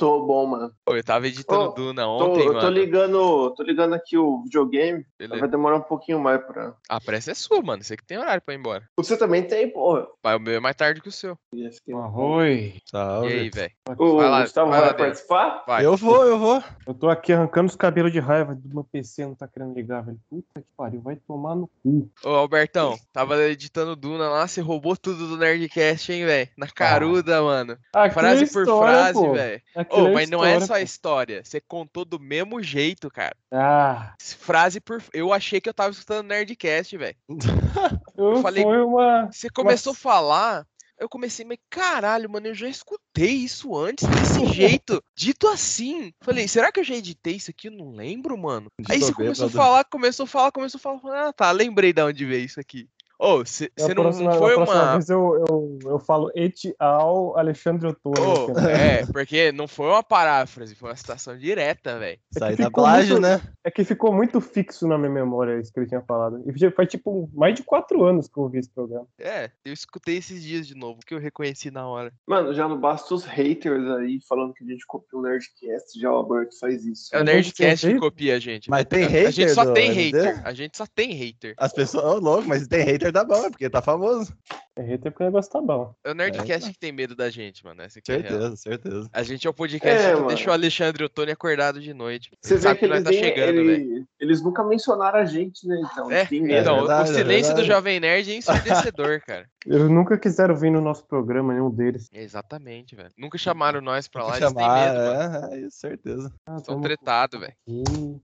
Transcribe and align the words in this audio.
Tô 0.00 0.24
bom, 0.24 0.46
mano. 0.46 0.72
Pô, 0.82 0.96
eu 0.96 1.04
tava 1.04 1.28
editando 1.28 1.64
Ô, 1.64 1.72
Duna 1.72 2.04
Tô, 2.04 2.30
ontem, 2.30 2.40
eu 2.40 2.54
mano. 2.54 2.60
tô 2.60 2.70
ligando, 2.70 3.50
tô 3.50 3.62
ligando 3.62 3.92
aqui 3.92 4.16
o 4.16 4.42
videogame. 4.44 5.04
Beleza. 5.18 5.40
Vai 5.40 5.48
demorar 5.50 5.76
um 5.76 5.82
pouquinho 5.82 6.18
mais 6.18 6.42
pra. 6.42 6.74
A 6.88 6.98
pressa 6.98 7.32
é 7.32 7.34
sua, 7.34 7.60
mano. 7.60 7.84
Você 7.84 7.98
que 7.98 8.06
tem 8.06 8.16
horário 8.16 8.40
pra 8.40 8.54
ir 8.54 8.56
embora. 8.56 8.88
Você 8.96 9.14
também 9.14 9.42
tem, 9.42 9.70
porra. 9.70 10.06
Mas 10.24 10.36
o 10.36 10.40
meu 10.40 10.54
é 10.54 10.60
mais 10.60 10.74
tarde 10.74 11.02
que 11.02 11.08
o 11.10 11.12
seu. 11.12 11.36
Aqui. 11.52 11.92
Arroi. 11.92 12.52
E 12.76 12.82
Salve. 12.86 13.30
aí, 13.30 13.50
velho? 13.50 13.72
Vai 13.86 14.30
lá, 14.30 14.40
Gustavo 14.40 14.70
vai 14.70 14.80
vai, 14.80 14.88
lá 14.88 14.94
participar? 14.94 15.64
Vai. 15.66 15.84
Eu 15.84 15.94
vou, 15.98 16.24
eu 16.24 16.38
vou. 16.38 16.62
Eu 16.86 16.94
tô 16.94 17.10
aqui 17.10 17.34
arrancando 17.34 17.68
os 17.68 17.76
cabelos 17.76 18.10
de 18.10 18.20
raiva 18.20 18.54
do 18.54 18.74
meu 18.74 18.84
PC, 18.84 19.26
não 19.26 19.34
tá 19.34 19.46
querendo 19.46 19.74
ligar, 19.74 20.02
velho. 20.02 20.18
Puta 20.30 20.62
que 20.62 20.68
pariu, 20.74 21.02
vai 21.02 21.16
tomar 21.16 21.54
no 21.54 21.68
cu. 21.82 22.10
Ô, 22.24 22.28
Albertão, 22.30 22.96
tava 23.12 23.36
editando 23.42 23.94
Duna 23.94 24.30
lá, 24.30 24.48
você 24.48 24.62
roubou 24.62 24.96
tudo 24.96 25.28
do 25.28 25.36
Nerdcast, 25.36 26.10
hein, 26.10 26.24
velho? 26.24 26.48
Na 26.56 26.68
caruda, 26.68 27.42
mano. 27.42 27.76
Aquilo 27.92 28.14
Frase 28.14 28.44
é 28.44 28.46
por 28.46 28.62
história, 28.62 29.12
frase, 29.12 29.28
velho. 29.28 29.62
Aquilo 29.90 30.10
Ô, 30.10 30.12
mas 30.12 30.30
não 30.30 30.44
é 30.44 30.60
só 30.60 30.74
a 30.74 30.80
história. 30.80 31.42
Você 31.44 31.60
contou 31.60 32.04
do 32.04 32.20
mesmo 32.20 32.62
jeito, 32.62 33.10
cara. 33.10 33.36
Ah, 33.50 34.14
Frase 34.20 34.80
por. 34.80 35.02
Eu 35.12 35.32
achei 35.32 35.60
que 35.60 35.68
eu 35.68 35.74
tava 35.74 35.90
escutando 35.90 36.28
Nerdcast, 36.28 36.96
velho. 36.96 37.16
eu 38.16 38.36
falei- 38.40 38.62
foi 38.62 38.82
uma. 38.82 39.26
Você 39.32 39.50
começou 39.50 39.92
a 39.92 39.96
falar. 39.96 40.66
Eu 40.98 41.08
comecei, 41.08 41.46
mas 41.46 41.56
caralho, 41.70 42.28
mano, 42.28 42.48
eu 42.48 42.54
já 42.54 42.68
escutei 42.68 43.30
isso 43.30 43.74
antes 43.74 44.06
desse 44.06 44.44
jeito, 44.52 45.02
dito 45.16 45.48
assim. 45.48 46.12
Falei, 46.20 46.46
será 46.46 46.70
que 46.70 46.78
eu 46.78 46.84
já 46.84 46.94
editei 46.94 47.36
isso 47.36 47.50
aqui? 47.50 47.68
Eu 47.68 47.72
não 47.72 47.90
lembro, 47.92 48.36
mano. 48.36 48.70
Aí 48.86 49.00
você 49.00 49.10
começou 49.14 49.46
a 49.46 49.48
bêbado. 49.48 49.64
falar, 49.66 49.84
começou 49.84 50.24
a 50.24 50.26
falar, 50.26 50.52
começou 50.52 50.78
a 50.78 50.82
falar. 50.82 51.00
falei, 51.00 51.20
Ah, 51.20 51.32
tá, 51.32 51.50
lembrei 51.52 51.94
de 51.94 52.02
onde 52.02 52.26
veio 52.26 52.44
isso 52.44 52.60
aqui. 52.60 52.86
Ô, 53.22 53.44
você 53.44 53.70
A 53.78 53.88
não, 53.88 53.94
próxima, 53.94 54.30
não 54.30 54.38
foi 54.38 54.56
uma. 54.56 54.92
vez 54.92 55.10
eu, 55.10 55.44
eu, 55.46 55.78
eu 55.84 55.98
falo 55.98 56.30
et 56.34 56.54
al. 56.78 57.36
Alexandre 57.38 57.86
Ottoni. 57.88 58.54
Né? 58.54 59.00
é, 59.00 59.06
porque 59.06 59.52
não 59.52 59.68
foi 59.68 59.86
uma 59.88 60.02
paráfrase, 60.02 60.74
foi 60.74 60.88
uma 60.88 60.96
citação 60.96 61.36
direta, 61.36 61.98
velho. 61.98 62.18
Sai 62.32 62.56
que 62.56 62.62
da 62.62 62.70
plágio, 62.70 63.20
muito- 63.20 63.22
né? 63.22 63.40
É 63.62 63.70
que 63.70 63.84
ficou 63.84 64.10
muito 64.12 64.40
fixo 64.40 64.88
na 64.88 64.96
minha 64.96 65.10
memória 65.10 65.60
isso 65.60 65.70
que 65.70 65.80
ele 65.80 65.86
tinha 65.86 66.00
falado. 66.00 66.42
E 66.46 66.70
faz 66.70 66.88
tipo 66.88 67.28
mais 67.34 67.54
de 67.54 67.62
quatro 67.62 68.04
anos 68.04 68.26
que 68.26 68.38
eu 68.38 68.44
ouvi 68.44 68.58
esse 68.58 68.70
programa. 68.70 69.06
É, 69.18 69.50
eu 69.66 69.72
escutei 69.72 70.16
esses 70.16 70.42
dias 70.42 70.66
de 70.66 70.74
novo, 70.74 71.00
que 71.06 71.12
eu 71.14 71.18
reconheci 71.18 71.70
na 71.70 71.86
hora. 71.86 72.10
Mano, 72.26 72.54
já 72.54 72.66
não 72.66 72.80
basta 72.80 73.14
os 73.14 73.24
haters 73.24 73.86
aí 73.98 74.18
falando 74.26 74.54
que 74.54 74.64
a 74.64 74.66
gente 74.66 74.86
copiou 74.86 75.20
o 75.20 75.24
Nerdcast, 75.26 76.00
já 76.00 76.10
o 76.10 76.14
Alberto 76.14 76.58
faz 76.58 76.86
isso. 76.86 77.14
É 77.14 77.20
o 77.20 77.24
Nerdcast 77.24 77.86
que 77.86 77.98
copia 77.98 78.36
a 78.36 78.38
gente. 78.38 78.70
Mas 78.70 78.86
tem 78.86 79.04
A- 79.04 79.06
A 79.06 79.10
hater 79.10 79.32
gente 79.32 79.50
só 79.54 79.72
tem 79.72 79.90
hater. 79.92 80.40
A 80.46 80.52
gente 80.54 80.76
só 80.76 80.86
tem 80.86 81.12
hater. 81.12 81.54
As 81.58 81.72
pessoas. 81.72 82.04
Ô, 82.04 82.18
louco, 82.18 82.48
mas 82.48 82.66
tem 82.66 82.82
hater 82.84 83.09
da 83.12 83.24
bom, 83.24 83.44
é 83.46 83.50
porque 83.50 83.70
tá 83.70 83.82
famoso. 83.82 84.32
É 84.80 84.82
hater 84.82 85.12
porque 85.12 85.24
o 85.24 85.26
negócio 85.26 85.52
tá 85.52 85.60
bom. 85.60 85.94
É 86.02 86.10
o 86.10 86.14
Nerdcast 86.14 86.72
que 86.72 86.78
tem 86.78 86.90
medo 86.90 87.14
da 87.14 87.28
gente, 87.28 87.62
mano. 87.62 87.82
Essa 87.82 87.98
aqui 87.98 88.12
é 88.12 88.14
a 88.14 88.18
real. 88.18 88.30
Certeza, 88.30 88.56
certeza. 88.56 89.10
A 89.12 89.22
gente 89.22 89.46
é 89.46 89.50
o 89.50 89.54
podcast 89.54 90.02
É, 90.02 90.08
que 90.10 90.14
mano. 90.16 90.28
deixa 90.28 90.48
o 90.48 90.52
Alexandre 90.54 91.02
e 91.02 91.06
o 91.06 91.08
Tony 91.10 91.32
acordado 91.32 91.80
de 91.80 91.92
noite. 91.92 92.30
Você 92.40 92.54
vê 92.54 92.60
sabe 92.62 92.80
que 92.80 92.86
que 92.86 92.90
nós 92.90 93.04
eles, 93.04 93.04
tá 93.04 93.10
nem- 93.10 93.20
chegando, 93.22 93.58
ele- 93.60 93.76
velho. 93.76 94.06
eles 94.18 94.42
nunca 94.42 94.64
mencionaram 94.64 95.18
a 95.18 95.24
gente, 95.26 95.66
né? 95.68 95.78
Então, 95.92 96.10
É, 96.10 96.24
tem 96.24 96.40
medo. 96.40 96.60
então, 96.62 96.78
verdade, 96.78 97.10
o 97.10 97.12
é 97.12 97.16
silêncio 97.16 97.54
do. 97.54 97.64
Jovem 97.64 98.00
Nerd 98.00 98.30
é 98.32 98.36
ensurdecedor, 98.36 99.20
cara. 99.26 99.46
Eles 99.66 99.90
nunca 99.90 100.16
quiseram 100.16 100.56
vir 100.56 100.70
no 100.72 100.80
nosso 100.80 101.06
programa, 101.06 101.52
nenhum 101.52 101.70
deles. 101.70 102.08
Exatamente, 102.10 102.96
velho. 102.96 103.10
Nunca 103.18 103.36
chamaram 103.36 103.82
nós 103.82 104.08
pra 104.08 104.24
lá, 104.24 104.32
Tem 104.32 104.40
que 104.40 104.44
eles 104.46 104.54
têm 104.54 104.66
medo, 104.66 104.94
mano. 104.94 105.46
é, 105.46 105.54
é 105.54 105.60
isso, 105.66 105.76
certeza. 105.78 106.32
Ah, 106.46 106.56
São 106.60 106.74
tamo 106.76 106.82
tretados, 106.82 107.38
velho. 107.38 107.52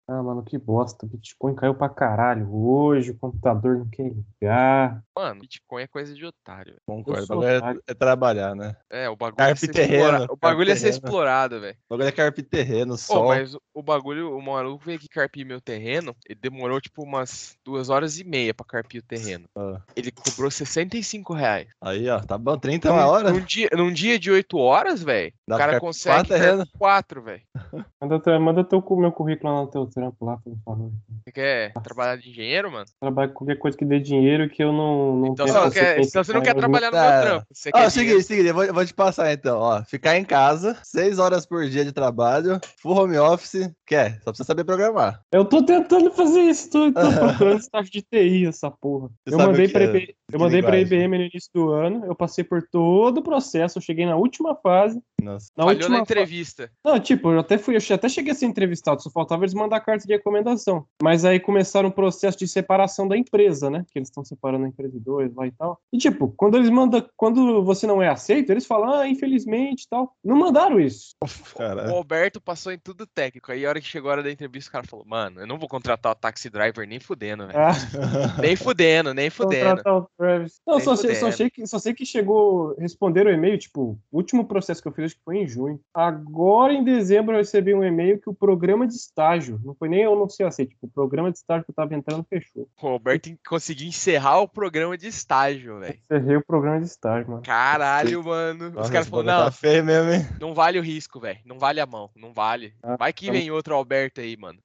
Ah, 0.08 0.22
mano, 0.22 0.42
que 0.42 0.56
bosta. 0.56 1.06
Bitcoin 1.06 1.54
caiu 1.54 1.74
pra 1.74 1.90
caralho 1.90 2.48
hoje, 2.54 3.10
o 3.10 3.18
computador 3.18 3.76
não 3.76 3.88
quer 3.90 4.10
ligar. 4.40 5.02
Mano, 5.14 5.40
Bitcoin 5.42 5.82
é 5.82 5.86
coisa 5.86 6.14
de 6.14 6.24
otário, 6.24 6.36
velho. 6.54 6.76
Concordo. 6.86 7.24
O 7.24 7.26
bagulho 7.28 7.56
otário. 7.58 7.82
é, 7.86 7.90
é 7.90 7.94
trabalhar, 7.94 8.54
né? 8.54 8.76
É, 8.90 9.08
o 9.08 9.16
bagulho 9.16 9.36
Carpe 9.36 9.52
é 9.52 9.66
ser 9.66 9.72
terreno, 9.72 10.04
explora- 10.04 10.26
O 10.32 10.36
bagulho 10.36 10.70
é 10.70 10.76
ser 10.76 10.88
explorado, 10.88 11.60
velho. 11.60 11.76
O 11.88 11.94
bagulho 11.94 12.08
é 12.08 12.12
carpe 12.12 12.42
terreno, 12.42 12.92
Pô, 12.92 12.98
sol. 12.98 13.26
mas 13.28 13.54
o- 13.74 13.82
bagulho, 13.82 14.36
o 14.36 14.42
maluco 14.42 14.84
veio 14.84 14.98
aqui 14.98 15.08
carpir 15.08 15.46
meu 15.46 15.60
terreno, 15.60 16.14
ele 16.28 16.38
demorou 16.42 16.80
tipo 16.80 17.02
umas 17.04 17.56
duas 17.64 17.88
horas 17.88 18.18
e 18.18 18.24
meia 18.24 18.52
pra 18.52 18.66
carpir 18.66 19.00
o 19.00 19.04
terreno. 19.04 19.44
Ah. 19.56 19.80
Ele 19.94 20.10
cobrou 20.10 20.50
65 20.50 21.32
reais. 21.32 21.68
Aí, 21.80 22.08
ó, 22.08 22.18
tá 22.20 22.36
bom, 22.36 22.58
30 22.58 22.88
é 22.88 22.90
uma 22.92 23.06
hora. 23.06 23.30
Num 23.32 23.40
dia, 23.40 23.68
num 23.72 23.92
dia 23.92 24.18
de 24.18 24.30
8 24.30 24.58
horas, 24.58 25.02
velho, 25.02 25.32
o 25.48 25.56
cara 25.56 25.78
consegue 25.80 26.28
quatro 26.28 26.66
quatro, 26.78 27.22
velho. 27.22 27.42
Manda, 28.00 28.20
teu- 28.20 28.40
manda 28.40 28.64
teu, 28.64 28.84
meu 28.96 29.10
currículo 29.12 29.52
lá 29.54 29.60
no 29.62 29.66
teu 29.70 29.86
trampo 29.86 30.24
lá, 30.24 30.36
por 30.38 30.56
favor. 30.64 30.90
Você 31.24 31.32
quer 31.32 31.72
trabalhar 31.82 32.16
de 32.16 32.30
engenheiro, 32.30 32.70
mano? 32.70 32.86
Trabalho 33.00 33.32
com 33.32 33.38
qualquer 33.44 33.56
coisa 33.58 33.76
que 33.76 33.84
dê 33.84 33.98
dinheiro 33.98 34.48
que 34.48 34.62
eu 34.62 34.72
não, 34.72 35.16
não 35.16 35.32
Então 35.32 35.46
você 35.46 35.70
quer, 35.80 36.00
então 36.00 36.22
você 36.24 36.32
não 36.32 36.35
com 36.38 36.44
quer 36.44 36.54
trabalhar 36.54 36.90
no 36.90 36.98
meu 36.98 37.22
trampo. 37.22 37.46
Você 37.52 37.70
Ó, 37.74 37.90
seguinte, 37.90 38.22
seguinte, 38.22 38.48
eu 38.48 38.54
vou, 38.54 38.72
vou 38.72 38.84
te 38.84 38.94
passar 38.94 39.32
então, 39.32 39.58
ó. 39.58 39.82
Ficar 39.84 40.16
em 40.16 40.24
casa, 40.24 40.76
6 40.82 41.18
horas 41.18 41.46
por 41.46 41.68
dia 41.68 41.84
de 41.84 41.92
trabalho, 41.92 42.60
full 42.80 42.96
home 42.96 43.18
office, 43.18 43.70
quer? 43.86 44.20
Só 44.22 44.30
precisa 44.30 44.46
saber 44.46 44.64
programar. 44.64 45.20
Eu 45.32 45.44
tô 45.44 45.62
tentando 45.64 46.10
fazer 46.12 46.40
isso, 46.40 46.70
tô, 46.70 46.92
tô 46.92 47.00
procurando 47.18 47.60
estágio 47.60 47.92
de 47.92 48.02
TI, 48.02 48.46
essa 48.46 48.70
porra. 48.70 49.08
Você 49.26 49.34
eu 49.34 49.38
mandei 49.38 49.68
pra 49.68 49.84
é? 49.84 50.08
Eu 50.32 50.40
mandei 50.40 50.60
pra 50.60 50.76
linguagem? 50.76 50.98
IBM 50.98 51.18
no 51.18 51.24
início 51.24 51.50
do 51.54 51.70
ano, 51.70 52.04
eu 52.04 52.14
passei 52.14 52.42
por 52.42 52.60
todo 52.62 53.18
o 53.18 53.22
processo, 53.22 53.78
eu 53.78 53.82
cheguei 53.82 54.04
na 54.04 54.16
última 54.16 54.56
fase. 54.56 55.00
Nossa. 55.22 55.48
Na 55.56 55.64
Falhou 55.64 55.78
última 55.82 55.96
na 55.98 56.02
entrevista. 56.02 56.70
fa- 56.82 56.90
Não, 56.92 57.00
tipo, 57.00 57.30
eu 57.30 57.38
até 57.40 57.56
fui, 57.58 57.76
eu 57.76 57.94
até 57.94 58.08
cheguei 58.08 58.32
a 58.32 58.34
ser 58.34 58.46
entrevistado, 58.46 59.00
só 59.02 59.08
faltava 59.10 59.44
eles 59.44 59.54
mandar 59.54 59.76
a 59.76 59.80
carta 59.80 60.04
de 60.06 60.12
recomendação. 60.12 60.84
Mas 61.02 61.24
aí 61.24 61.38
começaram 61.38 61.88
o 61.88 61.92
processo 61.92 62.36
de 62.38 62.48
separação 62.48 63.06
da 63.06 63.16
empresa, 63.16 63.70
né? 63.70 63.84
Que 63.92 63.98
eles 64.00 64.08
estão 64.08 64.24
separando 64.24 64.64
a 64.64 64.68
empresa 64.68 64.92
de 64.92 65.00
dois 65.00 65.32
lá 65.34 65.46
e 65.46 65.52
tal. 65.52 65.80
E 65.92 65.98
tipo, 65.98 66.32
quando 66.36 66.56
eles 66.56 66.70
mandam, 66.70 67.04
quando 67.16 67.62
você 67.64 67.86
não 67.86 68.02
é 68.02 68.08
aceito, 68.08 68.50
eles 68.50 68.66
falam, 68.66 68.92
ah, 68.94 69.08
infelizmente 69.08 69.82
e 69.84 69.88
tal. 69.88 70.12
Não 70.24 70.36
mandaram 70.36 70.80
isso. 70.80 71.14
O 71.22 71.58
Caralho. 71.58 71.94
Alberto 71.94 72.40
passou 72.40 72.72
em 72.72 72.78
tudo 72.78 73.06
técnico. 73.06 73.52
Aí 73.52 73.64
a 73.64 73.68
hora 73.68 73.80
que 73.80 73.86
chegou 73.86 74.10
a 74.10 74.14
hora 74.14 74.22
da 74.22 74.30
entrevista, 74.30 74.68
o 74.68 74.72
cara 74.72 74.86
falou, 74.86 75.04
mano, 75.06 75.40
eu 75.40 75.46
não 75.46 75.58
vou 75.58 75.68
contratar 75.68 76.10
o 76.12 76.16
taxi 76.16 76.50
driver 76.50 76.86
nem 76.86 76.98
fudendo, 77.00 77.46
velho. 77.46 77.58
Ah, 77.58 78.40
Nem 78.40 78.56
fudendo, 78.56 79.14
nem 79.14 79.30
fudendo. 79.30 79.76
Contratar 79.76 79.96
o 79.98 80.08
Travis. 80.16 80.60
Não, 80.66 80.80
só 80.80 80.96
sei, 80.96 81.14
só, 81.14 81.30
sei 81.30 81.50
que, 81.50 81.66
só 81.66 81.78
sei 81.78 81.94
que 81.94 82.04
chegou, 82.06 82.74
responderam 82.78 83.30
o 83.30 83.34
e-mail, 83.34 83.58
tipo, 83.58 83.98
o 84.10 84.16
último 84.16 84.46
processo 84.46 84.82
que 84.82 84.88
eu 84.88 84.92
fiz 84.92 85.06
acho 85.06 85.14
que 85.16 85.24
foi 85.24 85.38
em 85.38 85.46
junho. 85.46 85.80
Agora, 85.94 86.72
em 86.72 86.82
dezembro, 86.84 87.34
eu 87.34 87.38
recebi 87.38 87.74
um 87.74 87.84
e-mail 87.84 88.20
que 88.20 88.28
o 88.30 88.34
programa 88.34 88.86
de 88.86 88.94
estágio, 88.94 89.60
não 89.64 89.74
foi 89.74 89.88
nem 89.88 90.02
eu 90.02 90.16
não 90.16 90.28
sei 90.28 90.46
assim, 90.46 90.64
tipo, 90.64 90.86
o 90.86 90.90
programa 90.90 91.30
de 91.30 91.38
estágio 91.38 91.64
que 91.64 91.70
eu 91.70 91.74
tava 91.74 91.94
entrando 91.94 92.24
fechou. 92.28 92.68
O 92.82 92.86
Alberto 92.88 93.30
conseguiu 93.46 93.88
encerrar 93.88 94.40
o 94.40 94.48
programa 94.48 94.96
de 94.96 95.06
estágio, 95.08 95.80
velho. 95.80 95.98
Encerrei 96.10 96.36
o 96.36 96.44
programa 96.44 96.80
de 96.80 96.86
estágio, 96.86 97.30
mano. 97.30 97.42
Caralho, 97.42 98.24
mano. 98.24 98.68
Os 98.68 98.72
Nossa, 98.74 98.92
caras 98.92 99.08
falaram, 99.08 99.38
não, 99.38 99.44
Tá 99.46 99.50
feio 99.52 99.84
mesmo, 99.84 100.10
hein? 100.10 100.26
não 100.40 100.54
vale 100.54 100.78
o 100.78 100.82
risco, 100.82 101.20
velho. 101.20 101.38
Não 101.44 101.58
vale 101.58 101.80
a 101.80 101.86
mão, 101.86 102.10
não 102.16 102.32
vale. 102.32 102.72
Ah, 102.82 102.96
Vai 102.96 103.12
que 103.12 103.26
tá 103.26 103.32
vem 103.32 103.50
outro 103.50 103.74
Alberto 103.74 104.20
aí, 104.20 104.36
mano. 104.36 104.58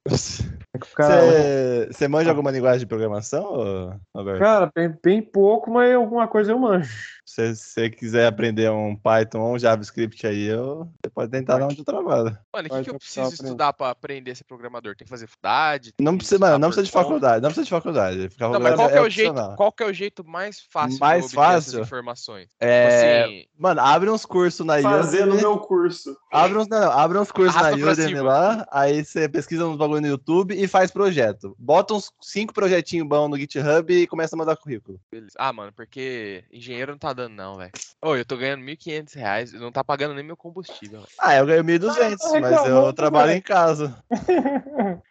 É 1.00 1.88
Você 1.92 2.08
manja 2.08 2.30
alguma 2.30 2.52
linguagem 2.52 2.80
de 2.80 2.86
programação, 2.86 4.00
Roberto? 4.16 4.40
cara 4.40 4.72
bem, 4.74 4.94
bem 5.04 5.22
pouco, 5.22 5.72
mas 5.72 5.94
alguma 5.94 6.28
coisa 6.28 6.52
eu 6.52 6.60
manjo. 6.60 6.92
Se 7.26 7.56
você 7.56 7.90
quiser 7.90 8.28
aprender 8.28 8.70
um 8.72 8.96
Python 8.96 9.40
ou 9.40 9.56
um 9.56 9.60
JavaScript 9.60 10.26
aí, 10.28 10.48
eu- 10.48 10.90
você 11.04 11.10
pode 11.14 11.32
tentar 11.32 11.60
dar 11.60 11.66
onde 11.66 11.80
eu 11.80 11.86
trabalho. 11.86 12.38
Mano, 12.54 12.68
o 12.68 12.70
que, 12.78 12.84
que 12.84 12.90
eu 12.90 12.98
preciso 12.98 13.22
aprender. 13.28 13.44
estudar 13.46 13.74
pra 13.74 13.90
aprender 13.90 14.32
a 14.32 14.36
ser 14.36 14.44
programador? 14.44 14.96
Tem 14.96 15.06
que 15.06 15.10
fazer 15.10 15.28
faculdade? 15.28 15.94
Não 16.00 16.18
precisa, 16.18 16.40
mano, 16.40 16.58
não 16.60 16.68
precisa 16.70 16.86
de 16.86 16.92
faculdade, 16.92 17.42
não 17.42 17.50
precisa 17.50 17.64
de 17.64 17.70
faculdade. 17.70 18.18
Não, 18.40 18.52
Faculdade 18.52 18.64
mas 18.64 18.76
qual 18.76 18.90
que 18.90 18.96
é, 18.98 19.02
o 19.02 19.10
jeito, 19.10 19.56
qual 19.56 19.72
que 19.72 19.84
é 19.84 19.86
o 19.86 19.94
jeito 19.94 20.24
mais 20.28 20.60
fácil 20.62 21.00
Mais 21.00 21.30
de 21.30 21.38
obter 21.38 21.58
essas 21.58 21.74
informações? 21.76 22.50
É, 22.60 22.82
Tipo 22.82 22.96
assim, 23.30 23.46
Mano, 23.58 23.82
abre 23.82 24.10
uns 24.10 24.26
cursos 24.26 24.66
na 24.66 24.82
Fazendo 24.82 25.30
Udemy. 25.30 25.42
meu 25.42 25.58
curso. 25.60 26.18
Abre 26.34 26.58
uns, 26.58 26.68
não, 26.68 26.82
não, 26.82 26.92
abre 26.92 27.18
uns 27.18 27.32
cursos 27.32 27.56
Arrasta 27.56 27.78
na 27.78 27.92
Udemy 27.92 28.20
lá, 28.20 28.68
aí 28.72 29.06
você 29.06 29.30
pesquisa 29.30 29.66
uns 29.66 29.78
bagulho 29.78 30.02
no 30.02 30.08
YouTube 30.08 30.54
e 30.54 30.68
faz 30.72 30.90
projeto. 30.90 31.56
Bota 31.60 31.94
uns 31.94 32.12
cinco 32.22 32.54
projetinhos 32.54 33.08
bons 33.08 33.30
no 33.30 33.38
GitHub 33.38 33.94
e 33.94 34.08
começa 34.08 34.36
a 34.36 34.40
mandar 34.40 34.56
currículo. 34.56 35.00
beleza. 35.12 35.36
Ah, 35.38 35.54
mano, 35.54 35.72
porque 35.74 36.44
engenheiro 36.52 36.94
não 36.94 37.00
tá 37.00 37.14
dando 37.14 37.36
não, 37.36 37.58
velho. 37.58 37.72
Ô, 38.02 38.16
eu 38.16 38.26
tô 38.26 38.38
ganhando 38.38 38.64
1.500 38.64 39.14
reais, 39.14 39.54
não 39.54 39.72
tá 39.72 39.84
pagando 39.84 40.16
nem 40.16 40.24
meu 40.24 40.38
combustível. 40.38 41.04
Ah, 41.20 41.36
eu 41.36 41.46
ganho 41.46 41.64
1.200, 41.64 41.94
Ah, 41.94 42.40
mas 42.40 42.52
eu 42.52 42.64
reclamou, 42.64 42.94
trabalho 42.94 43.32
em 43.34 43.42
casa. 43.42 44.04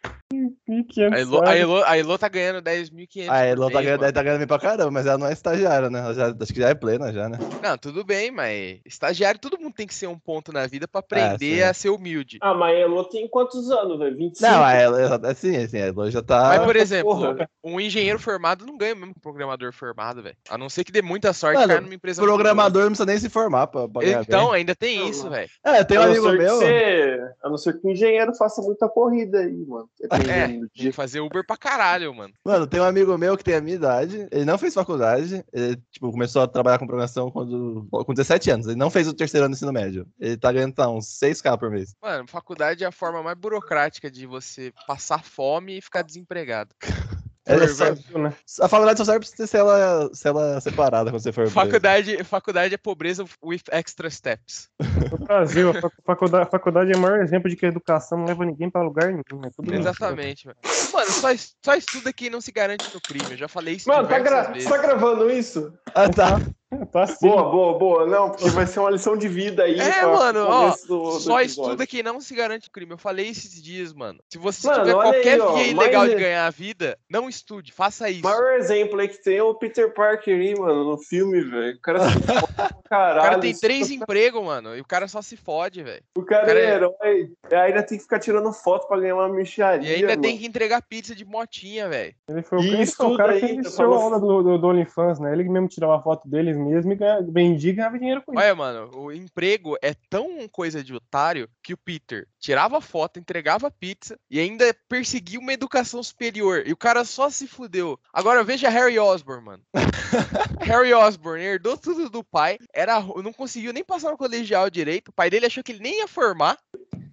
Que 0.89 1.03
A 1.03 1.19
Elo, 1.19 1.41
a, 1.47 1.55
Elo, 1.57 1.83
a 1.83 1.97
Elo 1.97 2.17
tá 2.17 2.27
ganhando 2.27 2.61
10.500 2.61 3.29
A 3.29 3.45
Elo 3.45 3.61
tá 3.69 3.73
mês, 3.75 3.85
ganhando, 3.85 4.01
mano. 4.01 4.13
tá 4.13 4.23
ganhando 4.23 4.39
bem 4.39 4.47
pra 4.47 4.59
caramba, 4.59 4.91
mas 4.91 5.05
ela 5.05 5.17
não 5.17 5.27
é 5.27 5.33
estagiária, 5.33 5.89
né? 5.89 5.99
Ela 5.99 6.13
já, 6.13 6.27
acho 6.27 6.53
que 6.53 6.59
já 6.59 6.69
é 6.69 6.73
plena 6.75 7.11
já, 7.11 7.27
né? 7.29 7.37
Não, 7.61 7.77
tudo 7.77 8.03
bem, 8.03 8.31
mas 8.31 8.79
estagiário, 8.85 9.39
todo 9.39 9.59
mundo 9.59 9.73
tem 9.73 9.87
que 9.87 9.93
ser 9.93 10.07
um 10.07 10.17
ponto 10.17 10.51
na 10.51 10.65
vida 10.67 10.87
pra 10.87 10.99
aprender 10.99 11.57
sim. 11.57 11.61
a 11.63 11.73
ser 11.73 11.89
humilde. 11.89 12.37
Ah, 12.41 12.53
mas 12.53 12.75
a 12.75 12.79
Elo 12.79 13.03
tem 13.05 13.27
quantos 13.27 13.69
anos, 13.71 13.97
velho? 13.99 14.15
25? 14.17 14.51
Não, 14.51 14.63
a 14.63 14.73
Elo, 14.73 14.95
assim, 15.25 15.55
assim, 15.57 15.77
a 15.77 15.85
Elo 15.87 16.09
já 16.11 16.21
tá. 16.21 16.49
Mas, 16.49 16.63
por 16.63 16.75
exemplo, 16.75 17.11
porra. 17.15 17.49
um 17.63 17.79
engenheiro 17.79 18.19
formado 18.19 18.65
não 18.65 18.77
ganha 18.77 18.95
mesmo 18.95 19.13
que 19.13 19.19
um 19.19 19.21
programador 19.21 19.71
formado, 19.73 20.21
velho. 20.23 20.35
A 20.49 20.57
não 20.57 20.69
ser 20.69 20.83
que 20.83 20.91
dê 20.91 21.01
muita 21.01 21.33
sorte 21.33 21.55
Mano, 21.57 21.67
cair 21.67 21.81
numa 21.81 21.93
empresa. 21.95 22.21
Programador 22.21 22.81
não 22.83 22.89
precisa 22.89 23.05
nem 23.05 23.19
se 23.19 23.29
formar 23.29 23.67
pra, 23.67 23.87
pra 23.87 24.05
Então, 24.05 24.47
bem. 24.51 24.55
ainda 24.59 24.75
tem 24.75 24.99
Não, 24.99 25.09
isso, 25.09 25.29
velho. 25.29 25.49
É, 25.63 25.83
tem 25.83 25.97
um 25.97 26.03
amigo 26.03 26.31
meu. 26.31 26.55
você- 26.57 27.21
a 27.43 27.49
não 27.49 27.57
ser 27.57 27.79
que 27.79 27.87
o 27.87 27.91
engenheiro 27.91 28.33
faça 28.35 28.61
muita 28.61 28.87
corrida 28.89 29.39
aí, 29.39 29.65
mano. 29.67 29.89
Dependendo. 30.47 30.69
Tinha 30.73 30.89
que 30.89 30.95
fazer 30.95 31.19
Uber 31.19 31.45
pra 31.45 31.57
caralho, 31.57 32.13
mano. 32.13 32.33
Mano, 32.45 32.67
tem 32.67 32.79
um 32.79 32.85
amigo 32.85 33.17
meu 33.17 33.37
que 33.37 33.43
tem 33.43 33.55
a 33.55 33.61
minha 33.61 33.75
idade, 33.75 34.27
ele 34.31 34.45
não 34.45 34.57
fez 34.57 34.73
faculdade, 34.73 35.43
ele, 35.51 35.77
tipo, 35.91 36.11
começou 36.11 36.41
a 36.41 36.47
trabalhar 36.47 36.79
com 36.79 36.87
programação 36.87 37.31
quando, 37.31 37.87
com 37.91 38.13
17 38.13 38.51
anos, 38.51 38.67
ele 38.67 38.75
não 38.75 38.89
fez 38.89 39.07
o 39.07 39.13
terceiro 39.13 39.45
ano 39.45 39.53
do 39.53 39.57
ensino 39.57 39.73
médio. 39.73 40.07
Ele 40.19 40.37
tá 40.37 40.51
ganhando, 40.51 40.73
tá, 40.73 40.89
uns 40.89 41.07
6k 41.19 41.57
por 41.57 41.69
mês. 41.69 41.95
Mano, 42.01 42.27
faculdade 42.27 42.83
é 42.83 42.87
a 42.87 42.91
forma 42.91 43.21
mais 43.21 43.37
burocrática 43.37 44.09
de 44.09 44.25
você 44.25 44.73
passar 44.87 45.23
fome 45.23 45.77
e 45.77 45.81
ficar 45.81 46.01
desempregado. 46.01 46.75
Ela 47.45 47.61
Por- 47.61 47.69
só- 47.69 47.85
Brasil, 47.85 48.17
né? 48.19 48.33
a 48.61 48.67
faculdade 48.67 48.97
só 48.99 49.05
serve 49.05 49.25
pra 49.25 49.35
você 49.35 49.47
ser 49.47 49.57
ela, 49.57 50.09
ser 50.13 50.27
ela 50.27 50.61
separada 50.61 51.09
quando 51.09 51.21
você 51.23 51.31
for 51.31 51.41
preso. 51.41 51.53
Faculdade, 51.55 52.23
faculdade 52.23 52.73
é 52.75 52.77
pobreza 52.77 53.25
with 53.43 53.61
extra 53.71 54.09
steps. 54.11 54.69
No 55.09 55.17
Brasil, 55.25 55.71
a 55.71 55.81
fac- 55.81 55.93
faculdade, 56.05 56.49
faculdade 56.51 56.91
é 56.91 56.95
o 56.95 56.99
maior 56.99 57.19
exemplo 57.21 57.49
de 57.49 57.55
que 57.55 57.65
a 57.65 57.69
educação 57.69 58.19
não 58.19 58.25
leva 58.25 58.45
ninguém 58.45 58.69
pra 58.69 58.83
lugar 58.83 59.07
nenhum. 59.07 59.23
É. 59.43 59.75
Exatamente, 59.75 60.45
mano. 60.45 60.57
Mano, 60.93 61.09
só, 61.11 61.29
só 61.63 61.73
estuda 61.75 62.13
quem 62.13 62.29
não 62.29 62.41
se 62.41 62.51
garante 62.51 62.93
no 62.93 63.01
crime. 63.01 63.31
Eu 63.31 63.37
já 63.37 63.47
falei 63.47 63.75
isso 63.75 63.89
Mano, 63.89 64.07
tá, 64.07 64.19
gra 64.19 64.43
vezes. 64.51 64.69
tá 64.69 64.77
gravando 64.77 65.29
isso? 65.31 65.73
Ah, 65.95 66.09
tá. 66.09 66.39
Tá 66.91 67.03
assim. 67.03 67.27
Boa, 67.27 67.49
boa, 67.49 67.77
boa. 67.77 68.05
Não, 68.07 68.29
porque 68.31 68.49
vai 68.49 68.65
ser 68.65 68.79
uma 68.79 68.89
lição 68.89 69.15
de 69.17 69.27
vida 69.27 69.63
aí. 69.63 69.79
É, 69.79 70.05
mano, 70.05 70.45
ó, 70.47 70.69
do- 70.69 70.87
do 70.87 71.11
Só 71.19 71.39
episódio. 71.41 71.45
estuda 71.45 71.87
quem 71.87 72.01
não 72.03 72.19
se 72.19 72.33
garante 72.33 72.69
crime. 72.69 72.91
Eu 72.91 72.97
falei 72.97 73.27
esses 73.29 73.61
dias, 73.61 73.93
mano. 73.93 74.19
Se 74.29 74.37
você 74.37 74.67
Mano, 74.67 74.79
tiver 74.83 74.95
olha 74.95 75.09
aí, 75.09 75.13
qualquer 75.23 75.41
ó, 75.41 75.53
via 75.53 75.67
ilegal 75.67 76.01
mais- 76.01 76.13
de 76.15 76.19
ganhar 76.21 76.47
a 76.47 76.49
vida, 76.49 76.97
não 77.09 77.29
estude, 77.29 77.71
faça 77.71 78.09
isso. 78.09 78.21
O 78.25 78.29
maior 78.29 78.53
exemplo 78.55 78.99
aí 78.99 79.07
que 79.07 79.21
tem 79.21 79.37
é 79.37 79.43
o 79.43 79.53
Peter 79.55 79.93
Parker 79.93 80.33
aí, 80.37 80.57
mano, 80.57 80.83
no 80.83 80.97
filme, 80.97 81.41
velho. 81.41 81.75
O 81.75 81.81
cara 81.81 81.99
se 81.99 82.05
fode 82.23 82.53
pra 82.53 82.65
O 82.65 82.83
caralho. 82.89 83.21
cara 83.21 83.39
tem 83.39 83.55
três 83.55 83.91
empregos, 83.91 84.43
mano, 84.43 84.75
e 84.75 84.81
o 84.81 84.85
cara 84.85 85.07
só 85.07 85.21
se 85.21 85.37
fode, 85.37 85.83
velho. 85.83 86.03
O 86.17 86.23
cara, 86.23 86.43
o 86.43 86.47
cara 86.47 86.59
é 86.59 86.63
é- 86.65 86.73
herói. 86.75 87.31
E 87.49 87.55
ainda 87.55 87.83
tem 87.83 87.97
que 87.97 88.03
ficar 88.03 88.19
tirando 88.19 88.51
foto 88.53 88.87
pra 88.87 88.99
ganhar 88.99 89.15
uma 89.15 89.29
micharia. 89.29 89.89
E 89.89 89.95
ainda 89.95 90.07
mano. 90.09 90.21
tem 90.21 90.37
que 90.37 90.45
entregar 90.45 90.81
pizza 90.81 91.13
de 91.15 91.25
motinha, 91.25 91.87
velho. 91.89 92.13
Ele 92.29 92.41
foi, 92.41 92.59
o- 92.59 92.63
E 92.63 92.83
o 92.83 93.17
cara 93.17 93.39
que 93.39 93.45
iniciou 93.45 93.93
a 93.93 93.97
aula 93.97 94.19
do, 94.19 94.41
do, 94.43 94.57
do 94.57 94.67
OnlyFans, 94.67 95.19
né? 95.19 95.31
Ele 95.33 95.47
mesmo 95.47 95.67
tirava 95.67 95.97
a 95.97 96.01
foto 96.01 96.27
deles 96.27 96.57
mesmo 96.61 96.91
e 96.91 96.95
ganha, 96.95 97.21
vendia 97.21 97.71
e 97.71 97.73
ganhava 97.73 97.99
dinheiro 97.99 98.21
com 98.21 98.33
isso. 98.33 98.41
Olha, 98.41 98.55
mano, 98.55 98.91
o 98.95 99.11
emprego 99.11 99.77
é 99.81 99.93
tão 100.09 100.47
coisa 100.49 100.83
de 100.83 100.93
otário 100.93 101.49
que 101.61 101.73
o 101.73 101.77
Peter 101.77 102.27
tirava 102.39 102.79
foto, 102.79 103.19
entregava 103.19 103.71
pizza 103.71 104.17
e 104.29 104.39
ainda 104.39 104.75
perseguia 104.87 105.39
uma 105.39 105.53
educação 105.53 106.01
superior. 106.01 106.63
E 106.65 106.71
o 106.71 106.77
cara 106.77 107.03
só 107.03 107.29
se 107.29 107.47
fudeu. 107.47 107.99
Agora 108.13 108.43
veja 108.43 108.69
Harry 108.69 108.97
Osborn, 108.97 109.43
mano. 109.43 109.63
Harry 110.61 110.93
Osborn 110.93 111.43
herdou 111.43 111.77
tudo 111.77 112.09
do 112.09 112.23
pai, 112.23 112.57
era, 112.73 112.99
não 112.99 113.33
conseguiu 113.33 113.73
nem 113.73 113.83
passar 113.83 114.11
no 114.11 114.17
colegial 114.17 114.69
direito. 114.69 115.09
O 115.09 115.13
pai 115.13 115.29
dele 115.29 115.45
achou 115.47 115.63
que 115.63 115.71
ele 115.71 115.81
nem 115.81 115.99
ia 115.99 116.07
formar. 116.07 116.57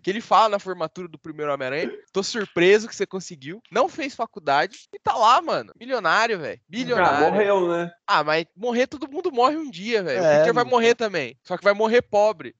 Que 0.08 0.12
ele 0.12 0.22
fala 0.22 0.48
na 0.48 0.58
formatura 0.58 1.06
do 1.06 1.18
primeiro 1.18 1.52
Homem-Aranha. 1.52 1.92
Tô 2.14 2.22
surpreso 2.22 2.88
que 2.88 2.96
você 2.96 3.04
conseguiu. 3.06 3.60
Não 3.70 3.90
fez 3.90 4.14
faculdade 4.14 4.88
e 4.90 4.98
tá 4.98 5.14
lá, 5.14 5.42
mano. 5.42 5.70
Milionário, 5.78 6.38
velho. 6.38 6.58
Ah, 6.58 6.64
Bilionário. 6.66 7.30
morreu, 7.30 7.68
né? 7.68 7.90
Ah, 8.06 8.24
mas 8.24 8.46
morrer 8.56 8.86
todo 8.86 9.06
mundo 9.06 9.30
morre 9.30 9.58
um 9.58 9.70
dia, 9.70 10.02
velho. 10.02 10.24
É, 10.24 10.36
o 10.36 10.38
Peter 10.38 10.54
vai 10.54 10.64
morrer 10.64 10.94
também. 10.94 11.36
Só 11.44 11.58
que 11.58 11.62
vai 11.64 11.74
morrer 11.74 12.00
pobre. 12.00 12.54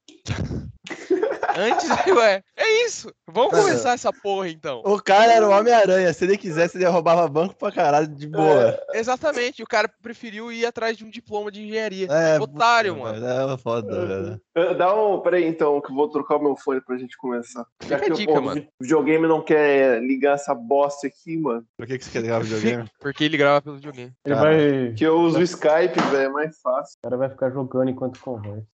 Antes, 1.56 1.88
ué. 2.16 2.42
É 2.56 2.84
isso. 2.84 3.12
Vamos 3.26 3.52
Mano. 3.52 3.64
começar 3.64 3.92
essa 3.92 4.12
porra 4.12 4.48
então. 4.48 4.82
O 4.84 5.00
cara 5.00 5.32
era 5.32 5.48
o 5.48 5.50
Homem-Aranha. 5.50 6.12
Se 6.12 6.24
ele 6.24 6.36
quisesse, 6.36 6.76
ele 6.76 6.84
roubava 6.86 7.26
banco 7.28 7.54
pra 7.56 7.72
caralho 7.72 8.08
de 8.08 8.26
boa. 8.26 8.78
Exatamente. 8.92 9.62
O 9.62 9.66
cara 9.66 9.88
preferiu 10.02 10.50
ir 10.52 10.66
atrás 10.66 10.96
de 10.96 11.04
um 11.04 11.10
diploma 11.10 11.50
de 11.50 11.62
engenharia. 11.62 12.06
É, 12.10 12.40
Otário, 12.40 12.94
puta, 12.94 13.12
mano. 13.12 13.52
É 13.52 13.56
foda, 13.58 14.06
velho. 14.06 14.40
Eh, 14.54 14.74
Dá 14.74 14.94
um. 14.94 15.20
Peraí, 15.20 15.46
então, 15.46 15.80
que 15.80 15.90
eu 15.90 15.94
vou 15.94 16.08
trocar 16.08 16.36
o 16.36 16.42
meu 16.42 16.56
fone 16.56 16.80
pra 16.80 16.96
gente 16.96 17.16
começar. 17.16 17.64
Fica 17.80 17.96
a 17.96 18.00
que 18.00 18.10
dica, 18.10 18.32
pô, 18.32 18.40
mano. 18.40 18.60
O 18.80 18.84
videogame 18.84 19.26
não 19.26 19.42
quer 19.42 20.00
ligar 20.02 20.34
essa 20.34 20.54
bosta 20.54 21.06
aqui, 21.06 21.36
mano. 21.36 21.64
Por 21.76 21.86
que, 21.86 21.98
que 21.98 22.04
você 22.04 22.10
quer 22.10 22.22
ligar 22.22 22.42
videogame? 22.42 22.90
Porque 23.00 23.24
ele 23.24 23.36
grava 23.36 23.62
pelo 23.62 23.76
videogame. 23.76 24.12
Ele 24.24 24.34
vai. 24.34 24.92
Que 24.96 25.04
eu 25.04 25.18
uso 25.20 25.38
o 25.38 25.42
Skype, 25.42 26.00
velho, 26.10 26.16
é 26.16 26.28
mais 26.28 26.60
fácil. 26.60 26.96
O 26.98 27.02
cara 27.02 27.16
vai 27.16 27.28
ficar 27.30 27.50
jogando 27.50 27.90
enquanto 27.90 28.20
conversa. 28.20 28.66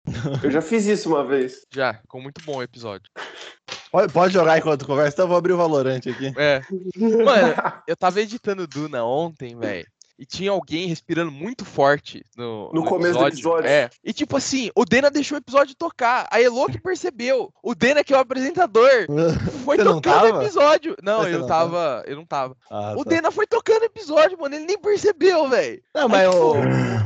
Eu 0.42 0.50
já 0.50 0.60
fiz 0.60 0.86
isso 0.86 1.08
uma 1.08 1.24
vez. 1.24 1.66
Já, 1.72 1.94
ficou 1.94 2.20
muito 2.20 2.42
bom 2.44 2.58
o 2.58 2.63
episódio. 2.64 3.10
Pode, 3.90 4.12
pode 4.12 4.34
jogar 4.34 4.58
enquanto 4.58 4.86
conversa, 4.86 5.14
então 5.14 5.24
eu 5.24 5.28
vou 5.28 5.36
abrir 5.38 5.52
o 5.52 5.56
Valorante 5.56 6.10
aqui. 6.10 6.32
É. 6.36 6.60
Mano, 6.96 7.54
eu 7.86 7.96
tava 7.96 8.20
editando 8.20 8.66
Duna 8.66 9.04
ontem, 9.04 9.56
velho. 9.56 9.86
E 10.16 10.24
tinha 10.24 10.52
alguém 10.52 10.86
respirando 10.86 11.32
muito 11.32 11.64
forte 11.64 12.24
no, 12.36 12.70
No 12.72 12.84
começo 12.84 13.18
do 13.18 13.26
episódio. 13.26 13.68
É. 13.68 13.90
E 14.04 14.12
tipo 14.12 14.36
assim, 14.36 14.70
o 14.72 14.84
Dena 14.84 15.10
deixou 15.10 15.36
o 15.36 15.40
episódio 15.40 15.74
tocar. 15.74 16.28
A 16.30 16.40
Elo 16.40 16.66
que 16.66 16.80
percebeu. 16.80 17.52
O 17.60 17.74
Dena, 17.74 18.04
que 18.04 18.14
é 18.14 18.16
o 18.16 18.20
apresentador, 18.20 18.88
foi 19.64 19.76
Você 19.76 19.82
tocando 19.82 19.96
o 19.96 20.00
tava? 20.30 20.44
episódio. 20.44 20.96
Não, 21.02 21.22
Mas 21.22 21.32
eu 21.32 21.40
não 21.40 21.46
tava. 21.48 22.04
Eu 22.06 22.14
não 22.16 22.24
tava. 22.24 22.56
Ah, 22.70 22.94
O 22.96 23.02
tá. 23.02 23.10
Dena 23.10 23.32
foi 23.32 23.44
tocando 23.44 23.82
o 23.82 23.86
episódio, 23.86 24.38
mano. 24.40 24.54
Ele 24.54 24.66
nem 24.66 24.78
percebeu, 24.78 25.48
velho. 25.48 25.82
Não, 25.92 26.08
mas 26.08 26.32
o, 26.32 26.54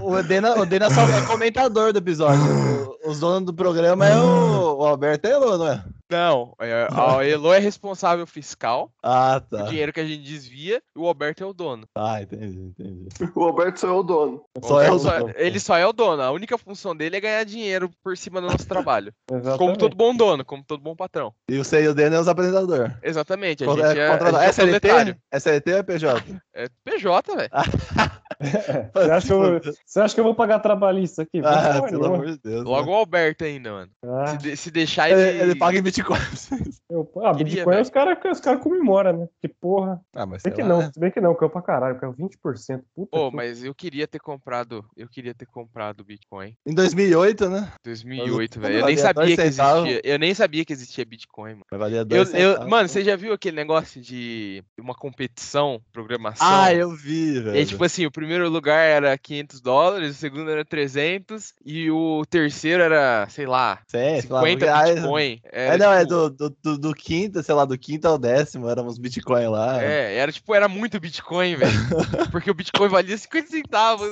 o, 0.03 0.23
Dena, 0.23 0.59
o 0.61 0.67
Dena 0.67 0.91
só 0.91 1.01
é 1.09 1.23
comentador 1.27 1.95
do 1.95 1.99
episódio. 1.99 2.39
O- 3.05 3.11
os 3.11 3.21
donos 3.21 3.47
do 3.47 3.55
programa 3.55 4.07
é 4.07 4.17
o, 4.19 4.68
o 4.79 4.85
Alberto 4.87 5.27
e 5.29 5.33
a 5.33 5.35
Elô, 5.35 5.59
não 5.59 5.69
é? 5.69 5.85
Não, 6.11 6.55
é, 6.59 6.89
a 6.91 7.23
Elo 7.27 7.53
é 7.53 7.59
responsável 7.59 8.27
fiscal, 8.27 8.91
Ah, 9.03 9.43
o 9.45 9.57
tá. 9.57 9.63
dinheiro 9.65 9.93
que 9.93 10.01
a 10.01 10.05
gente 10.07 10.23
desvia, 10.23 10.81
e 10.97 10.99
o 10.99 11.07
Alberto 11.07 11.43
é 11.45 11.47
o 11.47 11.53
dono. 11.53 11.85
Ah, 11.95 12.23
entendi, 12.23 12.59
entendi. 12.59 13.09
O 13.35 13.43
Alberto 13.45 13.79
sou 13.81 13.91
eu 13.91 13.97
o 13.99 14.03
dono. 14.03 14.43
Só 14.65 14.81
é 14.81 14.91
o 14.91 14.99
Só- 14.99 15.19
dono. 15.19 15.35
ele 15.37 15.61
só 15.61 15.77
é 15.77 15.87
o 15.87 15.93
dono. 15.93 16.23
A 16.23 16.31
única 16.31 16.57
função 16.57 16.97
dele 16.97 17.17
é 17.17 17.21
ganhar 17.21 17.45
dinheiro 17.45 17.91
por 18.03 18.17
cima 18.17 18.41
do 18.41 18.47
nosso 18.47 18.67
trabalho. 18.69 19.13
Exatamente. 19.31 19.59
Como 19.59 19.77
todo 19.77 19.95
bom 19.97 20.15
dono, 20.17 20.45
como 20.47 20.65
todo 20.65 20.81
bom 20.83 20.97
patrão. 20.97 21.33
E 21.51 21.59
você 21.59 21.83
e 21.83 21.89
o 21.89 21.95
Dena 21.95 22.17
é 22.17 22.21
os 22.21 22.29
apresentadores. 22.29 22.93
Exatamente, 23.03 23.65
a 23.65 23.67
Contra- 23.67 23.89
gente 23.89 23.99
é, 24.01 24.07
a 24.09 24.11
contra- 24.19 24.31
gente 24.33 24.41
é 24.45 24.49
SLT? 24.49 24.81
proletário. 24.81 25.17
SLT 25.33 25.73
ou 25.73 25.79
é 25.79 25.83
PJ? 25.83 26.37
É 26.55 26.69
PJ, 26.85 27.37
velho. 27.37 27.51
Você 28.41 29.11
acha, 29.11 29.27
que 29.27 29.33
eu, 29.33 29.61
você 29.85 30.01
acha 30.01 30.15
que 30.15 30.21
eu 30.21 30.25
vou 30.25 30.35
pagar 30.35 30.61
trabalhista 30.61 31.23
aqui? 31.23 31.41
Ah, 31.45 31.83
pelo 31.83 31.87
nenhuma. 32.03 32.07
amor 32.15 32.27
de 32.27 32.39
Deus. 32.39 32.65
Logo 32.65 32.87
né? 32.87 32.93
o 32.93 32.95
Alberto 32.95 33.43
ainda, 33.45 33.73
mano. 33.73 33.91
Ah, 34.05 34.27
Se, 34.29 34.37
de- 34.39 34.57
se 34.69 34.73
deixar, 34.73 35.11
ele. 35.11 35.43
Ele 35.43 35.55
paga 35.55 35.79
em 35.79 35.83
Bitcoin. 35.83 36.19
Eu, 36.91 37.11
ah, 37.23 37.35
Bitcoin 37.35 37.81
os 37.81 37.91
caras 37.91 38.19
os 38.33 38.41
cara 38.41 38.59
comemoram, 38.59 39.19
né? 39.19 39.29
Que 39.43 39.49
porra. 39.49 40.01
Ah, 40.15 40.25
mas 40.25 40.43
se 40.43 40.49
bem 40.49 40.57
que 40.57 40.63
lá, 40.63 40.69
não, 40.69 40.79
né? 40.79 40.91
se 40.93 40.99
bem 40.99 41.11
que 41.11 41.21
não, 41.21 41.35
caiu 41.35 41.51
pra 41.51 41.61
caralho, 41.61 41.99
caiu 41.99 42.15
20%. 42.15 42.83
Puta 42.95 43.11
Pô, 43.11 43.29
oh, 43.29 43.31
mas 43.31 43.63
eu 43.63 43.75
queria 43.75 44.07
ter 44.07 44.19
comprado, 44.19 44.85
eu 44.97 45.07
queria 45.09 45.35
ter 45.35 45.47
comprado 45.47 46.05
Bitcoin. 46.05 46.55
Em 46.67 46.75
2008, 46.75 47.51
né? 47.51 47.73
2008, 47.85 48.61
velho. 48.61 48.79
Eu 48.79 48.87
nem 48.87 48.97
sabia 48.97 49.37
que 49.37 49.43
existia, 49.43 50.01
eu 50.03 50.19
nem 50.19 50.35
sabia 50.35 50.65
que 50.65 50.73
existia 50.73 51.05
Bitcoin, 51.05 51.53
mano. 51.53 51.65
Mas 51.71 51.81
valia 51.81 52.07
eu, 52.11 52.25
eu, 52.25 52.69
mano, 52.69 52.89
você 52.89 53.05
já 53.05 53.17
viu 53.17 53.33
aquele 53.33 53.57
negócio 53.57 54.01
de 54.01 54.65
uma 54.79 54.95
competição, 54.95 55.81
programação? 55.93 56.47
Ah, 56.47 56.73
eu 56.73 56.91
vi, 56.91 57.41
velho. 57.41 57.59
É 57.59 57.65
tipo 57.65 57.85
assim, 57.85 58.07
o 58.07 58.11
primeiro 58.11 58.49
lugar 58.49 58.81
era 58.81 59.17
500 59.17 59.61
dólares, 59.61 60.11
o 60.13 60.19
segundo 60.19 60.51
era 60.51 60.65
300 60.65 61.53
e 61.65 61.91
o 61.91 62.25
terceiro 62.29 62.83
era, 62.83 63.29
sei 63.29 63.47
lá, 63.47 63.81
Sei, 63.89 64.23
50 64.23 64.58
reais. 64.67 64.95
Bitcoin. 64.97 65.41
Ah, 65.45 65.49
é 65.53 65.67
era, 65.67 65.73
é, 65.73 65.75
é, 65.75 65.79
não, 65.79 65.93
é 65.93 66.01
tipo... 66.01 66.15
é 66.15 66.17
do, 66.17 66.31
do, 66.31 66.57
do, 66.63 66.79
do, 66.79 66.95
quinto, 66.95 67.43
sei 67.43 67.55
lá, 67.55 67.65
do 67.65 67.79
quinto 67.79 68.07
ao 68.07 68.19
décimo, 68.19 68.69
eram 68.69 68.87
Bitcoin 68.95 69.47
lá. 69.49 69.83
É, 69.83 70.17
era 70.17 70.33
tipo, 70.33 70.55
era 70.55 70.69
muito 70.69 71.01
Bitcoin, 71.01 71.57
velho. 71.57 71.73
porque 72.31 72.51
o 72.51 72.55
Bitcoin 72.55 72.89
valia 72.89 73.17
50 73.17 73.49
centavos. 73.49 74.09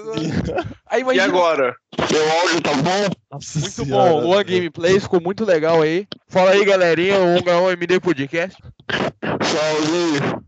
aí, 0.86 1.00
imagina... 1.00 1.26
E 1.26 1.28
agora? 1.28 1.74
Meu 2.10 2.30
áudio 2.30 2.60
tá 2.60 2.74
bom? 2.74 3.14
Nossa 3.30 3.58
muito 3.58 3.84
senhora, 3.84 4.10
bom. 4.10 4.26
One 4.28 4.44
Gameplay 4.44 5.00
ficou 5.00 5.20
muito 5.20 5.44
legal 5.44 5.82
aí. 5.82 6.06
Fala 6.28 6.50
aí, 6.50 6.64
galerinha. 6.64 7.18
O 7.18 7.66
1 7.66 7.70
MD 7.72 8.00
Podcast. 8.00 8.62
Salve. 9.42 10.46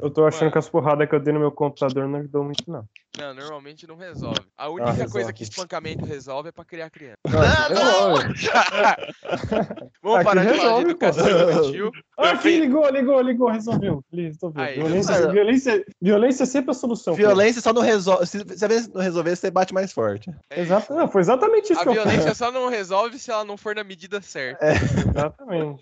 Eu 0.00 0.10
tô 0.10 0.24
achando 0.26 0.40
Mano. 0.42 0.52
que 0.52 0.58
as 0.58 0.68
porradas 0.68 1.08
que 1.08 1.14
eu 1.14 1.20
dei 1.20 1.32
no 1.32 1.40
meu 1.40 1.50
computador 1.52 2.06
não 2.08 2.18
ajudou 2.20 2.44
muito, 2.44 2.64
não. 2.70 2.84
Não, 3.18 3.34
normalmente 3.34 3.86
não 3.86 3.96
resolve. 3.96 4.40
A 4.56 4.68
única 4.70 4.90
resolve. 4.92 5.12
coisa 5.12 5.32
que 5.32 5.42
espancamento 5.42 6.04
resolve 6.06 6.48
é 6.48 6.52
pra 6.52 6.64
criar 6.64 6.88
criança. 6.90 7.18
Não, 7.28 8.14
resolve. 8.14 8.34
Vamos 10.02 10.16
Aqui 10.18 10.24
parar 10.24 10.44
de 10.46 10.54
falar 10.58 10.76
de 10.76 10.90
educação 10.90 11.28
infantil. 11.50 11.90
Ah, 12.18 12.30
Aqui, 12.30 12.60
ligou, 12.60 12.88
ligou, 12.90 13.20
ligou, 13.20 13.48
resolveu. 13.50 14.02
Resolveu. 14.12 14.62
Aí, 14.62 14.74
violência, 14.76 15.12
resolveu. 15.14 15.32
violência, 15.44 15.84
violência 16.00 16.42
é 16.44 16.46
sempre 16.46 16.70
a 16.70 16.74
solução. 16.74 17.14
cara. 17.14 17.26
Violência 17.28 17.60
só 17.60 17.72
não 17.72 17.82
resolve. 17.82 18.26
Se 18.26 18.38
se 18.56 18.64
a 18.64 18.68
vez 18.68 18.88
não 18.88 19.02
resolver, 19.02 19.36
você 19.36 19.50
bate 19.50 19.74
mais 19.74 19.92
forte. 19.92 20.30
É 20.50 20.60
Exato, 20.62 20.94
não, 20.94 21.06
foi 21.08 21.20
exatamente 21.20 21.72
isso 21.72 21.80
A 21.80 21.82
que 21.82 21.88
eu 21.90 21.92
violência 21.94 22.34
só 22.34 22.50
não 22.50 22.68
resolve 22.68 23.18
se 23.18 23.30
ela 23.30 23.44
não 23.44 23.56
for 23.58 23.74
na 23.74 23.84
medida 23.84 24.20
certa. 24.22 24.64
Exatamente. 24.72 25.80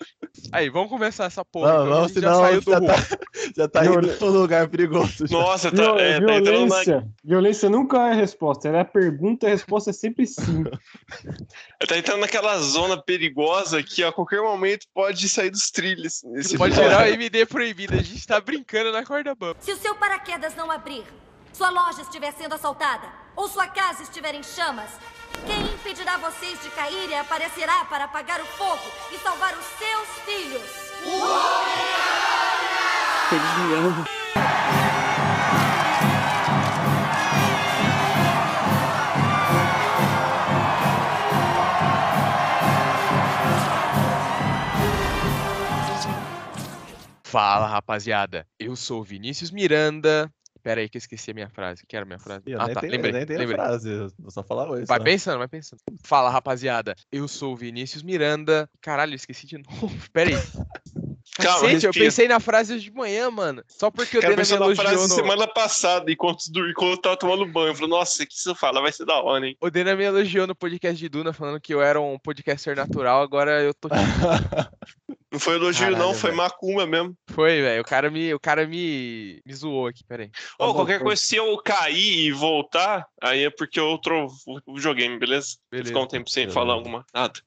Aí, 0.52 0.68
vamos 0.68 0.88
começar 0.90 1.24
essa 1.26 1.44
porra. 1.44 1.72
Não, 1.72 1.84
então, 1.84 1.92
a 1.92 2.00
não, 2.00 2.08
gente 2.08 2.20
já 2.20 2.20
senão 2.20 2.40
saiu 2.40 2.60
do 2.60 2.70
já 2.70 2.76
rumo. 2.78 2.86
tá, 2.88 2.99
já 3.56 3.68
tá 3.68 3.84
indo 3.84 4.00
Viol- 4.00 4.16
pra 4.16 4.26
um 4.26 4.30
lugar 4.30 4.68
perigoso. 4.68 5.26
já. 5.26 5.38
Nossa, 5.38 5.70
tá, 5.70 5.76
Viol- 5.76 5.98
é, 5.98 6.12
tá 6.12 6.16
entrando 6.16 6.44
na... 6.44 6.50
violência, 6.50 7.08
violência 7.24 7.70
nunca 7.70 7.96
é 7.98 8.10
a 8.10 8.14
resposta. 8.14 8.68
Ela 8.68 8.78
é 8.78 8.80
a 8.80 8.84
pergunta 8.84 9.46
e 9.46 9.48
a 9.48 9.50
resposta 9.50 9.90
é 9.90 9.92
sempre 9.92 10.26
sim. 10.26 10.64
tá 11.86 11.96
entrando 11.96 12.20
naquela 12.20 12.58
zona 12.58 13.00
perigosa 13.00 13.82
que 13.82 14.02
a 14.04 14.12
qualquer 14.12 14.40
momento 14.42 14.86
pode 14.94 15.28
sair 15.28 15.50
dos 15.50 15.70
trilhos. 15.70 16.22
Pode 16.56 16.74
gerar 16.74 17.04
o 17.04 17.08
MD 17.08 17.46
proibido. 17.46 17.94
A 17.94 18.02
gente 18.02 18.26
tá 18.26 18.40
brincando 18.40 18.92
na 18.92 19.04
corda 19.04 19.34
bamba. 19.34 19.56
Se 19.60 19.72
o 19.72 19.76
seu 19.76 19.94
paraquedas 19.94 20.54
não 20.54 20.70
abrir, 20.70 21.04
sua 21.52 21.70
loja 21.70 22.02
estiver 22.02 22.32
sendo 22.32 22.54
assaltada 22.54 23.06
ou 23.36 23.48
sua 23.48 23.66
casa 23.66 24.02
estiver 24.02 24.34
em 24.34 24.42
chamas, 24.42 24.90
quem 25.46 25.60
impedirá 25.74 26.18
vocês 26.18 26.60
de 26.62 26.70
cair 26.70 27.08
e 27.08 27.14
aparecerá 27.14 27.84
para 27.86 28.04
apagar 28.04 28.40
o 28.40 28.46
fogo 28.46 28.82
e 29.12 29.18
salvar 29.18 29.54
os 29.56 29.64
seus 29.78 30.08
filhos? 30.24 30.90
Eles 33.32 33.42
me 33.58 33.74
amam. 33.76 34.04
Fala, 47.22 47.68
rapaziada. 47.68 48.44
Eu 48.58 48.74
sou 48.74 49.00
o 49.00 49.04
Vinícius 49.04 49.52
Miranda. 49.52 50.28
Pera 50.60 50.80
aí 50.80 50.88
que 50.88 50.96
eu 50.96 50.98
esqueci 50.98 51.30
a 51.30 51.34
minha 51.34 51.48
frase. 51.48 51.84
Que 51.86 51.94
era 51.94 52.04
a 52.04 52.06
minha 52.06 52.18
frase? 52.18 52.42
Eu 52.46 52.60
ah, 52.60 52.64
nem 52.64 52.74
tá. 52.74 52.80
tenho, 52.80 52.90
lembrei, 52.90 53.12
nem 53.12 53.24
lembrei. 53.24 53.44
a 53.44 53.48
frase, 53.48 53.90
eu 53.90 54.12
vou 54.18 54.32
só 54.32 54.42
falar 54.42 54.68
oi. 54.68 54.84
Vai 54.84 54.98
só. 54.98 55.04
pensando, 55.04 55.38
vai 55.38 55.46
pensando. 55.46 55.78
Fala, 56.02 56.30
rapaziada. 56.30 56.96
Eu 57.12 57.28
sou 57.28 57.52
o 57.52 57.56
Vinícius 57.56 58.02
Miranda. 58.02 58.68
Caralho, 58.80 59.14
esqueci 59.14 59.46
de 59.46 59.58
novo. 59.58 59.88
Pera 60.12 60.30
aí. 60.30 61.09
Calma, 61.40 61.60
Cacete, 61.60 61.86
eu 61.86 61.92
pensei 61.92 62.28
na 62.28 62.40
frase 62.40 62.74
hoje 62.74 62.84
de 62.84 62.92
manhã, 62.92 63.30
mano. 63.30 63.62
Só 63.66 63.90
porque 63.90 64.18
o 64.18 64.20
Dena 64.20 64.32
me 64.32 64.36
pensou 64.36 64.58
na 64.58 64.66
elogiou 64.66 64.86
frase 64.86 65.08
no... 65.08 65.14
semana 65.14 65.46
passada, 65.46 66.10
enquanto, 66.10 66.44
dur- 66.50 66.70
enquanto 66.70 66.92
eu 66.92 66.96
tava 66.98 67.16
tomando 67.16 67.46
banho. 67.46 67.68
Eu 67.68 67.74
falei, 67.74 67.90
nossa, 67.90 68.22
o 68.22 68.26
que 68.26 68.34
você 68.34 68.54
fala? 68.54 68.80
Vai 68.80 68.92
ser 68.92 69.04
da 69.04 69.20
hora, 69.20 69.46
hein? 69.46 69.56
O 69.60 69.70
Dena 69.70 69.96
me 69.96 70.04
elogiou 70.04 70.46
no 70.46 70.54
podcast 70.54 70.98
de 70.98 71.08
Duna, 71.08 71.32
falando 71.32 71.60
que 71.60 71.74
eu 71.74 71.82
era 71.82 72.00
um 72.00 72.18
podcaster 72.18 72.76
natural, 72.76 73.22
agora 73.22 73.62
eu 73.62 73.74
tô. 73.74 73.88
Não 75.32 75.38
foi 75.38 75.54
elogio, 75.54 75.84
Caralho, 75.86 75.98
não, 76.02 76.12
foi 76.14 76.30
velho. 76.30 76.42
macumba 76.42 76.86
mesmo. 76.86 77.14
Foi, 77.30 77.60
velho. 77.62 77.82
O 77.82 77.84
cara 77.84 78.10
me. 78.10 78.34
O 78.34 78.40
cara 78.40 78.66
me. 78.66 79.40
me 79.46 79.54
zoou 79.54 79.86
aqui, 79.86 80.02
pera 80.04 80.24
aí. 80.24 80.30
Ô, 80.58 80.66
bom, 80.68 80.74
qualquer 80.74 81.00
coisa, 81.00 81.22
se 81.22 81.36
eu 81.36 81.56
cair 81.58 82.26
e 82.26 82.32
voltar, 82.32 83.06
aí 83.22 83.44
é 83.44 83.50
porque 83.50 83.78
eu 83.78 83.96
trovo 83.98 84.34
o 84.66 84.74
videogame, 84.74 85.18
beleza? 85.18 85.56
Beleza. 85.70 85.88
Ficar 85.90 86.00
um 86.00 86.06
tempo 86.08 86.28
sem 86.28 86.42
Beleza. 86.44 86.54
falar 86.54 86.74
alguma 86.74 87.04
nada. 87.14 87.40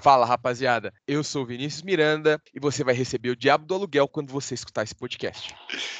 Fala, 0.00 0.24
rapaziada. 0.24 0.92
Eu 1.06 1.22
sou 1.22 1.42
o 1.42 1.46
Vinícius 1.46 1.82
Miranda 1.82 2.40
e 2.54 2.58
você 2.60 2.82
vai 2.82 2.94
receber 2.94 3.30
o 3.30 3.36
Diabo 3.36 3.66
do 3.66 3.74
Aluguel 3.74 4.08
quando 4.08 4.30
você 4.32 4.54
escutar 4.54 4.82
esse 4.84 4.94
podcast. 4.94 5.54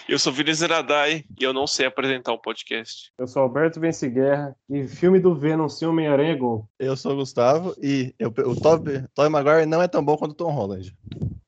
Eu 0.09 0.19
sou 0.19 0.33
Vinícius 0.33 0.61
Zeradai 0.61 1.25
e 1.38 1.45
eu 1.45 1.52
não 1.52 1.66
sei 1.66 1.87
apresentar 1.87 2.33
um 2.33 2.38
podcast. 2.38 3.11
Eu 3.19 3.26
sou 3.26 3.42
Alberto 3.42 3.78
Vence 3.81 4.09
Guerra 4.09 4.57
e 4.71 4.87
filme 4.88 5.21
do 5.21 5.35
Venom 5.35 5.69
sem 5.69 5.87
Homem-Aranha 5.87 6.33
é 6.33 6.37
gol. 6.37 6.66
Eu 6.78 6.97
sou 6.97 7.12
o 7.12 7.16
Gustavo 7.16 7.75
e 7.83 8.14
eu- 8.19 8.31
o 8.47 8.59
Tobey 8.59 9.02
Maguire 9.31 9.66
não 9.66 9.83
é 9.83 9.88
tão 9.88 10.02
bom 10.04 10.16
quanto 10.16 10.33
o 10.33 10.37
Tom 10.37 10.50
Holland. 10.52 10.95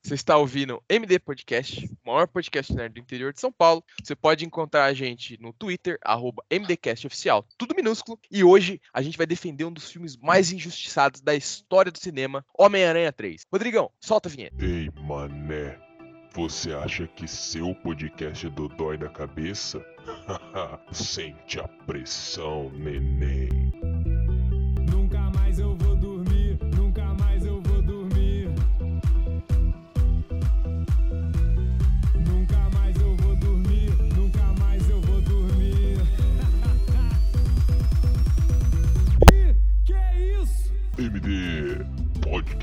Você 0.05 0.13
está 0.13 0.37
ouvindo 0.37 0.83
MD 0.87 1.17
Podcast, 1.17 1.83
o 2.05 2.11
maior 2.11 2.27
podcast 2.27 2.71
nerd 2.71 2.93
do 2.93 2.99
interior 2.99 3.33
de 3.33 3.39
São 3.39 3.51
Paulo. 3.51 3.83
Você 4.03 4.15
pode 4.15 4.45
encontrar 4.45 4.85
a 4.85 4.93
gente 4.93 5.35
no 5.41 5.51
Twitter, 5.51 5.97
MDCastOficial, 6.51 7.43
tudo 7.57 7.73
minúsculo. 7.75 8.19
E 8.29 8.43
hoje 8.43 8.79
a 8.93 9.01
gente 9.01 9.17
vai 9.17 9.25
defender 9.25 9.65
um 9.65 9.73
dos 9.73 9.89
filmes 9.89 10.15
mais 10.15 10.51
injustiçados 10.51 11.21
da 11.21 11.33
história 11.33 11.91
do 11.91 11.97
cinema, 11.97 12.45
Homem-Aranha 12.55 13.11
3. 13.11 13.47
Rodrigão, 13.51 13.89
solta 13.99 14.29
a 14.29 14.31
vinheta. 14.31 14.63
Ei, 14.63 14.91
mané, 15.01 15.79
você 16.33 16.73
acha 16.73 17.07
que 17.07 17.27
seu 17.27 17.73
podcast 17.75 18.45
é 18.45 18.49
do 18.51 18.67
dói 18.67 18.97
da 18.97 19.09
cabeça? 19.09 19.83
Sente 20.93 21.59
a 21.59 21.67
pressão, 21.87 22.69
neném. 22.71 23.49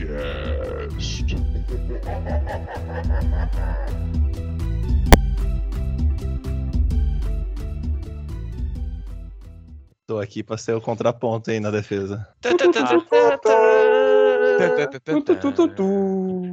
Podcast. 0.02 1.36
Tô 10.06 10.18
aqui 10.18 10.42
pra 10.42 10.58
ser 10.58 10.74
o 10.74 10.80
contraponto 10.80 11.50
aí 11.50 11.60
na 11.60 11.70
defesa. 11.70 12.26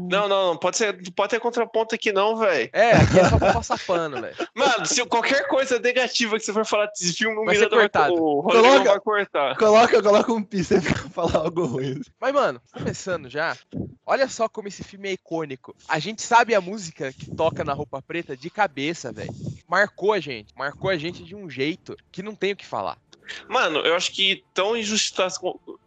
Não, 0.09 0.27
não, 0.27 0.47
não 0.47 0.57
pode, 0.57 0.77
ser, 0.77 0.97
pode 1.13 1.29
ter 1.31 1.39
contraponto 1.39 1.95
aqui 1.95 2.11
não, 2.11 2.35
velho. 2.37 2.69
É, 2.73 2.91
aqui 2.93 3.19
é 3.19 3.29
só 3.29 3.37
pra 3.37 3.53
passar 3.53 3.79
pano, 3.85 4.19
velho. 4.21 4.35
Mano, 4.55 4.85
se 4.85 5.05
qualquer 5.05 5.47
coisa 5.47 5.79
negativa 5.79 6.37
que 6.37 6.45
você 6.45 6.53
for 6.53 6.65
falar 6.65 6.87
desse 6.87 7.13
filme, 7.13 7.37
o 7.37 7.45
Vai 7.45 7.55
ser 7.55 7.69
Miranda 7.69 7.89
vai, 7.99 8.09
o 8.11 8.43
Coloca- 8.43 8.83
vai 8.83 8.99
cortar. 8.99 9.57
Coloca, 9.57 10.01
coloca 10.03 10.33
um 10.33 10.43
pi 10.43 10.63
sempre 10.63 10.93
pra 10.93 11.09
falar 11.09 11.37
algo 11.45 11.65
ruim. 11.65 12.01
Mas, 12.19 12.33
mano, 12.33 12.61
começando 12.73 13.29
já, 13.29 13.55
olha 14.05 14.27
só 14.27 14.47
como 14.49 14.67
esse 14.67 14.83
filme 14.83 15.09
é 15.09 15.13
icônico. 15.13 15.75
A 15.87 15.99
gente 15.99 16.21
sabe 16.21 16.55
a 16.55 16.61
música 16.61 17.13
que 17.13 17.29
toca 17.35 17.63
na 17.63 17.73
roupa 17.73 18.01
preta 18.01 18.35
de 18.35 18.49
cabeça, 18.49 19.11
velho. 19.11 19.29
Marcou 19.67 20.13
a 20.13 20.19
gente, 20.19 20.53
marcou 20.55 20.89
a 20.89 20.97
gente 20.97 21.23
de 21.23 21.35
um 21.35 21.49
jeito 21.49 21.95
que 22.11 22.23
não 22.23 22.33
tem 22.35 22.53
o 22.53 22.55
que 22.55 22.65
falar. 22.65 22.97
Mano, 23.47 23.79
eu 23.81 23.95
acho 23.95 24.11
que 24.11 24.43
tão 24.55 24.75
injustiçado, 24.75 25.33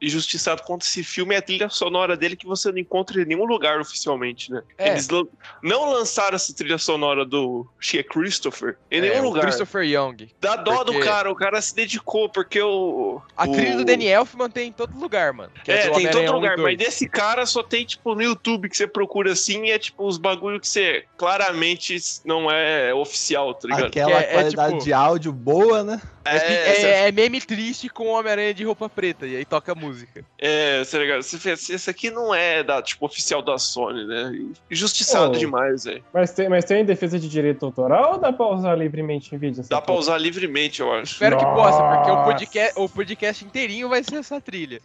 injustiçado 0.03 0.63
quanto 0.65 0.83
esse 0.83 1.03
filme 1.05 1.35
é 1.35 1.39
a 1.39 1.43
trilha 1.43 1.69
sonora 1.69 2.17
dele 2.17 2.37
que 2.37 2.47
você 2.47 2.71
não 2.73 2.79
encontra 2.79 3.23
em 3.23 3.25
nenhum 3.25 3.45
lugar 3.45 3.81
oficialmente, 3.81 4.51
né? 4.51 4.63
É. 4.77 4.91
Eles 4.91 5.09
lan- 5.09 5.27
não 5.63 5.91
lançaram 5.93 6.35
essa 6.35 6.53
trilha 6.55 6.77
sonora 6.79 7.25
do 7.25 7.67
é 7.95 8.03
Christopher 8.03 8.77
em 8.91 9.01
nenhum 9.01 9.15
É, 9.15 9.21
o 9.21 9.25
lugar. 9.25 9.43
Christopher 9.43 9.83
Young. 9.85 10.29
Dá 10.41 10.57
dó 10.57 10.85
porque- 10.85 10.99
do 10.99 11.05
cara, 11.05 11.31
o 11.31 11.35
cara 11.37 11.61
se 11.63 11.75
dedicou, 11.75 12.29
porque 12.29 12.61
o. 12.61 13.21
A 13.37 13.45
o- 13.47 13.53
trilha 13.53 13.77
do 13.77 13.85
Danny 13.85 14.07
Elfman 14.07 14.51
tem 14.51 14.69
em 14.69 14.73
todo 14.73 14.99
lugar, 14.99 15.33
mano. 15.33 15.53
que 15.65 15.71
É, 15.71 15.89
do 15.89 15.95
tem 15.95 16.07
em 16.07 16.11
todo 16.11 16.19
Homem-Aranha 16.19 16.33
1 16.33 16.35
lugar, 16.35 16.57
2. 16.57 16.63
mas 16.63 16.79
desse 16.79 17.09
cara 17.09 17.47
só 17.47 17.63
tem, 17.63 17.85
tipo, 17.85 18.15
no 18.15 18.23
YouTube 18.23 18.69
que 18.69 18.77
você 18.77 18.87
procura 18.87 19.33
assim, 19.33 19.67
e 19.67 19.71
é 19.71 19.79
tipo 19.79 20.05
os 20.07 20.19
bagulho 20.19 20.59
que 20.61 20.67
você 20.69 21.05
claramente 21.17 21.97
não 22.25 22.51
é 22.51 22.93
oficial, 22.95 23.55
tá 23.55 23.69
ligado? 23.69 23.87
Aquela 23.87 24.11
Que 24.11 24.25
é- 24.27 24.31
é 24.31 24.33
qualidade 24.35 24.73
tipo- 24.73 24.85
de 24.85 24.93
áudio 24.93 25.33
boa, 25.33 25.83
né? 25.85 26.01
É, 26.25 26.71
essa- 26.71 26.87
é- 26.87 27.09
é 27.09 27.13
meme 27.13 27.41
triste 27.41 27.89
com 27.89 28.07
Homem-Aranha 28.09 28.55
de 28.55 28.65
roupa 28.65 28.89
preta, 28.89 29.27
e 29.27 29.37
aí 29.37 29.45
toca 29.45 29.73
a 29.73 29.75
música. 29.75 30.25
É, 30.39 30.83
ligado? 30.99 31.23
Você 31.23 31.39
fez- 31.39 31.69
Esse 31.71 31.89
aqui 31.91 32.11
não 32.11 32.35
é 32.35 32.63
da, 32.63 32.81
tipo, 32.83 33.05
oficial 33.07 33.43
da 33.43 33.59
Sony, 33.59 34.05
né? 34.07 34.33
Injustiçado 34.71 35.33
Oh. 35.35 35.39
demais, 35.39 35.85
velho. 35.85 36.05
Mas 36.13 36.33
tem, 36.33 36.49
mas 36.49 36.65
tem 36.65 36.85
defesa 36.85 37.19
de 37.19 37.29
direito 37.29 37.65
autoral 37.67 38.13
ou 38.13 38.19
dá 38.19 38.33
pra 38.33 38.47
usar 38.47 38.75
livremente 38.77 39.35
em 39.35 39.39
vídeo? 39.39 39.65
Dá 39.69 39.81
pra 39.81 39.95
usar 39.95 40.19
livremente, 40.19 40.81
eu 40.81 40.93
acho. 40.93 41.13
Espero 41.15 41.37
que 41.39 41.45
possa, 41.45 41.83
porque 41.83 42.11
o 42.11 42.15
Nossa. 42.15 42.31
podcast, 42.31 42.73
o 42.81 42.89
podcast 42.89 43.45
inteirinho 43.45 43.89
vai 43.89 44.03
ser 44.05 44.17
essa 44.17 44.41
trilha. 44.41 44.81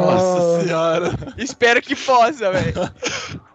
Nossa 0.00 0.60
senhora. 0.62 1.10
Espero 1.38 1.82
que 1.82 1.94
possa, 1.94 2.50
velho. 2.50 2.74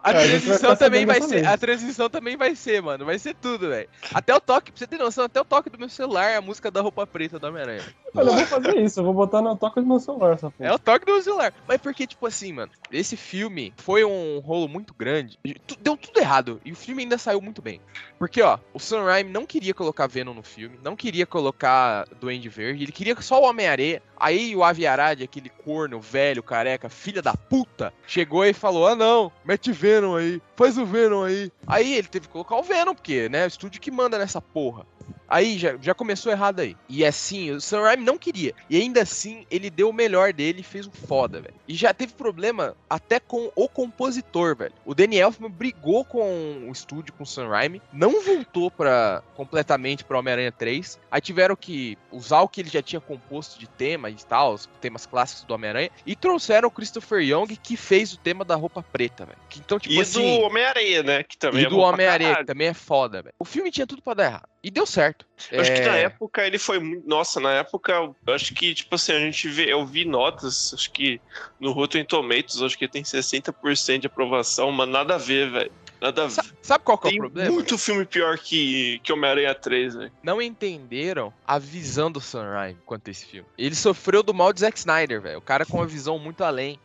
A 0.02 0.10
É, 0.10 0.10
a 0.10 0.12
vai 0.14 0.24
transição 0.28 0.56
ficar 0.58 0.76
também 0.76 1.06
vai 1.06 1.20
ser. 1.20 1.28
vez. 1.28 1.46
A 1.46 1.56
transição 1.58 2.10
também 2.10 2.36
vai 2.36 2.54
ser, 2.56 2.82
mano. 2.82 3.04
Vai 3.04 3.18
ser 3.18 3.34
tudo, 3.34 3.68
velho. 3.68 3.88
Até 4.12 4.34
o 4.34 4.40
toque, 4.40 4.72
pra 4.72 4.78
você 4.78 4.86
ter 4.86 4.98
noção, 4.98 5.24
até 5.24 5.40
o 5.40 5.44
toque 5.44 5.70
do 5.70 5.78
meu 5.78 5.88
celular 5.88 6.30
é 6.30 6.36
a 6.36 6.40
música 6.40 6.70
da 6.70 6.80
roupa 6.80 7.06
preta 7.12 7.38
do 7.38 7.46
Homem-Aranha. 7.46 7.82
Olha, 8.14 8.28
eu 8.28 8.34
vou 8.34 8.46
fazer 8.46 8.76
isso, 8.80 9.00
eu 9.00 9.04
vou 9.04 9.14
botar 9.14 9.42
no 9.42 9.56
toque 9.56 9.80
do 9.80 9.86
meu 9.86 10.00
celular 10.00 10.34
essa 10.34 10.50
porra. 10.50 10.70
É 10.70 10.72
o 10.72 10.78
toque 10.78 11.04
do 11.04 11.12
meu 11.12 11.22
celular. 11.22 11.52
Mas 11.68 11.80
porque, 11.80 12.06
tipo 12.06 12.26
assim, 12.26 12.52
mano, 12.52 12.72
esse 12.90 13.16
filme 13.16 13.72
foi 13.76 14.04
um 14.04 14.38
rolo 14.38 14.68
muito 14.68 14.94
grande. 14.94 15.38
Deu 15.80 15.96
tudo 15.96 16.18
errado. 16.18 16.60
E 16.64 16.72
o 16.72 16.76
filme 16.76 17.02
ainda 17.02 17.18
saiu 17.18 17.40
muito 17.40 17.60
bem. 17.60 17.80
Porque, 18.18 18.40
ó, 18.40 18.58
o 18.72 18.78
Sam 18.78 19.04
Raimi 19.04 19.30
não 19.30 19.44
queria 19.44 19.74
colocar 19.74 20.06
Venom 20.06 20.32
no 20.32 20.42
filme, 20.42 20.78
não 20.82 20.94
queria 20.94 21.26
colocar 21.26 22.06
Duende 22.20 22.48
Verde, 22.48 22.84
ele 22.84 22.92
queria 22.92 23.20
só 23.20 23.40
o 23.40 23.44
Homem-Areia. 23.44 24.02
Aí 24.16 24.54
o 24.54 24.62
Avi 24.62 24.86
Arad, 24.86 25.22
aquele 25.22 25.48
corno 25.48 26.00
velho, 26.00 26.42
careca, 26.42 26.88
filha 26.88 27.20
da 27.20 27.34
puta, 27.34 27.92
chegou 28.06 28.44
e 28.44 28.52
falou: 28.52 28.86
Ah, 28.86 28.94
não, 28.94 29.32
mete 29.44 29.72
Venom 29.72 30.16
aí, 30.16 30.40
faz 30.62 30.78
o 30.78 30.86
Venom 30.86 31.24
aí. 31.24 31.50
Aí 31.66 31.94
ele 31.94 32.06
teve 32.06 32.26
que 32.26 32.32
colocar 32.32 32.56
o 32.56 32.62
Venom, 32.62 32.94
porque, 32.94 33.28
né, 33.28 33.44
o 33.44 33.48
estúdio 33.48 33.80
que 33.80 33.90
manda 33.90 34.16
nessa 34.16 34.40
porra. 34.40 34.86
Aí 35.32 35.56
já, 35.56 35.78
já 35.80 35.94
começou 35.94 36.30
errado 36.30 36.60
aí. 36.60 36.76
E 36.86 37.06
assim, 37.06 37.52
o 37.52 37.60
Sam 37.60 37.80
Raimi 37.80 38.04
não 38.04 38.18
queria. 38.18 38.54
E 38.68 38.76
ainda 38.76 39.00
assim, 39.00 39.46
ele 39.50 39.70
deu 39.70 39.88
o 39.88 39.92
melhor 39.92 40.30
dele 40.30 40.60
e 40.60 40.62
fez 40.62 40.86
um 40.86 40.90
foda, 40.90 41.40
velho. 41.40 41.54
E 41.66 41.74
já 41.74 41.94
teve 41.94 42.12
problema 42.12 42.76
até 42.88 43.18
com 43.18 43.50
o 43.56 43.66
compositor, 43.66 44.54
velho. 44.54 44.74
O 44.84 44.94
Danny 44.94 45.16
Elfman 45.16 45.50
brigou 45.50 46.04
com 46.04 46.66
o 46.68 46.70
estúdio, 46.70 47.14
com 47.14 47.22
o 47.22 47.26
Sam 47.26 47.48
Raimi, 47.48 47.80
não 47.94 48.22
voltou 48.22 48.70
para 48.70 49.22
completamente 49.34 50.04
pra 50.04 50.18
Homem-Aranha 50.18 50.52
3. 50.52 51.00
Aí 51.10 51.20
tiveram 51.22 51.56
que 51.56 51.96
usar 52.10 52.42
o 52.42 52.48
que 52.48 52.60
ele 52.60 52.68
já 52.68 52.82
tinha 52.82 53.00
composto 53.00 53.58
de 53.58 53.66
tema 53.66 54.10
e 54.10 54.16
tal, 54.16 54.52
os 54.52 54.68
temas 54.82 55.06
clássicos 55.06 55.44
do 55.44 55.54
Homem-Aranha, 55.54 55.90
e 56.04 56.14
trouxeram 56.14 56.68
o 56.68 56.70
Christopher 56.70 57.20
Young, 57.22 57.56
que 57.56 57.74
fez 57.74 58.12
o 58.12 58.18
tema 58.18 58.44
da 58.44 58.54
roupa 58.54 58.82
preta, 58.82 59.24
velho. 59.24 59.38
Então, 59.56 59.78
tipo 59.78 59.94
E 59.94 60.00
assim... 60.00 60.40
do 60.40 60.46
Homem-Areia, 60.52 61.02
né? 61.02 61.22
Que 61.22 61.36
também 61.38 61.62
E 61.62 61.66
é 61.66 61.68
do 61.68 61.78
Homem-Aranha, 61.78 62.36
que 62.36 62.44
também 62.44 62.68
é 62.68 62.74
foda, 62.74 63.22
velho. 63.22 63.34
O 63.38 63.44
filme 63.44 63.70
tinha 63.70 63.86
tudo 63.86 64.02
pra 64.02 64.14
dar 64.14 64.24
errado. 64.24 64.48
E 64.62 64.70
deu 64.70 64.86
certo. 64.86 65.26
Eu 65.50 65.60
Acho 65.60 65.72
que 65.74 65.80
na 65.80 65.96
É, 65.96 66.02
época 66.02 66.46
ele 66.46 66.58
foi 66.58 66.78
muito. 66.78 67.08
Nossa, 67.08 67.40
na 67.40 67.52
época, 67.52 67.92
eu 67.92 68.16
acho 68.34 68.54
que, 68.54 68.74
tipo 68.74 68.94
assim, 68.94 69.12
a 69.12 69.18
gente 69.18 69.48
vê. 69.48 69.72
Eu 69.72 69.84
vi 69.84 70.04
notas, 70.04 70.72
acho 70.74 70.92
que 70.92 71.20
no 71.58 71.72
Rotten 71.72 72.04
Tomatoes, 72.04 72.62
acho 72.62 72.78
que 72.78 72.86
tem 72.86 73.02
60% 73.02 74.00
de 74.02 74.06
aprovação, 74.06 74.70
mas 74.70 74.88
nada 74.88 75.16
a 75.16 75.18
ver, 75.18 75.50
velho. 75.50 75.72
Nada 76.00 76.24
a 76.24 76.26
ver. 76.26 76.32
sa- 76.32 76.44
Sabe 76.62 76.84
qual 76.84 76.96
que 76.98 77.06
é 77.06 77.08
o 77.08 77.10
Tem 77.10 77.18
problema? 77.20 77.50
muito 77.50 77.76
filme 77.78 78.04
pior 78.04 78.38
que, 78.38 79.00
que 79.04 79.12
Homem-Aranha 79.12 79.54
3, 79.54 79.94
velho. 79.94 80.12
Não 80.22 80.40
entenderam 80.40 81.32
a 81.46 81.58
visão 81.58 82.10
do 82.10 82.20
Raimi 82.20 82.78
quanto 82.86 83.08
a 83.08 83.10
esse 83.10 83.26
filme. 83.26 83.48
Ele 83.58 83.74
sofreu 83.74 84.22
do 84.22 84.32
mal 84.34 84.52
de 84.52 84.60
Zack 84.60 84.78
Snyder, 84.78 85.20
velho. 85.20 85.38
O 85.38 85.42
cara 85.42 85.64
com 85.66 85.78
uma 85.78 85.86
visão 85.86 86.18
muito 86.18 86.44
além. 86.44 86.78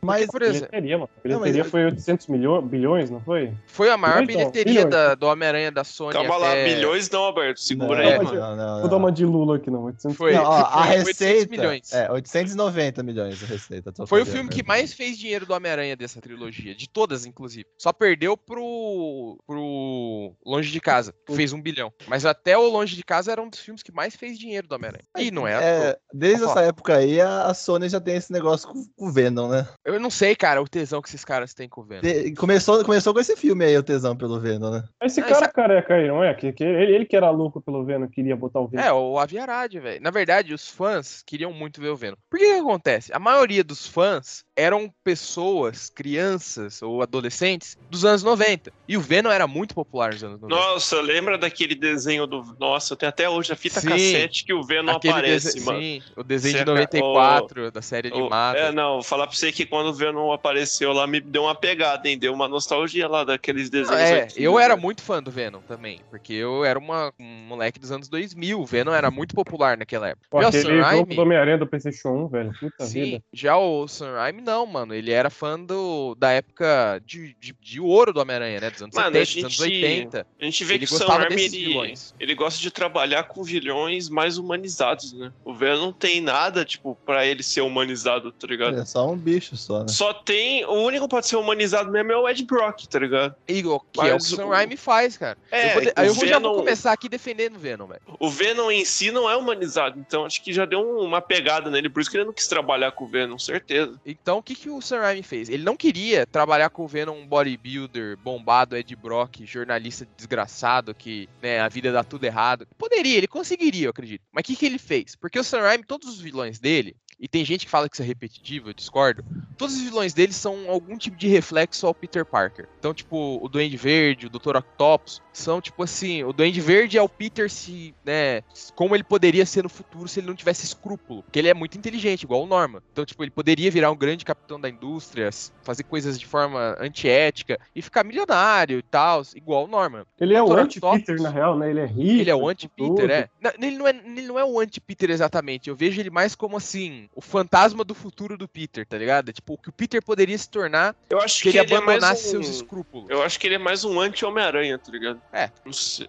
Mas 0.00 0.26
por 0.26 0.42
exemplo, 0.42 0.68
Bilheteria, 0.70 0.98
mano. 0.98 1.10
A 1.12 1.28
Não, 1.28 1.38
bilheteria 1.40 1.62
mas- 1.64 1.70
foi 1.70 1.84
800 1.86 2.26
milhões, 2.28 2.64
bilhões, 2.64 3.10
não 3.10 3.20
foi? 3.20 3.52
foi 3.66 3.90
a 3.90 3.96
maior 3.96 4.24
Bilhões 4.24 4.44
não, 4.44 4.50
bilheteria 4.52 4.86
da- 4.86 5.14
do 5.14 5.26
Homem-Aranha 5.26 5.70
da 5.72 5.84
Sony. 5.84 6.12
Calma 6.12 6.36
lá, 6.36 6.50
até- 6.52 6.64
bilhões 6.74 7.10
não, 7.10 7.20
Alberto. 7.22 7.60
Segura 7.60 8.02
não, 8.02 8.08
aí, 8.10 8.16
não, 8.18 8.24
mano. 8.24 8.40
não, 8.40 8.56
não, 8.56 8.80
Vou 8.80 8.88
dar 8.90 8.96
uma 8.96 9.10
de 9.12 9.24
Lula 9.24 9.56
aqui, 9.56 9.70
não. 9.70 9.84
800 9.84 10.16
Foi. 10.16 10.32
Não, 10.32 10.44
ó, 10.44 10.52
a 10.52 10.84
foi 10.86 10.96
800 10.98 11.06
receita. 11.20 11.50
milhões. 11.50 11.92
É, 11.92 12.10
890 12.12 13.02
milhões 13.02 13.42
a 13.42 13.46
receita. 13.46 13.92
Foi 14.06 14.22
o 14.22 14.26
filme 14.26 14.48
que 14.48 14.62
mais 14.62 14.92
fez 14.92 15.18
dinheiro 15.18 15.44
do 15.46 15.52
Homem-Aranha 15.54 15.96
dessa 15.96 16.20
trilogia. 16.20 16.74
De 16.74 16.88
todas, 16.88 17.26
inclusive. 17.26 17.66
Só 17.78 17.92
perdeu 17.92 18.36
pro. 18.36 19.38
pro 19.46 20.32
Longe 20.44 20.70
de 20.70 20.80
Casa, 20.80 21.14
que 21.26 21.34
fez 21.34 21.52
um 21.52 21.60
bilhão. 21.60 21.92
Mas 22.06 22.24
até 22.24 22.56
o 22.56 22.68
Longe 22.68 22.96
de 22.96 23.02
Casa 23.04 23.32
era 23.32 23.42
um 23.42 23.48
dos 23.48 23.60
filmes 23.60 23.82
que 23.82 23.92
mais 23.92 24.14
fez 24.14 24.38
dinheiro 24.38 24.66
do 24.68 24.74
Homem-Aranha. 24.74 25.04
E 25.18 25.30
não 25.30 25.46
é. 25.46 25.54
à 25.54 25.58
toa. 25.58 25.68
É, 25.90 25.98
desde 26.12 26.44
essa 26.44 26.60
época 26.62 26.96
aí, 26.96 27.20
a 27.20 27.38
a 27.48 27.54
Sony 27.54 27.88
já 27.88 28.00
tem 28.00 28.16
esse 28.16 28.32
negócio 28.32 28.68
com 28.68 28.84
com 28.96 29.08
o 29.08 29.12
Venom, 29.12 29.48
né? 29.48 29.66
Eu 29.88 30.00
não 30.00 30.10
sei, 30.10 30.36
cara, 30.36 30.60
o 30.62 30.68
tesão 30.68 31.00
que 31.00 31.08
esses 31.08 31.24
caras 31.24 31.54
têm 31.54 31.68
com 31.68 31.80
o 31.80 31.84
Venom. 31.84 32.02
Começou, 32.36 32.84
começou 32.84 33.12
com 33.14 33.20
esse 33.20 33.36
filme 33.36 33.64
aí, 33.64 33.76
o 33.76 33.82
tesão 33.82 34.16
pelo 34.16 34.38
Venom, 34.40 34.70
né? 34.70 34.84
Esse 35.02 35.20
Ah, 35.20 35.24
cara 35.24 35.36
essa- 35.44 35.48
careca 35.52 35.94
aí, 35.94 36.08
não 36.08 36.22
é? 36.22 36.34
Que, 36.34 36.52
que 36.52 36.62
ele, 36.64 36.94
ele 36.94 37.04
que 37.06 37.16
era 37.16 37.30
louco 37.30 37.60
pelo 37.60 37.84
Venom, 37.84 38.06
queria 38.08 38.36
botar 38.36 38.60
o 38.60 38.68
Venom. 38.68 38.82
É, 38.82 38.92
o 38.92 39.18
Aviarad, 39.18 39.72
velho. 39.78 40.02
Na 40.02 40.10
verdade, 40.10 40.52
os 40.54 40.68
fãs 40.68 41.22
queriam 41.26 41.52
muito 41.52 41.80
ver 41.80 41.88
o 41.88 41.96
Venom. 41.96 42.16
Por 42.30 42.38
que 42.38 42.44
que 42.46 42.60
acontece? 42.60 43.12
A 43.12 43.18
maioria 43.18 43.64
dos 43.64 43.86
fãs 43.86 44.44
eram 44.58 44.92
pessoas, 45.04 45.88
crianças 45.88 46.82
ou 46.82 47.00
adolescentes 47.00 47.78
dos 47.88 48.04
anos 48.04 48.24
90. 48.24 48.72
E 48.88 48.96
o 48.96 49.00
Venom 49.00 49.30
era 49.30 49.46
muito 49.46 49.72
popular 49.72 50.12
nos 50.12 50.24
anos 50.24 50.40
90. 50.40 50.54
Nossa, 50.60 51.00
lembra 51.00 51.38
daquele 51.38 51.76
desenho 51.76 52.26
do. 52.26 52.42
Nossa, 52.58 52.92
eu 52.92 52.96
tenho 52.96 53.08
até 53.10 53.28
hoje 53.30 53.52
a 53.52 53.56
fita 53.56 53.80
Sim. 53.80 53.88
cassete 53.88 54.44
que 54.44 54.52
o 54.52 54.62
Venom 54.64 54.90
aparece, 54.92 55.54
dese- 55.54 55.64
mano. 55.64 55.78
Sim, 55.78 56.02
o 56.16 56.24
desenho 56.24 56.52
Você 56.58 56.64
de 56.64 56.70
aca- 56.70 56.72
94, 56.72 57.70
da 57.70 57.80
série 57.80 58.10
O- 58.10 58.14
animada. 58.16 58.58
É, 58.58 58.72
não, 58.72 58.94
vou 58.94 59.02
falar 59.04 59.28
pra 59.28 59.36
você 59.36 59.52
que 59.52 59.64
quando 59.64 59.88
o 59.90 59.94
Venom 59.94 60.32
apareceu 60.32 60.92
lá, 60.92 61.06
me 61.06 61.20
deu 61.20 61.44
uma 61.44 61.54
pegada, 61.54 62.08
hein? 62.08 62.18
Deu 62.18 62.32
uma 62.32 62.48
nostalgia 62.48 63.06
lá 63.06 63.22
daqueles 63.22 63.70
desenhos. 63.70 64.00
é, 64.00 64.22
antigos, 64.24 64.42
eu 64.42 64.58
era 64.58 64.74
né? 64.74 64.82
muito 64.82 65.02
fã 65.02 65.22
do 65.22 65.30
Venom 65.30 65.60
também, 65.60 66.00
porque 66.10 66.32
eu 66.32 66.64
era 66.64 66.78
uma, 66.78 67.12
um 67.20 67.24
moleque 67.46 67.78
dos 67.78 67.92
anos 67.92 68.08
2000. 68.08 68.60
O 68.60 68.66
Venom 68.66 68.92
era 68.92 69.08
muito 69.10 69.34
popular 69.36 69.76
naquela 69.78 70.08
época. 70.08 70.26
Pô, 70.28 70.40
Já 70.40 70.46
o 70.46 70.48
aquele 70.48 70.62
Sam 70.64 70.70
jogo 70.70 70.82
Raimi- 70.82 71.14
do 71.14 71.22
Homem-Aranha 71.22 71.58
do 71.58 71.66
PlayStation 71.66 72.08
1, 72.08 72.28
velho. 72.28 72.52
Puta 72.58 72.84
Sim, 72.86 73.04
vida. 73.04 73.22
já 73.32 73.56
o 73.56 73.86
Sam 73.86 74.14
Raimi 74.14 74.47
não, 74.48 74.64
mano. 74.66 74.94
Ele 74.94 75.10
era 75.12 75.28
fã 75.30 75.60
do, 75.60 76.14
da 76.14 76.30
época 76.32 77.00
de, 77.04 77.36
de, 77.38 77.54
de 77.60 77.80
ouro 77.80 78.12
do 78.12 78.20
Homem-Aranha, 78.20 78.60
né? 78.60 78.70
Dos 78.70 78.82
anos 78.82 78.94
Mano, 78.96 79.14
70, 79.16 79.18
a 79.18 79.24
dos 79.24 79.44
anos 79.44 79.54
gente- 79.54 79.84
80. 79.84 80.26
A 80.40 80.44
gente 80.44 80.64
vê 80.64 80.74
Ele 80.74 80.86
que 80.86 80.94
o 80.94 80.96
Sam 80.96 81.06
Raimi, 81.06 81.42
ele, 81.42 81.48
vilões. 81.66 82.14
ele 82.18 82.34
gosta 82.34 82.60
de 82.60 82.70
trabalhar 82.70 83.24
com 83.24 83.42
vilões 83.42 84.08
mais 84.08 84.38
humanizados, 84.38 85.12
né? 85.12 85.32
O 85.44 85.52
Venom 85.54 85.78
não 85.78 85.92
tem 85.92 86.20
nada, 86.20 86.64
tipo, 86.64 86.96
pra 87.04 87.26
ele 87.26 87.42
ser 87.42 87.60
humanizado, 87.60 88.32
tá 88.32 88.46
ligado? 88.46 88.78
É 88.80 88.84
só 88.84 89.10
um 89.10 89.16
bicho 89.16 89.56
só, 89.56 89.80
né? 89.80 89.88
Só 89.88 90.12
tem. 90.14 90.64
O 90.64 90.72
único 90.82 91.04
que 91.06 91.10
pode 91.10 91.26
ser 91.26 91.36
humanizado 91.36 91.90
mesmo 91.90 92.10
é 92.12 92.16
o 92.16 92.28
Ed 92.28 92.42
Brock, 92.44 92.86
tá 92.86 92.98
ligado? 92.98 93.32
O 93.32 93.44
que 93.44 93.58
é 93.60 93.60
o 93.60 93.80
que 93.80 93.98
o 93.98 94.12
Mas 94.14 94.24
Sam 94.26 94.48
Raimi 94.48 94.76
faz, 94.76 95.16
cara. 95.16 95.36
É, 95.50 95.70
eu 95.70 95.74
vou, 95.74 95.82
eu 95.82 96.14
vou- 96.14 96.26
já 96.26 96.38
vou 96.38 96.50
Venom- 96.50 96.54
começar 96.56 96.92
aqui 96.92 97.08
defendendo 97.08 97.56
o 97.56 97.58
Venom, 97.58 97.86
velho. 97.86 98.00
O 98.18 98.30
Venom 98.30 98.70
em 98.70 98.84
si 98.84 99.10
não 99.10 99.28
é 99.28 99.36
humanizado, 99.36 99.98
então 99.98 100.24
acho 100.24 100.42
que 100.42 100.52
já 100.52 100.64
deu 100.64 100.80
um- 100.80 101.04
uma 101.04 101.20
pegada 101.20 101.70
nele, 101.70 101.88
por 101.90 102.00
isso 102.00 102.10
que 102.10 102.16
ele 102.16 102.24
não 102.24 102.32
quis 102.32 102.46
trabalhar 102.48 102.92
com 102.92 103.04
o 103.04 103.08
Venom, 103.08 103.38
certeza. 103.38 103.98
Então, 104.06 104.37
o 104.38 104.42
que, 104.42 104.54
que 104.54 104.70
o 104.70 104.80
Sam 104.80 105.00
Raimi 105.00 105.22
fez? 105.22 105.48
Ele 105.48 105.62
não 105.62 105.76
queria 105.76 106.26
trabalhar 106.26 106.70
com 106.70 106.84
o 106.84 106.88
Venom 106.88 107.16
um 107.16 107.26
bodybuilder, 107.26 108.16
bombado, 108.16 108.76
Ed 108.76 108.94
Brock, 108.96 109.44
jornalista 109.44 110.06
desgraçado, 110.16 110.94
que 110.94 111.28
né, 111.42 111.60
a 111.60 111.68
vida 111.68 111.92
dá 111.92 112.02
tudo 112.02 112.24
errado. 112.24 112.66
Poderia, 112.76 113.16
ele 113.16 113.26
conseguiria, 113.26 113.86
eu 113.86 113.90
acredito. 113.90 114.22
Mas 114.32 114.42
o 114.42 114.44
que, 114.46 114.56
que 114.56 114.66
ele 114.66 114.78
fez? 114.78 115.16
Porque 115.16 115.38
o 115.38 115.44
Sam 115.44 115.60
Raimi, 115.60 115.84
todos 115.84 116.08
os 116.08 116.20
vilões 116.20 116.58
dele, 116.58 116.96
e 117.18 117.26
tem 117.26 117.44
gente 117.44 117.64
que 117.64 117.70
fala 117.70 117.88
que 117.88 117.96
isso 117.96 118.02
é 118.02 118.06
repetitivo, 118.06 118.70
eu 118.70 118.74
discordo, 118.74 119.24
todos 119.56 119.74
os 119.74 119.82
vilões 119.82 120.14
dele 120.14 120.32
são 120.32 120.70
algum 120.70 120.96
tipo 120.96 121.16
de 121.16 121.26
reflexo 121.26 121.86
ao 121.86 121.94
Peter 121.94 122.24
Parker. 122.24 122.68
Então, 122.78 122.94
tipo, 122.94 123.38
o 123.42 123.48
Duende 123.48 123.76
Verde, 123.76 124.26
o 124.26 124.30
Dr. 124.30 124.56
Octopus, 124.56 125.20
são 125.32 125.60
tipo 125.60 125.82
assim, 125.82 126.24
o 126.24 126.32
Duende 126.32 126.60
Verde 126.60 126.98
é 126.98 127.02
o 127.02 127.08
Peter 127.08 127.50
se, 127.50 127.94
né, 128.04 128.42
como 128.74 128.94
ele 128.94 129.04
poderia 129.04 129.46
ser 129.46 129.62
no 129.62 129.68
futuro 129.68 130.08
se 130.08 130.20
ele 130.20 130.26
não 130.26 130.34
tivesse 130.34 130.64
escrúpulo, 130.64 131.22
porque 131.22 131.38
ele 131.38 131.48
é 131.48 131.54
muito 131.54 131.76
inteligente, 131.76 132.22
igual 132.22 132.42
o 132.42 132.46
Norman. 132.46 132.80
Então, 132.92 133.04
tipo, 133.04 133.22
ele 133.22 133.30
poderia 133.30 133.70
virar 133.70 133.90
um 133.90 133.96
grande 133.96 134.24
capitão 134.24 134.60
da 134.60 134.68
indústria, 134.68 135.30
fazer 135.62 135.84
coisas 135.84 136.18
de 136.18 136.26
forma 136.26 136.76
antiética 136.80 137.58
e 137.74 137.82
ficar 137.82 138.04
milionário 138.04 138.78
e 138.78 138.82
tal, 138.82 139.22
igual 139.34 139.64
o 139.64 139.68
Norman. 139.68 140.04
Ele 140.20 140.34
é 140.34 140.42
o 140.42 140.52
anti-Peter, 140.52 141.20
na 141.20 141.30
real, 141.30 141.56
né? 141.58 141.70
Ele 141.70 141.80
é 141.80 141.86
rico. 141.86 142.20
Ele 142.20 142.30
é 142.30 142.34
o 142.34 142.48
anti-Peter, 142.48 143.10
é. 143.10 143.28
Não, 143.40 143.52
Ele 143.58 143.76
não 143.76 143.86
é, 143.86 143.90
ele 143.90 144.26
não 144.26 144.38
é 144.38 144.44
o 144.44 144.58
anti-Peter 144.60 145.10
exatamente. 145.10 145.68
Eu 145.68 145.76
vejo 145.76 146.00
ele 146.00 146.10
mais 146.10 146.34
como 146.34 146.56
assim, 146.56 147.07
o 147.14 147.20
fantasma 147.20 147.84
do 147.84 147.94
futuro 147.94 148.36
do 148.36 148.48
Peter, 148.48 148.86
tá 148.86 148.96
ligado? 148.96 149.32
Tipo, 149.32 149.54
o 149.54 149.58
que 149.58 149.68
o 149.68 149.72
Peter 149.72 150.02
poderia 150.02 150.36
se 150.36 150.48
tornar 150.48 150.94
Eu 151.10 151.20
acho 151.20 151.42
que 151.42 151.48
ele 151.48 151.58
ele 151.58 151.74
é 151.74 151.80
mais 151.80 151.82
abandonasse 151.82 152.28
um... 152.28 152.30
seus 152.30 152.48
escrúpulos. 152.48 153.10
Eu 153.10 153.22
acho 153.22 153.38
que 153.38 153.46
ele 153.46 153.56
é 153.56 153.58
mais 153.58 153.84
um 153.84 154.00
anti-Homem-Aranha, 154.00 154.78
tá 154.78 154.90
ligado? 154.90 155.20
É. 155.32 155.50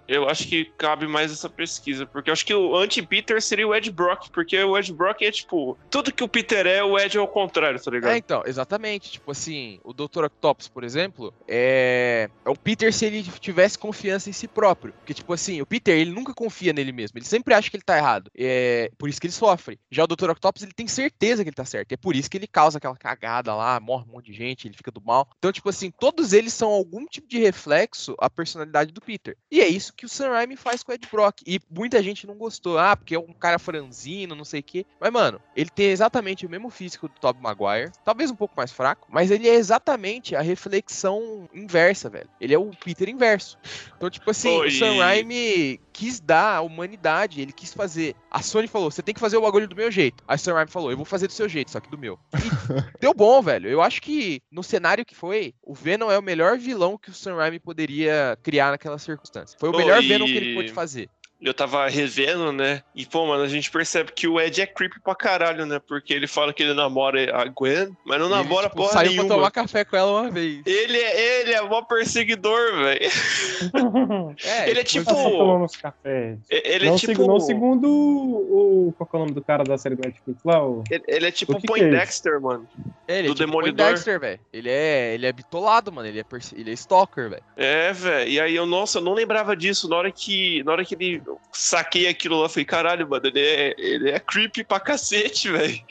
Eu 0.07 0.29
acho 0.29 0.47
que 0.47 0.65
cabe 0.77 1.07
mais 1.07 1.31
essa 1.31 1.49
pesquisa, 1.49 2.05
porque 2.05 2.29
eu 2.29 2.33
acho 2.33 2.45
que 2.45 2.53
o 2.53 2.75
anti-Peter 2.75 3.41
seria 3.41 3.67
o 3.67 3.75
Ed 3.75 3.89
Brock, 3.91 4.29
porque 4.29 4.61
o 4.63 4.77
Ed 4.77 4.91
Brock 4.93 5.21
é 5.21 5.31
tipo, 5.31 5.77
tudo 5.89 6.11
que 6.11 6.23
o 6.23 6.27
Peter 6.27 6.65
é, 6.65 6.83
o 6.83 6.97
Ed 6.97 7.17
é 7.17 7.21
o 7.21 7.27
contrário, 7.27 7.81
tá 7.81 7.91
ligado? 7.91 8.11
É, 8.11 8.17
então, 8.17 8.43
exatamente. 8.45 9.11
Tipo 9.11 9.31
assim, 9.31 9.79
o 9.83 9.93
Dr. 9.93 10.25
Octopus, 10.25 10.67
por 10.67 10.83
exemplo, 10.83 11.33
é... 11.47 12.29
é 12.45 12.49
o 12.49 12.55
Peter 12.55 12.93
se 12.93 13.05
ele 13.05 13.23
tivesse 13.23 13.77
confiança 13.77 14.29
em 14.29 14.33
si 14.33 14.47
próprio. 14.47 14.93
Porque, 14.93 15.13
tipo 15.13 15.33
assim, 15.33 15.61
o 15.61 15.65
Peter, 15.65 15.97
ele 15.97 16.11
nunca 16.11 16.33
confia 16.33 16.73
nele 16.73 16.91
mesmo. 16.91 17.17
Ele 17.17 17.25
sempre 17.25 17.53
acha 17.53 17.69
que 17.69 17.75
ele 17.75 17.83
tá 17.83 17.97
errado. 17.97 18.29
É 18.35 18.91
por 18.97 19.09
isso 19.09 19.19
que 19.19 19.27
ele 19.27 19.33
sofre. 19.33 19.79
Já 19.91 20.03
o 20.03 20.07
Dr. 20.07 20.29
Octopus, 20.29 20.63
ele 20.63 20.73
tem 20.73 20.87
certeza 20.89 21.43
que 21.43 21.49
ele 21.49 21.55
tá 21.55 21.65
certo. 21.65 21.91
É 21.91 21.97
por 21.97 22.15
isso 22.15 22.29
que 22.29 22.37
ele 22.37 22.47
causa 22.47 22.77
aquela 22.77 22.95
cagada 22.95 23.55
lá, 23.55 23.79
morre 23.79 24.05
um 24.07 24.13
monte 24.13 24.31
de 24.31 24.37
gente, 24.37 24.67
ele 24.67 24.75
fica 24.75 24.91
do 24.91 25.01
mal. 25.01 25.29
Então, 25.37 25.51
tipo 25.51 25.69
assim, 25.69 25.91
todos 25.91 26.33
eles 26.33 26.53
são 26.53 26.69
algum 26.69 27.05
tipo 27.05 27.27
de 27.27 27.39
reflexo 27.39 28.15
à 28.19 28.29
personalidade 28.29 28.91
do 28.91 29.01
Peter. 29.01 29.37
E 29.51 29.61
é 29.61 29.67
isso 29.67 29.93
que 29.93 30.05
o 30.05 30.09
Sam 30.09 30.29
Raimi 30.29 30.55
faz 30.55 30.83
com 30.83 30.91
o 30.91 30.95
Ed 30.95 31.07
Brock. 31.11 31.41
E 31.45 31.59
muita 31.69 32.01
gente 32.03 32.27
não 32.27 32.35
gostou. 32.35 32.77
Ah, 32.77 32.95
porque 32.95 33.15
é 33.15 33.19
um 33.19 33.33
cara 33.33 33.59
franzino, 33.59 34.35
não 34.35 34.45
sei 34.45 34.59
o 34.59 34.63
quê. 34.63 34.85
Mas, 34.99 35.11
mano, 35.11 35.41
ele 35.55 35.69
tem 35.69 35.87
exatamente 35.87 36.45
o 36.45 36.49
mesmo 36.49 36.69
físico 36.69 37.07
do 37.07 37.13
Tobey 37.19 37.41
Maguire. 37.41 37.91
Talvez 38.03 38.31
um 38.31 38.35
pouco 38.35 38.55
mais 38.57 38.71
fraco. 38.71 39.07
Mas 39.09 39.31
ele 39.31 39.47
é 39.47 39.55
exatamente 39.55 40.35
a 40.35 40.41
reflexão 40.41 41.49
inversa, 41.53 42.09
velho. 42.09 42.29
Ele 42.39 42.53
é 42.53 42.59
o 42.59 42.71
Peter 42.83 43.09
inverso. 43.09 43.57
Então, 43.95 44.09
tipo 44.09 44.29
assim, 44.31 44.49
Pô, 44.49 44.65
o 44.65 44.71
Sam 44.71 44.97
Raimi 44.97 45.79
quis 45.99 46.19
dar 46.21 46.55
a 46.55 46.61
humanidade. 46.61 47.41
Ele 47.41 47.51
quis 47.51 47.73
fazer. 47.73 48.15
A 48.31 48.41
Sony 48.41 48.67
falou: 48.67 48.89
você 48.89 49.01
tem 49.01 49.13
que 49.13 49.19
fazer 49.19 49.35
o 49.35 49.41
bagulho 49.41 49.67
do 49.67 49.75
meu 49.75 49.91
jeito. 49.91 50.23
Aí 50.25 50.37
o 50.37 50.39
Sam 50.39 50.53
Raimi 50.53 50.71
falou: 50.71 50.89
eu 50.91 50.95
vou 50.95 51.05
fazer 51.05 51.27
do 51.27 51.33
seu 51.33 51.49
jeito, 51.49 51.71
só 51.71 51.79
que 51.81 51.89
do 51.89 51.97
meu. 51.97 52.17
E 52.33 52.39
deu 53.01 53.13
bom, 53.13 53.41
velho. 53.41 53.69
Eu 53.69 53.81
acho 53.81 54.01
que 54.01 54.41
no 54.49 54.63
cenário 54.63 55.05
que 55.05 55.13
foi, 55.13 55.53
o 55.61 55.73
Venom 55.73 56.09
é 56.09 56.17
o 56.17 56.23
melhor 56.23 56.57
vilão 56.57 56.97
que 56.97 57.09
o 57.09 57.13
Sam 57.13 57.35
Raimi 57.35 57.59
poderia 57.59 58.37
criar 58.41 58.71
naquela 58.71 58.97
circunstância. 58.97 59.57
Foi 59.59 59.69
o 59.69 59.71
Pô, 59.73 59.77
melhor 59.79 60.01
e- 60.01 60.07
Venom 60.07 60.25
que 60.25 60.37
ele 60.37 60.55
pôde 60.55 60.71
fazer. 60.71 61.09
Eu 61.41 61.53
tava 61.53 61.87
revendo, 61.87 62.51
né? 62.51 62.83
E, 62.93 63.05
pô, 63.05 63.25
mano, 63.25 63.43
a 63.43 63.47
gente 63.47 63.71
percebe 63.71 64.11
que 64.11 64.27
o 64.27 64.41
Ed 64.41 64.61
é 64.61 64.65
creepy 64.67 64.99
pra 64.99 65.15
caralho, 65.15 65.65
né? 65.65 65.79
Porque 65.79 66.13
ele 66.13 66.27
fala 66.27 66.51
que 66.53 66.61
ele 66.61 66.73
namora 66.73 67.33
a 67.33 67.45
Gwen, 67.45 67.95
mas 68.05 68.19
não 68.19 68.25
Ele, 68.25 68.35
namora 68.35 68.67
tipo, 68.67 68.75
porra 68.81 68.91
saiu 68.91 69.11
nenhuma. 69.11 69.27
pra 69.27 69.35
tomar 69.37 69.51
café 69.51 69.85
com 69.85 69.95
ela 69.95 70.11
uma 70.21 70.29
vez. 70.29 70.61
Ele 70.65 70.97
é, 70.97 71.39
ele 71.41 71.53
é 71.53 71.61
mó 71.61 71.81
perseguidor, 71.81 72.75
velho. 72.83 73.09
É, 74.43 74.69
Ele 74.69 74.79
é 74.79 74.83
tipo, 74.83 75.05
tipo- 75.05 75.15
só 75.21 75.29
tomando 75.29 75.63
uns 75.65 75.75
cafés. 75.75 76.39
Ele 76.49 76.85
não, 76.87 76.95
é 76.95 76.97
tipo. 76.97 77.27
não 77.27 77.39
segundo 77.39 77.87
o, 77.89 78.93
Qual 78.97 79.09
é 79.13 79.15
o 79.15 79.19
nome 79.19 79.31
do 79.31 79.43
cara 79.43 79.63
da 79.63 79.77
série 79.77 79.95
do 79.95 80.01
Netflix 80.05 80.43
lá? 80.43 80.63
O... 80.65 80.83
Ele, 80.89 81.03
ele 81.07 81.25
é 81.27 81.31
tipo 81.31 81.53
O 81.53 81.57
é 81.57 81.61
Poindexter, 81.65 82.39
mano. 82.41 82.67
ele 83.07 83.27
é 83.27 83.29
do 83.29 83.35
tipo 83.35 83.45
Demolidor. 83.47 83.85
Poindexter, 83.85 84.19
velho. 84.19 84.39
Ele 84.53 84.69
é, 84.69 85.13
ele 85.13 85.25
é 85.25 85.31
bitolado, 85.31 85.91
mano. 85.91 86.07
Ele 86.07 86.19
é, 86.19 86.23
perse- 86.23 86.55
ele 86.57 86.69
é 86.71 86.73
stalker, 86.73 87.29
velho. 87.29 87.43
É, 87.57 87.91
velho. 87.93 88.29
E 88.29 88.39
aí 88.39 88.55
eu, 88.55 88.65
nossa, 88.65 88.99
eu 88.99 89.03
não 89.03 89.13
lembrava 89.13 89.55
disso. 89.55 89.89
Na 89.89 89.95
hora 89.97 90.11
que, 90.11 90.63
na 90.63 90.71
hora 90.73 90.85
que 90.85 90.95
ele 90.95 91.21
saquei 91.51 92.07
aquilo 92.07 92.37
lá, 92.37 92.45
eu 92.45 92.49
falei, 92.49 92.65
caralho, 92.65 93.09
mano, 93.09 93.27
ele 93.27 93.39
é, 93.39 93.75
ele 93.77 94.09
é 94.11 94.19
creepy 94.19 94.63
pra 94.63 94.79
cacete, 94.79 95.49
velho. 95.51 95.81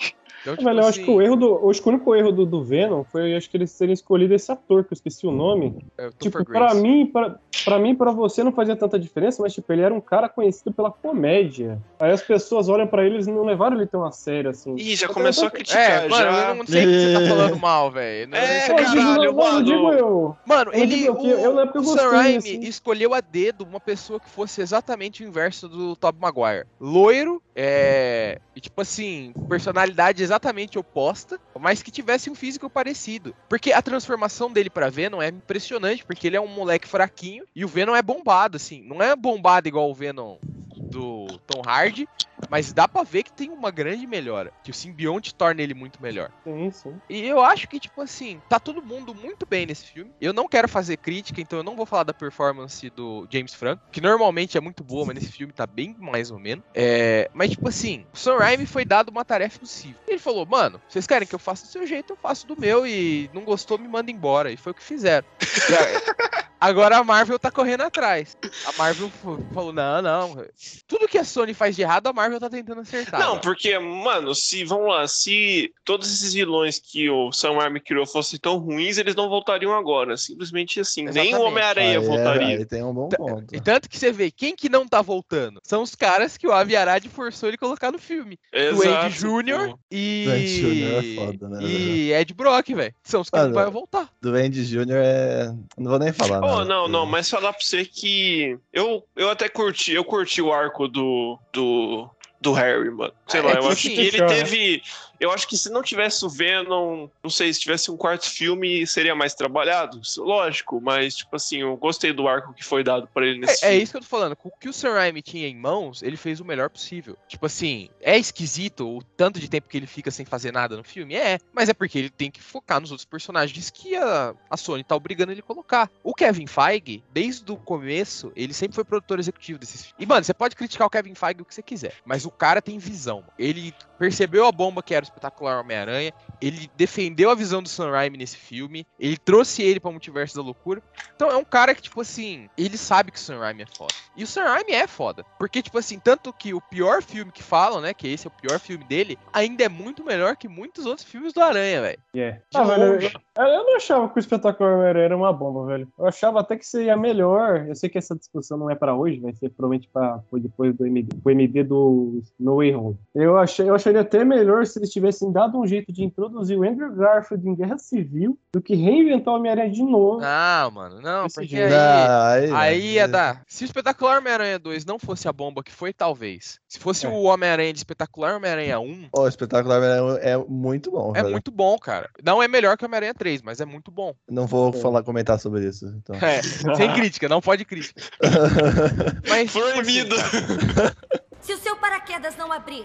Então, 0.52 0.56
tipo 0.56 0.68
Velho, 0.68 0.80
eu 0.80 0.86
acho 0.86 1.00
assim, 1.00 1.04
que 1.04 1.10
o 1.10 1.22
erro 1.22 1.36
do. 1.36 1.46
Eu 1.46 1.70
acho 1.70 1.82
que 1.82 1.88
o 1.88 1.92
único 1.92 2.14
erro 2.14 2.32
do, 2.32 2.46
do 2.46 2.62
Venom 2.64 3.04
foi 3.04 3.34
acho 3.36 3.48
que 3.50 3.56
eles 3.56 3.76
terem 3.76 3.92
escolhido 3.92 4.34
esse 4.34 4.50
ator, 4.50 4.84
que 4.84 4.92
eu 4.92 4.96
esqueci 4.96 5.26
o 5.26 5.30
nome. 5.30 5.76
é 5.96 6.06
o 6.06 6.12
Tipo, 6.12 6.44
pra 6.44 6.66
Grace. 6.68 6.80
mim, 6.80 7.06
pra, 7.06 7.36
pra 7.64 7.78
mim, 7.78 7.94
pra 7.94 8.10
você 8.12 8.42
não 8.42 8.52
fazia 8.52 8.74
tanta 8.76 8.98
diferença, 8.98 9.42
mas 9.42 9.52
tipo, 9.52 9.72
ele 9.72 9.82
era 9.82 9.92
um 9.94 10.00
cara 10.00 10.28
conhecido 10.28 10.72
pela 10.72 10.90
comédia. 10.90 11.78
Aí 12.00 12.10
as 12.10 12.22
pessoas 12.22 12.68
olham 12.68 12.86
pra 12.86 13.04
eles 13.04 13.26
e 13.26 13.30
não 13.32 13.44
levaram 13.44 13.76
ele 13.76 13.86
tão 13.86 14.04
a 14.04 14.10
sério, 14.12 14.50
assim. 14.50 14.74
Ih, 14.76 14.96
já 14.96 15.06
Eu 15.06 15.14
começou 15.14 15.46
a 15.46 15.50
criticar, 15.50 16.04
É, 16.04 16.08
mano, 16.08 16.32
já. 16.32 16.48
eu 16.50 16.54
não 16.54 16.66
sei 16.66 16.84
o 16.84 16.88
que 16.88 16.98
você 17.00 17.12
tá 17.12 17.28
falando 17.36 17.56
mal, 17.60 17.90
velho. 17.90 18.34
É, 18.34 18.66
tá- 18.68 18.74
digo- 18.74 18.94
caralho, 18.94 19.34
mano. 19.36 19.64
digo 19.64 19.92
eu. 19.92 20.36
Mano, 20.46 20.70
Eu 20.72 20.80
ele. 20.82 20.96
digo 20.96 21.16
que 21.16 21.28
eu- 21.30 21.38
eu 21.38 21.54
na 21.54 21.62
época 21.62 21.78
eu 21.78 21.82
o 21.82 21.84
Sam 21.84 21.92
gostei, 21.94 22.10
Raimi 22.10 22.36
assim. 22.38 22.60
escolheu 22.60 23.14
a 23.14 23.20
dedo 23.20 23.64
uma 23.64 23.80
pessoa 23.80 24.18
que 24.18 24.28
fosse 24.30 24.60
exatamente 24.60 25.22
o 25.22 25.26
inverso 25.26 25.68
do 25.68 25.94
Tobey 25.96 26.20
Maguire. 26.20 26.64
Loiro, 26.80 27.42
é. 27.54 28.38
E 28.54 28.60
tipo 28.60 28.80
assim, 28.80 29.32
personalidade 29.48 30.22
exatamente 30.22 30.37
oposta, 30.78 31.40
mas 31.58 31.82
que 31.82 31.90
tivesse 31.90 32.30
um 32.30 32.34
físico 32.34 32.68
parecido. 32.70 33.34
Porque 33.48 33.72
a 33.72 33.82
transformação 33.82 34.52
dele 34.52 34.70
pra 34.70 34.90
Venom 34.90 35.20
é 35.20 35.28
impressionante, 35.28 36.04
porque 36.04 36.26
ele 36.26 36.36
é 36.36 36.40
um 36.40 36.48
moleque 36.48 36.88
fraquinho 36.88 37.44
e 37.54 37.64
o 37.64 37.68
Venom 37.68 37.94
é 37.94 38.02
bombado, 38.02 38.56
assim. 38.56 38.82
Não 38.82 39.02
é 39.02 39.14
bombado 39.16 39.68
igual 39.68 39.90
o 39.90 39.94
Venom 39.94 40.36
do 40.76 41.26
Tom 41.46 41.62
Hardy. 41.66 42.08
Mas 42.48 42.72
dá 42.72 42.88
pra 42.88 43.02
ver 43.02 43.22
que 43.22 43.32
tem 43.32 43.50
uma 43.50 43.70
grande 43.70 44.06
melhora. 44.06 44.52
Que 44.62 44.70
o 44.70 44.74
simbionte 44.74 45.34
torna 45.34 45.62
ele 45.62 45.74
muito 45.74 46.00
melhor. 46.00 46.30
Sim, 46.44 46.70
sim. 46.70 47.00
E 47.08 47.26
eu 47.26 47.42
acho 47.42 47.68
que, 47.68 47.80
tipo 47.80 48.00
assim, 48.00 48.40
tá 48.48 48.58
todo 48.58 48.82
mundo 48.82 49.14
muito 49.14 49.46
bem 49.46 49.66
nesse 49.66 49.86
filme. 49.86 50.12
Eu 50.20 50.32
não 50.32 50.48
quero 50.48 50.68
fazer 50.68 50.96
crítica, 50.96 51.40
então 51.40 51.58
eu 51.58 51.62
não 51.62 51.76
vou 51.76 51.86
falar 51.86 52.04
da 52.04 52.14
performance 52.14 52.88
do 52.90 53.26
James 53.30 53.54
Franco, 53.54 53.82
que 53.90 54.00
normalmente 54.00 54.56
é 54.56 54.60
muito 54.60 54.82
boa, 54.82 55.06
mas 55.06 55.16
nesse 55.16 55.32
filme 55.32 55.52
tá 55.52 55.66
bem 55.66 55.96
mais 55.98 56.30
ou 56.30 56.38
menos. 56.38 56.64
É, 56.74 57.30
mas, 57.32 57.50
tipo 57.50 57.68
assim, 57.68 58.06
o 58.12 58.16
Sam 58.16 58.38
Raimi 58.38 58.66
foi 58.66 58.84
dado 58.84 59.10
uma 59.10 59.24
tarefa 59.24 59.58
possível. 59.58 60.00
Ele 60.06 60.18
falou, 60.18 60.46
mano, 60.46 60.80
vocês 60.88 61.06
querem 61.06 61.26
que 61.26 61.34
eu 61.34 61.38
faça 61.38 61.66
do 61.66 61.72
seu 61.72 61.86
jeito, 61.86 62.12
eu 62.12 62.16
faço 62.16 62.46
do 62.46 62.58
meu, 62.58 62.86
e 62.86 63.30
não 63.32 63.44
gostou, 63.44 63.78
me 63.78 63.88
manda 63.88 64.10
embora. 64.10 64.50
E 64.50 64.56
foi 64.56 64.72
o 64.72 64.74
que 64.74 64.82
fizeram. 64.82 65.26
Agora 66.60 66.98
a 66.98 67.04
Marvel 67.04 67.38
tá 67.38 67.50
correndo 67.50 67.82
atrás. 67.82 68.36
A 68.66 68.72
Marvel 68.78 69.10
falou, 69.52 69.72
não, 69.72 70.02
não. 70.02 70.44
Tudo 70.86 71.06
que 71.08 71.18
a 71.18 71.24
Sony 71.24 71.54
faz 71.54 71.76
de 71.76 71.82
errado, 71.82 72.06
a 72.08 72.12
Marvel 72.12 72.40
tá 72.40 72.50
tentando 72.50 72.80
acertar. 72.80 73.20
Não, 73.20 73.38
porque, 73.38 73.78
mano, 73.78 74.34
se, 74.34 74.64
vamos 74.64 74.88
lá, 74.88 75.06
se 75.06 75.72
todos 75.84 76.12
esses 76.12 76.32
vilões 76.34 76.78
que 76.80 77.08
o 77.08 77.30
Sam 77.32 77.56
Raimi 77.58 77.80
criou 77.80 78.06
fossem 78.06 78.38
tão 78.38 78.58
ruins, 78.58 78.98
eles 78.98 79.14
não 79.14 79.28
voltariam 79.28 79.72
agora. 79.76 80.16
Simplesmente 80.16 80.80
assim. 80.80 81.04
Nem 81.04 81.12
o 81.12 81.12
Exatamente. 81.28 81.42
Homem-Aranha 81.48 81.96
é- 81.96 82.00
voltaria. 82.00 82.58
aí 82.58 82.64
tem 82.64 82.82
um 82.82 82.92
bom 82.92 83.08
ponto. 83.08 83.54
E 83.54 83.60
tanto 83.60 83.88
que 83.88 83.98
você 83.98 84.10
vê, 84.10 84.30
quem 84.30 84.56
que 84.56 84.68
não 84.68 84.86
tá 84.86 85.00
voltando? 85.00 85.60
São 85.62 85.82
os 85.82 85.94
caras 85.94 86.36
que 86.36 86.46
o 86.46 86.52
Avi 86.52 86.74
Arad 86.76 87.04
forçou 87.08 87.48
ele 87.48 87.56
colocar 87.58 87.92
no 87.92 87.98
filme. 87.98 88.38
Duane 88.52 89.10
Jr. 89.10 89.68
pô. 89.70 89.78
e. 89.90 90.26
Jr. 90.58 90.88
é 90.88 91.14
foda, 91.14 91.48
né, 91.48 91.58
E 91.62 92.12
Ed 92.12 92.34
Brock, 92.34 92.68
velho. 92.74 92.94
São 93.02 93.20
os 93.20 93.30
que 93.30 93.36
não 93.36 93.44
Mano, 93.44 93.54
vai 93.54 93.70
voltar. 93.70 94.08
Do 94.20 94.34
Andy 94.34 94.64
Jr. 94.64 94.86
é. 94.96 95.54
Não 95.76 95.90
vou 95.90 95.98
nem 95.98 96.12
falar. 96.12 96.40
Oh, 96.48 96.58
nada. 96.58 96.64
não, 96.64 96.88
não, 96.88 97.06
mas 97.06 97.28
falar 97.28 97.52
pra 97.52 97.62
você 97.62 97.84
que 97.84 98.58
eu, 98.72 99.04
eu 99.14 99.30
até 99.30 99.48
curti, 99.48 99.92
eu 99.92 100.04
curti 100.04 100.40
o 100.40 100.52
arco 100.52 100.88
do, 100.88 101.38
do, 101.52 102.08
do 102.40 102.52
Harry, 102.52 102.90
mano. 102.90 103.12
Sei 103.26 103.40
É 103.40 103.42
lá, 103.42 103.52
eu 103.54 103.68
acho 103.68 103.82
que 103.82 104.00
ele 104.00 104.18
né? 104.20 104.80
Eu 105.20 105.30
acho 105.32 105.46
que 105.48 105.56
se 105.56 105.70
não 105.70 105.82
tivesse 105.82 106.24
o 106.24 106.28
Venom, 106.28 107.08
não 107.22 107.30
sei, 107.30 107.52
se 107.52 107.60
tivesse 107.60 107.90
um 107.90 107.96
quarto 107.96 108.28
filme, 108.28 108.86
seria 108.86 109.14
mais 109.14 109.34
trabalhado. 109.34 110.00
Lógico, 110.18 110.80
mas, 110.80 111.16
tipo 111.16 111.34
assim, 111.34 111.58
eu 111.58 111.76
gostei 111.76 112.12
do 112.12 112.28
arco 112.28 112.54
que 112.54 112.64
foi 112.64 112.84
dado 112.84 113.08
pra 113.12 113.26
ele 113.26 113.40
nesse 113.40 113.64
É, 113.64 113.74
é 113.74 113.76
isso 113.76 113.92
que 113.92 113.98
eu 113.98 114.02
tô 114.02 114.06
falando. 114.06 114.36
Com 114.36 114.48
o 114.48 114.52
que 114.52 114.68
o 114.68 114.72
Sam 114.72 114.94
Raimi 114.94 115.22
tinha 115.22 115.48
em 115.48 115.56
mãos, 115.56 116.02
ele 116.02 116.16
fez 116.16 116.40
o 116.40 116.44
melhor 116.44 116.70
possível. 116.70 117.16
Tipo 117.26 117.46
assim, 117.46 117.88
é 118.00 118.16
esquisito 118.16 118.88
o 118.88 119.02
tanto 119.02 119.40
de 119.40 119.48
tempo 119.48 119.68
que 119.68 119.76
ele 119.76 119.86
fica 119.86 120.10
sem 120.10 120.24
fazer 120.24 120.52
nada 120.52 120.76
no 120.76 120.84
filme? 120.84 121.14
É. 121.14 121.38
Mas 121.52 121.68
é 121.68 121.74
porque 121.74 121.98
ele 121.98 122.10
tem 122.10 122.30
que 122.30 122.40
focar 122.40 122.80
nos 122.80 122.90
outros 122.90 123.04
personagens 123.04 123.70
que 123.70 123.96
a, 123.96 124.34
a 124.48 124.56
Sony 124.56 124.84
tá 124.84 124.94
obrigando 124.94 125.32
ele 125.32 125.40
a 125.40 125.44
colocar. 125.44 125.90
O 126.02 126.14
Kevin 126.14 126.46
Feige, 126.46 127.02
desde 127.12 127.50
o 127.50 127.56
começo, 127.56 128.32
ele 128.36 128.52
sempre 128.52 128.74
foi 128.74 128.84
produtor 128.84 129.18
executivo 129.18 129.58
desses 129.58 129.82
filmes. 129.82 129.96
E, 129.98 130.06
mano, 130.06 130.24
você 130.24 130.34
pode 130.34 130.54
criticar 130.54 130.86
o 130.86 130.90
Kevin 130.90 131.14
Feige 131.14 131.42
o 131.42 131.44
que 131.44 131.54
você 131.54 131.62
quiser. 131.62 131.94
Mas 132.04 132.24
o 132.24 132.30
cara 132.30 132.62
tem 132.62 132.78
visão. 132.78 133.16
mano. 133.16 133.32
Ele 133.38 133.74
percebeu 133.98 134.46
a 134.46 134.52
bomba 134.52 134.82
que 134.82 134.94
era 134.94 135.07
espetacular 135.08 135.60
Homem-Aranha. 135.60 136.12
Ele 136.40 136.70
defendeu 136.76 137.30
a 137.30 137.34
visão 137.34 137.62
do 137.62 137.68
Sam 137.68 137.90
Raimi 137.90 138.16
nesse 138.18 138.36
filme. 138.36 138.86
Ele 138.98 139.16
trouxe 139.16 139.62
ele 139.62 139.80
pra 139.80 139.90
Multiverso 139.90 140.36
da 140.36 140.42
Loucura. 140.42 140.82
Então 141.14 141.30
é 141.30 141.36
um 141.36 141.44
cara 141.44 141.74
que, 141.74 141.82
tipo 141.82 142.00
assim, 142.00 142.48
ele 142.56 142.76
sabe 142.78 143.10
que 143.10 143.18
o 143.18 143.20
Sam 143.20 143.38
Raimi 143.38 143.62
é 143.62 143.66
foda. 143.66 143.94
E 144.16 144.22
o 144.22 144.26
Sam 144.26 144.44
Raimi 144.44 144.72
é 144.72 144.86
foda. 144.86 145.24
Porque, 145.38 145.62
tipo 145.62 145.78
assim, 145.78 145.98
tanto 145.98 146.32
que 146.32 146.54
o 146.54 146.60
pior 146.60 147.02
filme 147.02 147.32
que 147.32 147.42
falam, 147.42 147.80
né, 147.80 147.92
que 147.92 148.06
esse 148.08 148.26
é 148.26 148.30
o 148.30 148.40
pior 148.40 148.58
filme 148.58 148.84
dele, 148.84 149.18
ainda 149.32 149.64
é 149.64 149.68
muito 149.68 150.04
melhor 150.04 150.36
que 150.36 150.48
muitos 150.48 150.86
outros 150.86 151.06
filmes 151.06 151.32
do 151.32 151.40
Aranha, 151.40 151.80
velho. 151.80 151.98
Yeah. 152.14 152.38
De 152.50 152.58
Ah, 152.58 152.64
velho, 152.64 152.82
eu, 152.84 153.00
eu- 153.00 153.64
não 153.64 153.76
achava 153.76 154.08
que 154.08 154.18
o 154.18 154.20
espetacular 154.20 154.74
Homem-Aranha 154.74 155.04
era 155.06 155.16
uma 155.16 155.32
bomba, 155.32 155.66
velho. 155.66 155.88
Eu 155.98 156.06
achava 156.06 156.40
até 156.40 156.56
que 156.56 156.66
seria 156.66 156.96
melhor. 156.96 157.66
Eu 157.68 157.74
sei 157.74 157.88
que 157.88 157.98
essa 157.98 158.14
discussão 158.16 158.58
não 158.58 158.70
é 158.70 158.74
pra 158.74 158.94
hoje, 158.94 159.20
vai 159.20 159.32
ser 159.34 159.50
provavelmente 159.50 159.88
pra, 159.92 160.20
depois 160.32 160.74
do 160.74 160.86
MD, 160.86 161.14
pro 161.22 161.32
MD 161.32 161.64
do 161.64 162.22
No 162.38 162.56
Way 162.56 162.74
Home. 162.74 162.98
Eu, 163.14 163.38
achei, 163.38 163.68
eu 163.68 163.74
acharia 163.74 164.00
até 164.00 164.24
melhor 164.24 164.66
se 164.66 164.78
eles 164.78 164.92
tivessem 164.98 165.30
dado 165.32 165.58
um 165.58 165.66
jeito 165.66 165.92
de 165.92 166.02
introduzir 166.04 166.58
o 166.58 166.62
Andrew 166.68 166.92
Garfield 166.94 167.48
em 167.48 167.54
Guerra 167.54 167.78
Civil 167.78 168.38
do 168.52 168.60
que 168.60 168.74
reinventar 168.74 169.32
o 169.34 169.36
Homem-Aranha 169.38 169.70
de 169.70 169.82
novo. 169.82 170.20
Não, 170.20 170.70
mano, 170.70 171.00
não, 171.00 171.26
Esse 171.26 171.36
porque 171.40 171.56
aí, 171.56 171.70
Não, 171.70 172.22
aí, 172.22 172.52
aí 172.52 172.90
ia 172.94 173.08
dar. 173.08 173.42
Se 173.46 173.64
o 173.64 173.66
Espetacular 173.66 174.18
Homem-Aranha 174.18 174.58
2 174.58 174.84
não 174.84 174.98
fosse 174.98 175.28
a 175.28 175.32
bomba 175.32 175.62
que 175.62 175.72
foi, 175.72 175.92
talvez. 175.92 176.58
Se 176.68 176.78
fosse 176.78 177.06
É. 177.06 177.08
o 177.08 177.22
Homem-Aranha 177.22 177.72
de 177.72 177.78
Espetacular 177.78 178.36
Homem-Aranha 178.36 178.80
1, 178.80 179.08
O 179.12 179.28
espetacular 179.28 179.80
é, 180.20 180.32
é 180.32 180.36
muito 180.36 180.90
bom. 180.90 181.12
é 181.14 181.20
velho. 181.22 181.32
muito 181.32 181.50
bom, 181.50 181.78
cara. 181.78 182.08
Não 182.24 182.42
é 182.42 182.48
melhor 182.48 182.76
que 182.76 182.84
o 182.84 182.86
Homem-Aranha 182.86 183.14
3, 183.14 183.42
mas 183.42 183.60
é 183.60 183.64
muito 183.64 183.90
bom. 183.90 184.14
Não 184.28 184.46
vou 184.46 184.70
É. 184.70 184.72
falar, 184.72 185.02
comentar 185.02 185.38
sobre 185.38 185.66
isso. 185.66 185.86
Então. 185.86 186.16
É, 186.16 186.42
sem 186.42 186.92
crítica, 186.94 187.28
não 187.28 187.40
pode 187.40 187.64
crítica. 187.64 188.00
Mas, 189.28 189.52
tipo 189.52 189.64
assim, 189.64 189.72
Proibido! 189.74 190.16
Se 191.40 191.52
o 191.54 191.58
seu 191.58 191.76
paraquedas 191.76 192.36
não 192.36 192.52
abrir, 192.52 192.84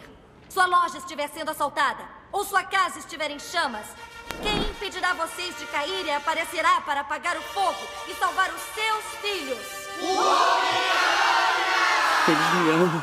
sua 0.53 0.67
loja 0.67 0.99
estiver 0.99 1.27
sendo 1.29 1.49
assaltada 1.49 2.03
ou 2.31 2.45
sua 2.45 2.63
casa 2.63 2.99
estiver 2.99 3.31
em 3.31 3.39
chamas, 3.39 3.87
quem 4.43 4.55
impedirá 4.69 5.13
vocês 5.13 5.57
de 5.57 5.65
cair 5.65 6.05
e 6.05 6.11
aparecerá 6.11 6.79
para 6.81 7.01
apagar 7.01 7.35
o 7.35 7.41
fogo 7.41 7.79
e 8.07 8.13
salvar 8.13 8.53
os 8.53 8.61
seus 8.61 9.03
filhos? 9.19 9.57
Eles 12.27 12.53
me 12.53 12.69
amam. 12.69 13.01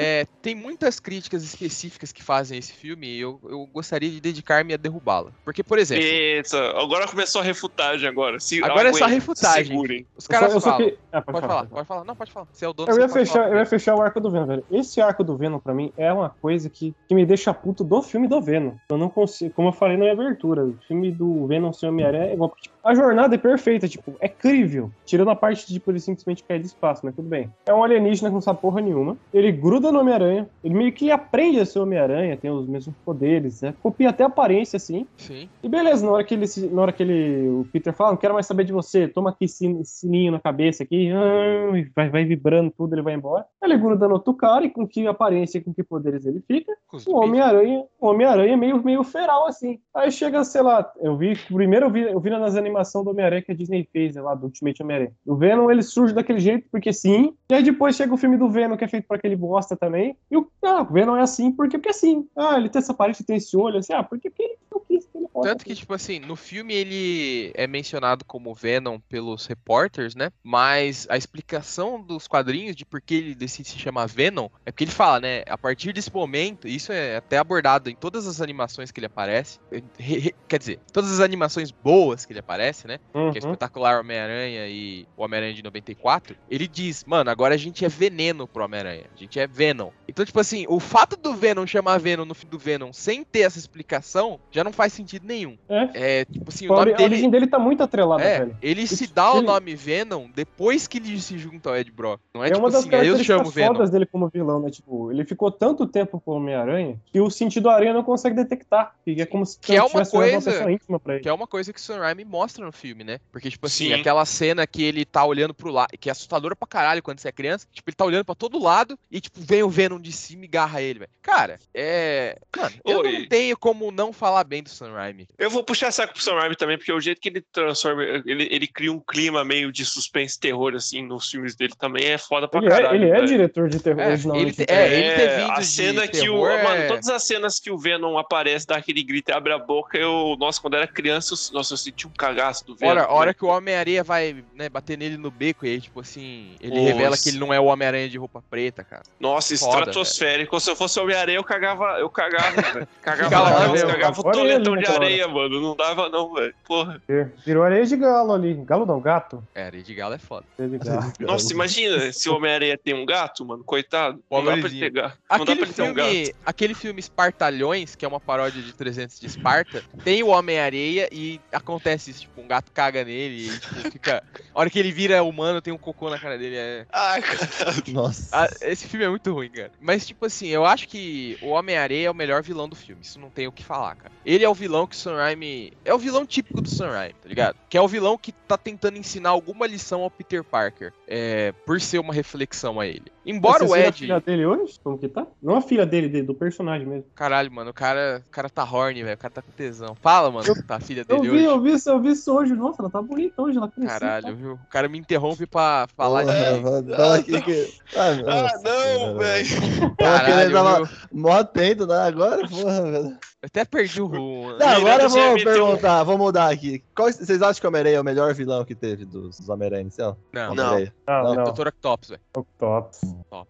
é, 0.00 0.24
tem 0.48 0.54
muitas 0.54 0.98
críticas 0.98 1.42
específicas 1.44 2.10
que 2.10 2.22
fazem 2.22 2.58
esse 2.58 2.72
filme 2.72 3.06
e 3.06 3.20
eu, 3.20 3.38
eu 3.44 3.66
gostaria 3.66 4.08
de 4.08 4.18
dedicar-me 4.18 4.72
a 4.72 4.78
derrubá-la. 4.78 5.30
Porque, 5.44 5.62
por 5.62 5.78
exemplo, 5.78 6.02
Eita, 6.04 6.70
agora 6.80 7.06
começou 7.06 7.42
a 7.42 7.44
refutagem 7.44 8.08
agora. 8.08 8.40
Se, 8.40 8.64
Agora 8.64 8.88
é 8.88 8.92
só 8.94 9.04
refutagem. 9.06 9.66
Segurem. 9.66 10.06
os 10.16 10.24
Eu 10.24 10.32
só- 10.34 10.40
caras 10.40 10.54
eu 10.54 10.60
só 10.60 10.70
falam. 10.70 10.88
que- 10.88 10.98
Ah, 11.12 11.20
Pode 11.22 11.40
falar, 11.46 11.66
pode 11.66 11.86
falar. 11.86 12.04
Não, 12.04 12.16
pode 12.16 12.32
falar. 12.32 12.46
Você 12.52 12.64
é 12.64 12.68
o 12.68 12.72
dono 12.72 12.90
Eu 12.90 12.94
ia, 12.96 13.00
pode 13.08 13.12
fechar, 13.12 13.32
falar 13.34 13.48
eu 13.50 13.58
ia 13.58 13.66
fechar 13.66 13.94
o 13.94 14.00
arco 14.02 14.20
do 14.20 14.30
Venom, 14.30 14.46
velho. 14.46 14.64
Esse 14.70 15.00
arco 15.00 15.22
do 15.24 15.36
Venom, 15.36 15.58
pra 15.58 15.74
mim, 15.74 15.92
é 15.98 16.10
uma 16.12 16.30
coisa 16.30 16.70
que, 16.70 16.94
que 17.08 17.14
me 17.14 17.26
deixa 17.26 17.52
puto 17.52 17.82
do 17.84 18.00
filme 18.02 18.26
do 18.28 18.40
Venom. 18.40 18.72
Eu 18.88 18.96
não 18.98 19.08
consigo, 19.10 19.52
como 19.54 19.68
eu 19.68 19.72
falei 19.72 19.96
na 19.96 20.04
minha 20.04 20.12
abertura, 20.12 20.64
o 20.64 20.78
filme 20.86 21.10
do 21.10 21.46
Venom 21.46 21.72
sem 21.72 21.88
Homem-Aranha 21.88 22.30
é 22.30 22.34
igual. 22.34 22.54
Tipo, 22.60 22.74
a 22.84 22.94
jornada 22.94 23.34
é 23.34 23.38
perfeita, 23.38 23.86
tipo, 23.88 24.14
é 24.20 24.28
crível. 24.28 24.90
Tirando 25.04 25.30
a 25.30 25.36
parte 25.36 25.66
de 25.66 25.74
tipo, 25.74 25.90
ele 25.90 26.00
simplesmente 26.00 26.42
cair 26.44 26.60
do 26.60 26.66
espaço, 26.66 27.02
mas 27.04 27.14
tudo 27.14 27.28
bem. 27.28 27.50
É 27.66 27.74
um 27.74 27.82
alienígena 27.84 28.28
que 28.30 28.34
não 28.34 28.40
sabe 28.40 28.60
porra 28.60 28.80
nenhuma. 28.80 29.16
Ele 29.32 29.50
gruda 29.52 29.90
no 29.92 30.00
Homem-Aranha. 30.00 30.37
Ele 30.62 30.74
meio 30.74 30.92
que 30.92 31.10
aprende 31.10 31.60
a 31.60 31.66
ser 31.66 31.78
Homem-Aranha, 31.80 32.36
tem 32.36 32.50
os 32.50 32.66
mesmos 32.66 32.94
poderes, 33.04 33.62
né? 33.62 33.74
Copia 33.82 34.10
até 34.10 34.24
a 34.24 34.26
aparência, 34.26 34.76
assim. 34.76 35.06
Sim. 35.16 35.48
E 35.62 35.68
beleza, 35.68 36.04
na 36.04 36.12
hora 36.12 36.24
que 36.24 36.34
ele, 36.34 36.46
na 36.72 36.82
hora 36.82 36.92
que 36.92 37.02
ele, 37.02 37.48
o 37.48 37.66
Peter 37.72 37.92
fala, 37.92 38.10
não 38.10 38.16
quero 38.16 38.34
mais 38.34 38.46
saber 38.46 38.64
de 38.64 38.72
você, 38.72 39.08
toma 39.08 39.30
aqui 39.30 39.48
sin- 39.48 39.82
sininho 39.84 40.32
na 40.32 40.40
cabeça 40.40 40.82
aqui, 40.82 41.10
ah, 41.10 41.72
vai, 41.94 42.08
vai 42.08 42.24
vibrando 42.24 42.70
tudo, 42.76 42.94
ele 42.94 43.02
vai 43.02 43.14
embora. 43.14 43.44
Ele 43.62 43.76
gruda 43.76 44.06
no 44.08 44.14
outro 44.14 44.34
cara 44.34 44.64
e 44.64 44.70
com 44.70 44.86
que 44.86 45.06
aparência, 45.06 45.60
com 45.62 45.72
que 45.72 45.82
poderes 45.82 46.24
ele 46.26 46.40
fica. 46.46 46.72
O 47.06 47.16
Homem-Aranha, 47.16 47.84
o 48.00 48.06
Homem-Aranha 48.08 48.56
meio, 48.56 48.82
meio 48.82 49.02
feral, 49.04 49.46
assim. 49.46 49.78
Aí 49.94 50.10
chega, 50.10 50.42
sei 50.44 50.62
lá, 50.62 50.90
eu 51.00 51.16
vi, 51.16 51.36
primeiro 51.52 51.86
eu 51.86 51.90
vi, 51.90 52.02
eu 52.02 52.20
vi 52.20 52.30
nas 52.30 52.56
animações 52.56 53.04
do 53.04 53.10
Homem-Aranha 53.10 53.42
que 53.42 53.52
a 53.52 53.54
Disney 53.54 53.86
fez, 53.92 54.14
lá, 54.16 54.34
do 54.34 54.44
Ultimate 54.46 54.82
Homem-Aranha. 54.82 55.12
O 55.26 55.34
Venom, 55.34 55.70
ele 55.70 55.82
surge 55.82 56.14
daquele 56.14 56.38
jeito 56.40 56.66
porque 56.70 56.92
sim, 56.92 57.34
e 57.50 57.54
aí 57.54 57.62
depois 57.62 57.94
chega 57.96 58.14
o 58.14 58.16
filme 58.16 58.36
do 58.36 58.48
Venom, 58.48 58.76
que 58.76 58.84
é 58.84 58.88
feito 58.88 59.06
por 59.06 59.16
aquele 59.16 59.36
bosta 59.36 59.76
também, 59.76 60.16
e 60.30 60.36
o, 60.36 60.50
ah, 60.62 60.82
o 60.82 60.92
Venom 60.92 61.16
é 61.16 61.22
assim 61.22 61.50
porque, 61.50 61.78
porque 61.78 61.92
sim. 61.92 62.28
Ah, 62.36 62.56
ele 62.58 62.68
tem 62.68 62.80
essa 62.80 62.92
aparência, 62.92 63.24
tem 63.24 63.36
esse 63.36 63.56
olho, 63.56 63.78
assim, 63.78 63.92
ah, 63.92 64.02
porque, 64.02 64.28
porque 64.28 64.42
ele 64.42 64.58
quis 64.88 65.06
que 65.06 65.18
ele 65.18 65.26
fosse 65.32 65.48
Tanto 65.48 65.64
que, 65.64 65.74
tipo 65.74 65.94
assim, 65.94 66.18
no 66.18 66.34
filme 66.34 66.74
ele 66.74 67.52
é 67.54 67.66
mencionado 67.66 68.24
como 68.24 68.54
Venom 68.54 68.98
pelos 69.08 69.46
repórteres, 69.46 70.14
né? 70.14 70.30
Mas 70.42 71.06
a 71.10 71.16
explicação 71.16 72.02
dos 72.02 72.26
quadrinhos 72.26 72.74
de 72.74 72.84
por 72.84 73.00
que 73.00 73.14
ele 73.14 73.34
decide 73.34 73.68
se 73.68 73.78
chamar 73.78 74.06
Venom 74.06 74.48
é 74.66 74.72
porque 74.72 74.84
ele 74.84 74.90
fala, 74.90 75.20
né? 75.20 75.42
A 75.48 75.56
partir 75.58 75.92
desse 75.92 76.12
momento, 76.12 76.66
isso 76.66 76.90
é 76.92 77.16
até 77.16 77.38
abordado 77.38 77.88
em 77.90 77.94
todas 77.94 78.26
as 78.26 78.40
animações 78.40 78.90
que 78.90 78.98
ele 78.98 79.06
aparece. 79.06 79.58
re- 79.98 80.18
re- 80.18 80.34
quer 80.48 80.58
dizer, 80.58 80.80
todas 80.92 81.12
as 81.12 81.20
animações 81.20 81.70
boas 81.70 82.24
que 82.24 82.32
ele 82.32 82.40
aparece, 82.40 82.86
né? 82.88 82.98
Que 83.12 83.18
é 83.18 83.22
Uhum. 83.22 83.32
espetacular 83.36 84.00
Homem-Aranha 84.00 84.66
e 84.68 85.06
o 85.16 85.22
Homem-Aranha 85.22 85.54
de 85.54 85.62
94, 85.62 86.36
ele 86.48 86.66
diz, 86.66 87.04
mano, 87.04 87.30
agora 87.30 87.54
a 87.54 87.58
gente 87.58 87.84
é 87.84 87.88
veneno 87.88 88.48
pro 88.48 88.64
Homem-Aranha. 88.64 89.04
A 89.14 89.18
gente 89.18 89.38
é 89.38 89.46
Venom. 89.46 89.90
Então, 90.08 90.24
tipo 90.24 90.40
assim, 90.40 90.64
o 90.68 90.80
fato 90.80 91.16
do 91.16 91.34
Venom 91.34 91.66
chamar 91.66 91.98
Venom 91.98 92.24
no 92.24 92.34
fim 92.34 92.46
do 92.48 92.58
Venom 92.58 92.92
sem 92.92 93.22
ter 93.24 93.40
essa 93.40 93.58
explicação 93.58 94.40
já 94.50 94.64
não 94.64 94.72
faz 94.78 94.92
sentido 94.92 95.26
nenhum. 95.26 95.58
É. 95.68 96.20
É, 96.20 96.24
tipo 96.24 96.48
assim, 96.48 96.66
o 96.66 96.68
nome 96.68 96.80
ori- 96.82 96.94
a 96.94 96.96
dele. 96.98 97.08
origem 97.14 97.30
dele 97.30 97.46
tá 97.48 97.58
muito 97.58 97.82
atrelada, 97.82 98.22
É, 98.22 98.38
velho. 98.38 98.56
ele 98.62 98.86
se 98.86 99.04
Isso- 99.04 99.12
dá 99.12 99.32
o 99.34 99.38
ele- 99.38 99.46
nome 99.46 99.74
Venom 99.74 100.28
depois 100.32 100.86
que 100.86 100.98
ele 100.98 101.20
se 101.20 101.36
junta 101.36 101.70
ao 101.70 101.76
Ed 101.76 101.90
Brock. 101.90 102.20
Não 102.32 102.44
é, 102.44 102.46
É, 102.46 102.50
tipo 102.52 102.60
uma 102.64 102.70
das 102.70 102.80
assim, 102.80 102.88
aí 102.90 102.94
eu 102.94 103.14
características 103.14 103.26
chamo 103.38 103.50
Venom. 103.50 103.74
fodas 103.74 103.90
dele 103.90 104.06
como 104.06 104.28
vilão, 104.28 104.60
né? 104.60 104.70
Tipo, 104.70 105.10
ele 105.10 105.24
ficou 105.24 105.50
tanto 105.50 105.84
tempo 105.86 106.20
com 106.20 106.30
o 106.30 106.34
Homem-Aranha 106.36 106.96
que 107.12 107.20
o 107.20 107.28
sentido 107.28 107.68
aranha 107.68 107.92
não 107.92 108.04
consegue 108.04 108.36
detectar. 108.36 108.94
Que 109.04 109.20
é 109.20 109.26
como 109.26 109.44
se 109.44 109.58
Que 109.58 109.74
é 109.74 109.82
uma 109.82 109.90
coisa- 110.06 110.50
pessoa 110.52 110.72
íntima 110.72 111.00
pra 111.00 111.14
ele. 111.14 111.22
Que 111.24 111.28
é 111.28 111.32
uma 111.32 111.46
coisa 111.48 111.72
que 111.72 111.80
o 111.80 111.82
Sam 111.82 111.98
Raimi 111.98 112.24
mostra 112.24 112.64
no 112.64 112.70
filme, 112.70 113.02
né? 113.02 113.18
Porque, 113.32 113.50
tipo 113.50 113.66
assim, 113.66 113.88
Sim. 113.88 113.94
aquela 113.94 114.24
cena 114.24 114.66
que 114.66 114.82
ele 114.84 115.04
tá 115.04 115.24
olhando 115.24 115.52
pro 115.52 115.72
lado, 115.72 115.88
que 115.98 116.08
é 116.08 116.12
assustadora 116.12 116.54
pra 116.54 116.68
caralho 116.68 117.02
quando 117.02 117.18
você 117.18 117.28
é 117.28 117.32
criança, 117.32 117.66
tipo, 117.72 117.90
ele 117.90 117.96
tá 117.96 118.04
olhando 118.04 118.24
pra 118.24 118.34
todo 118.34 118.62
lado 118.62 118.96
e, 119.10 119.20
tipo, 119.20 119.40
vem 119.40 119.62
o 119.62 119.68
Venom 119.68 119.98
de 119.98 120.12
cima 120.12 120.44
e 120.44 120.48
garra 120.48 120.80
ele, 120.80 121.00
velho. 121.00 121.10
Cara, 121.22 121.58
é. 121.74 122.38
Mano, 122.56 122.74
eu 122.84 122.98
Oi. 123.00 123.18
não 123.20 123.26
tenho 123.28 123.56
como 123.58 123.90
não 123.90 124.12
falar 124.12 124.44
bem 124.44 124.62
do 124.62 124.67
Sam 124.68 124.92
Raimi. 124.92 125.26
Eu 125.38 125.50
vou 125.50 125.62
puxar 125.64 125.90
saco 125.92 126.12
pro 126.14 126.22
Sam 126.22 126.34
Raimi 126.34 126.56
também, 126.56 126.76
porque 126.78 126.92
o 126.92 127.00
jeito 127.00 127.20
que 127.20 127.28
ele 127.28 127.40
transforma, 127.52 128.02
ele, 128.02 128.48
ele 128.50 128.66
cria 128.66 128.92
um 128.92 129.00
clima 129.00 129.44
meio 129.44 129.72
de 129.72 129.84
suspense 129.84 130.36
e 130.36 130.40
terror, 130.40 130.74
assim, 130.74 131.02
nos 131.02 131.28
filmes 131.30 131.54
dele 131.56 131.72
também 131.78 132.06
é 132.06 132.18
foda 132.18 132.46
pra 132.48 132.60
Ele 132.60 132.68
é, 132.68 132.70
caralho. 132.70 132.94
ele 132.96 133.10
é 133.10 133.14
velho. 133.14 133.26
diretor 133.26 133.68
de 133.68 133.80
terror 133.80 134.00
É, 134.00 134.06
originalmente. 134.08 134.46
ele 134.60 134.66
te- 134.66 134.72
é, 134.72 134.94
ele 134.94 135.14
ter 135.16 135.36
vindo 135.40 135.50
a 135.52 135.58
de 135.60 135.66
cena 135.66 136.08
que 136.08 136.18
o. 136.18 136.22
terror 136.22 136.50
é- 136.50 136.62
Mano, 136.62 136.88
todas 136.88 137.08
as 137.08 137.22
cenas 137.24 137.58
que 137.58 137.70
o 137.70 137.78
Venom 137.78 138.18
aparece, 138.18 138.66
dá 138.66 138.76
aquele 138.76 139.02
grito 139.02 139.30
e 139.30 139.32
abre 139.32 139.52
a 139.52 139.58
boca, 139.58 139.96
eu. 139.98 140.36
Nossa, 140.38 140.60
quando 140.60 140.74
era 140.74 140.86
criança, 140.86 141.34
eu, 141.34 141.54
nossa, 141.54 141.72
eu 141.74 141.78
senti 141.78 142.06
um 142.06 142.10
cagaço 142.10 142.66
do 142.66 142.74
Venom. 142.76 142.90
Hora, 142.92 143.02
a 143.04 143.12
hora 143.12 143.24
velho. 143.26 143.34
que 143.36 143.44
o 143.44 143.48
Homem-Aranha 143.48 144.04
vai, 144.04 144.44
né, 144.54 144.68
bater 144.68 144.96
nele 144.98 145.16
no 145.16 145.30
beco 145.30 145.64
e 145.66 145.70
aí, 145.70 145.80
tipo 145.80 146.00
assim, 146.00 146.54
ele 146.60 146.74
Nossa. 146.76 146.92
revela 146.92 147.16
que 147.16 147.28
ele 147.28 147.38
não 147.38 147.52
é 147.54 147.60
o 147.60 147.64
Homem-Aranha 147.66 148.08
de 148.08 148.18
roupa 148.18 148.42
preta, 148.50 148.82
cara. 148.84 149.02
Nossa, 149.18 149.56
Foda, 149.56 149.78
estratosférico. 149.78 150.58
Se 150.60 150.70
eu 150.70 150.76
fosse 150.76 150.98
Homem-Aranha, 151.00 151.38
eu 151.38 151.44
cagava, 151.44 151.98
eu 151.98 152.08
cagava, 152.10 152.60
velho. 152.60 152.88
Cagava, 153.02 153.24
Ficava 153.30 153.44
lá 153.44 153.50
cagava, 153.54 153.72
mesmo. 153.72 153.90
cagava 153.90 154.20
o 154.20 154.24
Toletão 154.64 154.74
de 154.74 154.80
naquela 154.80 154.96
hora. 154.96 155.06
areia, 155.06 155.28
mano. 155.28 155.60
Não 155.60 155.76
dava, 155.76 156.08
não, 156.08 156.32
velho. 156.34 156.54
Porra. 156.66 157.02
Virou 157.44 157.62
areia 157.62 157.84
de 157.86 157.96
galo 157.96 158.32
ali. 158.32 158.54
Galo 158.54 158.86
não, 158.86 159.00
gato. 159.00 159.42
É, 159.54 159.64
areia 159.64 159.82
de 159.82 159.94
galo 159.94 160.14
é 160.14 160.18
foda. 160.18 160.46
Areia 160.58 160.78
de 160.78 160.84
galo. 160.86 161.12
Nossa, 161.20 161.52
imagina 161.52 162.12
se 162.12 162.28
o 162.28 162.36
Homem-Aranha 162.36 162.78
tem 162.78 162.94
um 162.94 163.04
gato, 163.06 163.44
mano. 163.44 163.62
Coitado. 163.64 164.22
Não 164.30 164.44
dá 164.44 164.56
pra 164.56 164.68
ele 164.68 164.90
gato. 164.90 165.18
Não 165.30 165.38
dá 165.38 165.44
pra 165.44 165.52
Aquele 165.54 165.62
ele 165.62 165.72
ter 165.72 165.82
um 165.82 165.94
gato. 165.94 166.08
filme, 166.08 166.34
aquele 166.44 166.74
filme 166.74 167.00
Espartalhões, 167.00 167.94
que 167.94 168.04
é 168.04 168.08
uma 168.08 168.20
paródia 168.20 168.62
de 168.62 168.72
300 168.72 169.18
de 169.20 169.26
Esparta, 169.26 169.82
tem 170.04 170.22
o 170.22 170.28
Homem-Areia 170.28 171.08
e 171.12 171.40
acontece 171.52 172.10
isso, 172.10 172.22
tipo, 172.22 172.40
um 172.40 172.46
gato 172.46 172.70
caga 172.72 173.04
nele 173.04 173.48
e, 173.48 173.58
tipo, 173.58 173.90
fica... 173.90 174.22
A 174.54 174.60
hora 174.60 174.70
que 174.70 174.78
ele 174.78 174.90
vira 174.92 175.22
humano, 175.22 175.60
tem 175.60 175.72
um 175.72 175.78
cocô 175.78 176.10
na 176.10 176.18
cara 176.18 176.36
dele, 176.38 176.56
é... 176.56 176.86
Ai, 176.92 177.20
caralho. 177.22 177.82
Nossa. 177.88 178.28
Ah, 178.32 178.48
esse 178.62 178.86
filme 178.88 179.04
é 179.04 179.08
muito 179.08 179.32
ruim, 179.32 179.48
cara. 179.50 179.70
Mas, 179.80 180.06
tipo 180.06 180.24
assim, 180.26 180.48
eu 180.48 180.64
acho 180.64 180.88
que 180.88 181.38
o 181.42 181.48
Homem-Areia 181.48 182.06
é 182.08 182.10
o 182.10 182.14
melhor 182.14 182.42
vilão 182.42 182.68
do 182.68 182.76
filme. 182.76 183.02
Isso 183.02 183.18
não 183.20 183.30
tem 183.30 183.46
o 183.46 183.52
que 183.52 183.64
falar, 183.64 183.96
cara. 183.96 184.12
Ele 184.24 184.37
é 184.44 184.48
o 184.48 184.54
vilão 184.54 184.86
que 184.86 184.94
o 184.94 184.98
Sam 184.98 185.16
Raimi... 185.16 185.72
É 185.84 185.92
o 185.92 185.98
vilão 185.98 186.26
típico 186.26 186.60
do 186.60 186.68
Sam 186.68 186.90
Raimi, 186.90 187.14
tá 187.14 187.28
ligado? 187.28 187.56
Que 187.68 187.76
é 187.76 187.80
o 187.80 187.88
vilão 187.88 188.18
que 188.18 188.32
tá 188.32 188.56
tentando 188.56 188.98
ensinar 188.98 189.30
alguma 189.30 189.66
lição 189.66 190.02
ao 190.02 190.10
Peter 190.10 190.44
Parker. 190.44 190.92
É... 191.06 191.52
Por 191.66 191.80
ser 191.80 191.98
uma 191.98 192.12
reflexão 192.12 192.80
a 192.80 192.86
ele. 192.86 193.10
Embora 193.30 193.58
Você 193.58 193.64
o 193.64 193.74
viu 193.74 193.84
a 193.84 193.88
Ed... 193.88 193.98
filha 193.98 194.20
dele 194.20 194.46
hoje? 194.46 194.80
Como 194.82 194.96
que 194.98 195.06
tá? 195.08 195.26
Não 195.42 195.56
a 195.56 195.60
filha 195.60 195.84
dele, 195.84 196.08
dele, 196.08 196.26
do 196.26 196.34
personagem 196.34 196.86
mesmo. 196.86 197.04
Caralho, 197.14 197.52
mano, 197.52 197.70
o 197.70 197.74
cara, 197.74 198.22
o 198.26 198.30
cara 198.30 198.48
tá 198.48 198.64
horny, 198.64 199.02
velho. 199.02 199.16
O 199.16 199.18
cara 199.18 199.34
tá 199.34 199.42
com 199.42 199.52
tesão. 199.52 199.94
Fala, 200.00 200.30
mano, 200.30 200.46
tá 200.66 200.76
a 200.76 200.80
filha 200.80 201.04
Eu 201.08 201.20
dele 201.20 201.30
vi, 201.30 201.36
hoje. 201.36 201.44
eu 201.44 201.60
vi, 201.60 201.72
isso- 201.72 201.90
eu 201.90 202.00
vi 202.00 202.10
isso 202.12 202.34
hoje. 202.34 202.54
Nossa, 202.54 202.80
ela 202.82 202.90
tá 202.90 203.02
bonita 203.02 203.42
hoje, 203.42 203.58
ela 203.58 203.68
cresceu. 203.68 204.00
Caralho, 204.00 204.34
viu? 204.34 204.52
O 204.54 204.68
cara 204.70 204.88
me 204.88 204.98
interrompe 204.98 205.46
pra 205.46 205.86
falar 205.96 206.24
Porra, 206.24 206.82
de. 206.82 206.96
fala 206.96 207.16
aqui 207.16 207.42
que... 207.42 207.74
Ah, 207.94 208.08
Ah, 208.08 208.42
nossa 208.42 208.62
não, 208.62 209.18
velho. 209.18 209.48
Tava 209.96 210.18
Caralho, 210.24 210.84
viu? 210.86 210.96
mó 211.12 211.32
atento, 211.32 211.86
né? 211.86 211.96
Agora, 211.98 212.48
porra, 212.48 212.82
velho. 212.90 213.18
Eu 213.40 213.46
até 213.46 213.64
perdi 213.64 214.02
o 214.02 214.06
rumo. 214.06 214.56
Não, 214.58 214.66
agora 214.68 215.04
eu 215.04 215.10
vou 215.10 215.34
perguntar, 215.36 216.02
vou 216.02 216.18
mudar 216.18 216.50
aqui. 216.50 216.82
Qual, 216.94 217.12
vocês 217.12 217.40
acham 217.40 217.60
que 217.60 217.66
o 217.66 217.68
Homem-Aranha 217.68 217.96
é 217.98 218.00
o 218.00 218.04
melhor 218.04 218.34
vilão 218.34 218.64
que 218.64 218.74
teve 218.74 219.04
dos, 219.04 219.38
dos 219.38 219.48
Homem-Aranha 219.48 219.82
inicial? 219.82 220.16
Não, 220.32 220.54
Não. 220.56 220.64
Homem-Aranha. 220.64 220.94
Não, 221.06 221.34
não. 221.34 221.52
Dr. 221.52 221.68
Octopus, 221.68 222.08
velho. 222.08 222.20
Octopus. 222.36 223.00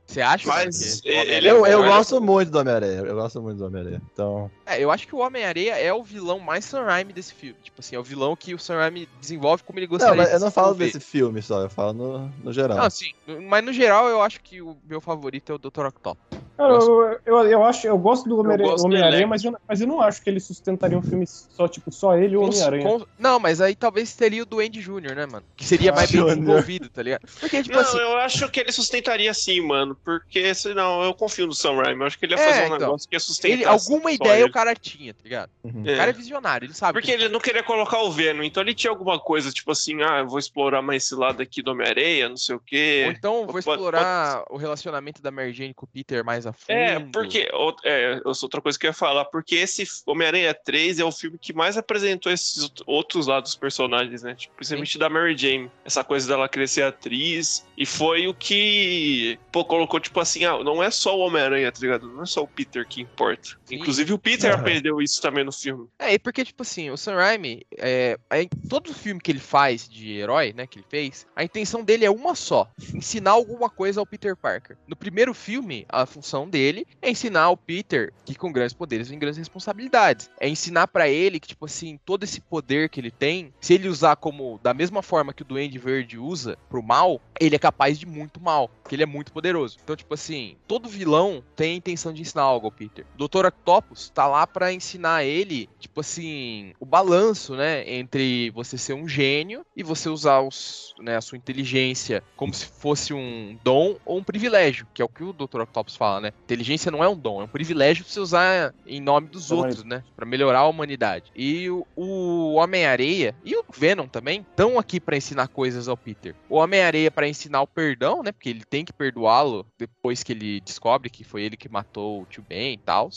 Você 0.07 0.21
acha? 0.21 0.47
Mas 0.49 1.01
que 1.01 1.09
ele- 1.09 1.19
Homem-Aranha 1.21 1.51
Eu, 1.51 1.67
é 1.67 1.75
eu 1.75 1.81
melhor? 1.81 1.97
gosto 1.97 2.21
muito 2.21 2.51
do 2.51 2.59
Homem-Aranha. 2.59 3.01
Eu 3.01 3.15
gosto 3.15 3.43
muito 3.43 3.59
do 3.59 3.67
Homem-Aranha. 3.67 4.03
Então. 4.13 4.51
É, 4.67 4.83
eu 4.83 4.91
acho 4.91 5.07
que 5.07 5.15
o 5.15 5.19
Homem-Areia 5.19 5.77
é 5.79 5.93
o 5.93 6.03
vilão 6.03 6.39
mais 6.39 6.65
Sam 6.65 6.85
Raimi 6.85 7.13
desse 7.13 7.35
filme. 7.35 7.57
Tipo 7.63 7.81
assim, 7.81 7.97
é 7.97 7.99
o 7.99 8.03
vilão 8.03 8.35
que 8.37 8.55
o 8.55 8.59
Sam 8.59 8.77
Raimi 8.77 9.09
desenvolve 9.21 9.63
como 9.63 9.79
ele 9.79 9.87
gostaria 9.87 10.13
Não, 10.13 10.19
mas 10.19 10.29
de 10.29 10.35
eu 10.35 10.41
não 10.41 10.51
falo 10.51 10.75
desse 10.75 11.01
filme 11.01 11.43
só, 11.43 11.63
eu 11.63 11.71
falo 11.71 11.93
no, 11.93 12.29
no 12.43 12.53
geral. 12.53 12.77
Não, 12.79 12.91
sim. 12.91 13.13
Mas 13.49 13.65
no 13.65 13.73
geral, 13.73 14.09
eu 14.09 14.23
acho 14.23 14.41
que 14.41 14.61
o 14.63 14.77
meu 14.89 15.01
favorito 15.01 15.51
é 15.53 15.55
o 15.55 15.59
Dr. 15.59 15.87
Octopus. 15.87 16.39
Cara, 16.59 16.73
eu, 16.75 17.19
eu, 17.25 17.37
eu 17.47 17.65
acho, 17.65 17.87
eu 17.87 17.97
gosto 17.97 18.29
do 18.29 18.37
Homem-Aranha, 18.41 18.75
Homem-Aranha, 18.83 19.27
mas, 19.29 19.45
eu, 19.45 19.57
mas 19.69 19.81
eu 19.81 19.87
não 19.87 20.01
acho 20.01 20.21
que 20.21 20.29
ele 20.29 20.41
sustentaria 20.41 20.99
um 20.99 21.03
filme 21.03 21.25
só, 21.25 21.69
tipo, 21.69 21.93
só 21.93 22.17
ele 22.17 22.35
e 22.35 22.37
o 22.37 22.43
Homem-Aranha. 22.43 23.07
Não, 23.17 23.39
mas 23.39 23.61
aí 23.61 23.77
talvez 23.77 24.13
teria 24.17 24.43
o 24.43 24.47
Duende 24.47 24.81
Jr., 24.81 25.15
né, 25.15 25.25
mano? 25.25 25.45
Que 25.57 25.65
seria 25.65 25.93
mais 25.95 26.11
bem 26.11 26.25
desenvolvido, 26.25 26.91
tá 26.91 27.01
ligado? 27.01 27.21
Porque, 27.39 27.63
tipo 27.63 27.77
Não, 27.77 27.83
assim. 27.83 27.99
eu 27.99 28.17
acho 28.17 28.51
que 28.51 28.59
ele 28.59 28.73
sustentaria 28.73 29.33
sim, 29.33 29.58
mano. 29.61 29.97
Porque, 30.05 30.55
senão, 30.55 31.03
eu 31.03 31.13
confio 31.15 31.47
no 31.47 31.55
Sam 31.55 31.77
Raimi. 31.77 32.01
Eu 32.01 32.07
acho 32.07 32.19
que 32.19 32.27
ele 32.27 32.35
ia 32.35 32.41
É, 32.41 32.47
fazer 32.49 32.63
um 32.63 32.67
então. 32.67 32.79
negócio 32.79 33.09
que 33.09 33.17
ia 33.17 33.21
sustentar. 33.21 33.53
Ele, 33.55 33.65
alguma 33.65 34.11
ideia 34.13 34.45
o 34.47 34.51
cara 34.53 34.75
tinha, 34.75 35.13
tá 35.15 35.21
ligado? 35.25 35.51
Uhum. 35.65 35.83
O 35.83 35.97
cara 35.97 36.11
é 36.11 36.13
visionário, 36.13 36.67
ele 36.67 36.75
sabe. 36.75 36.93
Porque 36.99 37.11
ele 37.11 37.29
não 37.29 37.41
queria 37.41 37.63
colocar 37.63 38.01
o 38.03 38.11
Venom, 38.11 38.43
então 38.43 38.63
ele 38.63 38.75
tinha 38.75 38.91
alguma 38.91 39.19
coisa, 39.19 39.51
tipo 39.53 39.71
assim, 39.73 40.03
ah, 40.03 40.19
eu 40.21 40.29
vou 40.29 40.39
explorar 40.39 40.83
mais 40.83 41.05
esse 41.05 41.15
lado 41.15 41.43
aqui 41.43 41.63
do 41.63 41.71
Homem-Areia, 41.73 42.29
não 42.29 42.37
sei 42.37 42.55
o 42.55 42.59
Ou 42.59 42.63
quê. 42.65 43.07
então 43.17 43.35
vou 43.45 43.47
Pode- 43.47 43.59
explorar 43.61 44.45
o 44.51 44.57
relacionamento 44.57 45.21
da 45.23 45.31
Mary 45.31 45.53
Jane 45.53 45.75
com 45.75 45.85
o 45.87 45.89
Peter 45.89 46.25
mais 46.25 46.47
a 46.47 46.53
fundo. 46.53 46.71
É, 46.71 46.99
porque. 47.13 47.49
ou- 47.53 47.77
É, 47.85 48.21
outra 48.25 48.61
coisa 48.61 48.79
que 48.79 48.87
eu 48.87 48.91
ia 48.91 48.95
falar, 48.95 49.25
porque 49.27 49.55
esse 49.57 49.85
Homem-Aranha 50.07 50.53
3 50.55 50.99
é 50.99 51.05
o 51.05 51.13
filme 51.13 51.39
que 51.39 51.53
mais 51.53 51.77
apresentou 51.77 52.31
esses 52.33 52.63
out- 52.63 52.83
outros 52.87 53.27
lados 53.27 53.51
dos 53.53 53.59
personagens, 53.59 54.23
né? 54.23 54.35
Tipo, 54.35 54.55
principalmente 54.57 54.99
da 54.99 55.09
Mary 55.09 55.37
Jane. 55.37 55.71
Essa 55.85 56.03
coisa 56.05 56.27
dela 56.29 56.49
crescer 56.49 56.83
atriz. 56.83 57.67
E 57.77 57.87
foi 57.87 58.27
o 58.27 58.35
que, 58.35 59.38
pô, 59.51 59.65
colocou, 59.65 59.99
tipo 60.01 60.21
assim, 60.21 60.45
ah, 60.45 60.63
não 60.63 60.83
é 60.83 60.91
só 60.91 61.17
o 61.17 61.21
Homem-Aranha, 61.21 61.73
tá 61.73 61.79
ligado? 61.81 62.09
Não 62.09 62.23
é 62.23 62.27
só 62.27 62.43
o 62.43 62.49
Peter 62.49 62.87
que 62.87 63.01
importa. 63.01 63.49
Sim. 63.65 63.77
Inclusive 63.77 64.13
o 64.13 64.19
Peter 64.19 64.51
Aham. 64.51 64.61
aprendeu 64.61 65.01
isso 65.01 65.21
também 65.21 65.45
no 65.45 65.53
filme. 65.53 65.89
É, 65.99 66.15
e 66.15 66.19
porque, 66.19 66.45
tipo 66.45 66.63
assim, 66.63 66.91
o 66.91 66.97
Sam 66.97 67.17
Raimi, 67.17 67.63
é, 67.77 68.19
é, 68.31 68.47
todo 68.69 68.93
filme 68.95 69.21
que 69.21 69.31
ele 69.31 69.39
faz 69.39 69.89
de 69.89 70.13
herói, 70.13 70.53
né, 70.53 70.67
que 70.67 70.79
ele 70.79 70.87
fez, 70.89 71.27
a 71.35 71.43
intenção 71.45 71.83
dele 71.83 72.05
é 72.05 72.11
uma 72.11 72.35
só: 72.35 72.71
ensinar 72.95 73.33
alguma 73.33 73.71
coisa 73.71 74.01
ao 74.01 74.07
Peter 74.07 74.37
Parker. 74.37 74.77
No 74.87 74.97
primeiro 74.97 75.35
filme, 75.35 75.87
a 75.89 76.07
função 76.07 76.49
dele 76.49 76.87
é 77.01 77.11
ensinar 77.11 77.43
ao 77.43 77.57
Peter 77.57 78.13
que 78.25 78.35
com 78.35 78.53
grandes 78.53 78.75
poderes 78.75 79.09
vem 79.09 79.19
grandes 79.19 79.39
responsabilidades. 79.39 80.31
É 80.41 80.49
ensinar 80.49 80.89
pra 80.89 81.09
ele 81.09 81.41
que, 81.41 81.49
tipo 81.49 81.65
assim, 81.65 81.99
todo 82.05 82.25
esse 82.25 82.41
poder 82.41 82.89
que 82.89 83.01
ele 83.01 83.11
tem, 83.11 83.53
se 83.61 83.75
ele 83.75 83.89
usar 83.89 84.17
como 84.17 84.61
da 84.63 84.75
mesma 84.75 85.03
forma 85.03 85.33
que 85.33 85.43
o 85.43 85.45
Duende 85.45 85.79
Verde 85.79 86.19
usa 86.19 86.57
pro 86.69 86.83
mal, 86.83 87.21
ele 87.41 87.57
é 87.57 87.59
capaz 87.59 87.99
de 87.99 88.07
muito 88.07 88.41
mal, 88.41 88.69
porque 88.83 88.95
ele 88.95 89.03
é 89.03 89.07
muito 89.07 89.28
poderoso. 89.31 89.79
Então, 89.83 89.97
tipo 89.97 90.15
assim, 90.15 90.57
todo 90.67 90.89
vilão 90.89 91.43
tem 91.57 91.73
a 91.73 91.77
intenção 91.77 92.13
de 92.13 92.23
ensinar 92.23 92.43
algo 92.43 92.67
ao 92.67 92.73
Peter. 92.73 93.05
O 93.19 93.29
Dr. 93.29 93.47
Octopus 93.47 94.11
tá 94.11 94.27
lá 94.27 94.47
pra 94.47 94.73
ensinar 94.73 95.25
ele, 95.25 95.69
tipo 95.79 96.01
assim, 96.01 96.73
o 96.81 96.87
balanço, 96.87 97.55
né, 97.55 97.89
entre 97.91 98.51
você 98.51 98.77
ser 98.79 98.95
um 98.95 99.09
gênio 99.09 99.65
e 99.77 99.83
você 99.83 100.09
usar 100.09 100.41
os, 100.41 100.95
né, 101.01 101.17
a 101.17 101.21
sua 101.21 101.39
inteligência 101.39 102.23
como 102.37 102.53
se 102.53 102.67
fosse 102.67 103.13
um 103.13 103.59
dom 103.63 103.97
ou 104.05 104.19
um 104.19 104.23
privilégio, 104.23 104.87
que 104.93 105.03
é 105.03 105.05
o 105.05 105.09
que 105.09 105.25
o 105.25 105.33
Dr. 105.33 105.61
Octopus 105.63 105.97
fala, 105.97 106.21
né? 106.21 106.33
Inteligência 106.45 106.91
não 106.91 107.03
é 107.03 107.09
um 107.09 107.17
dom, 107.17 107.41
é 107.41 107.45
um 107.45 107.49
privilégio 107.49 108.05
pra 108.05 108.13
você 108.13 108.21
usar 108.21 108.75
em 108.87 109.01
nome 109.01 109.29
dos 109.29 109.47
Então, 109.47 109.59
outros, 109.59 109.85
né, 109.85 110.03
Pra 110.17 110.27
melhorar 110.27 110.61
a 110.61 110.69
humanidade. 110.69 111.31
E 111.35 111.69
o, 111.71 111.87
o 111.97 112.55
Homem-Areia 112.55 113.35
e 113.45 113.57
o 113.57 113.65
Venom 113.77 114.07
também 114.07 114.41
estão 114.41 114.79
aqui 114.79 115.01
pra 115.01 115.17
ensinar 115.17 115.49
coisas 115.49 115.89
ao 115.89 115.97
Peter. 115.97 116.35
O 116.49 116.57
Homem-Areia 116.57 117.11
pra 117.11 117.29
ensinar 117.29 117.63
o 117.63 117.67
perdão, 117.67 118.23
né? 118.23 118.33
Porque 118.33 118.49
ele 118.49 118.65
tem 118.65 118.85
que 118.85 118.93
perdoá-lo 119.19 119.67
depois 119.77 120.23
que 120.23 120.33
ele 120.33 120.61
descobre 120.61 121.11
que 121.11 121.25
foi 121.25 121.43
ele 121.43 121.57
que 121.57 121.69
matou 121.69 122.23
o 122.23 122.27
tio 122.27 122.45
Ben 122.49 122.75
e 122.75 122.79
tal. 122.79 123.11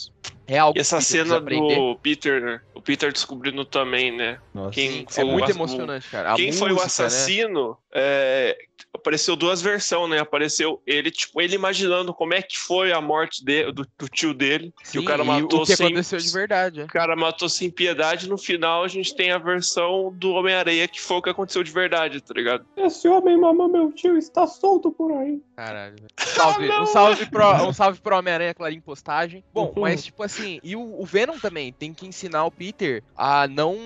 É 0.47 0.57
algo 0.57 0.77
E 0.77 0.81
essa 0.81 0.97
que 0.97 1.03
o 1.03 1.07
Peter 1.07 1.25
cena 1.25 1.39
do 1.39 1.95
Peter, 2.01 2.63
o 2.75 2.81
Peter 2.81 3.11
descobrindo 3.13 3.63
também, 3.63 4.11
né? 4.15 4.39
Nossa. 4.53 4.71
Quem 4.71 4.89
Sim, 4.91 5.05
foi 5.09 5.23
é 5.23 5.27
o 5.27 5.31
muito 5.31 5.45
ass- 5.45 5.55
emocionante, 5.55 6.09
cara. 6.09 6.33
A 6.33 6.35
Quem 6.35 6.51
foi 6.51 6.71
o 6.71 6.75
música, 6.75 7.03
né? 7.03 7.07
assassino, 7.07 7.77
é, 7.93 8.57
apareceu 9.01 9.35
duas 9.35 9.61
versões, 9.61 10.09
né? 10.09 10.19
Apareceu 10.19 10.81
ele, 10.85 11.11
tipo, 11.11 11.41
ele 11.41 11.55
imaginando 11.55 12.13
como 12.13 12.33
é 12.33 12.41
que 12.41 12.57
foi 12.57 12.91
a 12.93 13.01
morte 13.01 13.43
de- 13.43 13.71
do, 13.71 13.85
do 13.97 14.07
tio 14.09 14.33
dele, 14.33 14.71
que 14.91 14.97
o 14.97 15.01
Sim, 15.01 15.05
cara 15.07 15.23
e 15.23 15.27
matou 15.27 15.61
o 15.63 15.65
que 15.65 15.75
sem, 15.75 15.87
aconteceu 15.87 16.19
de 16.19 16.31
verdade, 16.31 16.81
é. 16.81 16.83
o 16.83 16.87
cara 16.87 17.15
matou 17.15 17.49
sem 17.49 17.69
piedade, 17.69 18.29
no 18.29 18.37
final 18.37 18.83
a 18.83 18.87
gente 18.87 19.15
tem 19.15 19.31
a 19.31 19.37
versão 19.37 20.13
do 20.15 20.31
Homem-Areia, 20.31 20.87
que 20.87 21.01
foi 21.01 21.17
o 21.17 21.21
que 21.21 21.29
aconteceu 21.29 21.63
de 21.63 21.71
verdade, 21.71 22.21
tá 22.21 22.33
ligado? 22.33 22.65
Esse 22.77 23.07
homem 23.07 23.37
mamou 23.37 23.67
meu 23.67 23.91
tio, 23.91 24.17
está 24.17 24.45
solto 24.47 24.91
por 24.91 25.11
aí. 25.11 25.41
Caralho. 25.55 25.95
velho. 25.95 26.07
Salve, 26.41 26.71
um 26.71 26.85
salve 26.85 27.25
pro, 27.27 27.65
um 27.67 27.73
salve 27.73 27.99
pro 28.01 28.17
Homem-Aranha 28.17 28.53
Clarim 28.53 28.79
Postagem. 28.81 29.43
Bom, 29.53 29.71
Uhum. 29.75 29.81
mas 29.83 30.03
tipo 30.05 30.23
assim, 30.23 30.59
e 30.63 30.75
o, 30.75 30.81
o 31.01 31.05
Venom 31.05 31.37
também 31.39 31.71
tem 31.71 31.93
que 31.93 32.07
ensinar 32.07 32.45
o 32.45 32.51
Peter 32.51 33.03
a 33.15 33.47
não 33.47 33.77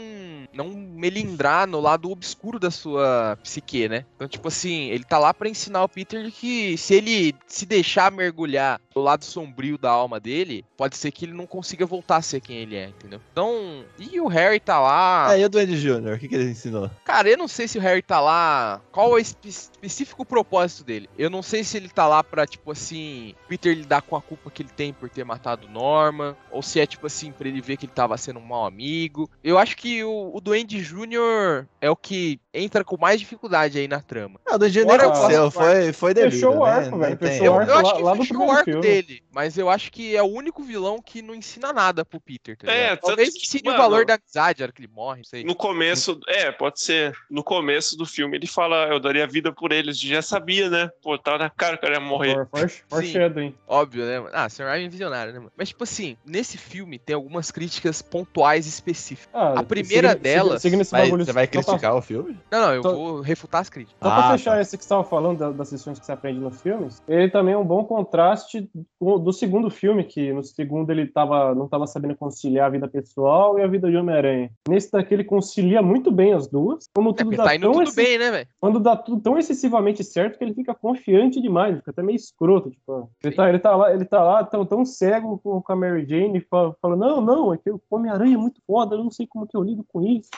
não 0.53 0.69
melindrar 0.69 1.67
no 1.67 1.79
lado 1.79 2.09
obscuro 2.09 2.59
da 2.59 2.71
sua 2.71 3.37
psique, 3.43 3.87
né? 3.89 4.05
Então, 4.15 4.27
tipo 4.27 4.47
assim, 4.47 4.89
ele 4.89 5.03
tá 5.07 5.17
lá 5.17 5.33
pra 5.33 5.49
ensinar 5.49 5.83
o 5.83 5.89
Peter 5.89 6.31
que 6.31 6.77
se 6.77 6.93
ele 6.95 7.35
se 7.47 7.65
deixar 7.65 8.11
mergulhar 8.11 8.79
do 8.93 9.01
lado 9.01 9.23
sombrio 9.25 9.77
da 9.77 9.89
alma 9.91 10.19
dele, 10.19 10.63
pode 10.77 10.97
ser 10.97 11.11
que 11.11 11.25
ele 11.25 11.33
não 11.33 11.45
consiga 11.45 11.85
voltar 11.85 12.17
a 12.17 12.21
ser 12.21 12.39
quem 12.41 12.57
ele 12.57 12.75
é, 12.75 12.87
entendeu? 12.89 13.19
Então, 13.31 13.83
e 13.99 14.19
o 14.19 14.27
Harry 14.27 14.59
tá 14.59 14.79
lá. 14.79 15.29
Ah, 15.29 15.37
e 15.37 15.43
o 15.45 15.49
Duende 15.49 15.79
Jr., 15.79 16.13
o 16.15 16.19
que, 16.19 16.27
que 16.27 16.35
ele 16.35 16.49
ensinou? 16.51 16.89
Cara, 17.03 17.29
eu 17.29 17.37
não 17.37 17.47
sei 17.47 17.67
se 17.67 17.77
o 17.77 17.81
Harry 17.81 18.01
tá 18.01 18.19
lá. 18.19 18.81
Qual 18.91 19.09
é 19.11 19.13
o 19.13 19.17
espe- 19.19 19.49
específico 19.85 20.25
propósito 20.25 20.83
dele? 20.83 21.09
Eu 21.17 21.29
não 21.29 21.41
sei 21.41 21.63
se 21.63 21.77
ele 21.77 21.89
tá 21.89 22.07
lá 22.07 22.23
pra, 22.23 22.45
tipo 22.45 22.71
assim, 22.71 23.33
Peter 23.47 23.75
lidar 23.75 24.01
com 24.01 24.15
a 24.15 24.21
culpa 24.21 24.49
que 24.51 24.61
ele 24.61 24.69
tem 24.69 24.91
por 24.93 25.09
ter 25.09 25.23
matado 25.23 25.67
Norma. 25.69 26.35
Ou 26.51 26.61
se 26.61 26.79
é, 26.79 26.85
tipo 26.85 27.07
assim, 27.07 27.31
pra 27.31 27.47
ele 27.47 27.61
ver 27.61 27.77
que 27.77 27.85
ele 27.85 27.93
tava 27.93 28.17
sendo 28.17 28.39
um 28.39 28.45
mau 28.45 28.65
amigo. 28.65 29.29
Eu 29.43 29.57
acho 29.57 29.75
que 29.77 30.03
o, 30.03 30.31
o 30.33 30.41
Duende 30.41 30.81
Jr. 30.81 31.65
é 31.81 31.89
o 31.89 31.95
que 31.95 32.39
entra 32.53 32.83
com 32.83 32.97
mais 32.97 33.19
dificuldade 33.19 33.77
aí 33.77 33.87
na 33.87 33.99
trama. 34.01 34.39
Ah, 34.45 34.55
o 34.55 34.57
Duende 34.59 34.79
Jr. 34.79 34.87
O 34.87 34.91
aconteceu, 34.93 35.51
foi, 35.51 35.93
foi 35.93 36.13
delírio, 36.13 36.37
Fechou 36.39 36.57
o 36.61 36.65
né? 36.65 36.71
arco, 36.71 36.97
Nem 36.97 37.15
velho, 37.15 37.43
Eu, 37.45 37.53
o 37.53 37.55
arco 37.59 37.71
eu 37.71 37.75
acho 37.77 37.83
lá- 37.87 37.95
que 37.95 38.03
lá 38.03 38.13
do 38.13 38.21
fechou 38.21 38.35
o 38.35 38.39
primeiro 38.39 38.51
arco 38.59 38.71
filme. 38.71 38.81
dele, 38.81 39.23
mas 39.33 39.57
eu 39.57 39.69
acho 39.69 39.91
que 39.91 40.15
é 40.15 40.21
o 40.21 40.25
único 40.25 40.63
vilão 40.63 41.01
que 41.01 41.21
não 41.21 41.35
ensina 41.35 41.71
nada 41.73 42.03
pro 42.05 42.19
Peter, 42.19 42.57
tá 42.57 42.71
É, 42.71 42.95
Talvez 42.95 43.33
que, 43.33 43.39
ensine 43.41 43.63
mano, 43.69 43.77
o 43.77 43.81
valor 43.81 44.05
da 44.05 44.15
amizade, 44.15 44.61
a 44.61 44.65
hora 44.65 44.71
que 44.71 44.81
ele 44.81 44.91
morre, 44.93 45.17
não 45.17 45.23
sei. 45.25 45.43
No 45.43 45.55
começo, 45.55 46.19
é, 46.27 46.51
pode 46.51 46.79
ser. 46.81 47.15
No 47.29 47.43
começo 47.43 47.97
do 47.97 48.05
filme 48.05 48.37
ele 48.37 48.47
fala, 48.47 48.87
eu 48.87 48.99
daria 48.99 49.27
vida 49.27 49.51
por 49.51 49.71
eles. 49.75 49.99
Já 49.99 50.21
sabia, 50.21 50.69
né? 50.69 50.89
Pô, 51.01 51.17
tava 51.17 51.37
na 51.37 51.49
cara 51.49 51.77
que 51.77 51.85
eu 51.85 51.91
ia 51.91 51.99
morrer. 51.99 52.33
For- 52.35 52.47
for- 52.69 52.71
Foreshadowing. 52.89 53.53
Óbvio, 53.67 54.05
né? 54.05 54.19
mano? 54.19 54.31
Ah, 54.33 54.49
Sam 54.49 54.65
Raimi 54.65 54.85
é 54.85 54.89
visionário, 54.89 55.33
né, 55.33 55.39
mano? 55.39 55.51
Mas, 55.57 55.69
tipo 55.69 55.83
assim, 55.83 56.17
nesse 56.25 56.57
filme 56.57 56.97
tem 56.99 57.15
algumas 57.15 57.51
críticas 57.51 58.01
pontuais 58.01 58.65
específicas. 58.67 59.29
Ah, 59.33 59.59
A 59.59 59.63
primeira 59.63 60.09
seguindo- 60.09 60.23
delas- 60.23 60.61
Seguindo 60.61 60.81
esse 60.81 60.91
bagulho. 60.91 61.25
você 61.25 61.31
vai 61.33 61.45
só 61.45 61.51
pra- 61.51 61.63
criticar 61.63 61.95
o 61.95 62.01
filme? 62.01 62.37
Não, 62.51 62.61
não, 62.61 62.73
eu 62.73 62.81
Tô- 62.81 62.93
vou 62.95 63.21
refutar 63.21 63.61
as 63.61 63.69
críticas. 63.69 63.97
Só 64.01 64.09
pra 64.09 64.29
Ah, 64.29 64.31
fechar 64.37 64.61
esse 64.61 64.77
que 64.77 64.83
você 64.83 64.85
estava 64.87 65.03
falando 65.03 65.37
da- 65.39 65.51
das 65.51 65.71
lições 65.71 65.99
que 65.99 66.05
você 66.05 66.11
aprende 66.11 66.39
nos 66.39 66.61
filmes, 66.61 67.01
ele 67.07 67.29
também 67.29 67.53
é 67.53 67.57
um 67.57 67.65
bom 67.65 67.83
contraste 67.83 68.69
com- 68.99 69.19
do 69.19 69.31
segundo 69.33 69.69
filme, 69.69 70.03
que 70.03 70.31
no 70.33 70.43
segundo 70.43 70.89
ele 70.91 71.07
tava, 71.07 71.53
não 71.55 71.65
estava 71.65 71.85
sabendo 71.87 72.15
conciliar 72.15 72.67
a 72.67 72.69
vida 72.69 72.87
pessoal 72.87 73.57
e 73.59 73.63
a 73.63 73.67
vida 73.67 73.89
de 73.89 73.97
Homem-Aranha. 73.97 74.51
Nesse 74.69 74.91
daqui 74.91 75.13
ele 75.13 75.23
concilia 75.23 75.81
muito 75.81 76.11
bem 76.11 76.33
as 76.33 76.47
duas, 76.47 76.85
como 76.93 77.09
É, 77.09 77.13
tudo 77.13 77.25
porque 77.25 77.37
dá 77.37 77.43
tá 77.45 77.55
indo 77.55 77.61
tão 77.63 77.71
tudo 77.73 77.83
exce- 77.83 77.95
bem, 77.95 78.17
né, 78.17 78.31
velho? 78.31 78.47
quando 78.59 78.79
dá 78.79 78.95
tudo 78.95 79.21
tão 79.21 79.37
excessivamente 79.65 80.03
certo 80.03 80.37
que 80.37 80.43
ele 80.43 80.53
fica 80.53 80.73
confiante 80.73 81.41
demais, 81.41 81.77
fica 81.77 81.91
até 81.91 82.03
meio 82.03 82.15
escroto, 82.15 82.69
tipo, 82.69 83.09
ele 83.23 83.35
tá, 83.35 83.49
ele 83.49 83.59
tá 83.59 83.75
lá, 83.75 83.93
ele 83.93 84.05
tá 84.05 84.23
lá 84.23 84.43
tão, 84.43 84.65
tão 84.65 84.85
cego 84.85 85.39
com, 85.39 85.63
a 85.67 85.75
Mary 85.75 86.05
Jane, 86.07 86.39
fala, 86.41 86.75
fala, 86.81 86.95
não, 86.95 87.21
não, 87.21 87.53
é 87.53 87.57
que 87.57 87.69
o 87.69 87.81
Homem-Aranha 87.89 88.35
é 88.35 88.37
muito 88.37 88.61
foda, 88.65 88.95
eu 88.95 89.03
não 89.03 89.11
sei 89.11 89.27
como 89.27 89.47
que 89.47 89.57
eu 89.57 89.63
lido 89.63 89.83
com 89.87 90.01
isso. 90.03 90.29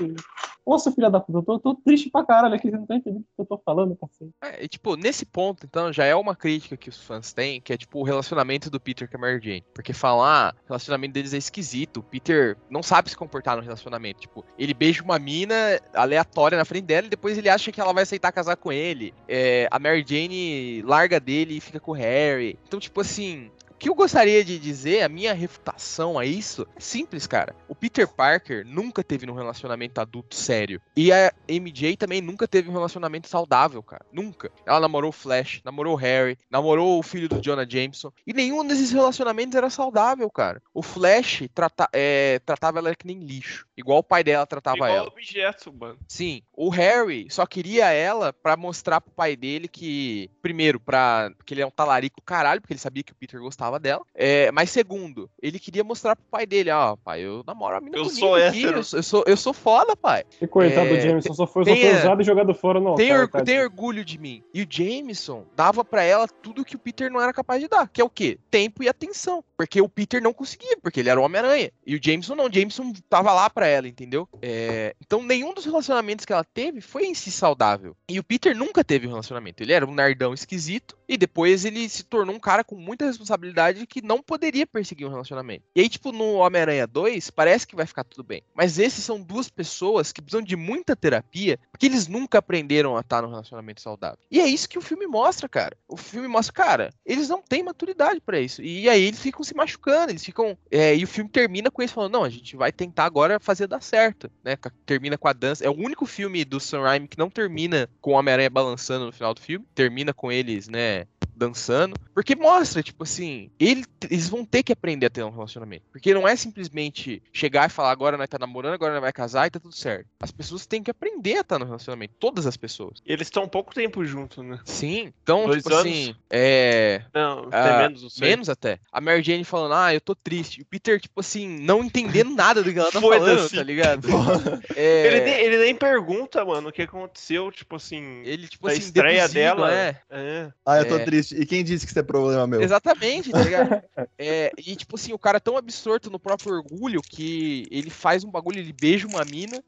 Nossa, 0.65 0.91
filha 0.91 1.09
da 1.09 1.21
puta, 1.21 1.37
eu 1.37 1.43
tô, 1.43 1.59
tô 1.59 1.75
triste 1.75 2.09
pra 2.09 2.25
caralho 2.25 2.53
aqui, 2.53 2.69
você 2.69 2.77
não 2.77 2.85
tá 2.85 2.97
entendendo 2.97 3.21
o 3.21 3.23
que 3.23 3.41
eu 3.41 3.45
tô 3.45 3.57
falando, 3.57 3.95
parceiro. 3.95 4.33
É, 4.43 4.65
e, 4.65 4.67
tipo, 4.67 4.97
nesse 4.97 5.25
ponto, 5.25 5.65
então, 5.65 5.93
já 5.93 6.03
é 6.03 6.13
uma 6.13 6.35
crítica 6.35 6.75
que 6.75 6.89
os 6.89 7.01
fãs 7.01 7.31
têm, 7.31 7.61
que 7.61 7.71
é, 7.71 7.77
tipo, 7.77 8.01
o 8.01 8.03
relacionamento 8.03 8.69
do 8.69 8.77
Peter 8.77 9.09
com 9.09 9.15
a 9.15 9.21
Mary 9.21 9.39
Jane. 9.41 9.63
Porque 9.73 9.93
falar, 9.93 10.49
ah, 10.49 10.53
o 10.65 10.67
relacionamento 10.67 11.13
deles 11.13 11.33
é 11.33 11.37
esquisito. 11.37 12.01
O 12.01 12.03
Peter 12.03 12.57
não 12.69 12.83
sabe 12.83 13.09
se 13.09 13.15
comportar 13.15 13.55
no 13.55 13.63
relacionamento. 13.63 14.19
Tipo, 14.19 14.43
ele 14.59 14.73
beija 14.73 15.01
uma 15.01 15.17
mina 15.17 15.55
aleatória 15.93 16.57
na 16.57 16.65
frente 16.65 16.83
dela 16.83 17.07
e 17.07 17.11
depois 17.11 17.37
ele 17.37 17.47
acha 17.47 17.71
que 17.71 17.79
ela 17.79 17.93
vai 17.93 18.03
aceitar 18.03 18.33
casar 18.33 18.57
com 18.57 18.69
ele. 18.69 19.06
É, 19.27 19.67
a 19.71 19.79
Mary 19.79 20.05
Jane 20.07 20.81
larga 20.83 21.19
dele 21.19 21.57
e 21.57 21.61
fica 21.61 21.79
com 21.79 21.91
o 21.91 21.95
Harry. 21.95 22.57
Então, 22.67 22.79
tipo 22.79 23.01
assim. 23.01 23.51
O 23.69 23.79
que 23.79 23.89
eu 23.89 23.93
gostaria 23.93 24.43
de 24.43 24.57
dizer, 24.57 25.03
a 25.03 25.07
minha 25.07 25.35
refutação 25.35 26.17
a 26.17 26.25
isso, 26.25 26.67
é 26.75 26.79
simples, 26.79 27.27
cara. 27.27 27.55
O 27.67 27.75
Peter 27.75 28.07
Parker 28.07 28.65
nunca 28.65 29.03
teve 29.03 29.29
um 29.29 29.35
relacionamento 29.35 30.01
adulto 30.01 30.33
sério. 30.33 30.81
E 30.95 31.11
a 31.11 31.31
MJ 31.47 31.95
também 31.95 32.19
nunca 32.19 32.47
teve 32.47 32.71
um 32.71 32.73
relacionamento 32.73 33.27
saudável, 33.27 33.83
cara. 33.83 34.03
Nunca. 34.11 34.51
Ela 34.65 34.79
namorou 34.79 35.09
o 35.09 35.13
Flash, 35.13 35.61
namorou 35.63 35.93
o 35.93 35.95
Harry, 35.95 36.39
namorou 36.49 36.97
o 36.97 37.03
filho 37.03 37.29
do 37.29 37.39
Jonah 37.39 37.67
Jameson. 37.69 38.11
E 38.25 38.33
nenhum 38.33 38.65
desses 38.65 38.91
relacionamentos 38.91 39.55
era 39.55 39.69
saudável, 39.69 40.27
cara. 40.31 40.59
O 40.73 40.81
Flash 40.81 41.43
trata- 41.53 41.87
é, 41.93 42.39
tratava 42.43 42.79
ela 42.79 42.95
que 42.95 43.05
nem 43.05 43.19
lixo. 43.19 43.66
Igual 43.77 43.99
o 43.99 44.03
pai 44.03 44.23
dela 44.23 44.45
tratava 44.47 44.77
Igual 44.77 44.89
ela. 44.91 45.07
objeto, 45.07 45.71
mano. 45.71 45.97
Sim, 46.07 46.41
o 46.51 46.69
Harry 46.69 47.27
só 47.29 47.45
queria 47.45 47.91
ela 47.91 48.33
pra 48.33 48.57
mostrar 48.57 48.99
pro 48.99 49.11
pai 49.11 49.35
dele 49.35 49.67
que, 49.67 50.29
primeiro, 50.41 50.79
pra, 50.79 51.29
que 51.45 51.53
ele 51.53 51.61
é 51.61 51.65
um 51.65 51.69
talarico 51.71 52.19
do 52.19 52.23
caralho, 52.23 52.59
porque 52.59 52.73
ele 52.73 52.79
sabia 52.79 53.03
que 53.03 53.11
o 53.11 53.15
Peter 53.15 53.39
gostava 53.39 53.79
dela. 53.79 54.03
É, 54.15 54.51
mas 54.51 54.71
segundo, 54.71 55.29
ele 55.41 55.59
queria 55.59 55.83
mostrar 55.83 56.15
pro 56.15 56.25
pai 56.31 56.45
dele, 56.47 56.71
ó, 56.71 56.95
pai, 56.95 57.21
eu 57.21 57.43
namoro 57.45 57.75
a 57.77 57.81
mina 57.81 57.97
Eu 57.97 58.05
sou 58.05 58.33
aqui, 58.35 58.59
hétero." 58.63 58.77
eu, 58.79 58.83
sou- 58.83 58.97
eu 58.99 59.03
sou, 59.03 59.23
eu 59.27 59.37
sou 59.37 59.53
foda, 59.53 59.95
pai. 59.95 60.23
E 60.41 60.47
coitado 60.47 60.87
É, 60.87 60.95
do 60.95 60.99
Jameson, 60.99 61.33
só 61.33 61.45
foi, 61.45 61.63
só 61.65 61.75
foi 61.75 61.95
usado 61.99 62.21
e 62.21 62.25
jogado 62.25 62.53
fora 62.55 62.79
no 62.79 62.95
Tem, 62.95 63.09
tem 63.45 63.59
orgulho 63.61 64.03
de 64.03 64.17
mim. 64.17 64.43
E 64.53 64.63
o 64.63 64.67
Jameson 64.67 65.45
dava 65.55 65.85
pra 65.85 66.01
ela 66.03 66.27
tudo 66.27 66.65
que 66.65 66.75
o 66.75 66.79
Peter 66.79 67.11
não 67.11 67.21
era 67.21 67.31
capaz 67.33 67.61
de 67.61 67.67
dar, 67.67 67.87
que 67.87 68.01
é 68.01 68.03
o 68.03 68.09
quê? 68.09 68.39
Tempo 68.49 68.81
e 68.81 68.89
atenção. 68.89 69.43
Porque 69.55 69.79
o 69.81 69.89
Peter 69.89 70.21
não 70.21 70.33
conseguia, 70.33 70.77
porque 70.81 70.99
ele 70.99 71.09
era 71.09 71.19
o 71.19 71.23
Homem-Aranha. 71.23 71.71
E 71.85 71.95
o 71.95 71.99
Jameson 72.03 72.35
não, 72.35 72.45
o 72.45 72.53
Jameson 72.53 72.91
tava 73.09 73.31
lá 73.33 73.49
pra 73.49 73.66
ela, 73.67 73.87
entendeu? 73.87 74.27
É, 74.41 74.95
Então 75.01 75.21
nenhum 75.21 75.53
dos 75.53 75.65
relacionamentos 75.65 76.25
que 76.25 76.33
ela 76.33 76.43
teve 76.43 76.81
foi 76.81 77.05
em 77.05 77.13
si 77.13 77.31
saudável. 77.31 77.95
E 78.09 78.19
o 78.19 78.23
Peter 78.23 78.55
nunca 78.55 78.83
teve 78.83 79.05
um 79.07 79.11
relacionamento. 79.11 79.61
Ele 79.61 79.73
era 79.73 79.85
um 79.85 79.93
nerdão 79.93 80.33
esquisito 80.33 80.96
e 81.07 81.17
depois 81.17 81.65
ele 81.65 81.87
se 81.87 82.03
tornou 82.03 82.35
um 82.35 82.39
cara 82.39 82.63
com 82.63 82.75
muita 82.75 83.05
responsabilidade 83.05 83.87
que 83.87 84.01
não 84.01 84.21
poderia 84.21 84.67
perseguir 84.67 85.07
um 85.07 85.11
relacionamento. 85.11 85.63
E 85.75 85.81
aí, 85.81 85.89
tipo, 85.89 86.11
no 86.11 86.35
Homem-Aranha 86.35 86.85
2, 86.85 87.29
parece 87.31 87.65
que 87.65 87.75
vai 87.75 87.85
ficar 87.85 88.03
tudo 88.03 88.23
bem. 88.23 88.43
Mas 88.53 88.77
esses 88.77 89.03
são 89.03 89.21
duas 89.21 89.49
pessoas 89.49 90.11
que 90.11 90.21
precisam 90.21 90.43
de 90.43 90.55
muita 90.55 90.95
terapia 90.95 91.59
porque 91.71 91.85
eles 91.85 92.07
nunca 92.07 92.39
aprenderam 92.39 92.97
a 92.97 93.01
estar 93.01 93.21
num 93.21 93.29
relacionamento 93.29 93.81
saudável. 93.81 94.17
E 94.31 94.39
é 94.39 94.47
isso 94.47 94.67
que 94.67 94.79
o 94.79 94.81
filme 94.81 95.05
mostra, 95.05 95.47
cara. 95.47 95.77
O 95.87 95.95
filme 95.95 96.27
mostra, 96.27 96.53
cara, 96.53 96.93
eles 97.05 97.29
não 97.29 97.41
têm 97.41 97.61
maturidade 97.61 98.19
pra 98.19 98.39
isso. 98.39 98.63
E 98.63 98.89
aí 98.89 99.03
eles 99.03 99.21
ficam 99.21 99.43
se 99.43 99.55
machucando, 99.55 100.11
eles 100.11 100.25
ficam. 100.25 100.57
é, 100.71 100.95
e 100.95 101.03
o 101.03 101.07
filme 101.07 101.29
termina 101.29 101.69
com 101.69 101.81
eles 101.81 101.91
falando: 101.91 102.13
não, 102.13 102.23
a 102.23 102.29
gente 102.29 102.55
vai 102.55 102.71
tentar 102.71 103.05
agora 103.05 103.39
fazer 103.39 103.67
dar 103.67 103.81
certo, 103.81 104.29
né? 104.43 104.57
Termina 104.85 105.17
com 105.17 105.27
a 105.27 105.33
dança. 105.33 105.63
É 105.63 105.69
o 105.69 105.77
único 105.77 106.05
filme 106.05 106.43
do 106.43 106.59
Sam 106.59 106.81
Raimi 106.81 107.07
que 107.07 107.17
não 107.17 107.29
termina 107.29 107.87
com 108.01 108.11
o 108.11 108.13
Homem-Aranha 108.15 108.49
balançando 108.49 109.05
no 109.05 109.13
final 109.13 109.33
do 109.33 109.41
filme. 109.41 109.65
Termina 109.75 110.13
com 110.13 110.31
eles, 110.31 110.67
né? 110.67 110.96
Dançando. 111.37 111.95
Porque 112.13 112.35
mostra, 112.35 112.81
tipo 112.81 113.03
assim, 113.03 113.49
ele- 113.59 113.85
eles 114.09 114.27
vão 114.27 114.43
ter 114.43 114.63
que 114.63 114.73
aprender 114.73 115.05
a 115.05 115.09
ter 115.09 115.23
um 115.23 115.29
relacionamento. 115.29 115.85
Porque 115.91 116.13
não 116.13 116.27
é 116.27 116.35
simplesmente 116.35 117.21
chegar 117.31 117.67
e 117.69 117.71
falar, 117.71 117.91
agora 117.91 118.17
nós 118.17 118.27
tá 118.27 118.37
namorando, 118.39 118.73
agora 118.73 118.93
nós 118.93 119.01
vai 119.01 119.13
casar 119.13 119.47
e 119.47 119.51
tá 119.51 119.59
tudo 119.59 119.75
certo. 119.75 120.07
As 120.19 120.31
pessoas 120.31 120.65
têm 120.65 120.81
que 120.81 120.91
aprender 120.91 121.37
a 121.37 121.41
estar 121.41 121.59
no 121.59 121.65
relacionamento. 121.65 122.13
Todas 122.19 122.45
as 122.47 122.57
pessoas. 122.57 122.99
E 123.05 123.13
eles 123.13 123.27
estão 123.27 123.47
pouco 123.47 123.73
tempo 123.73 124.03
juntos, 124.03 124.43
né? 124.43 124.59
Sim. 124.65 125.13
Então, 125.23 125.45
Dois 125.45 125.63
tipo 125.63 125.73
anos? 125.75 125.91
assim, 125.91 126.15
é. 126.29 127.03
Não, 127.13 127.49
Ah, 127.51 127.63
tem 127.69 127.77
menos, 127.77 128.01
não 128.03 128.09
sei. 128.09 128.29
Menos 128.29 128.49
até. 128.49 128.79
A 128.91 128.99
Mary 128.99 129.21
Jane 129.21 129.43
falando, 129.43 129.73
ah, 129.75 129.93
eu 129.93 130.01
tô 130.01 130.15
triste. 130.15 130.59
E 130.59 130.63
o 130.63 130.65
Peter, 130.65 130.99
tipo 130.99 131.19
assim, 131.19 131.47
não 131.59 131.83
entendendo 131.83 132.31
nada 132.35 132.63
do 132.63 132.73
que 132.73 132.79
ela 132.79 132.91
tá 132.91 132.99
falando, 132.99 133.49
tá 133.49 133.63
ligado? 133.63 134.07
É, 134.75 135.07
Ele, 135.07 135.21
nem, 135.21 135.33
ele 135.39 135.57
nem 135.57 135.75
pergunta, 135.75 136.43
mano, 136.45 136.69
o 136.69 136.71
que 136.71 136.81
aconteceu, 136.83 137.51
tipo 137.51 137.75
assim, 137.75 138.21
ele, 138.23 138.47
tipo 138.47 138.67
assim, 138.67 138.79
estreia 138.79 139.27
dela. 139.27 139.73
é. 139.73 139.99
É. 140.09 140.51
Ah, 140.65 140.77
eu 140.79 140.87
tô 140.87 140.97
É. 140.97 141.05
triste. 141.27 141.41
E 141.41 141.45
quem 141.45 141.63
disse 141.63 141.85
que 141.85 141.91
isso 141.91 141.99
é 141.99 142.03
problema 142.03 142.47
meu? 142.47 142.61
Exatamente, 142.61 143.31
tá 143.31 143.41
ligado? 143.41 143.81
É, 144.19 144.51
e 144.57 144.75
tipo 144.75 144.95
assim, 144.95 145.13
o 145.13 145.19
cara 145.19 145.37
é 145.37 145.39
tão 145.39 145.55
absorto 145.57 146.09
no 146.09 146.19
próprio 146.19 146.51
orgulho 146.51 147.01
que 147.03 147.67
ele 147.69 147.89
faz 147.91 148.23
um 148.23 148.31
bagulho, 148.31 148.59
ele 148.59 148.73
beija 148.73 149.07
uma 149.07 149.23
mina. 149.23 149.63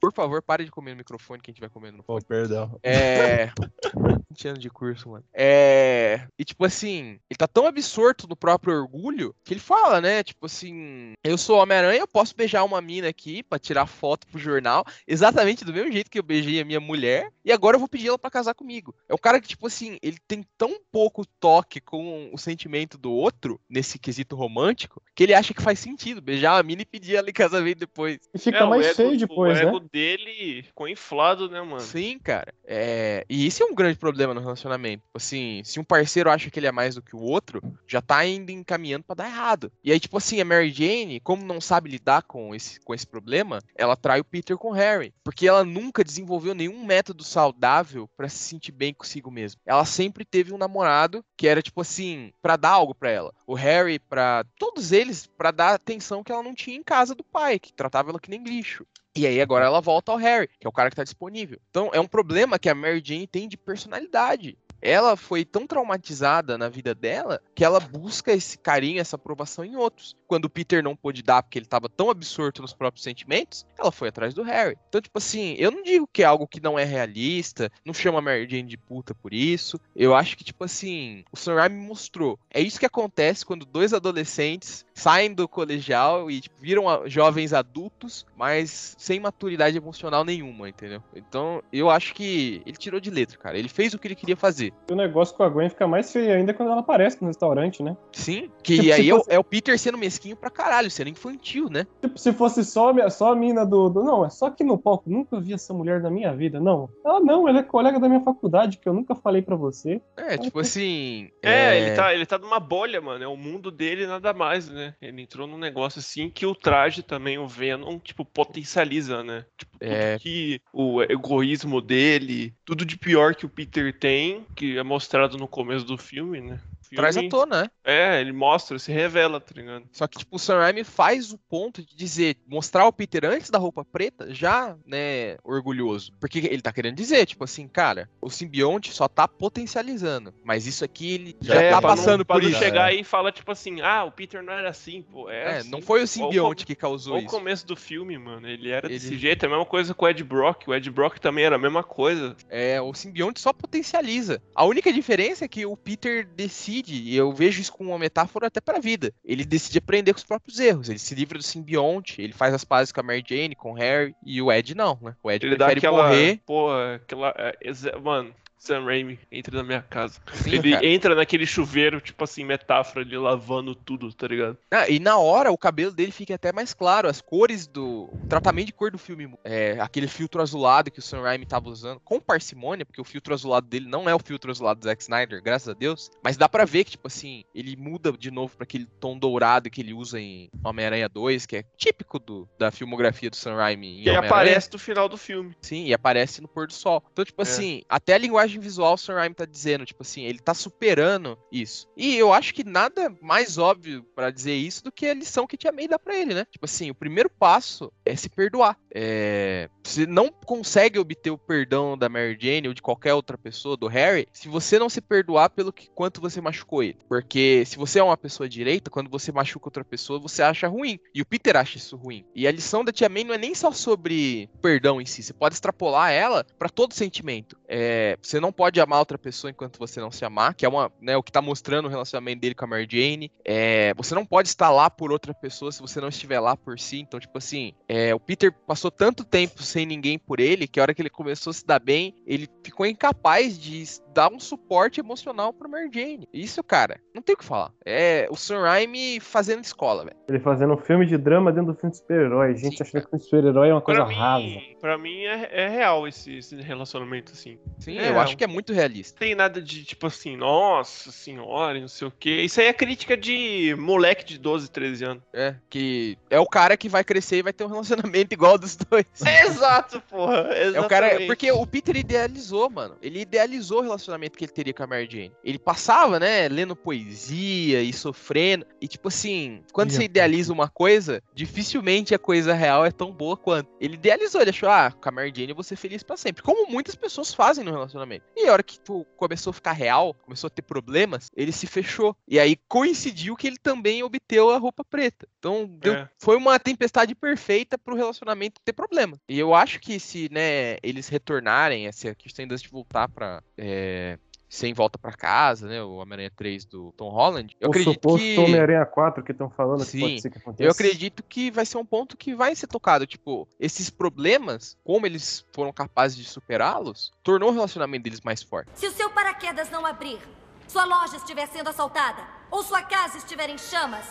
Por 0.00 0.12
favor, 0.12 0.42
pare 0.42 0.64
de 0.64 0.70
comer 0.70 0.92
no 0.92 0.96
microfone 0.98 1.40
que 1.42 1.50
a 1.50 1.52
gente 1.52 1.60
vai 1.60 1.68
comendo 1.68 1.98
no 1.98 2.02
Pô, 2.02 2.18
perdão. 2.20 2.78
É. 2.82 3.50
20 4.30 4.48
anos 4.48 4.58
de 4.60 4.70
curso, 4.70 5.10
mano. 5.10 5.24
É. 5.34 6.26
E 6.38 6.44
tipo 6.44 6.64
assim, 6.64 7.18
ele 7.28 7.36
tá 7.36 7.46
tão 7.46 7.66
absorto 7.66 8.26
no 8.28 8.36
próprio 8.36 8.74
orgulho 8.80 9.34
que 9.44 9.52
ele 9.52 9.60
fala, 9.60 10.00
né? 10.00 10.22
Tipo 10.22 10.46
assim, 10.46 11.12
eu 11.22 11.36
sou 11.36 11.58
Homem-Aranha, 11.58 12.00
eu 12.00 12.08
posso 12.08 12.34
beijar 12.36 12.64
uma 12.64 12.80
mina 12.80 13.08
aqui 13.08 13.42
pra 13.42 13.58
tirar 13.58 13.86
foto 13.86 14.26
pro 14.28 14.38
jornal, 14.38 14.84
exatamente 15.06 15.64
do 15.64 15.72
mesmo 15.72 15.92
jeito 15.92 16.10
que 16.10 16.18
eu 16.18 16.22
beijei 16.22 16.60
a 16.60 16.64
minha 16.64 16.80
mulher, 16.80 17.28
e 17.44 17.52
agora 17.52 17.74
eu 17.74 17.80
vou 17.80 17.88
pedir 17.88 18.08
ela 18.08 18.18
pra 18.18 18.30
casar 18.30 18.54
comigo. 18.54 18.94
É 19.08 19.14
o 19.14 19.18
cara 19.18 19.40
que, 19.40 19.48
tipo 19.48 19.66
assim, 19.66 19.98
ele 20.02 20.16
tem 20.28 20.44
tão 20.56 20.78
pouco 20.92 21.26
toque 21.40 21.80
com 21.80 22.30
o 22.32 22.38
sentimento 22.38 22.96
do 22.96 23.12
outro, 23.12 23.60
nesse 23.68 23.98
quesito 23.98 24.36
romântico, 24.36 25.02
que 25.14 25.24
ele 25.24 25.34
acha 25.34 25.52
que 25.52 25.62
faz 25.62 25.78
sentido 25.80 26.22
beijar 26.22 26.58
a 26.58 26.62
mina 26.62 26.82
e 26.82 26.86
pedir 26.86 27.16
ela 27.16 27.28
em 27.28 27.32
casamento 27.32 27.78
depois. 27.80 28.18
E 28.32 28.38
fica 28.38 28.58
É, 28.58 28.64
mais 28.66 28.86
ego- 28.86 28.94
feio 28.94 29.18
depois, 29.18 29.58
O 29.58 29.62
né? 29.62 29.68
ego 29.68 29.80
dele 29.92 30.62
ficou 30.62 30.88
inflado, 30.88 31.48
né, 31.50 31.60
mano? 31.60 31.80
Sim, 31.80 32.18
cara. 32.18 32.52
É, 32.64 33.24
E 33.28 33.46
isso 33.46 33.62
é 33.62 33.66
um 33.66 33.74
grande 33.74 33.98
problema 33.98 34.32
no 34.34 34.40
relacionamento. 34.40 35.02
Assim, 35.14 35.62
se 35.64 35.80
um 35.80 35.84
parceiro 35.84 36.30
acha 36.30 36.50
que 36.50 36.58
ele 36.58 36.66
é 36.66 36.72
mais 36.72 36.94
do 36.94 37.02
que 37.02 37.16
o 37.16 37.20
outro, 37.20 37.60
já 37.86 38.00
tá 38.00 38.24
indo 38.24 38.50
encaminhando 38.50 39.04
pra 39.04 39.14
dar 39.16 39.26
errado. 39.26 39.72
E 39.82 39.90
aí, 39.92 39.98
tipo 39.98 40.16
assim, 40.16 40.40
a 40.40 40.44
Mary 40.44 40.70
Jane, 40.70 41.20
como 41.20 41.44
não 41.44 41.60
sabe 41.60 41.90
lidar 41.90 42.22
com 42.22 42.54
esse, 42.54 42.80
com 42.80 42.94
esse 42.94 43.06
problema, 43.06 43.60
ela 43.76 43.96
trai 43.96 44.20
o 44.20 44.24
Peter 44.24 44.56
com 44.56 44.68
o 44.70 44.74
Harry. 44.74 45.12
Porque 45.24 45.46
ela 45.46 45.64
nunca 45.64 46.04
desenvolveu 46.04 46.54
nenhum 46.54 46.84
método 46.84 47.24
saudável 47.24 48.08
pra 48.16 48.28
se 48.28 48.38
sentir 48.38 48.72
bem 48.72 48.94
consigo 48.94 49.30
mesma. 49.30 49.60
Ela 49.66 49.84
sempre 49.84 50.24
teve 50.24 50.52
um 50.52 50.58
namorado 50.58 51.24
que 51.36 51.48
era, 51.48 51.62
tipo 51.62 51.80
assim, 51.80 52.32
pra 52.40 52.56
dar 52.56 52.70
algo 52.70 52.94
pra 52.94 53.10
ela. 53.10 53.32
O 53.46 53.54
Harry, 53.54 53.98
pra. 53.98 54.44
Todos 54.58 54.92
eles 54.92 55.26
pra 55.26 55.50
dar 55.50 55.74
atenção 55.74 56.22
que 56.22 56.30
ela 56.30 56.42
não 56.42 56.54
tinha 56.54 56.76
em 56.76 56.82
casa 56.82 57.14
do 57.14 57.24
pai, 57.24 57.58
que 57.58 57.72
tratava 57.72 58.10
ela 58.10 58.20
que 58.20 58.30
nem 58.30 58.42
lixo. 58.42 58.86
E 59.14 59.26
aí 59.26 59.40
agora 59.40 59.64
ela 59.64 59.80
volta 59.80 60.12
ao 60.12 60.18
Harry, 60.18 60.48
que 60.58 60.66
é 60.66 60.68
o 60.68 60.72
cara 60.72 60.88
que 60.88 60.96
tá 60.96 61.04
disponível. 61.04 61.58
Então 61.70 61.90
é 61.92 62.00
um 62.00 62.06
problema 62.06 62.58
que 62.58 62.68
a 62.68 62.74
Mary 62.74 63.02
Jane 63.04 63.26
tem 63.26 63.48
de 63.48 63.56
personalidade. 63.56 64.56
Ela 64.82 65.16
foi 65.16 65.44
tão 65.44 65.66
traumatizada 65.66 66.56
na 66.56 66.68
vida 66.68 66.94
dela 66.94 67.40
que 67.54 67.64
ela 67.64 67.80
busca 67.80 68.32
esse 68.32 68.56
carinho, 68.56 69.00
essa 69.00 69.16
aprovação 69.16 69.64
em 69.64 69.76
outros. 69.76 70.16
Quando 70.26 70.46
o 70.46 70.50
Peter 70.50 70.82
não 70.82 70.96
pôde 70.96 71.22
dar 71.22 71.42
porque 71.42 71.58
ele 71.58 71.66
tava 71.66 71.88
tão 71.88 72.08
absorto 72.08 72.62
nos 72.62 72.72
próprios 72.72 73.04
sentimentos, 73.04 73.66
ela 73.76 73.92
foi 73.92 74.08
atrás 74.08 74.32
do 74.32 74.42
Harry. 74.42 74.78
Então, 74.88 75.00
tipo 75.00 75.18
assim, 75.18 75.54
eu 75.58 75.70
não 75.70 75.82
digo 75.82 76.08
que 76.10 76.22
é 76.22 76.26
algo 76.26 76.46
que 76.46 76.60
não 76.60 76.78
é 76.78 76.84
realista, 76.84 77.70
não 77.84 77.92
chama 77.92 78.20
a 78.20 78.22
Mary 78.22 78.48
Jane 78.48 78.62
de 78.62 78.78
puta 78.78 79.14
por 79.14 79.34
isso. 79.34 79.78
Eu 79.94 80.14
acho 80.14 80.36
que, 80.36 80.44
tipo 80.44 80.64
assim, 80.64 81.24
o 81.30 81.36
Sam 81.36 81.56
Raimi 81.56 81.76
mostrou. 81.76 82.38
É 82.50 82.60
isso 82.60 82.80
que 82.80 82.86
acontece 82.86 83.44
quando 83.44 83.66
dois 83.66 83.92
adolescentes 83.92 84.86
saem 85.00 85.32
do 85.34 85.48
colegial 85.48 86.30
e 86.30 86.40
tipo, 86.40 86.56
viram 86.60 86.88
a- 86.88 87.08
jovens 87.08 87.52
adultos, 87.52 88.26
mas 88.36 88.94
sem 88.98 89.18
maturidade 89.20 89.76
emocional 89.76 90.24
nenhuma, 90.24 90.68
entendeu? 90.68 91.02
Então, 91.14 91.62
eu 91.72 91.88
acho 91.90 92.14
que 92.14 92.62
ele 92.66 92.76
tirou 92.76 93.00
de 93.00 93.10
letra, 93.10 93.38
cara. 93.38 93.58
Ele 93.58 93.68
fez 93.68 93.94
o 93.94 93.98
que 93.98 94.06
ele 94.08 94.14
queria 94.14 94.36
fazer. 94.36 94.72
O 94.90 94.94
negócio 94.94 95.34
com 95.36 95.42
a 95.42 95.48
Gwen 95.48 95.68
fica 95.70 95.86
mais 95.86 96.12
feio 96.12 96.32
ainda 96.34 96.52
quando 96.52 96.70
ela 96.70 96.80
aparece 96.80 97.18
no 97.20 97.28
restaurante, 97.28 97.82
né? 97.82 97.96
Sim. 98.12 98.50
Que 98.62 98.76
Tipo, 98.76 98.92
aí 98.94 99.08
é 99.08 99.14
o- 99.14 99.18
fosse- 99.18 99.32
é 99.32 99.38
o 99.38 99.44
Peter 99.44 99.78
sendo 99.78 99.96
mesquinho 99.98 100.36
pra 100.36 100.50
caralho, 100.50 100.90
sendo 100.90 101.08
infantil, 101.10 101.68
né? 101.70 101.86
Tipo, 102.00 102.18
se 102.18 102.32
fosse 102.32 102.64
só, 102.64 102.90
a 102.90 102.92
minha- 102.92 103.10
só 103.10 103.32
a 103.32 103.36
mina 103.36 103.64
do, 103.64 103.88
do- 103.88 104.02
Não, 104.04 104.24
é 104.24 104.30
só 104.30 104.46
aqui 104.46 104.62
no 104.64 104.76
palco. 104.78 105.08
Nunca 105.08 105.40
vi 105.40 105.52
essa 105.54 105.72
mulher 105.72 106.00
na 106.00 106.10
minha 106.10 106.34
vida. 106.34 106.60
Não. 106.60 106.88
Ela 107.04 107.20
não, 107.20 107.48
ela 107.48 107.60
é 107.60 107.62
colega 107.62 107.98
da 107.98 108.08
minha 108.08 108.20
faculdade, 108.20 108.78
que 108.78 108.88
eu 108.88 108.92
nunca 108.92 109.14
falei 109.14 109.40
pra 109.42 109.56
você. 109.56 110.00
É, 110.16 110.36
tipo 110.36 110.58
assim. 110.58 111.30
É, 111.42 111.78
ele 111.80 111.96
tá, 111.96 112.14
ele 112.14 112.26
tá 112.26 112.38
numa 112.38 112.60
bolha, 112.60 113.00
mano. 113.00 113.24
É 113.24 113.28
o 113.28 113.36
mundo 113.36 113.70
dele 113.70 114.06
nada 114.06 114.32
mais, 114.32 114.68
né? 114.68 114.89
Ele 115.00 115.22
entrou 115.22 115.46
num 115.46 115.58
negócio 115.58 115.98
assim 115.98 116.30
que 116.30 116.44
o 116.46 116.54
traje 116.54 117.02
também, 117.02 117.38
o 117.38 117.46
Venom, 117.46 117.98
tipo, 117.98 118.24
potencializa, 118.24 119.22
né? 119.22 119.44
Tipo, 119.56 119.78
tudo 119.78 119.90
É. 119.92 120.18
que 120.18 120.60
o 120.72 121.02
egoísmo 121.02 121.80
dele, 121.80 122.54
tudo 122.64 122.84
de 122.84 122.96
pior 122.96 123.34
que 123.34 123.46
o 123.46 123.50
Peter 123.50 123.96
tem, 123.98 124.44
que 124.56 124.76
é 124.78 124.82
mostrado 124.82 125.36
no 125.36 125.48
começo 125.48 125.84
do 125.84 125.96
filme, 125.98 126.40
né? 126.40 126.60
O 126.92 126.96
Traz 126.96 127.16
à 127.16 127.20
filme- 127.20 127.30
tona, 127.30 127.62
né? 127.62 127.70
É, 127.84 128.20
ele 128.20 128.32
mostra, 128.32 128.78
se 128.78 128.90
revela, 128.90 129.40
tá 129.40 129.52
ligado? 129.54 129.84
Só 129.92 130.06
que, 130.08 130.18
tipo, 130.18 130.36
o 130.36 130.38
Sam 130.38 130.58
Raimi 130.58 130.82
faz 130.84 131.32
o 131.32 131.38
ponto 131.38 131.82
de 131.84 131.94
dizer, 131.94 132.36
mostrar 132.46 132.86
o 132.86 132.92
Peter 132.92 133.24
antes 133.24 133.48
da 133.50 133.58
roupa 133.58 133.84
preta, 133.84 134.32
já, 134.34 134.76
né, 134.86 135.36
orgulhoso. 135.44 136.12
Porque 136.20 136.38
ele 136.38 136.60
tá 136.62 136.72
querendo 136.72 136.96
dizer, 136.96 137.26
tipo 137.26 137.44
assim, 137.44 137.68
cara, 137.68 138.08
o 138.20 138.28
simbionte 138.28 138.92
só 138.92 139.06
tá 139.08 139.28
potencializando. 139.28 140.34
Mas 140.44 140.66
isso 140.66 140.84
aqui 140.84 141.12
ele 141.14 141.36
já 141.40 141.54
É, 141.54 141.70
tá 141.70 141.76
não- 141.80 141.82
passando 141.82 142.24
pra 142.24 142.36
por 142.36 142.42
não 142.42 142.50
isso. 142.50 142.58
chegar 142.58 142.86
aí 142.86 143.00
e 143.00 143.04
fala, 143.04 143.30
tipo 143.30 143.50
assim, 143.52 143.80
ah, 143.80 144.04
o 144.04 144.10
Peter 144.12 144.42
não 144.42 144.52
era 144.52 144.68
assim, 144.70 145.02
pô. 145.02 145.30
É, 145.30 145.42
É, 145.42 145.56
assim. 145.58 145.70
não 145.70 145.80
foi 145.80 146.02
o 146.02 146.06
simbionte 146.06 146.66
que 146.66 146.74
causou 146.74 147.14
Ou 147.14 147.20
o 147.20 147.22
isso. 147.24 147.30
começo 147.34 147.66
do 147.66 147.76
filme, 147.76 148.18
mano, 148.18 148.48
ele 148.48 148.70
era 148.70 148.88
desse 148.88 149.08
Ele- 149.08 149.18
jeito, 149.18 149.44
é 149.44 149.46
a 149.46 149.50
mesma 149.50 149.64
coisa 149.66 149.94
com 149.94 150.04
o 150.04 150.08
Ed 150.08 150.22
Brock. 150.24 150.66
O 150.68 150.74
Ed 150.74 150.90
Brock 150.90 151.18
também 151.18 151.44
era 151.44 151.56
a 151.56 151.58
mesma 151.58 151.82
coisa. 151.84 152.36
É, 152.48 152.80
o 152.80 152.92
simbionte 152.94 153.40
só 153.40 153.52
potencializa. 153.52 154.42
A 154.54 154.64
única 154.64 154.92
diferença 154.92 155.44
é 155.44 155.48
que 155.48 155.64
o 155.66 155.76
Peter 155.76 156.26
decide, 156.26 156.79
e 156.88 157.16
eu 157.16 157.32
vejo 157.32 157.60
isso 157.60 157.72
como 157.72 157.90
uma 157.90 157.98
metáfora 157.98 158.46
até 158.46 158.60
pra 158.60 158.78
vida. 158.78 159.12
Ele 159.24 159.44
decide 159.44 159.78
aprender 159.78 160.12
com 160.12 160.18
os 160.18 160.24
próprios 160.24 160.58
erros. 160.58 160.88
Ele 160.88 160.98
se 160.98 161.14
livra 161.14 161.38
do 161.38 161.44
simbionte, 161.44 162.20
ele 162.22 162.32
faz 162.32 162.54
as 162.54 162.64
pazes 162.64 162.92
com 162.92 163.00
a 163.00 163.02
Mary 163.02 163.24
Jane, 163.26 163.54
com 163.54 163.72
o 163.72 163.74
Harry, 163.74 164.14
e 164.24 164.40
o 164.40 164.52
Ed 164.52 164.74
não, 164.74 164.98
né? 165.02 165.14
O 165.22 165.30
Ed 165.30 165.44
Ele 165.46 165.56
dá 165.56 165.66
prefere 165.66 165.86
aquela. 165.86 166.08
morrer. 166.08 166.40
Pô, 166.46 166.70
aquela. 166.70 167.34
é, 167.36 167.98
Mano, 168.02 168.34
Sam 168.60 168.84
Raimi, 168.84 169.18
entra 169.32 169.56
na 169.56 169.62
minha 169.64 169.80
casa. 169.82 170.20
Sim, 170.34 170.50
ele 170.54 170.72
cara. 170.72 170.86
entra 170.86 171.14
naquele 171.14 171.46
chuveiro, 171.46 171.98
tipo 172.00 172.22
assim, 172.22 172.44
metáfora, 172.44 173.00
ele 173.00 173.16
lavando 173.16 173.74
tudo, 173.74 174.12
tá 174.12 174.28
ligado? 174.28 174.58
Ah, 174.70 174.86
e 174.88 174.98
na 174.98 175.16
hora 175.16 175.50
o 175.50 175.56
cabelo 175.56 175.90
dele 175.92 176.12
fica 176.12 176.34
até 176.34 176.52
mais 176.52 176.74
claro, 176.74 177.08
as 177.08 177.22
cores 177.22 177.66
do. 177.66 178.10
O 178.12 178.26
tratamento 178.28 178.66
de 178.66 178.72
cor 178.74 178.90
do 178.90 178.98
filme. 178.98 179.32
É, 179.42 179.78
aquele 179.80 180.06
filtro 180.06 180.42
azulado 180.42 180.90
que 180.90 180.98
o 180.98 181.02
Sam 181.02 181.22
Raimi 181.22 181.46
tava 181.46 181.70
usando, 181.70 182.00
com 182.00 182.20
parcimônia, 182.20 182.84
porque 182.84 183.00
o 183.00 183.04
filtro 183.04 183.32
azulado 183.32 183.66
dele 183.66 183.88
não 183.88 184.08
é 184.08 184.14
o 184.14 184.18
filtro 184.18 184.50
azulado 184.50 184.80
do 184.80 184.84
Zack 184.84 185.02
Snyder, 185.02 185.42
graças 185.42 185.68
a 185.70 185.72
Deus. 185.72 186.10
Mas 186.22 186.36
dá 186.36 186.46
pra 186.48 186.66
ver 186.66 186.84
que, 186.84 186.90
tipo 186.92 187.06
assim, 187.06 187.44
ele 187.54 187.74
muda 187.76 188.12
de 188.12 188.30
novo 188.30 188.54
pra 188.56 188.64
aquele 188.64 188.84
tom 189.00 189.18
dourado 189.18 189.70
que 189.70 189.80
ele 189.80 189.94
usa 189.94 190.20
em 190.20 190.50
Homem-Aranha 190.62 191.08
2, 191.08 191.46
que 191.46 191.56
é 191.56 191.64
típico 191.78 192.18
do, 192.18 192.46
da 192.58 192.70
filmografia 192.70 193.30
do 193.30 193.36
Sam 193.36 193.54
Raimi 193.56 194.00
em 194.00 194.02
Que 194.02 194.10
Homem-Aranha. 194.10 194.26
aparece 194.30 194.68
no 194.70 194.78
final 194.78 195.08
do 195.08 195.16
filme. 195.16 195.56
Sim, 195.62 195.86
e 195.86 195.94
aparece 195.94 196.42
no 196.42 196.48
pôr 196.48 196.66
do 196.66 196.74
sol. 196.74 197.02
Então, 197.10 197.24
tipo 197.24 197.40
É. 197.40 197.44
assim, 197.44 197.82
até 197.88 198.12
a 198.14 198.18
linguagem 198.18 198.49
visual 198.58 198.94
o 198.94 198.96
Sam 198.96 199.14
Raimi 199.14 199.34
tá 199.34 199.44
dizendo, 199.44 199.84
tipo 199.84 200.02
assim, 200.02 200.24
ele 200.24 200.38
tá 200.38 200.54
superando 200.54 201.38
isso. 201.50 201.88
E 201.96 202.16
eu 202.16 202.32
acho 202.32 202.54
que 202.54 202.64
nada 202.64 203.14
mais 203.20 203.58
óbvio 203.58 204.04
pra 204.14 204.30
dizer 204.30 204.54
isso 204.54 204.84
do 204.84 204.92
que 204.92 205.06
a 205.06 205.14
lição 205.14 205.46
que 205.46 205.56
Tia 205.56 205.72
May 205.72 205.88
dá 205.88 205.98
pra 205.98 206.16
ele, 206.16 206.34
né? 206.34 206.46
Tipo 206.50 206.64
assim, 206.64 206.90
o 206.90 206.94
primeiro 206.94 207.30
passo 207.30 207.92
é 208.04 208.14
se 208.14 208.28
perdoar. 208.28 208.76
É... 208.94 209.68
Você 209.82 210.06
não 210.06 210.30
consegue 210.30 210.98
obter 210.98 211.30
o 211.30 211.38
perdão 211.38 211.96
da 211.96 212.08
Mary 212.08 212.36
Jane 212.40 212.68
ou 212.68 212.74
de 212.74 212.82
qualquer 212.82 213.14
outra 213.14 213.36
pessoa, 213.36 213.76
do 213.76 213.86
Harry, 213.86 214.26
se 214.32 214.48
você 214.48 214.78
não 214.78 214.88
se 214.88 215.00
perdoar 215.00 215.50
pelo 215.50 215.72
que 215.72 215.88
quanto 215.94 216.20
você 216.20 216.40
machucou 216.40 216.82
ele. 216.82 216.98
Porque 217.08 217.64
se 217.66 217.76
você 217.76 217.98
é 217.98 218.02
uma 218.02 218.16
pessoa 218.16 218.48
direita, 218.48 218.90
quando 218.90 219.10
você 219.10 219.32
machuca 219.32 219.68
outra 219.68 219.84
pessoa, 219.84 220.18
você 220.18 220.42
acha 220.42 220.68
ruim. 220.68 220.98
E 221.14 221.22
o 221.22 221.26
Peter 221.26 221.56
acha 221.56 221.78
isso 221.78 221.96
ruim. 221.96 222.24
E 222.34 222.46
a 222.46 222.52
lição 222.52 222.84
da 222.84 222.92
Tia 222.92 223.08
May 223.08 223.24
não 223.24 223.34
é 223.34 223.38
nem 223.38 223.54
só 223.54 223.72
sobre 223.72 224.48
perdão 224.60 225.00
em 225.00 225.06
si. 225.06 225.22
Você 225.22 225.32
pode 225.32 225.54
extrapolar 225.54 226.12
ela 226.12 226.44
pra 226.58 226.68
todo 226.68 226.94
sentimento. 226.94 227.56
É, 227.68 228.18
você 228.20 228.39
não 228.40 228.52
pode 228.52 228.80
amar 228.80 228.98
outra 228.98 229.18
pessoa 229.18 229.50
enquanto 229.50 229.78
você 229.78 230.00
não 230.00 230.10
se 230.10 230.24
amar, 230.24 230.54
que 230.54 230.64
é 230.64 230.68
uma, 230.68 230.90
né, 231.00 231.16
o 231.16 231.22
que 231.22 231.32
tá 231.32 231.42
mostrando 231.42 231.86
o 231.86 231.88
relacionamento 231.88 232.40
dele 232.40 232.54
com 232.54 232.64
a 232.64 232.68
Mary 232.68 232.86
Jane. 232.90 233.30
É, 233.44 233.94
você 233.94 234.14
não 234.14 234.24
pode 234.24 234.48
estar 234.48 234.70
lá 234.70 234.88
por 234.88 235.12
outra 235.12 235.34
pessoa 235.34 235.72
se 235.72 235.80
você 235.80 236.00
não 236.00 236.08
estiver 236.08 236.40
lá 236.40 236.56
por 236.56 236.78
si. 236.78 237.00
Então, 237.00 237.20
tipo 237.20 237.36
assim, 237.38 237.72
é, 237.88 238.14
o 238.14 238.20
Peter 238.20 238.52
passou 238.66 238.90
tanto 238.90 239.24
tempo 239.24 239.62
sem 239.62 239.86
ninguém 239.86 240.18
por 240.18 240.40
ele 240.40 240.66
que 240.66 240.80
a 240.80 240.82
hora 240.82 240.94
que 240.94 241.02
ele 241.02 241.10
começou 241.10 241.50
a 241.50 241.54
se 241.54 241.66
dar 241.66 241.78
bem, 241.78 242.14
ele 242.26 242.48
ficou 242.64 242.86
incapaz 242.86 243.58
de 243.58 243.84
dar 244.12 244.32
um 244.32 244.38
suporte 244.38 245.00
emocional 245.00 245.52
pro 245.52 245.68
Mary 245.68 245.90
Jane. 245.92 246.28
Isso, 246.32 246.62
cara, 246.62 247.00
não 247.14 247.22
tem 247.22 247.34
o 247.34 247.38
que 247.38 247.44
falar. 247.44 247.72
É 247.84 248.28
o 248.30 248.36
Sam 248.36 248.62
Raimi 248.62 249.20
fazendo 249.20 249.62
escola, 249.62 250.04
velho. 250.04 250.16
Ele 250.28 250.40
fazendo 250.40 250.74
um 250.74 250.78
filme 250.78 251.06
de 251.06 251.16
drama 251.16 251.52
dentro 251.52 251.72
do 251.72 251.78
filme 251.78 251.92
de 251.92 251.98
super-herói. 251.98 252.56
Gente 252.56 252.76
Sim, 252.76 252.82
achando 252.82 253.08
que 253.08 253.16
o 253.16 253.18
super-herói 253.18 253.68
é 253.68 253.74
uma 253.74 253.80
coisa 253.80 254.04
Pra 254.04 254.08
mim, 254.08 254.16
rasa. 254.16 254.60
Pra 254.80 254.96
mim 254.98 255.24
é, 255.24 255.48
é 255.52 255.68
real 255.68 256.06
esse, 256.08 256.38
esse 256.38 256.56
relacionamento, 256.56 257.32
assim. 257.32 257.58
Sim, 257.78 257.98
É, 257.98 258.08
eu 258.10 258.18
acho 258.20 258.36
que 258.36 258.44
é 258.44 258.46
muito 258.46 258.72
realista. 258.72 259.14
Não 259.14 259.26
tem 259.26 259.34
nada 259.34 259.60
de 259.60 259.84
tipo 259.84 260.06
assim, 260.06 260.36
nossa 260.36 261.12
senhora, 261.12 261.78
não 261.78 261.88
sei 261.88 262.08
o 262.08 262.10
quê. 262.10 262.42
Isso 262.42 262.60
aí 262.60 262.66
é 262.66 262.72
crítica 262.72 263.16
de 263.16 263.74
moleque 263.78 264.24
de 264.24 264.38
12, 264.38 264.70
13 264.70 265.04
anos. 265.04 265.22
É, 265.32 265.54
que 265.68 266.16
é 266.28 266.38
o 266.38 266.46
cara 266.46 266.76
que 266.76 266.88
vai 266.88 267.04
crescer 267.04 267.38
e 267.38 267.42
vai 267.42 267.52
ter 267.52 267.64
um 267.64 267.68
relacionamento 267.68 268.32
igual 268.34 268.56
dos 268.58 268.76
dois. 268.76 269.06
Exato, 269.44 270.00
porra. 270.08 270.48
É 270.52 270.80
o 270.80 270.88
cara, 270.88 271.06
exatamente. 271.06 271.26
porque 271.26 271.52
o 271.52 271.66
Peter 271.66 271.96
idealizou, 271.96 272.70
mano. 272.70 272.96
Ele 273.02 273.20
idealizou 273.20 273.78
o 273.78 273.82
relacionamento 273.82 274.38
que 274.38 274.44
ele 274.44 274.52
teria 274.52 274.72
com 274.72 274.82
a 274.82 274.86
Mary 274.86 275.08
Jane. 275.10 275.32
Ele 275.44 275.58
passava, 275.58 276.18
né, 276.18 276.48
lendo 276.48 276.74
poesia 276.74 277.82
e 277.82 277.92
sofrendo. 277.92 278.66
E 278.80 278.88
tipo 278.88 279.08
assim, 279.08 279.62
quando 279.72 279.88
Ih, 279.88 279.92
você 279.92 279.96
rapaz. 279.98 280.10
idealiza 280.10 280.52
uma 280.52 280.68
coisa, 280.68 281.22
dificilmente 281.34 282.14
a 282.14 282.18
coisa 282.18 282.54
real 282.54 282.84
é 282.84 282.90
tão 282.90 283.12
boa 283.12 283.36
quanto. 283.36 283.68
Ele 283.80 283.94
idealizou, 283.94 284.40
ele 284.40 284.50
achou, 284.50 284.69
ah, 284.70 284.92
com 284.92 285.08
a 285.08 285.12
Mary 285.12 285.32
Jane 285.34 285.50
eu 285.50 285.54
vou 285.54 285.64
ser 285.64 285.76
feliz 285.76 286.02
pra 286.02 286.16
sempre. 286.16 286.42
Como 286.42 286.70
muitas 286.70 286.94
pessoas 286.94 287.34
fazem 287.34 287.64
no 287.64 287.70
relacionamento. 287.70 288.24
E 288.36 288.46
a 288.48 288.52
hora 288.52 288.62
que 288.62 288.74
tipo, 288.74 289.04
começou 289.16 289.50
a 289.50 289.54
ficar 289.54 289.72
real, 289.72 290.14
começou 290.14 290.48
a 290.48 290.50
ter 290.50 290.62
problemas, 290.62 291.30
ele 291.36 291.52
se 291.52 291.66
fechou. 291.66 292.16
E 292.28 292.38
aí 292.38 292.56
coincidiu 292.68 293.36
que 293.36 293.46
ele 293.46 293.58
também 293.58 294.02
obteu 294.02 294.50
a 294.50 294.58
roupa 294.58 294.84
preta. 294.84 295.28
Então 295.38 295.66
deu- 295.66 295.94
É. 295.94 296.08
foi 296.18 296.36
uma 296.36 296.58
tempestade 296.58 297.14
perfeita 297.14 297.76
pro 297.76 297.96
relacionamento 297.96 298.60
ter 298.64 298.72
problema. 298.72 299.18
E 299.28 299.38
eu 299.38 299.54
acho 299.54 299.80
que 299.80 299.98
se, 300.00 300.28
né, 300.30 300.76
eles 300.82 301.08
retornarem, 301.08 301.86
essa 301.86 302.14
questão 302.14 302.42
ainda 302.44 302.56
de 302.56 302.68
voltar 302.68 303.08
pra. 303.08 303.42
É, 303.58 304.18
sem 304.50 304.74
volta 304.74 304.98
pra 304.98 305.12
casa, 305.12 305.68
né? 305.68 305.80
O 305.80 305.92
Homem-Aranha 305.94 306.32
3 306.34 306.64
do 306.64 306.90
Tom 306.92 307.08
Holland. 307.08 307.56
Eu 307.60 307.68
o 307.68 307.70
acredito 307.70 307.94
suposto 307.94 308.18
que. 308.18 308.36
Homem-Aranha 308.36 308.84
4 308.84 309.22
que 309.22 309.30
estão 309.30 309.48
falando 309.48 309.84
Sim, 309.84 309.98
que 309.98 310.00
pode 310.00 310.20
ser 310.22 310.30
que 310.30 310.38
aconteça. 310.38 310.62
Eu 310.64 310.72
acredito 310.72 311.22
que 311.22 311.52
vai 311.52 311.64
ser 311.64 311.78
um 311.78 311.84
ponto 311.86 312.16
que 312.16 312.34
vai 312.34 312.54
ser 312.56 312.66
tocado. 312.66 313.06
Tipo, 313.06 313.48
esses 313.60 313.88
problemas, 313.88 314.76
como 314.82 315.06
eles 315.06 315.46
foram 315.54 315.72
capazes 315.72 316.18
de 316.18 316.24
superá-los, 316.24 317.12
tornou 317.22 317.50
o 317.50 317.52
relacionamento 317.52 318.02
deles 318.02 318.20
mais 318.22 318.42
forte. 318.42 318.72
Se 318.74 318.88
o 318.88 318.90
seu 318.90 319.08
paraquedas 319.10 319.70
não 319.70 319.86
abrir, 319.86 320.18
sua 320.66 320.84
loja 320.84 321.16
estiver 321.16 321.46
sendo 321.46 321.70
assaltada 321.70 322.22
ou 322.50 322.64
sua 322.64 322.82
casa 322.82 323.18
estiver 323.18 323.48
em 323.48 323.58
chamas, 323.58 324.04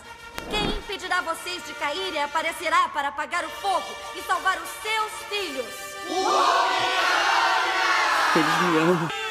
quem 0.49 0.77
impedirá 0.77 1.19
vocês 1.19 1.65
de 1.67 1.73
cair 1.73 2.13
e 2.13 2.17
aparecerá 2.17 2.87
para 2.89 3.09
apagar 3.09 3.43
o 3.43 3.49
fogo 3.49 3.93
e 4.15 4.21
salvar 4.21 4.57
os 4.57 4.69
seus 4.69 5.11
filhos. 5.27 5.89
Eles 8.35 8.71
me 8.71 8.77
amam. 8.77 9.28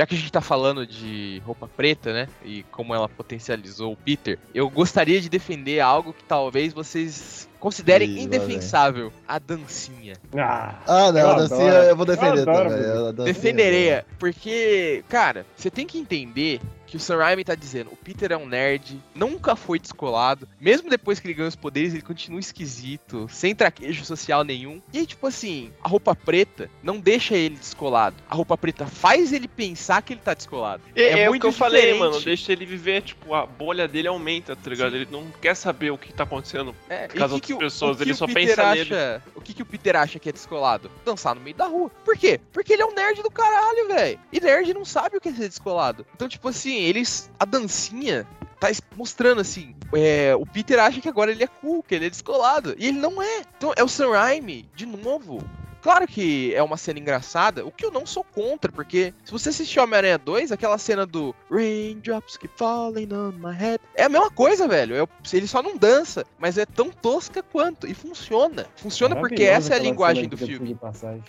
Já 0.00 0.06
que 0.06 0.14
a 0.14 0.18
gente 0.18 0.32
tá 0.32 0.40
falando 0.40 0.86
de 0.86 1.42
roupa 1.44 1.68
preta, 1.68 2.10
né? 2.10 2.26
E 2.42 2.62
como 2.70 2.94
ela 2.94 3.06
potencializou 3.06 3.92
o 3.92 3.96
Peter, 3.98 4.38
eu 4.54 4.70
gostaria 4.70 5.20
de 5.20 5.28
defender 5.28 5.78
algo 5.80 6.14
que 6.14 6.24
talvez 6.24 6.72
vocês 6.72 7.46
considerem 7.58 8.08
Ih, 8.08 8.22
indefensável: 8.22 9.12
a 9.28 9.38
dancinha. 9.38 10.14
Ah, 10.34 10.76
Ah, 10.86 11.12
não, 11.12 11.30
a 11.30 11.34
dancinha 11.34 11.68
adoro. 11.68 11.84
eu 11.84 11.96
vou 11.96 12.06
defender 12.06 12.46
Eu 12.46 12.50
adoro, 12.50 12.70
também. 13.12 13.26
Defenderei, 13.26 14.02
porque, 14.18 15.04
cara, 15.06 15.44
você 15.54 15.70
tem 15.70 15.86
que 15.86 15.98
entender 15.98 16.62
que 16.90 16.96
o 16.96 17.00
Sam 17.00 17.18
Raimi 17.18 17.44
tá 17.44 17.54
dizendo, 17.54 17.90
o 17.92 17.96
Peter 17.96 18.32
é 18.32 18.36
um 18.36 18.48
nerd, 18.48 19.00
nunca 19.14 19.54
foi 19.54 19.78
descolado, 19.78 20.48
mesmo 20.60 20.90
depois 20.90 21.20
que 21.20 21.26
ele 21.28 21.34
ganhou 21.34 21.48
os 21.48 21.54
poderes, 21.54 21.92
ele 21.94 22.02
continua 22.02 22.40
esquisito, 22.40 23.28
sem 23.30 23.54
traquejo 23.54 24.04
social 24.04 24.42
nenhum. 24.42 24.82
E 24.92 24.98
aí, 24.98 25.06
tipo 25.06 25.24
assim, 25.24 25.70
a 25.84 25.88
roupa 25.88 26.16
preta 26.16 26.68
não 26.82 26.98
deixa 26.98 27.36
ele 27.36 27.54
descolado. 27.54 28.16
A 28.28 28.34
roupa 28.34 28.58
preta 28.58 28.86
faz 28.86 29.32
ele 29.32 29.46
pensar 29.46 30.02
que 30.02 30.14
ele 30.14 30.20
tá 30.20 30.34
descolado. 30.34 30.82
É, 30.96 31.20
é 31.20 31.26
o 31.28 31.30
muito 31.30 31.42
que 31.42 31.46
eu 31.46 31.52
falei, 31.52 31.80
diferente. 31.92 32.00
mano. 32.00 32.20
Deixa 32.20 32.50
ele 32.52 32.66
viver, 32.66 33.02
tipo, 33.02 33.34
a 33.34 33.46
bolha 33.46 33.86
dele 33.86 34.08
aumenta, 34.08 34.56
tá 34.56 34.68
ligado? 34.68 34.96
Ele 34.96 35.06
não 35.12 35.26
quer 35.40 35.54
saber 35.54 35.92
o 35.92 35.96
que 35.98 36.12
tá 36.12 36.24
acontecendo. 36.24 36.74
É, 36.88 37.06
Com 37.06 37.22
as 37.22 37.30
o 37.30 37.34
outras 37.34 37.50
o- 37.56 37.58
pessoas, 37.58 37.94
o 37.94 37.98
que 37.98 38.02
ele 38.02 38.12
o 38.12 38.16
só 38.16 38.26
Peter 38.26 38.56
pensa 38.56 38.62
acha, 38.64 39.22
O 39.36 39.40
que, 39.40 39.54
que 39.54 39.62
o 39.62 39.66
Peter 39.66 39.94
acha 39.94 40.18
que 40.18 40.28
é 40.28 40.32
descolado? 40.32 40.90
Dançar 41.04 41.36
no 41.36 41.40
meio 41.40 41.54
da 41.56 41.66
rua. 41.66 41.88
Por 42.04 42.16
quê? 42.16 42.40
Porque 42.52 42.72
ele 42.72 42.82
é 42.82 42.86
um 42.86 42.94
nerd 42.94 43.22
do 43.22 43.30
caralho, 43.30 43.86
velho. 43.86 44.18
E 44.32 44.40
nerd 44.40 44.74
não 44.74 44.84
sabe 44.84 45.16
o 45.16 45.20
que 45.20 45.28
é 45.28 45.32
ser 45.32 45.48
descolado. 45.48 46.04
Então, 46.16 46.28
tipo 46.28 46.48
assim, 46.48 46.79
eles. 46.80 47.30
A 47.38 47.44
dancinha 47.44 48.26
tá 48.58 48.68
mostrando 48.96 49.40
assim. 49.40 49.74
é, 49.94 50.34
o 50.36 50.44
Peter 50.46 50.78
acha 50.78 51.00
que 51.00 51.08
agora 51.08 51.30
ele 51.30 51.44
é 51.44 51.46
cool, 51.46 51.82
que 51.82 51.94
ele 51.94 52.06
é 52.06 52.10
descolado. 52.10 52.74
E 52.78 52.86
ele 52.88 52.98
não 52.98 53.20
é. 53.20 53.42
Então 53.56 53.72
é 53.76 53.82
o 53.82 53.88
Sam 53.88 54.10
Raimi, 54.10 54.68
de 54.74 54.86
novo. 54.86 55.42
Claro 55.82 56.06
que 56.06 56.54
é 56.54 56.62
uma 56.62 56.76
cena 56.76 56.98
engraçada, 56.98 57.64
o 57.64 57.70
que 57.72 57.84
eu 57.84 57.90
não 57.90 58.04
sou 58.04 58.22
contra, 58.24 58.70
porque 58.70 59.14
se 59.24 59.32
você 59.32 59.48
assistir 59.48 59.80
Homem-Aranha 59.80 60.18
2, 60.18 60.52
aquela 60.52 60.76
cena 60.78 61.06
do 61.06 61.34
Raindrops 61.50 62.36
keep 62.36 62.52
falling 62.56 63.08
on 63.12 63.32
my 63.32 63.54
head, 63.54 63.80
é 63.94 64.04
a 64.04 64.08
mesma 64.08 64.30
coisa, 64.30 64.68
velho. 64.68 64.94
É 64.94 65.02
o- 65.02 65.08
ele 65.32 65.46
só 65.46 65.62
não 65.62 65.76
dança, 65.76 66.24
mas 66.38 66.58
é 66.58 66.66
tão 66.66 66.90
tosca 66.90 67.42
quanto. 67.42 67.86
E 67.86 67.94
funciona. 67.94 68.66
Funciona 68.76 69.14
porque 69.16 69.44
maravilhosa 69.44 69.66
essa 69.66 69.74
é 69.74 69.76
a 69.76 69.82
linguagem 69.82 70.28
do 70.28 70.36
filme. 70.36 70.78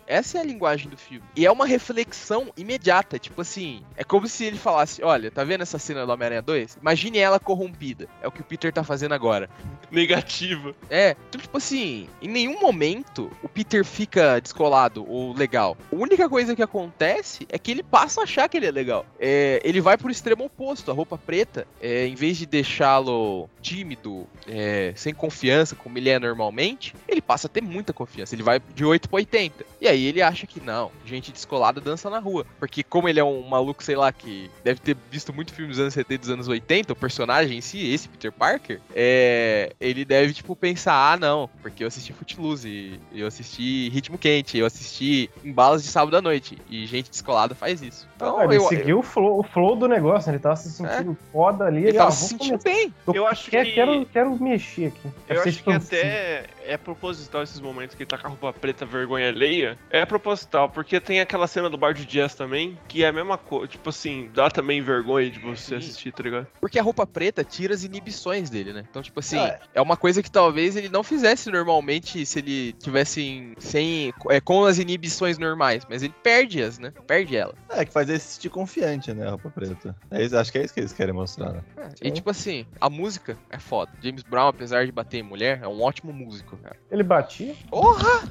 Essa 0.08 0.38
é 0.38 0.42
a 0.42 0.44
linguagem 0.44 0.90
do 0.90 0.98
filme. 0.98 1.24
E 1.36 1.46
é 1.46 1.52
uma 1.52 1.66
reflexão 1.66 2.52
imediata. 2.58 3.18
Tipo 3.20 3.42
assim, 3.42 3.84
é 3.96 4.04
como 4.04 4.28
se 4.28 4.44
ele 4.46 4.58
falasse: 4.58 5.04
Olha, 5.04 5.32
tá 5.32 5.44
vendo 5.44 5.62
essa 5.62 5.80
cena 5.80 6.06
do 6.06 6.12
Homem-Aranha 6.12 6.42
2? 6.42 6.78
Imagine 6.82 7.20
ela 7.20 7.40
corrompida. 7.40 8.08
É 8.22 8.28
o 8.28 8.32
que 8.32 8.42
o 8.42 8.44
Peter 8.44 8.72
tá 8.74 8.84
fazendo 8.84 9.14
agora. 9.14 9.50
Negativa. 9.90 10.74
É, 10.90 11.16
então, 11.30 11.40
tipo 11.40 11.58
assim, 11.58 12.08
em 12.22 12.28
nenhum 12.28 12.60
momento 12.60 13.32
o 13.44 13.50
Peter 13.50 13.86
fica 13.86 14.41
descolado 14.42 15.06
ou 15.08 15.34
legal. 15.34 15.78
A 15.92 15.96
única 15.96 16.28
coisa 16.28 16.56
que 16.56 16.62
acontece 16.62 17.46
é 17.50 17.58
que 17.58 17.72
ele 17.72 17.84
passa 17.84 18.22
a 18.22 18.24
achar 18.24 18.50
que 18.50 18.58
ele 18.58 18.66
é 18.66 18.72
legal. 18.72 19.06
É, 19.20 19.62
ele 19.64 19.82
vai 19.82 19.98
pro 19.98 20.12
extremo 20.12 20.46
oposto. 20.46 20.92
A 20.92 20.94
roupa 20.94 21.18
preta, 21.18 21.68
é, 21.82 22.06
em 22.08 22.16
vez 22.16 22.38
de 22.38 22.46
deixá-lo 22.46 23.50
tímido, 23.62 24.28
é, 24.48 24.94
sem 24.96 25.14
confiança, 25.14 25.76
como 25.76 25.98
ele 25.98 26.10
é 26.10 26.20
normalmente, 26.20 26.96
ele 27.08 27.22
passa 27.22 27.48
a 27.48 27.50
ter 27.50 27.62
muita 27.62 27.94
confiança. 27.94 28.36
Ele 28.36 28.44
vai 28.44 28.62
de 28.74 28.84
8 28.84 29.08
pra 29.08 29.18
80. 29.18 29.66
E 29.80 29.88
aí 29.88 30.06
ele 30.06 30.22
acha 30.22 30.46
que 30.48 30.60
não, 30.60 30.92
gente 31.06 31.32
descolada 31.32 31.82
dança 31.82 32.10
na 32.10 32.20
rua. 32.20 32.46
Porque 32.60 32.84
como 32.84 33.08
ele 33.08 33.20
é 33.20 33.24
um 33.24 33.42
maluco, 33.48 33.84
sei 33.84 33.96
lá, 33.96 34.12
que 34.12 34.50
deve 34.64 34.80
ter 34.80 34.98
visto 35.10 35.34
muito 35.34 35.54
filmes 35.54 35.78
dos 35.78 35.82
anos 35.82 35.94
70 35.94 36.14
e 36.14 36.18
dos 36.18 36.30
anos 36.30 36.48
80, 36.48 36.94
o 36.94 36.96
personagem 36.96 37.58
em 37.58 37.62
si, 37.62 37.94
esse 37.94 38.08
Peter 38.10 38.32
Parker, 38.32 38.80
é, 38.96 39.74
ele 39.80 40.06
deve, 40.06 40.34
tipo, 40.34 40.56
pensar, 40.56 41.14
ah, 41.14 41.18
não, 41.18 41.50
porque 41.62 41.84
eu 41.84 41.88
assisti 41.88 42.14
Footloose, 42.14 43.00
eu 43.14 43.28
assisti 43.28 43.90
Ritmo 43.90 44.18
Quente, 44.18 44.31
eu 44.58 44.66
assisti 44.66 45.30
Embalas 45.44 45.84
de 45.84 45.90
Sábado 45.90 46.16
à 46.18 46.22
Noite, 46.22 46.58
e 46.70 46.86
gente 46.86 47.10
descolada 47.10 47.54
faz 47.54 47.82
isso. 47.82 48.08
Então, 48.16 48.38
Ah, 48.40 48.46
ele 48.46 48.58
eu, 48.58 48.62
seguiu 48.62 49.00
o, 49.00 49.04
flow, 49.04 49.40
o 49.40 49.44
flow 49.44 49.76
do 49.76 49.88
negócio, 49.88 50.30
né? 50.30 50.36
ele 50.36 50.42
tava 50.44 50.56
se 50.56 50.72
sentindo 50.72 51.18
foda 51.32 51.66
ali. 51.66 51.84
ele 51.84 51.98
tava 51.98 52.12
se 52.12 52.30
sentindo 52.30 52.60
começar. 52.60 52.70
bem. 52.70 52.94
Tô- 53.06 53.14
Eu 53.14 53.28
acho 53.28 53.50
quero, 53.52 53.66
que- 53.68 53.74
quero, 53.76 54.06
quero 54.06 54.44
mexer 54.44 54.88
aqui. 54.88 55.10
Eu 55.28 55.42
ser 55.44 55.50
acho 55.50 55.64
que 55.64 55.72
até 55.72 56.46
é 56.66 56.78
proposital 56.78 57.44
esses 57.44 57.60
momentos 57.60 57.96
que 57.96 58.04
ele 58.04 58.08
tá 58.08 58.18
com 58.18 58.28
a 58.28 58.30
roupa 58.30 58.54
preta, 58.54 58.86
vergonha 58.86 59.30
alheia. 59.30 59.78
É 59.90 60.06
proposital, 60.06 60.70
porque 60.70 61.00
tem 61.00 61.20
aquela 61.20 61.48
cena 61.48 61.70
do 61.70 61.78
bar 61.78 61.94
de 61.94 62.06
jazz 62.06 62.36
também, 62.36 62.78
que 62.88 63.04
é 63.04 63.08
a 63.08 63.14
mesma 63.14 63.38
coisa. 63.38 63.68
Tipo 63.68 63.90
assim, 63.90 64.30
dá 64.34 64.50
também 64.50 64.82
vergonha 64.82 65.30
de 65.30 65.40
você 65.40 65.62
Sim. 65.62 65.76
assistir, 65.76 66.12
tá 66.12 66.24
ligado? 66.24 66.48
Porque 66.60 66.80
a 66.80 66.84
roupa 66.84 67.06
preta 67.06 67.44
tira 67.44 67.74
as 67.74 67.84
inibições 67.84 68.50
dele, 68.50 68.74
né? 68.74 68.84
Então, 68.90 69.02
tipo 69.02 69.20
assim, 69.20 69.40
É. 69.40 69.60
é 69.76 69.82
uma 69.82 69.98
coisa 69.98 70.22
que 70.24 70.30
talvez 70.32 70.76
ele 70.76 70.90
não 70.90 71.04
fizesse 71.04 71.50
normalmente 71.52 72.26
se 72.26 72.40
ele 72.40 72.74
tivesse 72.74 73.22
em- 73.22 73.54
sem, 73.60 74.14
é, 74.30 74.40
com 74.42 74.66
as 74.66 74.78
inibições 74.78 75.38
normais, 75.38 75.86
mas 75.90 76.04
ele 76.04 76.14
perde-as, 76.24 76.80
né? 76.80 76.94
Perde 77.08 77.36
ela. 77.36 77.54
É, 77.70 77.86
que 77.86 77.92
faz 77.94 78.10
ele 78.10 78.20
se 78.20 78.34
sentir 78.36 78.50
confiante, 78.50 79.14
né, 79.14 79.28
a 79.28 79.32
roupa 79.32 79.50
preta. 79.50 79.96
É 80.10 80.24
acho 80.26 80.52
que 80.52 80.58
é 80.58 80.64
isso 80.64 80.74
que 80.74 80.80
eles 80.80 80.94
querem 80.94 81.14
mostrar, 81.14 81.52
né? 81.54 81.62
E 82.02 82.12
tipo 82.12 82.30
assim, 82.30 82.66
a 82.80 82.90
música 82.90 83.38
é 83.50 83.58
foda. 83.60 83.92
James 84.02 84.24
Brown, 84.24 84.48
apesar 84.48 84.86
de 84.86 84.92
bater 84.92 85.18
em 85.18 85.24
mulher, 85.24 85.60
é 85.64 85.68
um 85.68 85.82
ótimo 85.82 86.12
músico, 86.14 86.51
cara. 86.58 86.76
Ele 86.90 87.04
batia? 87.04 87.56
Porra! 87.70 88.28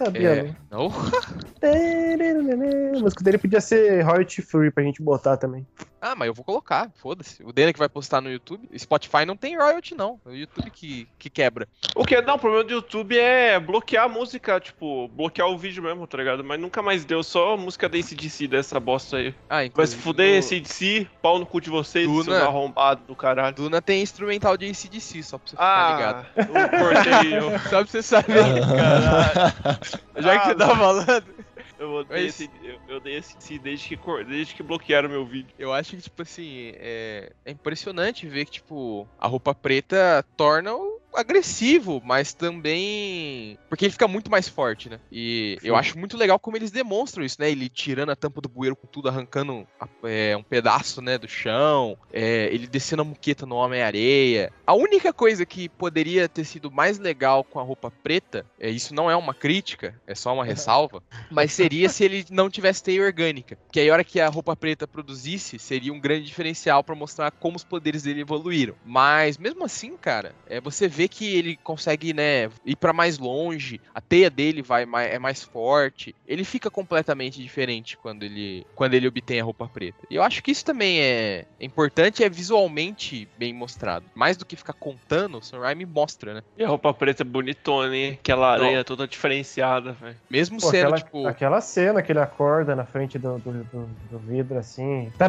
Não 0.00 0.06
sabia, 0.06 0.28
É. 0.30 0.42
né? 0.44 0.56
Porra! 0.70 1.10
A 1.62 2.98
música 3.00 3.22
dele 3.22 3.36
podia 3.38 3.60
ser 3.60 4.02
royalty 4.02 4.40
free 4.40 4.70
pra 4.70 4.82
gente 4.82 5.02
botar 5.02 5.36
também. 5.36 5.66
Ah, 6.00 6.14
mas 6.16 6.28
eu 6.28 6.34
vou 6.34 6.42
colocar, 6.42 6.90
foda-se. 6.96 7.42
O 7.44 7.52
Dena 7.52 7.74
que 7.74 7.78
vai 7.78 7.88
postar 7.88 8.22
no 8.22 8.30
YouTube. 8.30 8.66
Spotify 8.78 9.26
não 9.26 9.36
tem 9.36 9.58
royalty, 9.58 9.94
não. 9.94 10.18
É 10.24 10.30
o 10.30 10.34
YouTube 10.34 10.70
que, 10.70 11.06
que 11.18 11.28
quebra. 11.28 11.68
O 11.94 12.02
que 12.06 12.18
não, 12.22 12.36
o 12.36 12.38
problema 12.38 12.64
do 12.64 12.72
YouTube 12.72 13.18
é 13.18 13.60
bloquear 13.60 14.06
a 14.06 14.08
música, 14.08 14.58
tipo, 14.58 15.08
bloquear 15.08 15.48
o 15.48 15.58
vídeo 15.58 15.82
mesmo, 15.82 16.06
tá 16.06 16.16
ligado? 16.16 16.42
Mas 16.42 16.58
nunca 16.58 16.80
mais 16.80 17.04
deu, 17.04 17.22
só 17.22 17.52
a 17.52 17.56
música 17.58 17.86
da 17.86 17.98
ACDC 17.98 18.46
dessa 18.48 18.80
bosta 18.80 19.18
aí. 19.18 19.34
Ah, 19.50 19.56
Vai 19.56 19.64
se 19.64 19.68
inclusive, 19.68 20.02
fuder 20.02 20.32
no- 20.32 20.38
ACDC, 20.46 21.06
pau 21.20 21.38
no 21.38 21.44
cu 21.44 21.60
de 21.60 21.68
vocês, 21.68 22.06
Duna. 22.06 22.24
seus 22.24 22.36
arrombados 22.42 23.04
do 23.06 23.14
caralho. 23.14 23.54
Duna 23.54 23.82
tem 23.82 24.00
instrumental 24.00 24.56
de 24.56 24.70
ACDC, 24.70 25.22
só 25.22 25.36
pra 25.36 25.50
você 25.50 25.56
ficar 25.56 25.96
ligado. 25.96 26.26
Ah, 26.34 26.42
eu 26.46 26.78
cortei, 26.94 27.38
eu, 27.38 27.50
Só 27.68 27.82
pra 27.82 27.86
você 27.86 28.02
saber, 28.02 28.34
caralho. 28.64 29.78
Já 30.18 30.38
que 30.38 30.46
você 30.46 30.54
tá 30.54 30.76
falando. 30.76 31.34
eu 31.78 31.92
odeio 31.92 32.24
Mas- 32.26 32.40
esse, 32.40 32.50
eu, 32.88 32.96
odeio 32.96 33.18
ACDC 33.18 33.58
desde 33.58 33.96
que, 33.96 34.24
desde 34.24 34.54
que 34.54 34.62
bloquearam 34.62 35.08
meu 35.08 35.24
vídeo. 35.26 35.54
Eu 35.58 35.72
acho 35.72 35.96
que, 35.96 36.02
tipo 36.02 36.22
assim, 36.22 36.72
é, 36.76 37.32
é 37.44 37.50
impressionante 37.50 38.26
ver 38.26 38.44
que, 38.44 38.52
tipo, 38.52 39.08
a 39.18 39.26
roupa 39.26 39.54
preta 39.54 40.24
torna 40.36 40.74
o 40.74 40.99
agressivo, 41.14 42.00
mas 42.04 42.32
também. 42.32 43.58
Porque 43.68 43.84
ele 43.84 43.92
fica 43.92 44.08
muito 44.08 44.30
mais 44.30 44.48
forte, 44.48 44.88
né? 44.88 44.98
E 45.10 45.58
eu 45.62 45.76
acho 45.76 45.98
muito 45.98 46.16
legal 46.16 46.38
como 46.38 46.56
eles 46.56 46.70
demonstram 46.70 47.24
isso, 47.24 47.36
né? 47.40 47.50
Ele 47.50 47.68
tirando 47.68 48.10
a 48.10 48.16
tampa 48.16 48.40
do 48.40 48.48
bueiro 48.48 48.76
com 48.76 48.86
tudo, 48.86 49.08
arrancando 49.08 49.66
é, 50.04 50.36
um 50.36 50.42
pedaço, 50.42 51.00
né, 51.00 51.18
do 51.18 51.28
chão, 51.28 51.96
é, 52.12 52.48
ele 52.52 52.66
descendo 52.66 53.02
a 53.02 53.04
muqueta 53.04 53.46
no 53.46 53.56
Homem-Areia. 53.56 54.52
A 54.66 54.74
única 54.74 55.12
coisa 55.12 55.44
que 55.46 55.68
poderia 55.68 56.28
ter 56.28 56.44
sido 56.44 56.70
mais 56.70 56.98
legal 56.98 57.44
com 57.44 57.58
a 57.58 57.62
roupa 57.62 57.90
preta, 57.90 58.46
é, 58.58 58.70
isso 58.70 58.94
não 58.94 59.10
é 59.10 59.16
uma 59.16 59.34
crítica, 59.34 59.94
é 60.06 60.14
só 60.14 60.32
uma 60.32 60.44
ressalva, 60.44 61.02
mas 61.30 61.52
seria 61.52 61.88
se 61.88 62.04
ele 62.04 62.24
não 62.30 62.50
tivesse 62.50 62.82
teia 62.82 63.02
orgânica. 63.02 63.58
Que 63.72 63.80
aí 63.80 63.90
a 63.90 63.92
hora 63.92 64.04
que 64.04 64.20
a 64.20 64.28
roupa 64.28 64.56
preta 64.56 64.86
produzisse, 64.86 65.58
seria 65.58 65.92
um 65.92 66.00
grande 66.00 66.26
diferencial 66.26 66.82
pra 66.82 66.94
mostrar 66.94 67.30
como 67.30 67.56
os 67.56 67.64
poderes 67.64 68.02
dele 68.02 68.20
evoluíram. 68.20 68.74
Mas 68.84 69.38
mesmo 69.38 69.64
assim, 69.64 69.96
cara, 69.96 70.34
é, 70.46 70.60
você 70.60 70.88
vê 70.88 70.99
que 71.08 71.36
ele 71.36 71.56
consegue, 71.62 72.12
né, 72.12 72.48
ir 72.64 72.76
pra 72.76 72.92
mais 72.92 73.18
longe, 73.18 73.80
a 73.94 74.00
teia 74.00 74.30
dele 74.30 74.62
vai 74.62 74.84
mais, 74.86 75.12
é 75.12 75.18
mais 75.18 75.42
forte. 75.42 76.14
Ele 76.26 76.44
fica 76.44 76.70
completamente 76.70 77.40
diferente 77.42 77.96
quando 77.96 78.22
ele 78.22 78.64
quando 78.74 78.94
ele 78.94 79.08
obtém 79.08 79.40
a 79.40 79.44
roupa 79.44 79.68
preta. 79.68 79.98
E 80.10 80.14
eu 80.14 80.22
acho 80.22 80.42
que 80.42 80.50
isso 80.50 80.64
também 80.64 81.00
é, 81.00 81.44
é 81.58 81.64
importante, 81.64 82.22
é 82.24 82.28
visualmente 82.28 83.28
bem 83.38 83.52
mostrado. 83.52 84.04
Mais 84.14 84.36
do 84.36 84.44
que 84.46 84.56
ficar 84.56 84.72
contando, 84.72 85.38
o 85.38 85.42
Sam 85.42 85.60
Raimi 85.60 85.86
mostra, 85.86 86.34
né? 86.34 86.42
E 86.56 86.64
a 86.64 86.68
roupa 86.68 86.92
preta 86.92 87.22
é 87.22 87.24
bonitona, 87.24 87.96
hein? 87.96 88.18
Aquela 88.20 88.52
aranha 88.52 88.84
toda 88.84 89.06
diferenciada, 89.06 89.92
velho. 89.92 90.16
Mesmo 90.30 90.58
Pô, 90.60 90.70
sendo, 90.70 90.86
aquela, 90.86 90.98
tipo... 90.98 91.26
aquela 91.26 91.60
cena 91.60 92.02
que 92.02 92.12
ele 92.12 92.18
acorda 92.20 92.74
na 92.76 92.84
frente 92.84 93.18
do, 93.18 93.38
do, 93.38 93.52
do- 93.64 93.90
do 94.10 94.18
vidro 94.18 94.58
assim. 94.58 95.10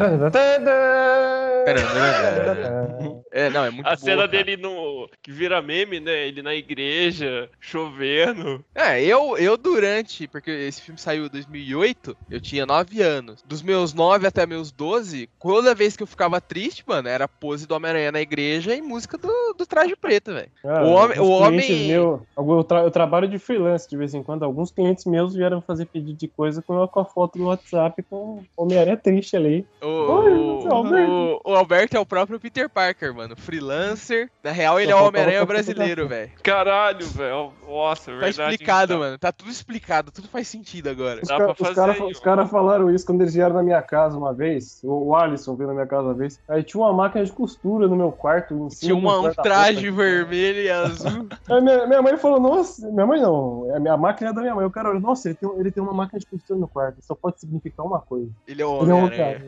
É, 3.30 3.48
não, 3.50 3.64
é 3.64 3.70
muito 3.70 3.86
A 3.86 3.90
boa, 3.90 3.96
cena 3.96 4.16
cara. 4.16 4.28
dele 4.28 4.56
no. 4.56 5.08
que 5.22 5.30
vira 5.32 5.61
meme, 5.62 6.00
né? 6.00 6.26
Ele 6.28 6.42
na 6.42 6.54
igreja, 6.54 7.48
chovendo. 7.60 8.64
É, 8.74 9.02
eu, 9.02 9.36
eu 9.38 9.56
durante, 9.56 10.26
porque 10.28 10.50
esse 10.50 10.80
filme 10.82 10.98
saiu 11.00 11.26
em 11.26 11.28
2008, 11.28 12.16
eu 12.30 12.40
tinha 12.40 12.66
9 12.66 13.00
anos. 13.02 13.42
Dos 13.46 13.62
meus 13.62 13.92
9 13.94 14.26
até 14.26 14.46
meus 14.46 14.70
12, 14.72 15.28
toda 15.40 15.74
vez 15.74 15.96
que 15.96 16.02
eu 16.02 16.06
ficava 16.06 16.40
triste, 16.40 16.82
mano, 16.86 17.08
era 17.08 17.26
pose 17.28 17.66
do 17.66 17.74
Homem-Aranha 17.74 18.12
na 18.12 18.20
igreja 18.20 18.74
e 18.74 18.82
música 18.82 19.16
do, 19.18 19.54
do 19.56 19.66
traje 19.66 19.94
preto, 19.96 20.32
velho. 20.32 20.48
O 20.64 20.90
homem- 20.90 21.18
o 21.20 21.28
homem- 21.30 21.88
meu- 21.88 22.26
eu, 22.36 22.64
tra- 22.64 22.82
eu 22.82 22.90
trabalho 22.90 23.28
de 23.28 23.38
freelance 23.38 23.88
de 23.88 23.96
vez 23.96 24.14
em 24.14 24.22
quando. 24.22 24.42
Alguns 24.44 24.70
clientes 24.70 25.04
meus 25.04 25.34
vieram 25.34 25.60
fazer 25.60 25.86
pedido 25.86 26.18
de 26.18 26.28
coisa 26.28 26.62
com 26.62 26.82
a, 26.82 26.88
com 26.88 27.00
a 27.00 27.04
foto 27.04 27.38
do 27.38 27.44
WhatsApp 27.46 28.02
com 28.02 28.16
o 28.16 28.44
Homem-Aranha 28.56 28.96
triste 28.96 29.36
ali. 29.36 29.66
O, 29.80 29.86
Oi, 29.86 30.32
o, 30.32 30.68
Alberto. 30.72 31.12
o, 31.44 31.50
o 31.50 31.54
Alberto 31.54 31.96
é 31.96 32.00
o 32.00 32.06
próprio 32.06 32.40
Peter 32.40 32.68
Parker, 32.68 33.14
mano. 33.14 33.36
Freelancer. 33.36 34.30
Na 34.42 34.50
real, 34.50 34.80
ele 34.80 34.90
é 34.92 34.94
o 34.96 35.04
Homem-Aranha 35.06 35.40
só 35.40 35.46
brasileiro, 35.52 36.08
velho. 36.08 36.30
Caralho, 36.42 37.06
velho. 37.06 37.52
Nossa, 37.66 38.10
é 38.10 38.14
Tá 38.14 38.20
verdade. 38.20 38.52
explicado, 38.52 38.98
mano. 38.98 39.18
Tá 39.18 39.32
tudo 39.32 39.50
explicado. 39.50 40.10
Tudo 40.12 40.28
faz 40.28 40.48
sentido 40.48 40.88
agora. 40.90 41.20
Os, 41.22 41.28
ca- 41.28 41.52
os 41.58 41.74
caras 41.74 42.18
cara 42.20 42.46
falaram 42.46 42.90
isso 42.94 43.06
quando 43.06 43.20
eles 43.22 43.34
vieram 43.34 43.54
na 43.54 43.62
minha 43.62 43.80
casa 43.82 44.16
uma 44.16 44.32
vez. 44.32 44.80
O, 44.84 45.08
o 45.08 45.16
Alisson 45.16 45.54
veio 45.56 45.68
na 45.68 45.74
minha 45.74 45.86
casa 45.86 46.02
uma 46.08 46.14
vez. 46.14 46.38
Aí 46.48 46.62
tinha 46.62 46.80
uma 46.82 46.92
máquina 46.92 47.24
de 47.24 47.32
costura 47.32 47.88
no 47.88 47.96
meu 47.96 48.12
quarto. 48.12 48.54
Em 48.54 48.70
cima 48.70 48.80
Tinha 48.80 48.94
uma, 48.96 49.18
um 49.20 49.32
traje 49.34 49.90
vermelho 49.90 50.60
e 50.62 50.70
azul. 50.70 51.28
Aí 51.50 51.60
minha, 51.60 51.86
minha 51.86 52.02
mãe 52.02 52.16
falou, 52.16 52.40
nossa, 52.40 52.88
minha 52.90 53.06
mãe 53.06 53.20
não, 53.20 53.70
é 53.72 53.76
a 53.76 53.80
minha 53.80 53.96
máquina 53.96 54.30
é 54.30 54.32
da 54.32 54.40
minha 54.40 54.54
mãe. 54.54 54.64
O 54.66 54.70
cara 54.70 54.90
olhou, 54.90 55.00
nossa, 55.00 55.28
ele 55.28 55.36
tem, 55.36 55.50
ele 55.58 55.70
tem 55.70 55.82
uma 55.82 55.92
máquina 55.92 56.18
de 56.18 56.26
costura 56.26 56.58
no 56.58 56.68
quarto. 56.68 56.98
Só 57.02 57.14
pode 57.14 57.40
significar 57.40 57.84
uma 57.86 58.00
coisa. 58.00 58.30
Ele 58.46 58.62
é 58.62 58.66
o 58.66 58.82
Ele 58.82 58.90
é 58.90 58.94
um 58.94 59.08
cara. 59.08 59.42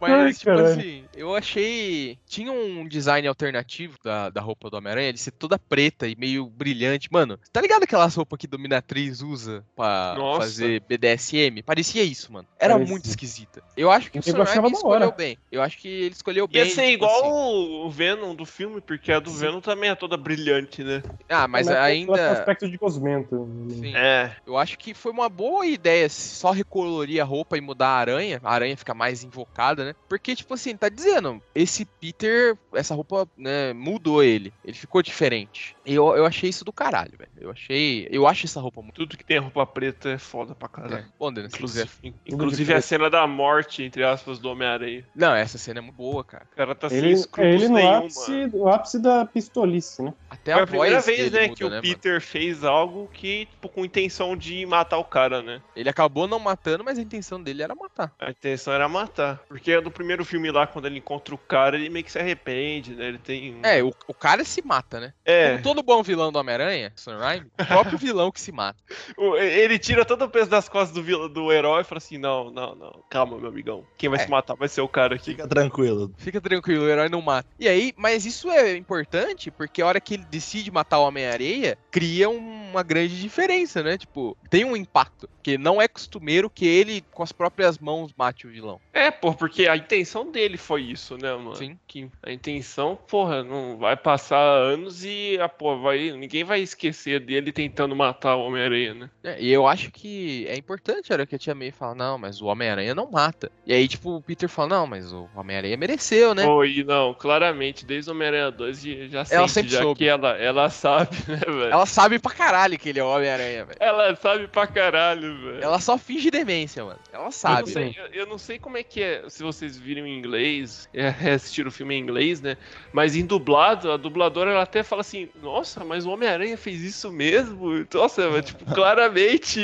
Mas, 0.00 0.10
Ai, 0.12 0.32
tipo 0.32 0.44
caralho. 0.46 0.66
assim, 0.66 1.04
eu 1.16 1.34
achei. 1.34 2.18
Tinha 2.26 2.52
um 2.52 2.86
design 2.86 3.26
alternativo 3.26 3.96
da, 4.02 4.30
da 4.30 4.40
roupa 4.40 4.70
do 4.70 4.76
Homem-Aranha, 4.76 5.12
de 5.12 5.18
ser 5.18 5.32
toda 5.32 5.58
preta 5.58 6.06
e 6.06 6.14
meio 6.16 6.46
brilhante. 6.46 7.08
Mano, 7.10 7.38
tá 7.52 7.60
ligado 7.60 7.82
aquelas 7.82 8.14
roupas 8.14 8.38
que 8.38 8.46
Dominatriz 8.46 9.20
usa 9.22 9.64
pra 9.76 10.14
Nossa. 10.16 10.40
fazer 10.42 10.82
BDSM? 10.88 11.62
Parecia 11.64 12.02
isso, 12.02 12.32
mano. 12.32 12.46
Era 12.58 12.74
Parecia. 12.74 12.92
muito 12.92 13.04
esquisita. 13.06 13.62
Eu 13.76 13.90
acho 13.90 14.10
que 14.10 14.18
o 14.18 14.20
Eu 14.20 14.22
Sam 14.22 14.44
Raimi 14.44 14.72
escolheu 14.72 15.12
bem. 15.12 15.38
Eu 15.50 15.62
acho 15.62 15.78
que 15.78 15.88
ele 15.88 16.14
escolheu 16.14 16.46
bem. 16.46 16.62
Ia 16.64 16.70
ser 16.70 16.82
tipo 16.82 17.04
igual 17.04 17.20
assim. 17.20 17.86
o 17.86 17.90
Venom 17.90 18.34
do 18.34 18.44
filme, 18.46 18.80
porque 18.80 19.12
a 19.12 19.18
do 19.20 19.30
Venom 19.30 19.60
também 19.60 19.90
é 19.90 19.94
toda 19.94 20.16
brilhante, 20.16 20.82
né? 20.84 21.02
Ah, 21.28 21.46
mas 21.48 21.66
Mas 21.66 21.76
tem 21.76 21.76
ainda. 21.84 22.30
aspecto 22.32 22.68
de 22.68 22.78
cosmento. 22.78 23.48
Sim. 23.70 23.94
É. 23.96 24.32
Eu 24.46 24.56
acho 24.56 24.78
que 24.78 24.94
foi 24.94 25.12
uma 25.12 25.28
boa 25.28 25.66
ideia 25.66 26.08
só 26.08 26.50
recolorir 26.52 27.20
a 27.20 27.24
roupa 27.24 27.56
e 27.58 27.60
mudar 27.60 27.88
a 27.88 27.98
aranha. 27.98 28.40
A 28.42 28.52
aranha 28.52 28.76
fica 28.76 28.94
mais 28.94 29.24
invocada, 29.24 29.67
né? 29.76 29.94
Porque, 30.08 30.34
tipo 30.34 30.54
assim, 30.54 30.76
tá 30.76 30.88
dizendo, 30.88 31.42
esse 31.54 31.84
Peter, 31.84 32.56
essa 32.72 32.94
roupa, 32.94 33.28
né, 33.36 33.72
mudou 33.72 34.22
ele. 34.22 34.52
Ele 34.64 34.76
ficou 34.76 35.02
diferente. 35.02 35.76
E 35.84 35.94
eu, 35.94 36.14
eu 36.16 36.26
achei 36.26 36.50
isso 36.50 36.64
do 36.64 36.72
caralho, 36.72 37.12
velho. 37.16 37.30
Eu 37.40 37.50
achei. 37.50 38.06
Eu 38.10 38.26
acho 38.26 38.46
essa 38.46 38.60
roupa 38.60 38.82
muito. 38.82 38.94
Tudo 38.94 39.16
que 39.16 39.24
tem 39.24 39.38
roupa 39.38 39.64
preta 39.66 40.10
é 40.10 40.18
foda 40.18 40.54
pra 40.54 40.68
caralho. 40.68 40.96
É. 40.96 41.06
Bom, 41.18 41.32
Denis. 41.32 41.54
Inclusive, 41.54 42.14
inclusive 42.26 42.74
a 42.74 42.80
cena 42.80 43.08
da 43.08 43.26
morte, 43.26 43.82
entre 43.82 44.04
aspas, 44.04 44.38
do 44.38 44.50
Homem-Aranha. 44.50 45.04
Não, 45.14 45.34
essa 45.34 45.58
cena 45.58 45.78
é 45.78 45.82
muito 45.82 45.96
boa, 45.96 46.22
cara. 46.22 46.46
O 46.52 46.56
cara 46.56 46.74
tá 46.74 46.88
sem 46.88 46.98
Ele, 46.98 47.12
escrúpulos 47.12 47.62
ele 47.62 47.68
no, 47.68 47.74
nenhum, 47.74 47.96
ápice, 47.96 48.30
mano. 48.30 48.58
no 48.58 48.68
ápice 48.68 48.98
da 48.98 49.24
pistolice, 49.26 50.02
né? 50.02 50.14
Até 50.30 50.52
Foi 50.52 50.60
a, 50.60 50.64
a 50.64 50.66
primeira 50.66 51.00
vez, 51.00 51.30
dele 51.30 51.30
né, 51.30 51.42
muda, 51.48 51.56
que 51.56 51.64
o 51.64 51.68
né, 51.70 51.76
mano? 51.76 51.82
Peter 51.82 52.20
fez 52.20 52.64
algo 52.64 53.08
que, 53.12 53.46
tipo, 53.46 53.68
com 53.68 53.84
intenção 53.84 54.36
de 54.36 54.64
matar 54.66 54.98
o 54.98 55.04
cara, 55.04 55.42
né? 55.42 55.62
Ele 55.74 55.88
acabou 55.88 56.26
não 56.28 56.38
matando, 56.38 56.84
mas 56.84 56.98
a 56.98 57.02
intenção 57.02 57.42
dele 57.42 57.62
era 57.62 57.74
matar. 57.74 58.12
A 58.18 58.30
intenção 58.30 58.72
era 58.72 58.88
matar. 58.88 59.42
Porque 59.58 59.80
no 59.80 59.90
primeiro 59.90 60.24
filme 60.24 60.50
lá, 60.52 60.66
quando 60.68 60.86
ele 60.86 60.98
encontra 60.98 61.34
o 61.34 61.38
cara, 61.38 61.76
ele 61.76 61.88
meio 61.88 62.04
que 62.04 62.12
se 62.12 62.18
arrepende, 62.18 62.94
né? 62.94 63.08
Ele 63.08 63.18
tem. 63.18 63.54
um- 63.56 63.60
É, 63.64 63.82
o, 63.82 63.92
o 64.06 64.14
cara 64.14 64.44
se 64.44 64.62
mata, 64.64 65.00
né? 65.00 65.12
É. 65.24 65.50
Como 65.50 65.62
todo 65.64 65.82
bom 65.82 66.00
vilão 66.02 66.30
do 66.30 66.38
Homem-Aranha, 66.38 66.92
Sam 66.94 67.18
Raimi, 67.18 67.50
o 67.60 67.64
próprio 67.66 67.98
vilão 67.98 68.30
que 68.30 68.40
se 68.40 68.52
mata. 68.52 68.78
Ele 69.38 69.78
tira 69.78 70.04
todo 70.04 70.24
o 70.24 70.28
peso 70.30 70.48
das 70.48 70.68
costas 70.68 70.92
do, 70.94 71.02
vil- 71.02 71.28
do 71.28 71.52
herói 71.52 71.80
e 71.82 71.84
fala 71.84 71.98
assim: 71.98 72.18
não, 72.18 72.50
não, 72.50 72.74
não, 72.76 73.02
calma, 73.10 73.36
meu 73.38 73.48
amigão. 73.48 73.84
Quem 73.96 74.08
vai 74.08 74.20
É. 74.20 74.22
se 74.24 74.30
matar 74.30 74.54
vai 74.54 74.68
ser 74.68 74.80
o 74.80 74.88
cara 74.88 75.16
aqui. 75.16 75.32
Fica 75.32 75.48
tranquilo. 75.48 76.12
Fica 76.16 76.40
tranquilo, 76.40 76.84
o 76.84 76.88
herói 76.88 77.08
não 77.08 77.20
mata. 77.20 77.48
E 77.58 77.68
aí, 77.68 77.92
mas 77.96 78.24
isso 78.24 78.48
é 78.50 78.76
importante 78.76 79.50
porque 79.50 79.82
a 79.82 79.86
hora 79.86 80.00
que 80.00 80.14
ele 80.14 80.24
decide 80.24 80.70
matar 80.70 80.98
o 81.00 81.06
Homem-Areia, 81.06 81.76
cria 81.90 82.28
um- 82.30 82.70
uma 82.70 82.82
grande 82.82 83.20
diferença, 83.20 83.82
né? 83.82 83.98
Tipo, 83.98 84.36
tem 84.48 84.64
um 84.64 84.76
impacto. 84.76 85.28
Porque 85.28 85.56
não 85.58 85.80
é 85.80 85.88
costumeiro 85.88 86.50
que 86.50 86.66
ele, 86.66 87.02
com 87.10 87.22
as 87.22 87.32
próprias 87.32 87.78
mãos, 87.78 88.12
mate 88.16 88.46
o 88.46 88.50
vilão. 88.50 88.78
É, 88.92 89.10
pô, 89.10 89.32
porque 89.32 89.47
a 89.68 89.76
intenção 89.76 90.30
dele 90.30 90.56
foi 90.56 90.82
isso, 90.82 91.16
né, 91.16 91.32
mano? 91.34 91.54
Sim. 91.56 91.78
Que 91.86 92.08
a 92.22 92.32
intenção, 92.32 92.96
porra, 93.08 93.42
não 93.42 93.76
vai 93.78 93.96
passar 93.96 94.38
anos 94.40 95.04
e, 95.04 95.38
ah, 95.40 95.48
pô, 95.48 95.78
vai, 95.78 96.10
ninguém 96.12 96.44
vai 96.44 96.60
esquecer 96.60 97.20
dele 97.20 97.52
tentando 97.52 97.94
matar 97.96 98.36
o 98.36 98.42
Homem-Aranha, 98.46 98.94
né? 98.94 99.10
É, 99.24 99.40
e 99.40 99.50
eu 99.50 99.66
acho 99.66 99.90
que 99.90 100.46
é 100.48 100.56
importante 100.56 101.12
a 101.12 101.14
hora 101.16 101.26
que 101.26 101.34
a 101.34 101.38
Tia 101.38 101.54
May 101.54 101.70
fala, 101.70 101.94
não, 101.94 102.18
mas 102.18 102.40
o 102.40 102.46
Homem-Aranha 102.46 102.94
não 102.94 103.10
mata. 103.10 103.50
E 103.66 103.72
aí, 103.72 103.86
tipo, 103.88 104.16
o 104.16 104.22
Peter 104.22 104.48
fala, 104.48 104.68
não, 104.68 104.86
mas 104.86 105.12
o 105.12 105.28
Homem-Aranha 105.34 105.76
mereceu, 105.76 106.34
né? 106.34 106.44
Pô, 106.44 106.64
e 106.64 106.84
não, 106.84 107.14
claramente, 107.14 107.84
desde 107.84 108.10
o 108.10 108.14
Homem-Aranha 108.14 108.50
2 108.50 108.82
já 108.82 109.24
já 109.24 109.34
Ela 109.36 109.48
sente 109.48 109.52
sempre 109.52 109.70
já 109.72 109.82
soube. 109.82 109.98
que 109.98 110.04
ela, 110.06 110.36
ela 110.36 110.70
sabe, 110.70 111.16
né, 111.28 111.36
velho? 111.44 111.64
Ela 111.72 111.86
sabe 111.86 112.18
pra 112.18 112.32
caralho 112.32 112.78
que 112.78 112.88
ele 112.88 113.00
é 113.00 113.04
o 113.04 113.08
Homem-Aranha, 113.08 113.64
velho. 113.64 113.78
Ela 113.80 114.14
sabe 114.16 114.46
pra 114.48 114.66
caralho, 114.66 115.36
velho. 115.42 115.62
Ela 115.62 115.78
só 115.80 115.98
finge 115.98 116.30
demência, 116.30 116.84
mano. 116.84 116.98
Ela 117.12 117.22
Eu 117.22 117.24
não, 117.24 117.30
sabe. 117.32 117.70
sei, 117.70 117.96
eu, 117.98 118.06
eu 118.20 118.26
não 118.26 118.38
sei 118.38 118.58
como 118.58 118.76
é 118.76 118.82
que 118.82 119.02
é, 119.02 119.27
se 119.28 119.42
vocês 119.42 119.76
viram 119.76 120.06
em 120.06 120.18
inglês, 120.18 120.88
é, 120.92 121.08
assistiram 121.34 121.68
o 121.68 121.72
filme 121.72 121.94
em 121.94 122.00
inglês, 122.00 122.40
né? 122.40 122.56
Mas 122.92 123.16
em 123.16 123.24
dublado, 123.24 123.90
a 123.92 123.96
dubladora 123.96 124.50
ela 124.50 124.62
até 124.62 124.82
fala 124.82 125.00
assim: 125.00 125.28
Nossa, 125.42 125.84
mas 125.84 126.06
o 126.06 126.10
Homem-Aranha 126.10 126.56
fez 126.56 126.80
isso 126.82 127.10
mesmo? 127.12 127.86
Nossa, 127.92 128.28
mas, 128.30 128.46
tipo, 128.46 128.64
claramente. 128.74 129.60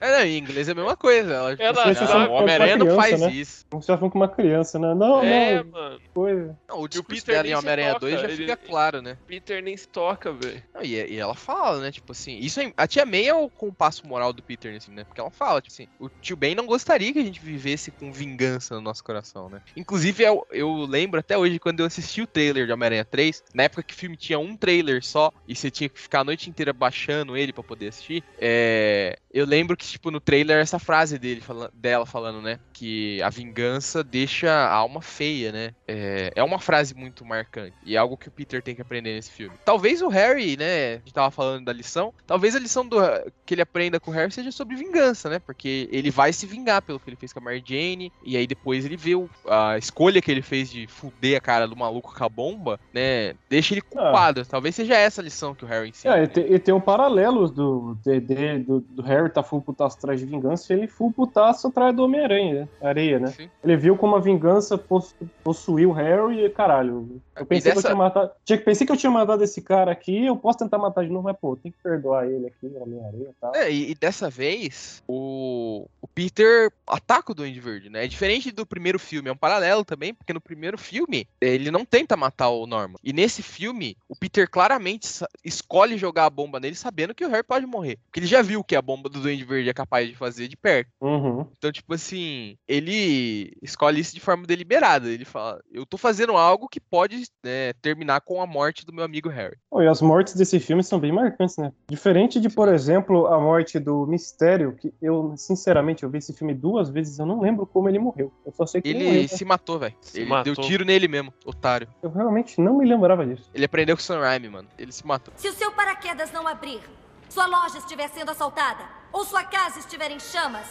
É, 0.00 0.18
não, 0.18 0.24
em 0.26 0.38
inglês 0.38 0.68
é 0.68 0.72
a 0.72 0.74
mesma 0.74 0.96
coisa. 0.96 1.34
Ela, 1.34 1.56
Ela 1.58 1.86
não, 1.86 1.94
sabe 1.94 2.28
o 2.28 2.32
Homem-Aranha 2.32 2.76
não 2.76 2.96
faz 2.96 3.20
né? 3.20 3.30
isso. 3.30 3.64
Como 3.70 3.82
se 3.82 3.86
falando 3.86 4.10
com 4.10 4.18
uma 4.18 4.28
criança, 4.28 4.78
né? 4.78 4.94
Não, 4.94 5.22
é, 5.22 5.62
não, 5.62 5.70
mano. 5.70 6.00
coisa. 6.12 6.58
Não, 6.68 6.80
o 6.80 6.88
discurso 6.88 7.24
Peter 7.24 7.34
dela 7.42 7.48
em 7.48 7.54
Homem-Aranha 7.54 7.94
toca, 7.94 8.00
2 8.00 8.20
já 8.20 8.28
ele- 8.28 8.36
fica 8.36 8.56
claro, 8.56 9.02
né? 9.02 9.16
Peter 9.26 9.62
nem 9.62 9.76
se 9.76 9.88
toca, 9.88 10.32
velho. 10.32 10.62
E, 10.82 10.94
e 10.94 11.16
ela 11.18 11.34
fala, 11.34 11.80
né? 11.80 11.90
Tipo 11.90 12.12
assim, 12.12 12.38
isso 12.38 12.60
é, 12.60 12.72
a 12.76 12.86
tia 12.86 13.06
May 13.06 13.26
é 13.26 13.34
o 13.34 13.48
compasso 13.48 14.06
moral 14.06 14.32
do 14.32 14.42
Peter, 14.42 14.74
assim, 14.76 14.92
né? 14.92 15.04
Porque 15.04 15.20
ela 15.20 15.30
fala, 15.30 15.60
tipo 15.60 15.72
assim, 15.72 15.88
o 15.98 16.08
tio 16.20 16.36
Ben 16.36 16.54
não 16.54 16.66
gostaria 16.66 17.12
que 17.12 17.18
a 17.18 17.24
gente 17.24 17.40
vivesse 17.40 17.90
com 17.90 18.12
vingança 18.12 18.74
no 18.74 18.80
nosso 18.80 18.95
coração, 19.02 19.48
né? 19.48 19.60
Inclusive, 19.76 20.22
eu, 20.22 20.46
eu 20.50 20.84
lembro 20.86 21.20
até 21.20 21.36
hoje 21.36 21.58
quando 21.58 21.80
eu 21.80 21.86
assisti 21.86 22.22
o 22.22 22.26
trailer 22.26 22.66
de 22.66 22.72
Homem-Aranha 22.72 23.04
3, 23.04 23.42
na 23.54 23.64
época 23.64 23.82
que 23.82 23.94
o 23.94 23.96
filme 23.96 24.16
tinha 24.16 24.38
um 24.38 24.56
trailer 24.56 25.04
só 25.04 25.30
e 25.46 25.54
você 25.54 25.70
tinha 25.70 25.88
que 25.88 26.00
ficar 26.00 26.20
a 26.20 26.24
noite 26.24 26.48
inteira 26.50 26.72
baixando 26.72 27.36
ele 27.36 27.52
pra 27.52 27.62
poder 27.62 27.88
assistir. 27.88 28.22
É, 28.38 29.18
eu 29.32 29.44
lembro 29.44 29.76
que, 29.76 29.86
tipo, 29.86 30.10
no 30.10 30.20
trailer, 30.20 30.58
essa 30.58 30.78
frase 30.78 31.18
dele, 31.18 31.40
fala- 31.40 31.70
dela 31.74 32.06
falando, 32.06 32.40
né? 32.40 32.58
Que 32.72 33.20
a 33.22 33.28
vingança 33.28 34.02
deixa 34.02 34.50
a 34.50 34.72
alma 34.72 35.02
feia, 35.02 35.52
né? 35.52 35.70
É, 35.86 36.32
é 36.34 36.42
uma 36.42 36.58
frase 36.58 36.94
muito 36.94 37.24
marcante. 37.24 37.76
E 37.84 37.94
é 37.96 37.98
algo 37.98 38.16
que 38.16 38.28
o 38.28 38.30
Peter 38.32 38.62
tem 38.62 38.74
que 38.74 38.82
aprender 38.82 39.14
nesse 39.14 39.30
filme. 39.30 39.54
Talvez 39.64 40.00
o 40.00 40.08
Harry, 40.08 40.56
né? 40.56 40.94
A 40.94 40.98
gente 40.98 41.12
tava 41.12 41.30
falando 41.30 41.64
da 41.64 41.72
lição. 41.72 42.14
Talvez 42.26 42.56
a 42.56 42.58
lição 42.58 42.86
do, 42.88 42.96
que 43.44 43.54
ele 43.54 43.62
aprenda 43.62 44.00
com 44.00 44.10
o 44.10 44.14
Harry 44.14 44.32
seja 44.32 44.50
sobre 44.50 44.76
vingança, 44.76 45.28
né? 45.28 45.38
Porque 45.38 45.88
ele 45.92 46.10
vai 46.10 46.32
se 46.32 46.46
vingar 46.46 46.80
pelo 46.82 46.98
que 46.98 47.10
ele 47.10 47.16
fez 47.16 47.32
com 47.32 47.40
a 47.40 47.42
Mary 47.42 47.62
Jane. 47.66 48.10
E 48.24 48.36
aí 48.36 48.46
depois 48.46 48.84
ele 48.86 48.96
vê 48.96 49.14
o- 49.14 49.28
a 49.48 49.76
escolha 49.78 50.20
que 50.22 50.30
ele 50.30 50.42
fez 50.42 50.70
de 50.70 50.86
fuder 50.86 51.36
a 51.36 51.40
cara 51.40 51.66
do 51.66 51.76
maluco 51.76 52.14
com 52.14 52.24
a 52.24 52.28
bomba, 52.28 52.78
né? 52.92 53.34
Deixa 53.48 53.74
ele 53.74 53.80
culpado. 53.82 54.44
Talvez 54.44 54.74
seja 54.74 54.94
essa 54.96 55.20
a 55.20 55.24
lição 55.24 55.54
que 55.54 55.64
o 55.64 55.68
Harry 55.68 55.90
ensina. 55.90 56.16
É, 56.18 56.24
e 56.24 56.28
tem, 56.28 56.52
e 56.52 56.58
tem 56.58 56.74
um 56.74 56.80
paralelo 56.80 57.48
do, 57.48 57.96
de- 58.04 58.20
de- 58.20 58.58
do, 58.60 58.80
do 58.80 59.02
Harry 59.02 59.30
tá 59.30 59.42
full 59.42 59.60
putaço 59.60 59.96
atrás 59.98 60.20
de 60.20 60.26
vingança 60.26 60.72
e 60.72 60.78
ele 60.78 60.88
full 60.88 61.12
putaço 61.12 61.68
atrás 61.68 61.94
do 61.94 62.04
Homem-Aranha, 62.04 62.54
né? 62.62 62.68
Areia, 62.80 63.18
né? 63.18 63.28
Sim. 63.28 63.50
Ele 63.62 63.76
viu 63.76 63.96
como 63.96 64.16
a 64.16 64.20
vingança 64.20 64.76
poss- 64.78 65.14
possuiu 65.42 65.90
o 65.90 65.92
Harry 65.92 66.44
e, 66.44 66.50
caralho, 66.50 67.20
eu 67.36 67.46
pensei 67.46 67.72
que 67.72 67.78
eu 67.78 67.82
dessa- 67.82 67.88
tinha 67.88 67.96
matado. 67.96 68.30
Tinha, 68.44 68.58
pensei 68.58 68.86
que 68.86 68.92
eu 68.92 68.96
tinha 68.96 69.10
matado 69.10 69.42
esse 69.44 69.60
cara 69.62 69.90
aqui, 69.90 70.26
eu 70.26 70.36
posso 70.36 70.58
tentar 70.58 70.78
matar 70.78 71.04
de 71.04 71.10
novo, 71.10 71.24
mas, 71.24 71.36
pô, 71.38 71.56
tem 71.56 71.72
que 71.72 71.78
perdoar 71.82 72.26
ele 72.26 72.46
aqui, 72.46 72.66
Homem-Aranha 72.80 73.30
e 73.30 73.34
tal. 73.40 73.54
É, 73.54 73.70
e, 73.70 73.90
e 73.90 73.94
dessa 73.94 74.28
vez, 74.30 75.02
o, 75.06 75.86
o 76.00 76.06
Peter 76.08 76.70
ataca 76.86 77.32
o 77.32 77.34
Duende 77.34 77.60
Verde, 77.60 77.90
né? 77.90 78.04
É 78.04 78.08
diferente 78.08 78.50
do 78.50 78.66
primeiro 78.76 78.98
filme, 78.98 79.30
é 79.30 79.32
um 79.32 79.36
paralelo 79.36 79.86
também, 79.86 80.12
porque 80.12 80.34
no 80.34 80.40
primeiro 80.40 80.76
filme, 80.76 81.26
ele 81.40 81.70
não 81.70 81.82
tenta 81.82 82.14
matar 82.14 82.50
o 82.50 82.66
Norman. 82.66 82.98
E 83.02 83.10
nesse 83.10 83.42
filme, 83.42 83.96
o 84.06 84.14
Peter 84.14 84.50
claramente 84.50 85.08
escolhe 85.42 85.96
jogar 85.96 86.26
a 86.26 86.30
bomba 86.30 86.60
nele 86.60 86.74
sabendo 86.74 87.14
que 87.14 87.24
o 87.24 87.28
Harry 87.30 87.42
pode 87.42 87.64
morrer. 87.64 87.98
Porque 88.04 88.20
ele 88.20 88.26
já 88.26 88.42
viu 88.42 88.60
o 88.60 88.64
que 88.64 88.76
a 88.76 88.82
bomba 88.82 89.08
do 89.08 89.20
Duende 89.20 89.44
Verde 89.44 89.70
é 89.70 89.72
capaz 89.72 90.06
de 90.06 90.14
fazer 90.14 90.46
de 90.46 90.58
perto. 90.58 90.90
Uhum. 91.00 91.46
Então, 91.56 91.72
tipo 91.72 91.94
assim, 91.94 92.58
ele 92.68 93.56
escolhe 93.62 93.98
isso 93.98 94.14
de 94.14 94.20
forma 94.20 94.46
deliberada. 94.46 95.08
Ele 95.08 95.24
fala, 95.24 95.58
eu 95.72 95.86
tô 95.86 95.96
fazendo 95.96 96.36
algo 96.36 96.68
que 96.68 96.78
pode 96.78 97.24
né, 97.42 97.72
terminar 97.80 98.20
com 98.20 98.42
a 98.42 98.46
morte 98.46 98.84
do 98.84 98.92
meu 98.92 99.04
amigo 99.04 99.30
Harry. 99.30 99.56
Pô, 99.70 99.80
e 99.80 99.88
as 99.88 100.02
mortes 100.02 100.34
desse 100.34 100.60
filme 100.60 100.84
são 100.84 101.00
bem 101.00 101.12
marcantes, 101.12 101.56
né? 101.56 101.72
Diferente 101.88 102.38
de, 102.38 102.50
por 102.50 102.68
exemplo, 102.68 103.26
a 103.26 103.40
morte 103.40 103.78
do 103.78 104.06
Mistério, 104.06 104.76
que 104.76 104.92
eu, 105.00 105.32
sinceramente, 105.38 106.02
eu 106.02 106.10
vi 106.10 106.18
esse 106.18 106.34
filme 106.34 106.52
duas 106.52 106.90
vezes, 106.90 107.18
eu 107.18 107.24
não 107.24 107.40
lembro 107.40 107.64
como 107.64 107.88
ele 107.88 107.98
morreu. 107.98 108.30
Eu 108.44 108.52
só 108.52 108.65
sei 108.66 108.82
que 108.82 108.88
ele, 108.88 109.04
morreu. 109.04 109.28
se 109.28 109.44
matou, 109.44 109.78
velho. 109.78 109.94
Se 110.00 110.20
Ele 110.20 110.28
matou. 110.30 110.54
deu 110.54 110.64
tiro 110.64 110.84
nele 110.84 111.08
mesmo, 111.08 111.32
otário. 111.44 111.88
Eu 112.02 112.10
realmente 112.10 112.60
não 112.60 112.78
me 112.78 112.86
lembrava 112.88 113.24
disso. 113.26 113.50
Ele 113.54 113.64
aprendeu 113.64 113.96
com 113.96 114.00
o 114.00 114.04
Sam 114.04 114.20
Raimi, 114.20 114.48
mano. 114.48 114.68
Ele 114.78 114.92
se 114.92 115.06
matou. 115.06 115.32
Se 115.36 115.48
o 115.48 115.52
seu 115.52 115.72
paraquedas 115.72 116.32
não 116.32 116.46
abrir, 116.46 116.80
sua 117.28 117.46
loja 117.46 117.78
estiver 117.78 118.08
sendo 118.08 118.30
assaltada 118.30 118.84
ou 119.12 119.24
sua 119.24 119.44
casa 119.44 119.78
estiver 119.78 120.10
em 120.10 120.20
chamas, 120.20 120.66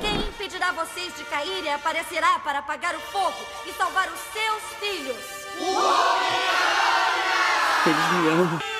quem 0.00 0.14
impedirá 0.16 0.72
vocês 0.72 1.14
de 1.16 1.24
cair 1.24 1.64
e 1.64 1.68
aparecerá 1.68 2.38
para 2.40 2.58
apagar 2.60 2.94
o 2.94 3.00
fogo 3.00 3.36
e 3.66 3.72
salvar 3.72 4.08
os 4.12 4.18
seus 4.18 4.62
filhos? 4.80 5.44
Eles 7.86 8.12
me 8.22 8.28
amam. 8.30 8.73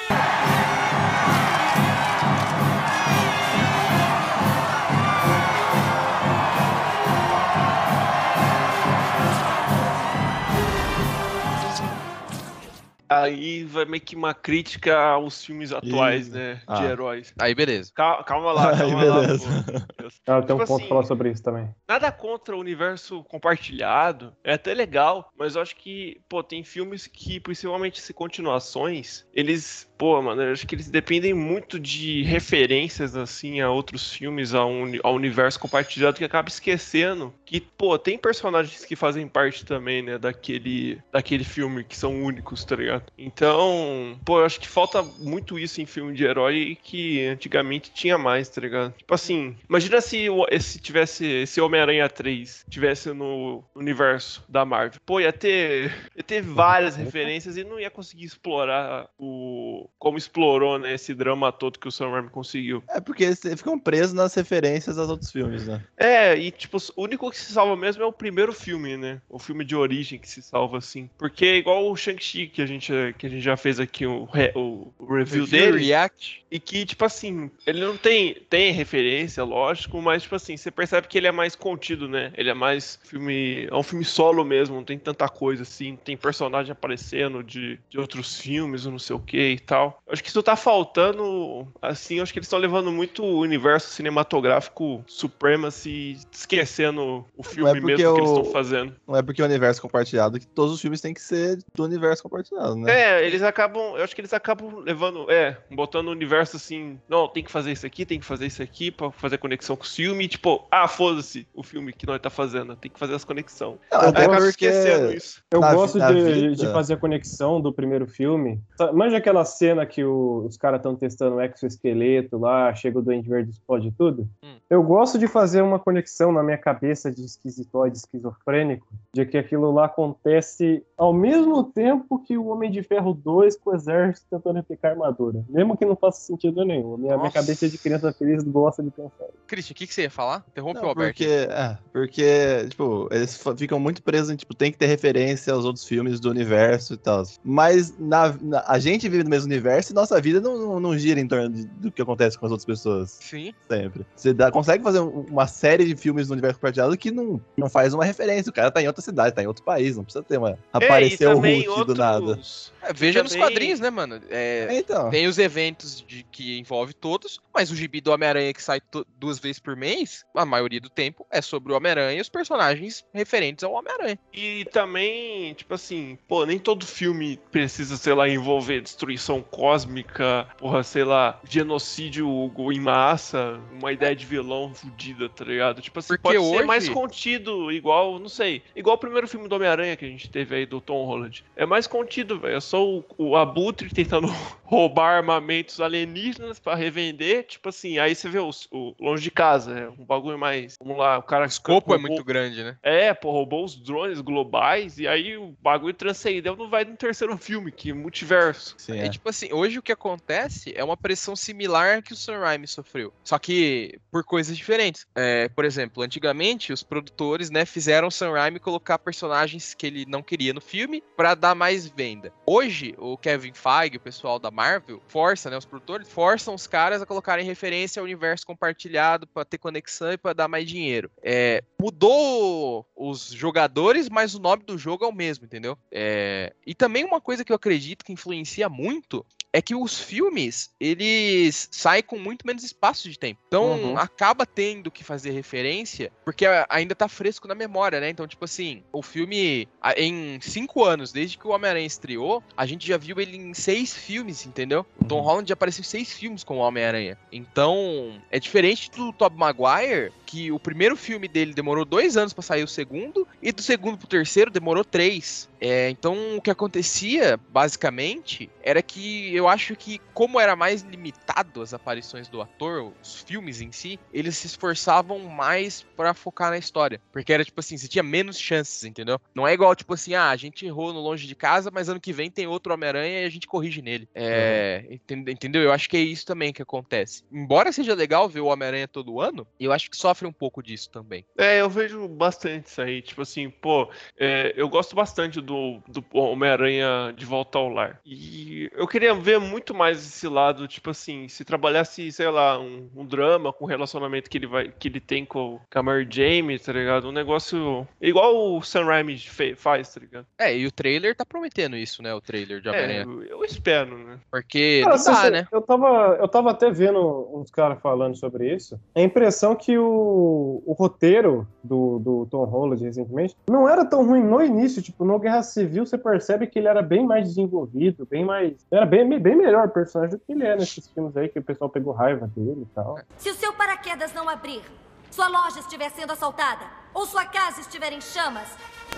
Aí 13.09 13.65
vai 13.65 13.85
meio 13.85 14.03
que 14.03 14.17
uma 14.17 14.33
crítica 14.35 14.99
aos 14.99 15.45
filmes 15.45 15.73
atuais, 15.73 16.29
Ih, 16.29 16.31
né? 16.33 16.63
ah. 16.67 16.75
De 16.81 16.85
heróis. 16.87 17.35
Aí, 17.39 17.55
beleza. 17.55 17.93
Calma, 17.95 18.25
calma 18.25 18.53
lá, 18.53 18.71
Aí, 18.71 18.79
calma 18.79 19.05
lá. 19.05 19.21
beleza. 19.21 19.65
pô. 19.97 20.09
Ah, 20.27 20.43
tem 20.43 20.57
um 20.57 20.59
Tipo 20.59 20.59
ponto 20.59 20.63
assim, 20.63 20.79
pra 20.79 20.89
falar 20.89 21.03
sobre 21.05 21.31
isso 21.31 21.43
também. 21.43 21.75
Nada 21.89 22.11
contra 22.13 22.57
o 22.57 22.61
universo 22.61 23.23
compartilhado, 23.25 24.35
é 24.43 24.55
até 24.55 24.73
legal, 24.75 25.31
mas 25.39 25.55
eu 25.55 25.63
acho 25.63 25.77
que, 25.77 26.21
pô, 26.29 26.43
tem 26.43 26.65
filmes 26.65 27.07
que, 27.07 27.39
principalmente 27.41 28.01
se 28.01 28.13
continuações, 28.13 29.27
eles, 29.33 29.89
pô, 29.97 30.21
mano, 30.21 30.43
eu 30.43 30.53
acho 30.53 30.67
que 30.67 30.75
eles 30.75 30.89
dependem 30.89 31.35
muito 31.35 31.79
de 31.79 32.23
referências, 32.23 33.17
assim, 33.17 33.61
a 33.61 33.71
outros 33.71 34.13
filmes, 34.13 34.55
a 34.55 34.65
um, 34.65 34.93
ao 35.03 35.15
universo 35.15 35.59
compartilhado, 35.59 36.19
que 36.19 36.25
acaba 36.25 36.49
esquecendo 36.49 37.33
que, 37.45 37.61
pô, 37.61 37.99
tem 37.99 38.19
personagens 38.19 38.85
que 38.85 38.97
fazem 38.97 39.27
parte 39.29 39.65
também, 39.65 40.03
né, 40.03 40.19
daquele, 40.19 41.01
daquele 41.13 41.45
filme, 41.45 41.85
que 41.85 41.97
são 41.97 42.23
únicos, 42.23 42.65
tá 42.65 42.77
ligado? 42.77 43.05
Então, 43.17 44.19
pô, 44.25 44.41
eu 44.41 44.45
acho 44.45 44.61
que 44.61 44.69
falta 44.69 45.03
muito 45.19 45.59
isso 45.59 45.81
em 45.81 45.87
filme 45.87 46.15
de 46.15 46.25
herói 46.25 46.77
que 46.83 47.25
antigamente 47.27 47.93
tinha 47.93 48.19
mais, 48.19 48.49
tá 48.49 48.61
ligado? 48.61 48.93
Tipo 48.97 49.15
assim, 49.15 49.57
imagina 49.69 50.01
se 50.01 50.27
esse 50.51 50.79
tivesse, 50.81 51.25
esse 51.27 51.61
Homem-Aranha 51.61 52.09
3 52.09 52.67
tivesse 52.69 53.13
no 53.13 53.63
universo 53.75 54.45
da 54.49 54.65
Marvel. 54.65 55.01
Pô, 55.05 55.21
ia 55.21 55.33
ter, 55.33 55.95
ia 56.17 56.23
ter 56.23 56.43
várias 56.43 56.97
referências 56.97 57.57
e 57.57 57.65
não 57.65 57.79
ia 57.79 57.91
conseguir 57.91 58.25
explorar 58.25 59.09
o 59.19 59.84
como 59.99 60.19
explorou, 60.19 60.79
né, 60.79 60.95
esse 60.95 61.15
drama 61.15 61.53
todo 61.53 61.79
que 61.79 61.89
o 61.89 61.93
Sam 61.93 62.11
Raimi 62.11 62.29
conseguiu. 62.31 62.83
É 62.89 63.01
porque 63.01 63.25
eles 63.25 63.41
ficam 63.41 63.79
presos 63.79 64.13
nas 64.13 64.35
referências 64.35 64.99
aos 64.99 65.09
outros 65.09 65.31
filmes, 65.31 65.67
né? 65.67 65.83
É, 65.97 66.37
e 66.37 66.51
tipo, 66.51 66.79
o 66.97 67.03
único 67.03 67.31
que 67.31 67.39
se 67.39 67.53
salva 67.53 67.77
mesmo 67.77 68.03
é 68.03 68.07
o 68.07 68.13
primeiro 68.13 68.53
filme, 68.53 68.97
né? 68.97 69.21
O 69.29 69.39
filme 69.39 69.65
de 69.65 69.75
origem 69.77 70.19
que 70.19 70.29
se 70.29 70.43
salva 70.43 70.79
assim. 70.79 71.09
Porque 71.19 71.45
é 71.47 71.57
igual 71.57 71.91
o 71.91 71.97
Shang-Chi 71.97 72.47
que 72.49 72.63
a 72.63 72.67
gente 72.67 72.93
que 73.19 73.27
a 73.27 73.31
gente 73.31 73.43
já 73.43 73.57
fez 73.57 73.81
aqui 73.81 74.07
o, 74.07 74.25
re- 74.25 74.53
o, 74.55 74.93
o 74.99 75.15
review, 75.15 75.47
dele. 75.47 75.85
React. 75.85 76.45
E 76.51 76.61
que, 76.61 76.87
tipo 76.87 77.05
assim, 77.05 77.51
ele 77.67 77.81
não 77.81 77.97
tem. 77.97 78.35
Tem 78.49 78.73
referência, 78.73 79.43
lógico, 79.43 80.01
mas, 80.01 80.23
tipo 80.23 80.37
assim, 80.37 80.57
você 80.57 80.71
percebe 80.71 81.09
que 81.09 81.19
ele 81.19 81.27
é 81.27 81.33
mais 81.33 81.57
contido, 81.57 82.09
né? 82.09 82.33
Ele 82.37 82.51
é 82.51 82.55
mais 82.55 82.99
filme. 83.05 83.67
É 83.71 83.75
um 83.75 83.83
filme 83.83 84.05
solo 84.05 84.45
mesmo, 84.45 84.77
não 84.77 84.85
tem 84.85 84.99
tanta 84.99 85.29
coisa 85.29 85.63
assim, 85.63 85.91
não 85.93 85.97
tem 85.97 86.17
personagem 86.17 86.73
aparecendo 86.73 87.43
de, 87.43 87.79
de 87.89 87.99
outros 87.99 88.39
filmes, 88.39 88.87
ou 88.87 88.93
não 88.93 88.99
sei 88.99 89.17
o 89.17 89.21
que 89.21 89.51
e 89.51 89.59
tal. 89.59 89.74
Eu 89.83 90.13
acho 90.13 90.23
que 90.23 90.29
isso 90.31 90.43
tá 90.43 90.57
faltando. 90.57 91.67
Assim, 91.83 92.17
eu 92.17 92.23
acho 92.23 92.33
que 92.33 92.39
eles 92.39 92.47
estão 92.47 92.59
levando 92.59 92.91
muito 92.93 93.23
o 93.25 93.41
universo 93.41 93.91
cinematográfico 93.91 95.05
Supremacy 95.07 96.19
esquecendo 96.33 97.25
o 97.37 97.43
filme 97.43 97.71
é 97.71 97.75
mesmo 97.75 97.87
que 98.15 98.21
eles 98.21 98.31
o- 98.31 98.39
estão 98.39 98.45
fazendo. 98.53 98.95
Não 99.07 99.17
é 99.17 99.23
porque 99.23 99.41
é 99.41 99.45
o 99.45 99.49
universo 99.49 99.81
compartilhado 99.83 100.39
que 100.39 100.47
todos 100.47 100.73
os 100.75 100.81
filmes 100.81 101.01
têm 101.01 101.13
que 101.15 101.21
ser 101.21 101.59
do 101.75 101.85
universo 101.85 102.23
compartilhado, 102.23 102.75
né? 102.77 102.93
É, 103.21 103.27
eles 103.27 103.43
acabam. 103.43 103.97
Eu 103.97 104.05
acho 104.05 104.15
que 104.15 104.21
eles 104.21 104.33
acabam 104.33 104.79
levando. 104.81 105.31
É, 105.31 105.57
botando 105.71 106.09
o 106.09 106.13
universo 106.13 106.57
assim. 106.57 106.99
Não, 107.09 107.29
tem 107.29 107.43
que 107.43 107.51
fazer 107.51 107.73
isso 107.73 107.87
aqui, 107.87 108.05
tem 108.07 108.19
que 108.21 108.27
fazer 108.27 108.47
isso 108.47 108.63
aqui 108.63 108.91
pra 108.91 109.11
fazer 109.11 109.39
conexão 109.39 109.77
com 109.77 109.85
o 109.85 109.87
filme. 109.89 110.25
E, 110.25 110.29
tipo, 110.29 110.67
ah, 110.71 110.89
foda-se 110.89 111.47
o 111.55 111.63
filme 111.63 111.93
que 111.93 112.07
nós 112.07 112.21
tá 112.21 112.31
fazendo. 112.31 112.77
Tem 112.77 112.91
que 112.91 112.99
fazer 112.99 113.15
as 113.15 113.25
conexões. 113.25 113.79
Não, 113.93 114.03
Eu 114.03 114.09
acaba 114.09 114.37
porque 114.37 114.49
esquecendo 114.67 115.13
isso. 115.13 115.43
Eu 115.53 115.61
na 115.61 115.75
gosto 115.75 115.99
na 115.99 116.13
de, 116.13 116.23
vida- 116.23 116.57
de 116.57 116.67
fazer 116.73 116.95
a 116.95 116.97
conexão 116.97 117.61
do 117.61 117.73
primeiro 117.73 118.07
filme. 118.07 118.61
Manja 118.93 119.17
aquela 119.17 119.45
cena 119.45 119.64
que 119.87 120.05
o- 120.05 120.45
os 120.47 120.57
caras 120.57 120.79
estão 120.79 120.95
testando 120.97 121.37
o 121.37 121.41
exoesqueleto 121.41 122.39
lá, 122.39 122.75
chega 122.75 122.99
o 122.99 123.03
Duende 123.03 123.29
Verde 123.29 123.51
e 123.51 123.53
explode 123.53 123.91
tudo? 123.97 124.29
Hum. 124.43 124.57
Eu 124.69 124.83
gosto 124.83 125.19
de 125.19 125.27
fazer 125.29 125.63
uma 125.63 125.79
conexão 125.79 126.33
na 126.33 126.43
minha 126.43 126.59
cabeça 126.59 127.11
de 127.11 127.25
esquisitoide 127.25 127.97
esquizofrênico, 127.99 128.87
de 129.15 129.25
que 129.27 129.37
aquilo 129.39 129.71
lá 129.73 129.87
acontece 129.87 130.83
ao 130.97 131.13
mesmo 131.13 131.63
tempo 131.65 132.19
que 132.19 132.37
o 132.37 132.47
Homem 132.47 132.71
de 132.71 132.83
Ferro 132.83 133.13
2 133.15 133.57
com 133.57 133.71
o 133.71 133.75
exército 133.75 134.27
tentando 134.31 134.57
replicar 134.57 134.89
a 134.89 134.91
armadura. 134.93 135.45
Mesmo 135.49 135.77
que 135.77 135.85
não 135.85 135.97
faça 135.97 136.21
sentido 136.21 136.65
nenhum. 136.65 136.97
Minha, 136.97 137.17
minha 137.17 137.31
cabeça 137.31 137.69
de 137.69 137.79
criança 137.79 138.13
feliz 138.13 138.43
gosta 138.45 138.83
de 138.83 138.91
pensar. 138.91 139.27
Christian, 139.47 139.73
o 139.73 139.77
que, 139.77 139.87
que 139.87 139.95
você 139.95 140.03
ia 140.03 140.11
falar? 140.11 140.45
Interrompe 140.49 140.79
o 140.79 140.83
Não, 140.83 140.89
Alberto. 140.91 141.15
porque, 141.19 141.31
é, 141.51 141.79
porque, 141.93 142.67
tipo, 142.71 143.09
eles 143.11 143.41
ficam 143.59 143.79
muito 143.79 144.03
presos 144.03 144.31
em, 144.31 144.37
tipo, 144.37 144.55
tem 144.55 144.73
que 144.73 144.79
ter 144.79 144.87
referência 144.87 145.53
aos 145.53 145.65
outros 145.65 145.85
filmes 145.85 146.19
do 146.21 146.31
universo 146.31 146.95
e 146.95 146.97
tal. 146.97 147.23
Mas 147.43 147.97
na, 147.99 148.35
na- 148.41 148.65
a 148.67 148.79
gente 148.79 149.09
vive 149.09 149.25
no 149.25 149.31
mesmo 149.31 149.49
universo 149.55 149.93
e 149.93 149.95
nossa 149.95 150.21
vida 150.21 150.41
não, 150.41 150.59
não, 150.59 150.81
não 150.81 150.99
gira 150.99 151.21
em 151.21 151.27
torno 151.29 151.49
de- 151.49 151.67
do 151.67 151.91
que 151.91 152.03
acontece 152.03 152.39
com 152.39 152.47
as 152.47 152.53
outras 152.53 152.65
pessoas, 152.67 153.11
Sim. 153.21 153.53
sempre. 153.69 154.05
Você 154.15 154.33
dá- 154.33 154.51
consegue 154.51 154.83
fazer 154.83 155.01
um- 155.01 155.21
uma 155.31 155.47
série 155.47 155.85
de 155.85 155.97
filmes 155.97 156.29
no 156.29 156.33
universo 156.35 156.57
compartilhado 156.59 156.97
que 156.97 157.11
não, 157.11 157.41
não 157.57 157.69
faz 157.69 157.95
uma 157.95 158.05
referência. 158.05 158.51
O 158.51 158.53
cara 158.53 158.71
tá 158.71 158.83
em 158.83 158.87
outra 158.87 159.03
cidade, 159.03 159.35
tá 159.35 159.43
em 159.43 159.47
outro 159.47 159.65
país, 159.65 159.97
não 159.97 160.05
precisa 160.05 160.23
ter 160.25 160.39
uma... 160.39 160.59
Aparecer 160.73 161.29
o 161.29 161.39
Hulk 161.39 161.85
do 161.87 161.95
nada. 161.95 162.39
É, 162.83 162.93
veja 162.93 163.23
nos 163.23 163.33
Também- 163.33 163.49
quadrinhos, 163.49 163.81
né, 163.81 163.91
mano? 163.91 164.21
É, 164.31 164.69
então. 164.73 165.11
Tem 165.11 165.27
os 165.27 165.39
eventos 165.39 166.05
de 166.07 166.25
que 166.31 166.59
envolve 166.59 166.93
todos, 166.93 167.41
mas 167.53 167.71
o 167.71 167.77
gibi 167.77 168.01
do 168.01 168.11
Homem-Aranha 168.13 168.53
que 168.53 168.63
sai 168.63 168.81
duas 169.19 169.39
vezes 169.39 169.59
por 169.59 169.75
mês, 169.77 170.25
a 170.35 170.45
maioria 170.45 170.81
do 170.81 170.91
tempo 170.91 171.27
é 171.31 171.41
sobre 171.41 171.73
o 171.73 171.77
Homem-Aranha 171.77 172.19
e 172.19 172.21
os 172.21 172.29
personagens 172.29 173.05
referentes 173.13 173.65
ao 173.65 173.73
Homem-Aranha. 173.73 174.19
E 174.33 174.65
também, 174.73 175.55
tipo 175.55 175.75
assim, 175.75 176.19
pô, 176.29 176.45
nem 176.45 176.59
todo 176.59 176.85
filme 176.87 177.39
precisa, 177.51 177.97
sei 177.97 178.15
lá, 178.15 178.29
envolver 178.29 178.81
destruição 178.81 179.44
cósmica, 179.45 180.47
porra, 180.59 180.83
sei 180.83 181.05
lá, 181.05 181.39
genocídio 181.49 182.51
em 182.73 182.81
massa, 182.81 183.61
uma 183.73 183.93
ideia 183.93 184.15
de 184.15 184.25
vilão 184.25 184.73
fodida, 184.75 185.29
tá 185.29 185.45
ligado? 185.45 185.81
Tipo 185.83 185.99
assim, 185.99 186.09
Porque 186.09 186.23
pode 186.23 186.39
hoje- 186.39 186.59
ser 186.59 186.65
mais 186.65 186.89
contido, 186.89 187.71
igual, 187.73 188.19
não 188.19 188.29
sei, 188.29 188.63
igual 188.75 188.97
o 188.97 188.99
primeiro 188.99 189.29
filme 189.29 189.49
do 189.49 189.55
Homem-Aranha 189.55 189.97
que 189.97 190.05
a 190.05 190.09
gente 190.09 190.31
teve 190.31 190.55
aí 190.57 190.67
do 190.67 190.81
Tom 190.81 191.05
Holland. 191.05 191.45
É 191.57 191.67
mais 191.67 191.87
contido, 191.87 192.39
velho. 192.39 192.57
É 192.57 192.61
só 192.61 192.85
o, 192.85 193.05
o 193.19 193.37
Abutre 193.37 193.89
tentando 193.93 194.29
roubar 194.65 195.17
armamentos 195.19 195.81
alienígenas 195.81 196.59
pra 196.59 196.75
revender, 196.75 197.45
tipo 197.45 197.69
assim, 197.69 197.99
aí 197.99 198.15
você 198.15 198.29
vê 198.29 198.39
o, 198.39 198.51
o 198.71 198.95
Longe 199.01 199.23
de 199.23 199.31
Casa, 199.31 199.79
é 199.79 199.89
um 199.89 200.05
bagulho 200.05 200.39
mais. 200.39 200.77
Vamos 200.81 200.99
lá, 200.99 201.19
o 201.19 201.23
cara. 201.23 201.45
O 201.45 201.47
escopo 201.47 201.93
é 201.93 201.97
roubou- 201.97 202.11
muito 202.11 202.25
grande, 202.25 202.63
né? 202.63 202.77
é, 202.83 203.13
pô, 203.15 203.31
roubou 203.31 203.65
os 203.65 203.77
drones 203.77 204.21
globais 204.21 204.99
e 204.99 205.07
aí 205.07 205.37
o 205.37 205.55
bagulho 205.63 205.95
transcendeu 205.95 206.57
não 206.57 206.69
vai 206.69 206.85
no 206.85 206.97
terceiro 206.97 207.37
filme, 207.37 207.71
que 207.71 207.91
é 207.91 207.95
multiverso. 207.95 208.75
Sim, 208.79 208.99
É 208.99 209.07
é. 209.07 209.09
tipo 209.09 209.29
assim, 209.35 209.53
hoje 209.53 209.79
o 209.79 209.83
que 209.83 209.93
acontece 209.93 210.73
é 210.77 210.83
uma 210.83 210.97
pressão 210.97 211.35
similar 211.35 212.03
que 212.03 212.13
o 212.13 212.17
Sam 212.17 212.39
Raimi 212.39 212.67
sofreu. 212.67 213.13
Só 213.25 213.39
que 213.39 213.99
por 214.11 214.25
coisas 214.25 214.57
diferentes. 214.57 215.07
É, 215.15 215.49
por 215.49 215.65
exemplo, 215.65 216.03
antigamente 216.03 216.73
os 216.73 216.83
produtores, 216.83 217.51
né, 217.51 217.65
fizeram 217.65 218.09
o 218.09 218.11
Sam 218.11 218.33
Raimi 218.33 218.61
colocar 218.61 218.99
personagens 218.99 219.75
que 219.75 219.87
ele 219.87 220.07
não 220.07 220.23
queria 220.23 220.53
no 220.53 220.61
filme 220.61 221.03
pra 221.17 221.35
dar 221.35 221.55
mais 221.55 221.87
venda. 221.87 222.33
Hoje, 222.47 222.95
o 222.99 223.19
Kevin 223.19 223.53
Feige, 223.53 223.97
o 223.97 224.01
pessoal 224.01 224.39
da 224.39 224.51
Marvel, 224.51 225.03
força, 225.09 225.51
né, 225.51 225.57
os 225.57 225.65
produtores, 225.65 226.09
forçam 226.09 226.55
os 226.55 226.67
caras 226.67 227.03
a 227.03 227.07
colocarem 227.07 227.45
referência 227.45 228.01
ao 228.01 228.05
universo 228.05 228.47
compartilhado 228.47 229.27
pra 229.27 229.45
ter 229.45 229.59
conexão 229.59 230.13
e 230.13 230.19
pra 230.19 230.33
dar 230.33 230.49
mais 230.49 230.67
dinheiro. 230.67 231.11
É, 231.23 231.63
mudou 231.81 232.87
os 232.95 233.33
jogadores, 233.33 234.09
mas 234.09 234.35
o 234.35 234.41
nome 234.41 234.63
do 234.65 234.79
jogo 234.79 235.05
é 235.05 235.09
o 235.09 235.13
mesmo, 235.13 235.45
entendeu? 235.45 235.77
É, 235.91 236.53
e 236.67 236.75
também 236.75 237.05
uma 237.05 237.21
coisa 237.21 237.45
que 237.45 237.51
eu 237.51 237.57
acredito 237.57 238.05
que 238.05 238.13
influencia 238.13 238.69
muito 238.69 239.24
é 239.57 239.63
que 239.63 239.73
os 239.73 240.01
filmes, 240.01 240.71
eles 240.81 241.69
saem 241.71 242.03
com 242.03 242.19
muito 242.19 242.45
menos 242.45 242.65
espaço 242.65 243.09
de 243.09 243.17
tempo. 243.17 243.39
Então, 243.47 243.65
Uhum. 243.81 243.97
acaba 243.97 244.45
tendo 244.45 244.91
que 244.91 245.05
fazer 245.05 245.31
referência, 245.31 246.11
porque 246.25 246.45
ainda 246.69 246.93
tá 246.93 247.07
fresco 247.07 247.47
na 247.47 247.55
memória, 247.55 248.01
né? 248.01 248.11
Então, 248.11 248.27
tipo 248.27 248.45
assim, 248.45 248.83
o 248.93 249.01
filme, 249.01 249.69
em 249.97 250.41
cinco 250.41 250.85
anos, 250.85 251.13
desde 251.13 251.39
que 251.39 251.47
o 251.47 251.51
Homem-Aranha 251.51 251.87
estreou, 251.87 252.43
a 252.57 252.67
gente 252.67 252.85
já 252.85 252.97
viu 252.97 253.21
ele 253.21 253.37
em 253.37 253.55
seis 253.55 253.95
filmes, 253.97 254.45
entendeu? 254.45 254.85
O 255.01 255.05
Tom 255.05 255.21
Holland 255.21 255.49
já 255.49 255.53
apareceu 255.53 255.83
em 255.83 255.85
seis 255.85 256.13
filmes 256.13 256.43
com 256.43 256.57
o 256.57 256.61
Homem-Aranha. 256.61 257.17
Então, 257.31 258.21
é 258.33 258.41
diferente 258.41 258.91
do 258.91 259.13
Tobey 259.13 259.39
Maguire, 259.39 260.13
que 260.27 260.51
o 260.51 260.59
primeiro 260.59 260.97
filme 260.97 261.29
dele 261.29 261.55
demorou 261.55 261.85
dois 261.85 262.17
anos 262.17 262.33
pra 262.33 262.43
sair 262.43 262.65
o 262.65 262.69
segundo, 262.69 263.25
e 263.41 263.53
do 263.53 263.63
segundo 263.63 263.97
pro 263.99 264.09
terceiro 264.09 264.51
demorou 264.51 264.85
três. 264.85 265.49
É, 265.67 265.89
então, 265.89 266.37
o 266.37 266.43
que 266.43 266.51
acontecia, 266.51 267.41
basicamente, 267.49 268.51
era 268.63 268.83
que 268.83 269.35
eu 269.35 269.49
acho 269.49 269.75
que, 269.75 269.99
como 270.13 270.39
era 270.39 270.55
mais 270.55 270.83
limitado 270.83 271.63
as 271.63 271.73
aparições 271.73 272.29
do 272.29 272.43
ator, 272.43 272.93
os 273.03 273.23
filmes 273.23 273.63
em 273.63 273.73
si, 273.73 273.99
eles 274.13 274.37
se 274.37 274.47
esforçavam 274.47 275.19
mais 275.21 275.83
pra 275.97 276.13
focar 276.13 276.51
na 276.51 276.59
história. 276.59 277.01
Porque 277.11 277.33
era 277.33 277.43
tipo 277.43 277.59
assim, 277.61 277.79
você 277.79 277.89
tinha 277.89 278.03
menos 278.03 278.39
chances, 278.39 278.85
entendeu? 278.85 279.19
Não 279.35 279.49
é 279.49 279.55
igual, 279.55 279.75
tipo 279.75 279.95
assim, 279.95 280.13
ah, 280.13 280.29
a 280.29 280.37
gente 280.37 280.67
errou 280.67 280.93
no 280.93 281.01
longe 281.01 281.27
de 281.27 281.35
casa, 281.35 281.71
mas 281.73 281.89
ano 281.89 281.99
que 282.01 282.13
vem 282.13 282.31
tem 282.31 282.47
outro 282.47 282.75
Homem-Aranha 282.75 283.23
e 283.23 283.25
a 283.25 283.31
gente 283.31 283.47
corrige 283.47 283.81
nele. 283.81 284.07
É, 284.15 284.85
enten- 284.91 285.25
entendeu? 285.33 285.63
Eu 285.63 285.73
acho 285.73 285.89
que 285.89 285.97
é 285.97 286.01
isso 286.01 286.27
também 286.27 286.53
que 286.53 286.61
acontece. 286.61 287.23
Embora 287.33 287.73
seja 287.73 287.95
legal 287.95 288.29
ver 288.29 288.41
o 288.41 288.47
Homem-Aranha 288.49 288.87
todo 288.87 289.19
ano, 289.19 289.47
eu 289.59 289.73
acho 289.73 289.89
que 289.89 289.97
sofre 289.97 290.29
um 290.29 290.33
pouco 290.33 290.63
disso 290.63 290.91
também. 290.91 291.25
É, 291.39 291.63
eu 291.63 291.71
vejo 291.71 292.07
bastante 292.07 292.67
isso 292.67 292.83
aí. 292.83 293.01
Tipo 293.01 293.23
assim, 293.23 293.49
pô, 293.49 293.91
é, 294.19 294.53
eu 294.57 294.69
gosto 294.69 294.95
bastante 294.95 295.41
do 295.41 295.54
do, 295.55 296.01
do 296.01 296.05
Homem-Aranha 296.19 297.13
de 297.17 297.25
volta 297.25 297.59
ao 297.59 297.69
lar. 297.69 298.01
E 298.05 298.71
eu 298.77 298.87
queria 298.87 299.15
ver 299.15 299.39
muito 299.39 299.75
mais 299.75 299.99
esse 299.99 300.27
lado, 300.29 300.67
tipo 300.67 300.91
assim, 300.91 301.29
se 301.29 301.45
trabalhasse, 301.45 302.11
sei 302.13 302.29
lá, 302.29 302.59
um, 302.59 302.89
um 302.95 303.05
drama 303.05 303.53
com 303.53 303.65
o 303.65 303.69
relacionamento 303.69 304.29
que 304.29 304.39
ele 304.39 304.47
vai 304.47 304.73
que 304.79 304.89
ele 304.89 305.01
tem 305.01 305.25
com, 305.25 305.61
com 305.73 305.79
a 305.79 305.83
Mary 305.83 306.07
Jane, 306.11 306.59
tá 306.59 306.73
ligado? 306.73 307.09
Um 307.09 307.13
negócio 307.13 307.87
igual 308.01 308.57
o 308.57 308.63
Sam 308.63 308.85
Raimi 308.85 309.19
faz, 309.57 309.95
tá 309.95 310.01
ligado? 310.01 310.27
É, 310.39 310.57
e 310.57 310.67
o 310.67 310.73
trailer 310.73 311.15
tá 311.15 311.25
prometendo 311.25 311.77
isso, 311.77 312.03
né? 312.03 312.13
O 312.15 312.21
trailer 312.21 312.61
de 312.61 312.69
É, 312.69 312.71
Homem-Aranha. 312.71 313.03
eu, 313.03 313.23
eu 313.25 313.45
espero, 313.45 313.97
né? 313.99 314.19
Porque 314.31 314.83
Cara, 314.85 314.97
não 314.97 315.05
dá, 315.05 315.13
assim, 315.13 315.31
né? 315.31 315.49
Eu 315.53 315.63
tava, 315.63 316.17
eu 316.21 316.29
tava 316.29 316.51
até 316.51 316.71
vendo 316.71 317.29
uns 317.33 317.51
caras 317.51 317.81
falando 317.81 318.17
sobre 318.17 318.53
isso. 318.53 318.81
A 318.95 319.01
impressão 319.01 319.55
que 319.55 319.79
o, 319.79 320.63
o 320.67 320.73
roteiro 320.73 321.47
do, 321.63 321.99
do 321.99 322.27
Tom 322.31 322.45
Holland 322.45 322.83
recentemente 322.83 323.37
não 323.49 323.69
era 323.69 323.85
tão 323.85 324.07
ruim 324.07 324.23
no 324.23 324.43
início. 324.43 324.83
Tipo, 324.83 325.05
no 325.05 325.19
Guerra 325.19 325.34
Civil 325.43 325.87
você 325.87 325.99
percebe 325.99 326.47
que 326.47 326.59
ele 326.59 326.69
era 326.69 326.83
bem 326.83 327.05
mais 327.07 327.29
desenvolvido, 327.29 328.07
bem 328.07 328.25
mais. 328.25 328.67
Era 328.71 328.87
bem, 328.87 329.19
bem 329.21 329.37
melhor 329.37 329.69
personagem 329.71 330.17
do 330.17 330.25
que 330.25 330.33
ele 330.33 330.45
é 330.45 330.57
nesses 330.57 330.89
filmes 330.89 331.17
aí, 331.17 331.29
que 331.29 331.39
o 331.39 331.43
pessoal 331.43 331.71
pegou 331.71 331.93
raiva 331.93 332.27
dele 332.27 332.63
e 332.63 332.75
tal. 332.75 332.99
Se 333.19 333.31
o 333.31 333.35
seu 333.35 333.53
paraquedas 333.53 334.13
não 334.13 334.29
abrir, 334.29 334.63
sua 335.11 335.29
loja 335.29 335.61
estiver 335.61 335.91
sendo 335.91 336.13
assaltada 336.13 336.65
ou 336.93 337.07
sua 337.07 337.25
casa 337.25 337.61
estiver 337.61 337.93
em 337.93 338.01
chamas, 338.01 338.49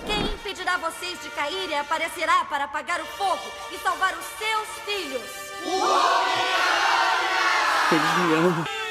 quem 0.07 0.35
impedirá 0.35 0.77
vocês 0.79 1.23
de 1.23 1.31
cair 1.31 1.69
e 1.69 1.75
aparecerá 1.75 2.45
para 2.45 2.65
apagar 2.65 3.01
o 3.01 3.07
fogo 3.07 3.51
e 3.73 3.79
salvar 3.79 4.13
os 4.15 4.25
seus 4.25 4.69
filhos? 4.85 5.47
Eles 7.93 8.29
me 8.29 8.35
amam. 8.35 8.86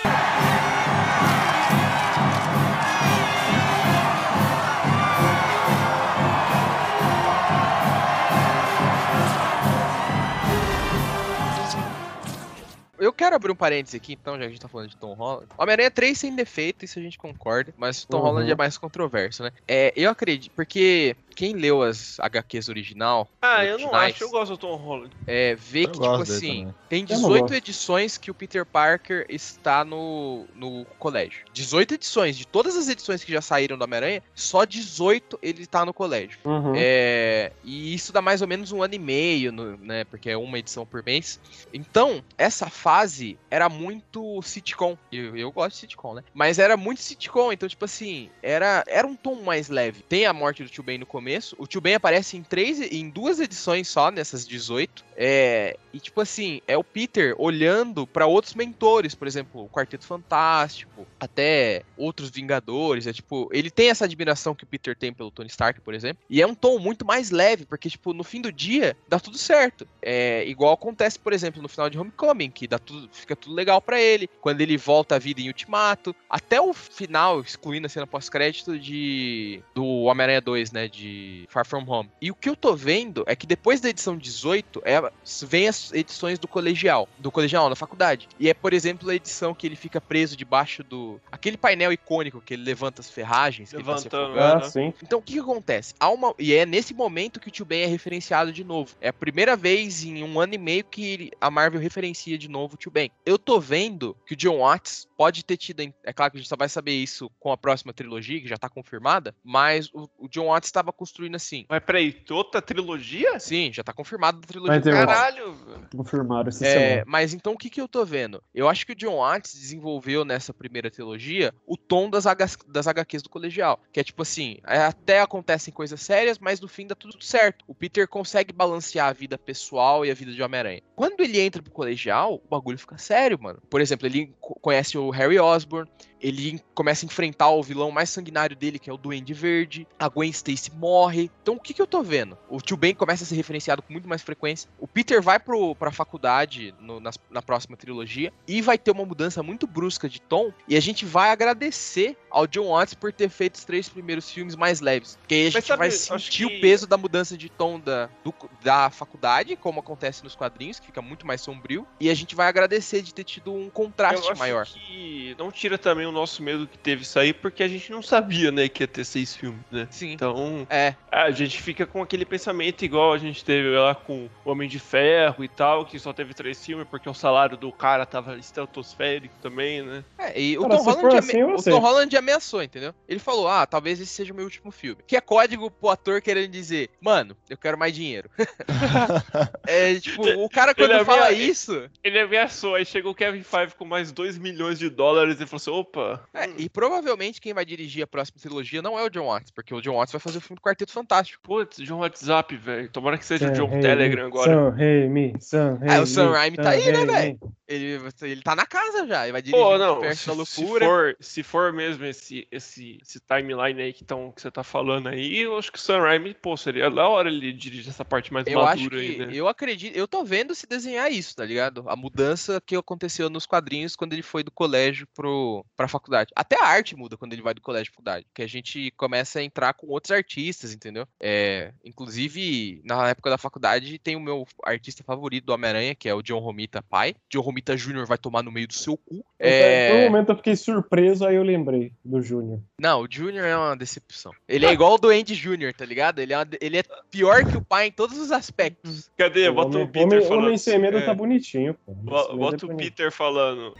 Eu 13.05 13.13
quero 13.13 13.35
abrir 13.35 13.51
um 13.51 13.55
parênteses 13.55 13.95
aqui, 13.95 14.13
então, 14.13 14.33
já 14.33 14.39
que 14.39 14.45
a 14.45 14.49
gente 14.49 14.59
tá 14.61 14.67
falando 14.67 14.89
de 14.89 14.97
Tom 14.97 15.13
Holland. 15.13 15.47
Homem-Aranha 15.57 15.91
3 15.91 16.17
sem 16.17 16.35
defeito, 16.35 16.83
isso 16.85 16.97
a 16.97 17.01
gente 17.01 17.17
concorda, 17.17 17.73
mas 17.77 18.03
Tom 18.03 18.17
Uhum. 18.17 18.23
Holland 18.23 18.51
é 18.51 18.55
mais 18.55 18.77
controverso, 18.77 19.43
né? 19.43 19.51
É, 19.67 19.93
eu 19.95 20.09
acredito, 20.09 20.51
porque 20.55 21.15
quem 21.35 21.53
leu 21.53 21.83
as 21.83 22.19
HQs 22.19 22.69
original, 22.69 23.29
Ah, 23.41 23.63
eu 23.65 23.77
não 23.77 23.93
acho, 23.93 24.23
eu 24.23 24.29
gosto 24.29 24.51
do 24.51 24.57
Tom 24.57 24.75
Holland. 24.77 25.11
é, 25.27 25.53
vê 25.55 25.83
Eu 25.83 25.91
que, 25.91 25.99
tipo 25.99 26.07
assim, 26.21 26.59
também. 26.61 26.75
tem 26.89 27.01
Eu 27.09 27.19
não 27.19 27.29
18 27.29 27.41
gosto. 27.41 27.53
edições 27.53 28.17
que 28.17 28.31
o 28.31 28.33
Peter 28.33 28.65
Parker 28.65 29.25
está 29.29 29.83
no, 29.83 30.45
no 30.55 30.85
colégio. 30.97 31.45
18 31.53 31.95
edições, 31.95 32.37
de 32.37 32.47
todas 32.47 32.75
as 32.75 32.87
edições 32.89 33.23
que 33.23 33.31
já 33.31 33.41
saíram 33.41 33.77
do 33.77 33.83
Homem-Aranha, 33.83 34.23
só 34.33 34.63
18 34.65 35.37
ele 35.41 35.65
tá 35.67 35.85
no 35.85 35.93
colégio. 35.93 36.39
Uhum. 36.45 36.73
É, 36.75 37.51
e 37.63 37.93
isso 37.93 38.13
dá 38.13 38.21
mais 38.21 38.41
ou 38.41 38.47
menos 38.47 38.71
um 38.71 38.81
ano 38.81 38.93
e 38.95 38.99
meio, 38.99 39.51
né? 39.51 40.03
Porque 40.05 40.29
é 40.29 40.37
uma 40.37 40.57
edição 40.57 40.85
por 40.85 41.03
mês. 41.03 41.39
Então, 41.73 42.23
essa 42.37 42.69
fase 42.69 43.37
era 43.51 43.67
muito 43.69 44.41
sitcom. 44.41 44.97
Eu, 45.11 45.35
eu 45.35 45.51
gosto 45.51 45.71
de 45.71 45.77
sitcom, 45.81 46.13
né? 46.13 46.23
Mas 46.33 46.59
era 46.59 46.77
muito 46.77 47.01
sitcom. 47.01 47.51
Então, 47.51 47.67
tipo 47.67 47.83
assim, 47.85 48.29
era, 48.41 48.83
era 48.87 49.05
um 49.05 49.15
tom 49.15 49.35
mais 49.41 49.67
leve. 49.69 50.01
Tem 50.03 50.25
a 50.25 50.33
morte 50.33 50.63
do 50.63 50.69
Tio 50.69 50.83
Ben 50.83 50.97
no 50.97 51.05
começo. 51.05 51.24
O 51.57 51.67
Tio 51.67 51.81
Ben 51.81 51.95
aparece 51.95 52.37
em 52.37 52.43
três, 52.43 52.79
em 52.79 53.09
duas 53.09 53.39
edições 53.39 53.87
só, 53.87 54.11
nessas 54.11 54.47
18. 54.47 55.03
É, 55.17 55.77
e, 55.93 55.99
tipo 55.99 56.21
assim, 56.21 56.61
é 56.67 56.77
o 56.77 56.83
Peter 56.83 57.33
olhando 57.37 58.05
pra 58.05 58.25
outros 58.25 58.53
mentores, 58.53 59.15
por 59.15 59.27
exemplo, 59.27 59.63
o 59.63 59.69
Quarteto 59.69 60.05
Fantástico, 60.05 61.07
até 61.19 61.83
outros 61.97 62.29
Vingadores. 62.29 63.07
É 63.07 63.13
tipo, 63.13 63.49
ele 63.51 63.69
tem 63.69 63.89
essa 63.89 64.05
admiração 64.05 64.53
que 64.53 64.63
o 64.63 64.67
Peter 64.67 64.95
tem 64.95 65.13
pelo 65.13 65.31
Tony 65.31 65.47
Stark, 65.47 65.79
por 65.81 65.93
exemplo. 65.93 66.23
E 66.29 66.41
é 66.41 66.47
um 66.47 66.55
tom 66.55 66.77
muito 66.79 67.05
mais 67.05 67.31
leve, 67.31 67.65
porque, 67.65 67.89
tipo, 67.89 68.13
no 68.13 68.23
fim 68.23 68.41
do 68.41 68.51
dia, 68.51 68.95
dá 69.07 69.19
tudo 69.19 69.37
certo. 69.37 69.87
É 70.01 70.45
igual 70.47 70.73
acontece, 70.73 71.17
por 71.17 71.33
exemplo, 71.33 71.61
no 71.61 71.69
final 71.69 71.89
de 71.89 71.97
Homecoming, 71.97 72.51
que 72.51 72.67
dá 72.67 72.77
tudo, 72.77 73.09
fica 73.11 73.35
tudo 73.35 73.55
legal 73.55 73.81
pra 73.81 73.99
ele. 74.01 74.29
Quando 74.41 74.61
ele 74.61 74.77
volta 74.77 75.15
à 75.15 75.19
vida 75.19 75.41
em 75.41 75.47
Ultimato. 75.47 76.15
Até 76.29 76.59
o 76.59 76.73
final, 76.73 77.39
excluindo 77.41 77.87
a 77.87 77.89
cena 77.89 78.05
pós-crédito 78.05 78.77
de 78.77 79.61
do 79.73 79.85
Homem-Aranha 80.03 80.41
2, 80.41 80.71
né? 80.71 80.87
De 80.87 81.14
Far 81.49 81.65
From 81.65 81.83
Home. 81.87 82.09
E 82.21 82.31
o 82.31 82.35
que 82.35 82.49
eu 82.49 82.55
tô 82.55 82.75
vendo 82.75 83.23
é 83.27 83.35
que 83.35 83.45
depois 83.47 83.79
da 83.81 83.89
edição 83.89 84.17
18, 84.17 84.81
é, 84.85 85.01
vem 85.47 85.67
as 85.67 85.91
edições 85.93 86.39
do 86.39 86.47
colegial. 86.47 87.07
Do 87.17 87.31
colegial, 87.31 87.69
da 87.69 87.75
faculdade. 87.75 88.27
E 88.39 88.49
é, 88.49 88.53
por 88.53 88.73
exemplo, 88.73 89.09
a 89.09 89.15
edição 89.15 89.53
que 89.53 89.65
ele 89.67 89.75
fica 89.75 89.99
preso 90.01 90.35
debaixo 90.35 90.83
do. 90.83 91.19
aquele 91.31 91.57
painel 91.57 91.91
icônico 91.91 92.41
que 92.41 92.53
ele 92.53 92.63
levanta 92.63 93.01
as 93.01 93.09
ferragens. 93.09 93.71
tá 93.71 93.77
Levantando, 93.77 94.25
afogando. 94.39 94.65
Ah, 94.65 94.69
sim. 94.69 94.93
Então 95.01 95.19
o 95.19 95.21
que, 95.21 95.33
que 95.33 95.39
acontece? 95.39 95.93
Há 95.99 96.09
uma... 96.09 96.33
E 96.39 96.53
é 96.53 96.65
nesse 96.65 96.93
momento 96.93 97.39
que 97.39 97.47
o 97.47 97.51
Tio 97.51 97.65
Ben 97.65 97.83
é 97.83 97.87
referenciado 97.87 98.51
de 98.51 98.63
novo. 98.63 98.95
É 99.01 99.09
a 99.09 99.13
primeira 99.13 99.55
vez 99.55 100.03
em 100.03 100.23
um 100.23 100.39
ano 100.39 100.55
e 100.55 100.57
meio 100.57 100.83
que 100.83 101.05
ele- 101.05 101.31
a 101.39 101.49
Marvel 101.51 101.79
referencia 101.81 102.37
de 102.37 102.47
novo 102.47 102.75
o 102.75 102.77
Tio 102.77 102.91
Ben. 102.91 103.11
Eu 103.25 103.37
tô 103.37 103.59
vendo 103.59 104.15
que 104.25 104.33
o 104.33 104.37
John 104.37 104.59
Watts 104.59 105.07
pode 105.17 105.43
ter 105.43 105.57
tido. 105.57 105.81
É 106.03 106.13
claro 106.13 106.31
que 106.31 106.37
a 106.37 106.41
gente 106.41 106.49
só 106.49 106.55
vai 106.55 106.69
saber 106.69 106.93
isso 106.93 107.29
com 107.39 107.51
a 107.51 107.57
próxima 107.57 107.93
trilogia, 107.93 108.39
que 108.41 108.47
já 108.47 108.57
tá 108.57 108.69
confirmada. 108.69 109.35
Mas 109.43 109.89
o, 109.93 110.09
o 110.17 110.27
John 110.29 110.47
Watts 110.47 110.67
estava 110.67 110.91
construindo 111.05 111.35
assim. 111.35 111.65
Mas 111.69 111.83
peraí, 111.83 112.23
outra 112.31 112.61
trilogia? 112.61 113.39
Sim, 113.39 113.71
já 113.71 113.83
tá 113.83 113.93
confirmado 113.93 114.39
a 114.43 114.47
trilogia. 114.47 114.81
Caralho, 114.81 115.53
velho. 115.53 115.87
Confirmaram 115.95 116.49
essa 116.49 116.65
É, 116.65 116.73
semana. 116.73 117.03
mas 117.05 117.33
então 117.33 117.53
o 117.53 117.57
que, 117.57 117.69
que 117.69 117.79
eu 117.79 117.87
tô 117.87 118.03
vendo? 118.03 118.41
Eu 118.53 118.67
acho 118.67 118.85
que 118.85 118.93
o 118.93 118.95
John 118.95 119.17
Watts 119.17 119.53
desenvolveu 119.53 120.25
nessa 120.25 120.51
primeira 120.53 120.89
trilogia 120.89 121.53
o 121.65 121.77
tom 121.77 122.09
das, 122.09 122.25
H- 122.25 122.57
das 122.67 122.87
HQs 122.87 123.21
do 123.21 123.29
colegial. 123.29 123.79
Que 123.93 123.99
é 123.99 124.03
tipo 124.03 124.23
assim, 124.23 124.57
é, 124.65 124.79
até 124.79 125.21
acontecem 125.21 125.71
coisas 125.73 126.01
sérias, 126.01 126.39
mas 126.39 126.59
no 126.59 126.67
fim 126.67 126.87
dá 126.87 126.95
tudo 126.95 127.23
certo. 127.23 127.63
O 127.67 127.75
Peter 127.75 128.07
consegue 128.07 128.51
balancear 128.51 129.07
a 129.09 129.13
vida 129.13 129.37
pessoal 129.37 130.03
e 130.05 130.09
a 130.09 130.13
vida 130.15 130.31
de 130.31 130.41
Homem-Aranha. 130.41 130.81
Quando 130.95 131.21
ele 131.21 131.39
entra 131.39 131.61
pro 131.61 131.71
colegial, 131.71 132.41
o 132.43 132.47
bagulho 132.49 132.79
fica 132.79 132.97
sério, 132.97 133.37
mano. 133.39 133.61
Por 133.69 133.79
exemplo, 133.79 134.07
ele 134.07 134.33
co- 134.41 134.55
conhece 134.59 134.97
o 134.97 135.11
Harry 135.11 135.37
Osborn, 135.39 135.89
ele 136.27 136.59
começa 136.73 137.05
a 137.05 137.07
enfrentar 137.07 137.49
o 137.49 137.61
vilão 137.61 137.91
mais 137.91 138.09
sanguinário 138.09 138.55
dele, 138.55 138.79
que 138.79 138.89
é 138.89 138.93
o 138.93 138.97
Duende 138.97 139.33
Verde. 139.33 139.87
A 139.99 140.07
Gwen 140.09 140.29
Stacy 140.29 140.71
morre. 140.71 141.29
Então 141.41 141.55
o 141.55 141.59
que, 141.59 141.73
que 141.73 141.81
eu 141.81 141.87
tô 141.87 142.01
vendo? 142.01 142.37
O 142.49 142.59
Tio 142.59 142.75
Ben 142.77 142.93
começa 142.95 143.23
a 143.23 143.27
ser 143.27 143.35
referenciado 143.35 143.81
com 143.81 143.93
muito 143.93 144.07
mais 144.09 144.21
frequência. 144.21 144.69
O 144.79 144.87
Peter 144.87 145.21
vai 145.21 145.39
pro, 145.39 145.75
pra 145.75 145.91
faculdade 145.91 146.73
no- 146.79 146.99
nas- 146.99 147.19
na, 147.29 147.41
próxima 147.41 147.77
trilogia 147.77 148.33
e 148.47 148.61
vai 148.61 148.77
ter 148.77 148.91
uma 148.91 149.05
mudança 149.05 149.43
muito 149.43 149.67
brusca 149.67 150.09
de 150.09 150.19
tom. 150.19 150.51
E 150.67 150.75
a 150.75 150.79
gente 150.79 151.05
vai 151.05 151.29
agradecer 151.29 152.17
ao 152.29 152.47
John 152.47 152.69
Watts 152.69 152.93
por 152.95 153.13
ter 153.13 153.29
feito 153.29 153.55
os 153.55 153.63
três 153.65 153.87
primeiros 153.87 154.29
filmes 154.29 154.55
mais 154.55 154.81
leves. 154.81 155.15
Porque 155.17 155.35
aí 155.35 155.47
a 155.47 155.49
gente 155.51 155.65
sabe, 155.67 155.79
vai 155.79 155.91
sentir 155.91 156.47
que- 156.49 156.57
o 156.57 156.61
peso 156.61 156.87
da 156.87 156.97
mudança 156.97 157.37
de 157.37 157.49
tom 157.49 157.79
da, 157.79 158.09
do- 158.23 158.33
da 158.63 158.89
faculdade, 158.89 159.55
como 159.55 159.79
acontece 159.79 160.23
nos 160.23 160.35
quadrinhos, 160.35 160.79
que 160.79 160.87
fica 160.87 161.01
muito 161.01 161.25
mais 161.27 161.41
sombrio. 161.41 161.85
E 161.99 162.09
a 162.09 162.13
gente 162.13 162.35
vai 162.35 162.47
agradecer 162.47 163.01
de 163.01 163.13
ter 163.13 163.23
tido 163.23 163.53
um 163.53 163.69
contraste 163.69 164.35
maior. 164.37 164.65
que 164.65 165.35
não 165.37 165.51
tira 165.51 165.77
também 165.77 166.05
o 166.05 166.11
nosso 166.15 166.41
medo 166.41 166.65
que 166.67 166.77
teve 166.77 167.03
isso 167.03 167.19
aí, 167.19 167.33
porque 167.33 167.61
a 167.61 167.67
gente 167.67 167.91
não 167.91 168.01
sabia, 168.01 168.51
né, 168.51 168.67
que 168.67 168.83
ia 168.83 168.87
ter 168.87 169.03
seis 169.05 169.35
filmes, 169.35 169.61
né? 169.71 169.87
Sim. 169.91 170.13
Então, 170.13 170.65
É, 170.69 170.95
a 171.11 171.29
gente 171.31 171.61
fica 171.61 171.85
com 171.85 172.01
aquele 172.01 172.25
pensamento 172.25 172.83
igual 172.83 173.13
a 173.13 173.17
gente 173.17 173.43
teve 173.45 173.69
lá 173.69 173.93
com 173.93 174.29
o 174.43 174.49
Homem 174.49 174.67
de 174.67 174.79
Ferro 174.79 175.43
e 175.43 175.47
tal, 175.47 175.85
que 175.85 175.99
só 175.99 176.11
teve 176.13 176.33
três 176.33 176.63
filmes 176.65 176.87
porque 176.89 177.09
o 177.09 177.13
salário 177.13 177.57
do 177.57 177.71
cara 177.71 178.05
tava 178.05 178.35
estratosférico 178.37 179.35
também, 179.41 179.81
né? 179.83 180.03
É, 180.17 180.39
e 180.39 180.57
o 180.57 180.61
Cara, 180.61 180.77
Tom, 180.77 180.83
Holland 180.83 181.17
assim, 181.17 181.43
o. 181.43 181.61
Tom 181.61 181.79
Holland 181.79 182.17
ameaçou, 182.17 182.63
entendeu? 182.63 182.93
Ele 183.07 183.19
falou, 183.19 183.47
ah, 183.47 183.65
talvez 183.65 183.99
esse 183.99 184.11
seja 184.11 184.33
o 184.33 184.35
meu 184.35 184.45
último 184.45 184.71
filme. 184.71 185.01
Que 185.05 185.15
é 185.17 185.21
código 185.21 185.69
pro 185.69 185.89
ator 185.89 186.21
querendo 186.21 186.49
dizer, 186.49 186.89
mano, 187.01 187.35
eu 187.49 187.57
quero 187.57 187.77
mais 187.77 187.93
dinheiro. 187.93 188.29
é, 189.67 189.95
tipo, 189.99 190.23
o 190.43 190.49
cara 190.49 190.73
quando 190.73 190.91
Ele 190.91 191.05
fala 191.05 191.27
amea- 191.27 191.31
isso... 191.39 191.89
Ele 192.03 192.19
ameaçou, 192.19 192.75
aí 192.75 192.85
chegou 192.85 193.11
o 193.11 193.15
Kevin 193.15 193.43
Feige 193.43 193.75
com 193.75 193.85
mais 193.85 194.11
2 194.11 194.37
milhões 194.37 194.79
de 194.79 194.89
dólares 194.89 195.39
e 195.39 195.45
falou 195.45 195.57
assim: 195.57 195.71
opa, 195.71 195.94
É, 196.33 196.49
e 196.57 196.69
provavelmente 196.69 197.41
quem 197.41 197.53
vai 197.53 197.65
dirigir 197.65 198.03
a 198.03 198.07
próxima 198.07 198.39
trilogia 198.39 198.81
não 198.81 198.97
é 198.97 199.03
o 199.03 199.09
John 199.09 199.25
Watts, 199.27 199.51
porque 199.51 199.73
o 199.73 199.81
John 199.81 199.95
Watts 199.95 200.11
vai 200.11 200.19
fazer 200.21 200.37
o 200.37 200.41
filme 200.41 200.57
do 200.57 200.61
Quarteto 200.61 200.91
Fantástico. 200.91 201.41
putz, 201.43 201.77
John 201.77 201.99
WhatsApp, 201.99 202.55
velho. 202.55 202.89
Tomara 202.89 203.17
que 203.17 203.25
seja 203.25 203.45
o 203.45 203.47
Sam 203.49 203.53
John 203.53 203.67
Raimi, 203.67 203.81
Telegram 203.81 204.27
agora. 204.27 204.51
Sam 204.51 204.69
Raimi, 204.69 205.33
Sam 205.39 205.79
É, 205.81 205.85
o 205.85 205.89
Raimi, 205.89 206.07
Sam 206.07 206.31
Raimi 206.31 206.57
tá 206.57 206.69
aí, 206.69 206.91
né, 206.91 207.05
velho? 207.05 207.39
Ele, 207.67 207.99
ele 208.21 208.41
tá 208.43 208.55
na 208.55 208.65
casa 208.65 209.07
já, 209.07 209.23
ele 209.23 209.31
vai 209.31 209.41
dirigir 209.41 209.65
Pô, 209.65 209.77
não, 209.77 209.99
perto 209.99 210.15
se, 210.17 210.27
da 210.27 210.45
se 210.45 210.61
loucura. 210.61 210.85
for, 210.85 211.17
se 211.19 211.41
for 211.41 211.73
mesmo 211.73 212.05
esse, 212.05 212.47
esse, 212.51 212.99
esse 213.01 213.19
timeline 213.19 213.81
aí 213.81 213.91
que, 213.91 214.03
tão, 214.03 214.31
que 214.31 214.39
você 214.39 214.51
tá 214.51 214.63
falando 214.63 215.07
aí, 215.07 215.39
eu 215.39 215.57
acho 215.57 215.71
que 215.71 215.79
o 215.79 215.81
Sam 215.81 216.01
Raimi, 216.01 216.35
pô, 216.35 216.55
seria 216.55 216.91
da 216.91 217.07
hora 217.07 217.27
ele 217.27 217.51
dirigir 217.51 217.89
essa 217.89 218.05
parte 218.05 218.31
mais 218.31 218.45
Eu 218.45 218.61
acho 218.61 218.83
madura 218.83 219.01
que, 219.01 219.07
aí, 219.07 219.17
né? 219.17 219.29
eu 219.33 219.47
acredito, 219.47 219.95
eu 219.95 220.07
tô 220.07 220.23
vendo 220.23 220.53
se 220.53 220.67
desenhar 220.67 221.11
isso, 221.11 221.35
tá 221.35 221.43
ligado? 221.43 221.83
A 221.87 221.95
mudança 221.95 222.61
que 222.63 222.75
aconteceu 222.75 223.27
nos 223.27 223.47
quadrinhos 223.47 223.95
quando 223.95 224.13
ele 224.13 224.21
foi 224.21 224.35
foi 224.35 224.43
do 224.43 224.51
colégio 224.51 225.07
pro, 225.15 225.65
pra 225.77 225.84
faculdade. 225.87 226.31
Até 226.35 226.59
a 226.61 226.65
arte 226.67 226.95
muda 226.95 227.17
quando 227.17 227.33
ele 227.33 227.41
vai 227.41 227.53
do 227.53 227.61
colégio 227.61 227.91
pra 227.91 227.95
faculdade. 227.97 228.25
Que 228.33 228.41
a 228.41 228.47
gente 228.47 228.91
começa 228.97 229.39
a 229.39 229.43
entrar 229.43 229.73
com 229.73 229.87
outros 229.87 230.11
artistas, 230.11 230.73
entendeu? 230.73 231.07
É, 231.19 231.71
inclusive, 231.83 232.81
na 232.85 233.09
época 233.09 233.29
da 233.29 233.37
faculdade, 233.37 233.97
tem 233.99 234.15
o 234.15 234.19
meu 234.19 234.47
artista 234.63 235.03
favorito 235.03 235.45
do 235.45 235.53
Homem-Aranha, 235.53 235.95
que 235.95 236.07
é 236.07 236.13
o 236.13 236.21
John 236.21 236.39
Romita 236.39 236.81
pai. 236.81 237.15
John 237.29 237.41
Romita 237.41 237.75
Jr. 237.75 238.05
vai 238.05 238.17
tomar 238.17 238.43
no 238.43 238.51
meio 238.51 238.67
do 238.67 238.73
seu 238.73 238.97
cu. 238.97 239.25
É... 239.39 239.89
Por 239.89 239.97
um 239.97 240.03
momento 240.11 240.29
eu 240.29 240.37
fiquei 240.37 240.55
surpreso, 240.55 241.25
aí 241.25 241.35
eu 241.35 241.43
lembrei 241.43 241.91
do 242.03 242.21
Júnior. 242.21 242.59
Não, 242.79 243.01
o 243.01 243.07
Júnior 243.09 243.45
é 243.45 243.55
uma 243.57 243.75
decepção. 243.75 244.31
Ele 244.47 244.65
é 244.65 244.71
igual 244.71 244.93
o 244.93 244.97
Duende 244.97 245.33
Júnior, 245.35 245.73
tá 245.73 245.85
ligado? 245.85 246.19
Ele 246.19 246.33
é, 246.33 246.37
uma- 246.37 246.47
ele 246.61 246.77
é 246.77 246.83
pior 247.11 247.43
que 247.45 247.57
o 247.57 247.61
pai 247.61 247.87
em 247.87 247.91
todos 247.91 248.17
os 248.17 248.31
aspectos. 248.31 249.09
Cadê? 249.17 249.49
O 249.49 249.53
Bota 249.53 249.77
o 249.77 249.81
homem, 249.81 249.87
Peter 249.91 250.07
homem, 250.07 250.21
falando. 250.27 250.43
homem 250.45 250.57
sem 250.57 250.79
medo 250.79 250.97
é, 250.97 251.05
tá 251.05 251.13
bonitinho, 251.13 251.73
pô. 251.85 251.93
Bota 251.93 252.31
é 252.31 252.33
o 252.33 252.37
bonito. 252.37 252.67
Peter 252.77 253.11
falando. 253.11 253.75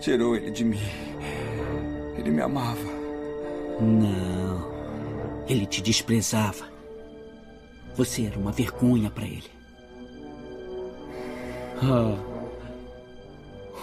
Tirou 0.00 0.36
ele 0.36 0.50
de 0.50 0.64
mim. 0.64 0.78
Ele 2.16 2.30
me 2.30 2.40
amava. 2.42 2.88
Não. 3.80 4.70
Ele 5.48 5.66
te 5.66 5.80
desprezava. 5.82 6.64
Você 7.94 8.26
era 8.26 8.38
uma 8.38 8.52
vergonha 8.52 9.10
pra 9.10 9.24
ele. 9.24 9.50
Ah. 11.82 12.16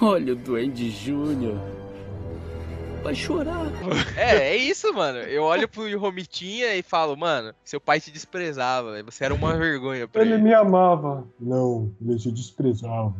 Olha 0.01 0.33
o 0.33 0.35
Duende 0.35 0.89
Júnior. 0.89 1.57
Vai 3.03 3.13
chorar. 3.15 3.65
É, 4.15 4.49
é 4.53 4.55
isso, 4.55 4.93
mano. 4.93 5.19
Eu 5.19 5.43
olho 5.43 5.67
pro 5.67 5.97
Romitinha 5.99 6.73
e 6.75 6.81
falo, 6.81 7.17
mano, 7.17 7.53
seu 7.63 7.79
pai 7.81 7.99
te 7.99 8.09
desprezava, 8.11 9.03
você 9.03 9.25
era 9.25 9.33
uma 9.33 9.57
vergonha 9.57 10.07
pra 10.07 10.21
Ele 10.21 10.35
ele. 10.35 10.43
me 10.43 10.53
amava. 10.53 11.27
Não, 11.39 11.91
ele 12.01 12.17
se 12.17 12.31
desprezava. 12.31 13.13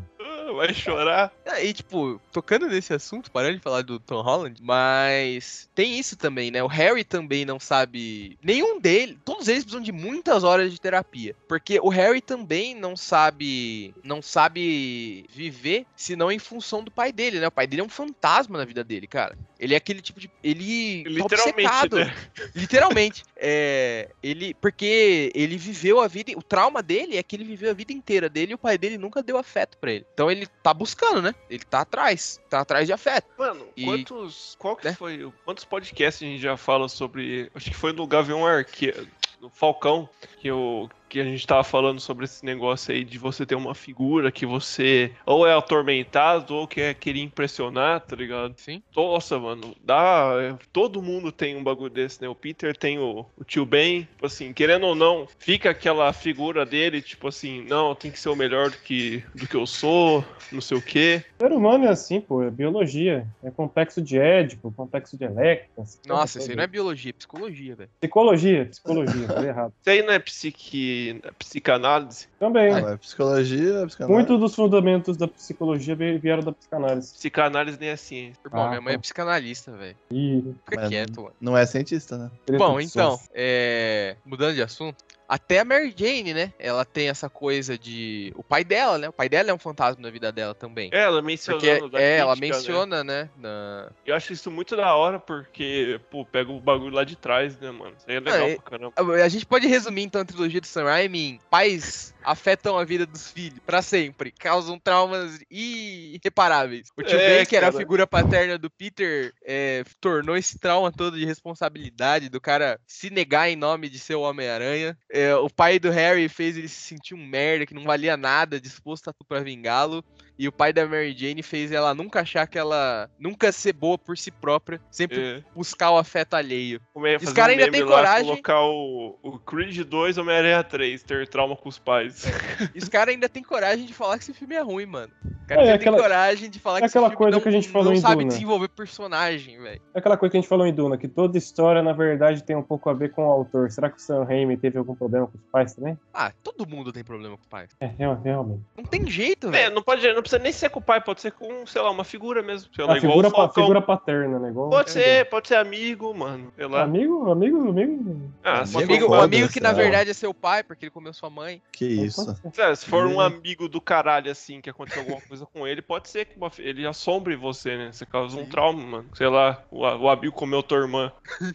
"Ah, 0.48 0.54
Vai 0.54 0.74
chorar. 0.74 1.32
E, 1.62 1.74
tipo, 1.74 2.20
tocando 2.32 2.68
nesse 2.68 2.94
assunto, 2.94 3.32
parando 3.32 3.56
de 3.56 3.62
falar 3.62 3.82
do 3.82 4.00
Tom 4.00 4.22
Holland, 4.22 4.62
mas 4.62 5.70
tem 5.76 5.98
isso 5.98 6.16
também, 6.16 6.52
né? 6.52 6.64
O 6.64 6.68
Harry 6.68 7.04
também 7.04 7.46
não 7.46 7.60
sabe. 7.60 8.38
Nenhum 8.44 8.80
dele. 8.80 9.18
Todos 9.26 9.48
eles 9.48 9.64
precisam 9.64 9.84
de 9.84 9.92
muitas 9.92 10.44
horas 10.44 10.72
de 10.72 10.80
terapia. 10.80 11.36
Porque 11.48 11.80
o 11.82 11.90
Harry 11.90 12.22
também 12.22 12.76
não 12.76 12.96
sabe. 12.96 13.94
Não 14.04 14.22
sabe 14.22 15.26
viver 15.30 15.86
senão 15.96 16.32
em 16.32 16.40
função 16.40 16.84
do 16.84 16.92
pai 16.92 17.12
dele, 17.12 17.40
né? 17.40 17.48
O 17.48 17.52
pai 17.52 17.68
dele 17.68 17.82
é 17.82 17.86
um 17.86 17.90
fantasma 17.90 18.58
na 18.58 18.66
vida 18.66 18.84
dele, 18.84 19.08
cara. 19.08 19.38
Ele 19.64 19.74
é 19.74 19.78
aquele 19.78 20.02
tipo 20.02 20.20
de. 20.20 20.30
Ele. 20.44 21.04
tá 21.04 21.10
Literalmente, 21.10 21.68
obcecado. 21.70 21.96
né? 22.00 22.16
Literalmente. 22.54 23.24
É, 23.38 24.10
ele, 24.22 24.54
porque 24.56 25.32
ele 25.34 25.56
viveu 25.58 26.02
a 26.02 26.08
vida. 26.08 26.34
O 26.36 26.44
trauma 26.44 26.84
dele 26.84 27.16
é 27.18 27.24
que 27.24 27.36
ele 27.36 27.46
viveu 27.46 27.72
a 27.72 27.74
vida 27.74 27.94
inteira 27.94 28.28
dele 28.28 28.52
e 28.52 28.56
o 28.56 28.58
pai 28.58 28.78
dele 28.78 28.98
nunca 28.98 29.24
deu 29.24 29.38
afeto 29.38 29.78
pra 29.78 29.92
ele. 29.94 30.06
Então 30.14 30.30
ele 30.30 30.46
tá 30.62 30.74
buscando, 30.74 31.22
né? 31.22 31.34
Ele 31.50 31.64
tá 31.64 31.80
atrás. 31.82 32.42
Tá 32.50 32.60
atrás 32.60 32.86
de 32.88 32.92
afeto. 32.94 33.28
Mano, 33.38 33.66
E- 33.78 33.86
quantos. 33.86 34.56
Qual 34.60 34.76
que 34.76 34.86
né? 34.86 34.94
foi? 34.94 35.32
Quantos 35.46 35.64
podcasts 35.64 36.22
a 36.28 36.30
gente 36.30 36.42
já 36.42 36.58
fala 36.58 36.90
sobre. 36.90 37.50
Acho 37.56 37.70
que 37.72 37.78
foi 37.78 37.94
no 37.94 38.06
Gavião 38.06 38.46
Arqueiro. 38.46 39.08
No 39.40 39.50
Falcão, 39.50 40.10
que, 40.40 40.48
eu, 40.48 40.90
que 41.14 41.20
a 41.20 41.24
gente 41.24 41.46
tava 41.46 41.64
falando 41.64 42.00
sobre 42.00 42.26
esse 42.26 42.44
negócio 42.44 42.92
aí 42.92 43.04
de 43.04 43.20
você 43.20 43.46
ter 43.46 43.54
uma 43.54 43.76
figura 43.76 44.32
que 44.32 44.48
você 44.48 45.12
ou 45.28 45.46
é 45.46 45.54
atormentado 45.54 46.56
ou 46.56 46.68
quer 46.68 46.96
querer 46.96 47.22
impressionar, 47.22 48.02
tá 48.02 48.16
ligado? 48.16 48.56
Sim. 48.58 48.82
Nossa, 48.96 49.38
mano, 49.38 49.76
dá. 49.84 50.34
é, 50.42 50.56
Todo 50.74 51.04
mundo 51.04 51.32
tem 51.32 51.56
um 51.56 51.64
bagulho 51.64 51.92
desse, 51.92 52.20
né? 52.20 52.28
O 52.28 52.34
Peter 52.34 52.76
tem 52.76 52.98
o, 52.98 53.28
o 53.38 53.44
tio 53.44 53.64
Ben, 53.64 54.02
tipo 54.02 54.26
assim, 54.26 54.52
querendo 54.54 54.88
ou 54.88 54.96
não, 54.96 55.28
fica 55.38 55.70
aquela 55.70 56.12
figura 56.14 56.66
dele, 56.66 57.00
tipo 57.00 57.28
assim, 57.28 57.64
não, 57.70 57.94
tem 57.94 58.10
que 58.10 58.20
ser 58.20 58.30
o 58.30 58.36
melhor 58.36 58.72
do 58.72 58.78
que, 58.78 59.24
do 59.36 59.48
que 59.48 59.56
eu 59.56 59.68
sou, 59.68 60.26
não 60.52 60.62
sei 60.62 60.78
o 60.78 60.82
quê. 60.82 61.24
O 61.40 61.44
ser 61.44 61.52
humano 61.52 61.86
é 61.86 61.90
assim, 61.90 62.20
pô, 62.20 62.42
é 62.42 62.50
biologia. 62.50 63.28
É 63.44 63.52
complexo 63.52 64.02
de 64.02 64.18
Édipo, 64.18 64.72
complexo 64.72 65.16
de 65.16 65.26
Electra. 65.26 65.84
Nossa, 66.08 66.40
isso 66.40 66.50
aí 66.50 66.56
não 66.56 66.64
é 66.64 66.68
biologia, 66.68 67.12
é 67.12 67.14
psicologia, 67.14 67.76
velho. 67.76 67.90
Psicologia, 68.02 68.66
psicologia, 68.66 69.28
falei 69.30 69.50
errado. 69.50 69.74
Isso 69.80 69.90
aí 69.92 70.02
não 70.02 70.14
é 70.14 70.18
psique... 70.18 71.03
psicanálise? 71.40 72.28
Também. 72.40 72.72
Não, 72.72 72.90
é 72.90 72.98
psicologia, 72.98 73.74
é 73.80 73.86
psicanálise. 73.86 74.18
Muitos 74.18 74.40
dos 74.40 74.56
fundamentos 74.56 75.18
da 75.18 75.28
psicologia 75.28 75.96
vi- 75.96 76.18
vieram 76.18 76.44
da 76.44 76.52
psicanálise. 76.52 77.14
Psicanálise 77.14 77.78
nem 77.80 77.90
é 77.90 77.96
ciência. 77.96 78.40
Irmão, 78.46 78.66
Ah, 78.66 78.70
minha 78.70 78.82
mãe 78.82 78.94
é 78.94 78.98
tá. 78.98 79.02
psicanalista, 79.02 79.72
velho. 79.72 79.98
Fica 80.10 80.82
Mas 80.82 80.90
quieto, 80.90 81.22
mano. 81.22 81.36
Não 81.40 81.58
é 81.58 81.66
cientista, 81.66 82.18
né? 82.18 82.32
Bom, 82.58 82.80
então, 82.80 83.20
é... 83.34 84.16
mudando 84.26 84.56
de 84.56 84.62
assunto, 84.62 85.04
até 85.34 85.60
a 85.60 85.66
Mary 85.66 85.94
Jane, 85.98 86.34
né? 86.34 86.54
Ela 86.60 86.86
tem 86.86 87.10
essa 87.10 87.30
coisa 87.30 87.78
de. 87.78 88.32
O 88.36 88.44
pai 88.44 88.64
dela, 88.64 88.98
né? 88.98 89.10
O 89.10 89.14
pai 89.14 89.28
dela 89.28 89.50
é 89.50 89.54
um 89.54 89.58
fantasma 89.60 90.02
na 90.02 90.10
vida 90.12 90.32
dela 90.32 90.54
também. 90.54 90.90
É, 90.94 91.00
ela 91.04 91.22
mencionando 91.22 91.90
Porque 91.90 91.98
é, 91.98 92.18
ela 92.18 92.36
crítica, 92.36 92.54
né? 92.54 92.60
menciona, 92.60 93.04
né? 93.04 93.30
na- 93.38 93.90
Eu 94.06 94.16
acho 94.16 94.32
isso 94.34 94.52
muito 94.52 94.76
da 94.76 94.94
hora, 94.96 95.20
porque, 95.20 96.00
pô, 96.12 96.24
pega 96.26 96.52
o 96.52 96.60
bagulho 96.60 96.94
lá 96.96 97.04
de 97.04 97.16
trás, 97.16 97.58
né, 97.60 97.72
mano? 97.72 97.94
Isso 97.98 98.06
aí 98.08 98.16
é 98.16 98.20
legal 98.20 98.48
Ah, 98.52 98.62
pra 98.62 98.72
caramba. 98.72 99.24
A 99.24 99.28
gente 99.30 99.46
pode 99.46 99.66
resumir 99.68 100.04
então 100.04 100.22
a 100.22 100.26
trilogia 100.26 100.62
do 100.62 100.68
Sam 100.68 100.84
Raimi 100.86 101.20
em 101.32 101.40
pais 101.50 102.14
afetam 102.24 102.78
a 102.78 102.86
vida 102.86 103.06
dos 103.06 103.30
filhos 103.32 103.60
pra 103.66 103.82
sempre, 103.82 104.32
causam 104.32 104.80
traumas 104.80 105.40
irreparáveis. 105.52 106.88
O 106.98 107.04
tio 107.04 107.18
É, 107.20 107.38
Ben, 107.38 107.46
que 107.46 107.56
era 107.56 107.68
a 107.68 107.72
cara. 107.72 107.82
figura 107.82 108.08
paterna 108.08 108.58
do 108.58 108.70
Peter, 108.70 109.34
é, 109.46 109.84
tornou 110.00 110.38
esse 110.38 110.58
trauma 110.58 110.92
todo 110.92 111.18
de 111.18 111.26
responsabilidade 111.26 112.30
do 112.30 112.40
cara 112.40 112.80
se 112.88 113.10
negar 113.10 113.50
em 113.50 113.56
nome 113.56 113.90
de 113.90 114.00
ser 114.00 114.16
o 114.16 114.22
Homem-Aranha. 114.22 114.98
É, 115.12 115.23
o 115.42 115.50
pai 115.50 115.80
do 115.80 115.92
Harry 115.92 116.28
fez 116.28 116.58
ele 116.58 116.68
se 116.68 116.82
sentir 116.82 117.14
um 117.14 117.26
merda, 117.26 117.66
que 117.66 117.74
não 117.74 117.84
valia 117.84 118.18
nada, 118.18 118.60
disposto 118.60 119.10
a 119.10 119.14
tudo 119.14 119.28
pra 119.28 119.42
vingá-lo. 119.42 120.04
E 120.38 120.48
o 120.48 120.52
pai 120.52 120.74
da 120.74 120.86
Mary 120.88 121.16
Jane 121.16 121.44
fez 121.44 121.72
ela 121.72 121.94
nunca 121.94 122.22
achar 122.22 122.48
que 122.48 122.58
ela. 122.58 123.10
nunca 123.20 123.52
ser 123.52 123.74
boa 123.74 123.98
por 123.98 124.18
si 124.18 124.32
própria, 124.32 124.82
sempre 124.90 125.20
É. 125.22 125.44
buscar 125.56 125.92
o 125.92 125.98
afeto 125.98 126.34
alheio. 126.36 126.82
Como 126.94 127.06
é 127.06 127.16
Os 127.18 127.24
fazer 127.24 127.36
cara 127.36 127.54
um 127.54 127.60
ainda 127.60 127.80
lá, 127.86 127.92
coragem. 127.92 128.26
colocar 128.30 128.62
o, 128.62 129.18
o 129.22 129.40
Creed 129.40 129.80
2 129.82 130.18
Homem-Aranha 130.18 130.64
3, 130.64 131.04
ter 131.04 131.28
trauma 131.28 131.56
com 131.56 131.70
os 131.70 131.78
pais. 131.80 132.26
E 132.74 132.80
os 132.80 132.90
caras 132.90 133.14
ainda 133.14 133.30
tem 133.30 133.44
coragem 133.44 133.86
de 133.86 133.94
falar 133.94 134.18
que 134.18 134.24
esse 134.24 134.34
filme 134.34 134.56
é 134.56 134.62
ruim, 134.62 134.86
mano. 134.88 135.12
Os 135.24 135.48
caras 135.48 135.64
É, 135.68 135.72
ainda 135.72 135.76
aquela- 135.76 135.98
tem 135.98 136.04
coragem 136.06 136.50
de 136.50 136.60
falar 136.60 136.78
é 136.78 136.80
que 136.82 136.86
esse 136.88 136.98
aquela 136.98 137.10
filme 137.10 137.18
coisa 137.18 137.36
não, 137.38 137.42
que 137.44 137.50
a 137.50 137.52
gente 137.52 137.70
falou 137.70 137.88
não 137.90 137.94
em 137.94 138.02
sabe 138.02 138.16
Duna. 138.24 138.28
desenvolver 138.30 138.68
personagem, 138.70 139.60
velho. 139.62 139.82
É 139.94 140.00
aquela 140.00 140.18
coisa 140.18 140.32
que 140.32 140.38
a 140.38 140.42
gente 140.42 140.50
falou 140.50 140.66
em 140.66 140.74
Duna, 140.74 140.98
que 140.98 141.08
toda 141.08 141.38
história, 141.38 141.82
na 141.84 141.94
verdade, 141.94 142.44
tem 142.44 142.56
um 142.56 142.64
pouco 142.64 142.90
a 142.90 142.94
ver 142.94 143.12
com 143.12 143.28
o 143.28 143.32
autor. 143.32 143.70
Será 143.70 143.90
que 143.90 143.98
o 143.98 144.02
Sam 144.02 144.24
Raimi 144.24 144.58
teve 144.58 144.78
algum 144.78 144.96
problema 144.96 145.28
com 145.28 145.38
os 145.38 145.44
pais 145.52 145.76
também? 145.76 145.98
Ah, 146.14 146.32
todo 146.42 146.66
mundo 146.68 146.92
tem 146.92 147.04
problema 147.04 147.38
com 147.38 147.44
o 147.44 147.48
pai. 147.50 147.68
É, 147.80 147.88
real- 147.88 148.20
realmente. 148.24 148.64
Não 148.78 148.84
tem 148.86 149.06
jeito, 149.08 149.48
É, 149.50 149.52
velho. 149.52 149.76
não, 149.76 149.82
pode, 149.84 150.02
não 150.14 150.23
precisa 150.24 150.42
nem 150.42 150.52
ser 150.52 150.70
com 150.70 150.80
o 150.80 150.82
pai, 150.82 151.00
pode 151.02 151.22
ser 151.22 151.32
com, 151.32 151.66
sei 151.68 151.82
lá, 151.82 151.92
uma 151.92 152.04
figura 152.04 152.42
mesmo. 152.42 152.70
Sei 152.76 152.84
lá, 152.84 152.94
A 152.94 152.98
igual 152.98 153.12
figura, 153.12 153.32
pa- 153.32 153.50
figura 153.50 153.82
paterna, 153.82 154.40
né? 154.40 154.50
Igual 154.50 154.70
Pode 154.72 154.90
ser, 154.92 155.30
pode 155.30 155.48
ser 155.48 155.56
amigo, 155.56 156.14
mano. 156.14 156.52
Sei 156.56 156.66
lá. 156.66 156.84
Amigo, 156.84 157.30
amigo, 157.32 157.70
amigo. 157.70 158.32
Ah, 158.44 158.62
Um 158.62 158.66
se 158.66 158.78
amigo, 158.84 159.06
for 159.08 159.18
um 159.20 159.22
amigo 159.22 159.50
que 159.50 159.60
na 159.60 159.72
verdade 159.74 160.10
é 160.10 160.14
seu 160.14 160.34
pai, 160.34 160.64
porque 160.64 160.86
ele 160.86 160.92
comeu 160.92 161.14
sua 161.14 161.30
mãe. 161.30 161.62
Que 161.72 161.86
isso. 161.86 162.36
É, 162.58 162.74
se 162.76 162.86
for 162.86 163.06
um 163.06 163.18
Hum. 163.18 163.22
amigo 163.22 163.68
do 163.70 163.80
caralho, 163.80 164.32
assim, 164.32 164.60
que 164.62 164.70
aconteceu 164.70 165.02
alguma 165.02 165.22
coisa 165.22 165.46
com 165.46 165.68
ele, 165.68 165.82
pode 165.82 166.10
ser 166.10 166.26
que 166.26 166.38
uma- 166.38 166.52
ele 166.58 166.88
assombre 166.88 167.36
você, 167.36 167.78
né? 167.78 167.92
Você 167.92 168.06
causa 168.06 168.38
um 168.40 168.46
trauma, 168.46 168.82
mano. 168.84 169.10
Sei 169.14 169.28
lá, 169.28 169.62
o, 169.70 169.82
o 169.82 170.10
amigo 170.10 170.34
comeu 170.34 170.64
tua 170.64 170.80
irmã. 170.80 171.12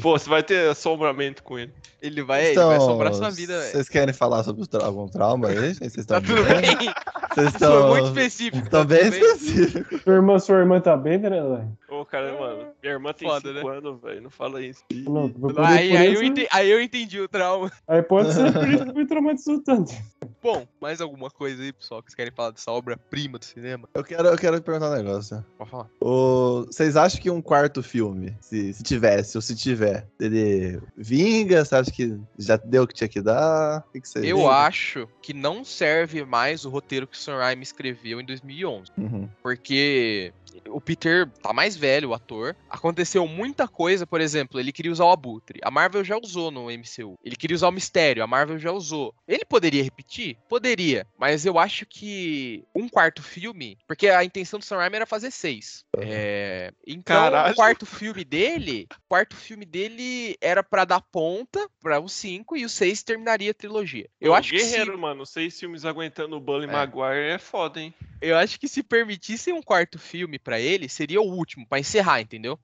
Pô, 0.00 0.16
você 0.16 0.28
vai 0.30 0.42
ter 0.44 0.70
assombramento 0.70 1.42
com 1.42 1.58
ele. 1.58 1.72
Ele 2.00 2.22
vai, 2.22 2.46
ele 2.46 2.54
vai 2.60 2.76
assombrar 2.76 3.14
sua 3.14 3.30
vida, 3.30 3.52
velho. 3.54 3.62
Então, 3.68 3.72
Vocês 3.80 3.88
querem 3.88 4.12
falar 4.14 4.42
sobre 4.44 4.66
tra- 4.66 4.84
algum 4.84 5.08
trauma 5.08 5.48
aí? 5.48 5.74
Vocês 5.74 5.92
Tá 6.06 6.18
estão 6.18 6.22
tudo 6.22 6.44
bem. 6.44 6.76
Vocês 7.34 7.52
foi 7.56 8.01
muito 8.02 8.18
específico. 8.18 8.70
tá 8.70 8.84
bem 8.84 9.00
específicos. 9.08 10.02
Sua 10.02 10.14
irmã, 10.14 10.38
sua 10.38 10.58
irmã 10.58 10.80
tá 10.80 10.96
bem, 10.96 11.18
né, 11.18 11.30
Nelly? 11.30 11.64
Ô, 11.88 12.04
cara, 12.04 12.32
mano, 12.38 12.66
minha 12.82 12.94
irmã 12.94 13.12
tem 13.12 13.28
Foda, 13.28 13.52
5 13.54 13.68
anos, 13.68 14.00
velho. 14.00 14.20
Não 14.22 14.30
fala 14.30 14.62
isso. 14.62 14.82
Não, 14.92 15.32
Aí, 15.58 15.96
aí, 15.96 16.14
eu 16.14 16.22
entendi, 16.22 16.48
aí 16.50 16.70
eu 16.70 16.80
entendi 16.80 17.20
o 17.20 17.28
trauma. 17.28 17.70
aí 17.86 18.02
pode 18.02 18.32
ser 18.32 18.52
por 18.52 18.68
isso 18.68 18.84
que 18.86 18.92
me 18.94 19.06
traumatizou 19.06 19.62
tanto. 19.62 19.92
Bom, 20.42 20.66
mais 20.80 21.00
alguma 21.00 21.30
coisa 21.30 21.62
aí, 21.62 21.72
pessoal, 21.72 22.02
que 22.02 22.10
vocês 22.10 22.16
querem 22.16 22.32
falar 22.32 22.50
dessa 22.50 22.70
obra-prima 22.72 23.38
do 23.38 23.44
cinema? 23.44 23.88
Eu 23.94 24.02
quero, 24.02 24.26
eu 24.28 24.36
quero 24.36 24.60
perguntar 24.60 24.90
um 24.90 24.94
negócio. 24.96 25.44
Pode 25.56 25.70
falar. 25.70 25.88
O- 26.00 26.64
Vocês 26.66 26.96
acham 26.96 27.20
que 27.20 27.30
um 27.30 27.40
quarto 27.40 27.82
filme, 27.82 28.36
se, 28.40 28.72
se 28.74 28.82
tivesse, 28.82 29.36
ou 29.38 29.42
se 29.42 29.54
tiver, 29.54 30.06
ele 30.18 30.80
vinga? 30.96 31.64
Você 31.64 31.74
acha 31.76 31.90
que 31.92 32.18
já 32.38 32.56
deu 32.56 32.82
o 32.82 32.86
que 32.88 32.94
tinha 32.94 33.08
que 33.08 33.20
dar? 33.20 33.84
O 33.88 33.92
que, 33.92 34.00
que 34.00 34.08
vocês 34.08 34.24
Eu 34.24 34.50
acho 34.50 35.08
que 35.22 35.32
não 35.32 35.64
serve 35.64 36.24
mais 36.24 36.64
o 36.64 36.70
roteiro 36.70 37.06
que 37.06 37.16
o 37.16 37.20
Sam 37.20 37.36
Raimi 37.38 37.62
escreveu 37.62 38.20
em 38.20 38.24
2011. 38.24 38.90
Uhum. 38.98 39.28
Porque 39.42 40.32
o 40.68 40.80
Peter 40.80 41.28
tá 41.42 41.52
mais 41.52 41.76
velho, 41.76 42.10
o 42.10 42.14
ator. 42.14 42.56
Aconteceu 42.68 43.26
muita 43.28 43.68
coisa, 43.68 44.06
por 44.06 44.20
exemplo, 44.20 44.58
ele 44.58 44.72
queria 44.72 44.90
usar 44.92 45.04
o 45.04 45.10
Abutre. 45.10 45.60
A 45.62 45.70
Marvel 45.70 46.02
já 46.04 46.16
usou 46.18 46.50
no 46.50 46.66
MCU. 46.70 47.14
Ele 47.24 47.36
queria 47.36 47.54
usar 47.54 47.68
o 47.68 47.72
Mistério, 47.72 48.22
a 48.22 48.26
Marvel 48.26 48.58
já 48.58 48.72
usou. 48.72 49.14
Ele 49.26 49.44
poderia 49.44 49.82
repetir? 49.84 50.31
Poderia. 50.48 51.06
Mas 51.18 51.44
eu 51.46 51.58
acho 51.58 51.84
que 51.86 52.64
um 52.74 52.88
quarto 52.88 53.22
filme. 53.22 53.78
Porque 53.86 54.08
a 54.08 54.24
intenção 54.24 54.58
do 54.58 54.64
Sam 54.64 54.76
Raimi 54.78 54.96
era 54.96 55.06
fazer 55.06 55.30
seis. 55.30 55.84
É, 55.98 56.72
então, 56.86 57.16
Caralho. 57.16 57.52
o 57.52 57.56
quarto 57.56 57.86
filme 57.86 58.24
dele 58.24 58.86
quarto 59.08 59.36
filme 59.36 59.64
dele 59.66 60.36
era 60.40 60.62
pra 60.62 60.84
dar 60.84 61.00
ponta 61.00 61.68
pra 61.82 62.00
o 62.00 62.08
5 62.08 62.56
e 62.56 62.64
o 62.64 62.68
6 62.68 63.02
terminaria 63.02 63.50
a 63.50 63.54
trilogia. 63.54 64.08
Eu 64.20 64.32
Pô, 64.32 64.36
acho 64.38 64.50
que 64.50 64.58
se, 64.58 64.70
Guerreiro, 64.70 64.98
mano, 64.98 65.26
seis 65.26 65.58
filmes 65.58 65.84
aguentando 65.84 66.36
o 66.36 66.40
Bully 66.40 66.64
É. 66.64 66.72
Maguire 66.72 67.30
é 67.32 67.38
foda, 67.38 67.80
hein? 67.80 67.92
eu 68.22 68.36
acho 68.38 68.58
que 68.60 68.68
se 68.68 68.84
permitissem 68.84 69.52
um 69.52 69.60
quarto 69.60 69.98
filme 69.98 70.38
pra 70.38 70.58
ele, 70.60 70.88
seria 70.88 71.20
o 71.20 71.24
último, 71.24 71.66
pra 71.66 71.80
encerrar, 71.80 72.20
entendeu? 72.20 72.56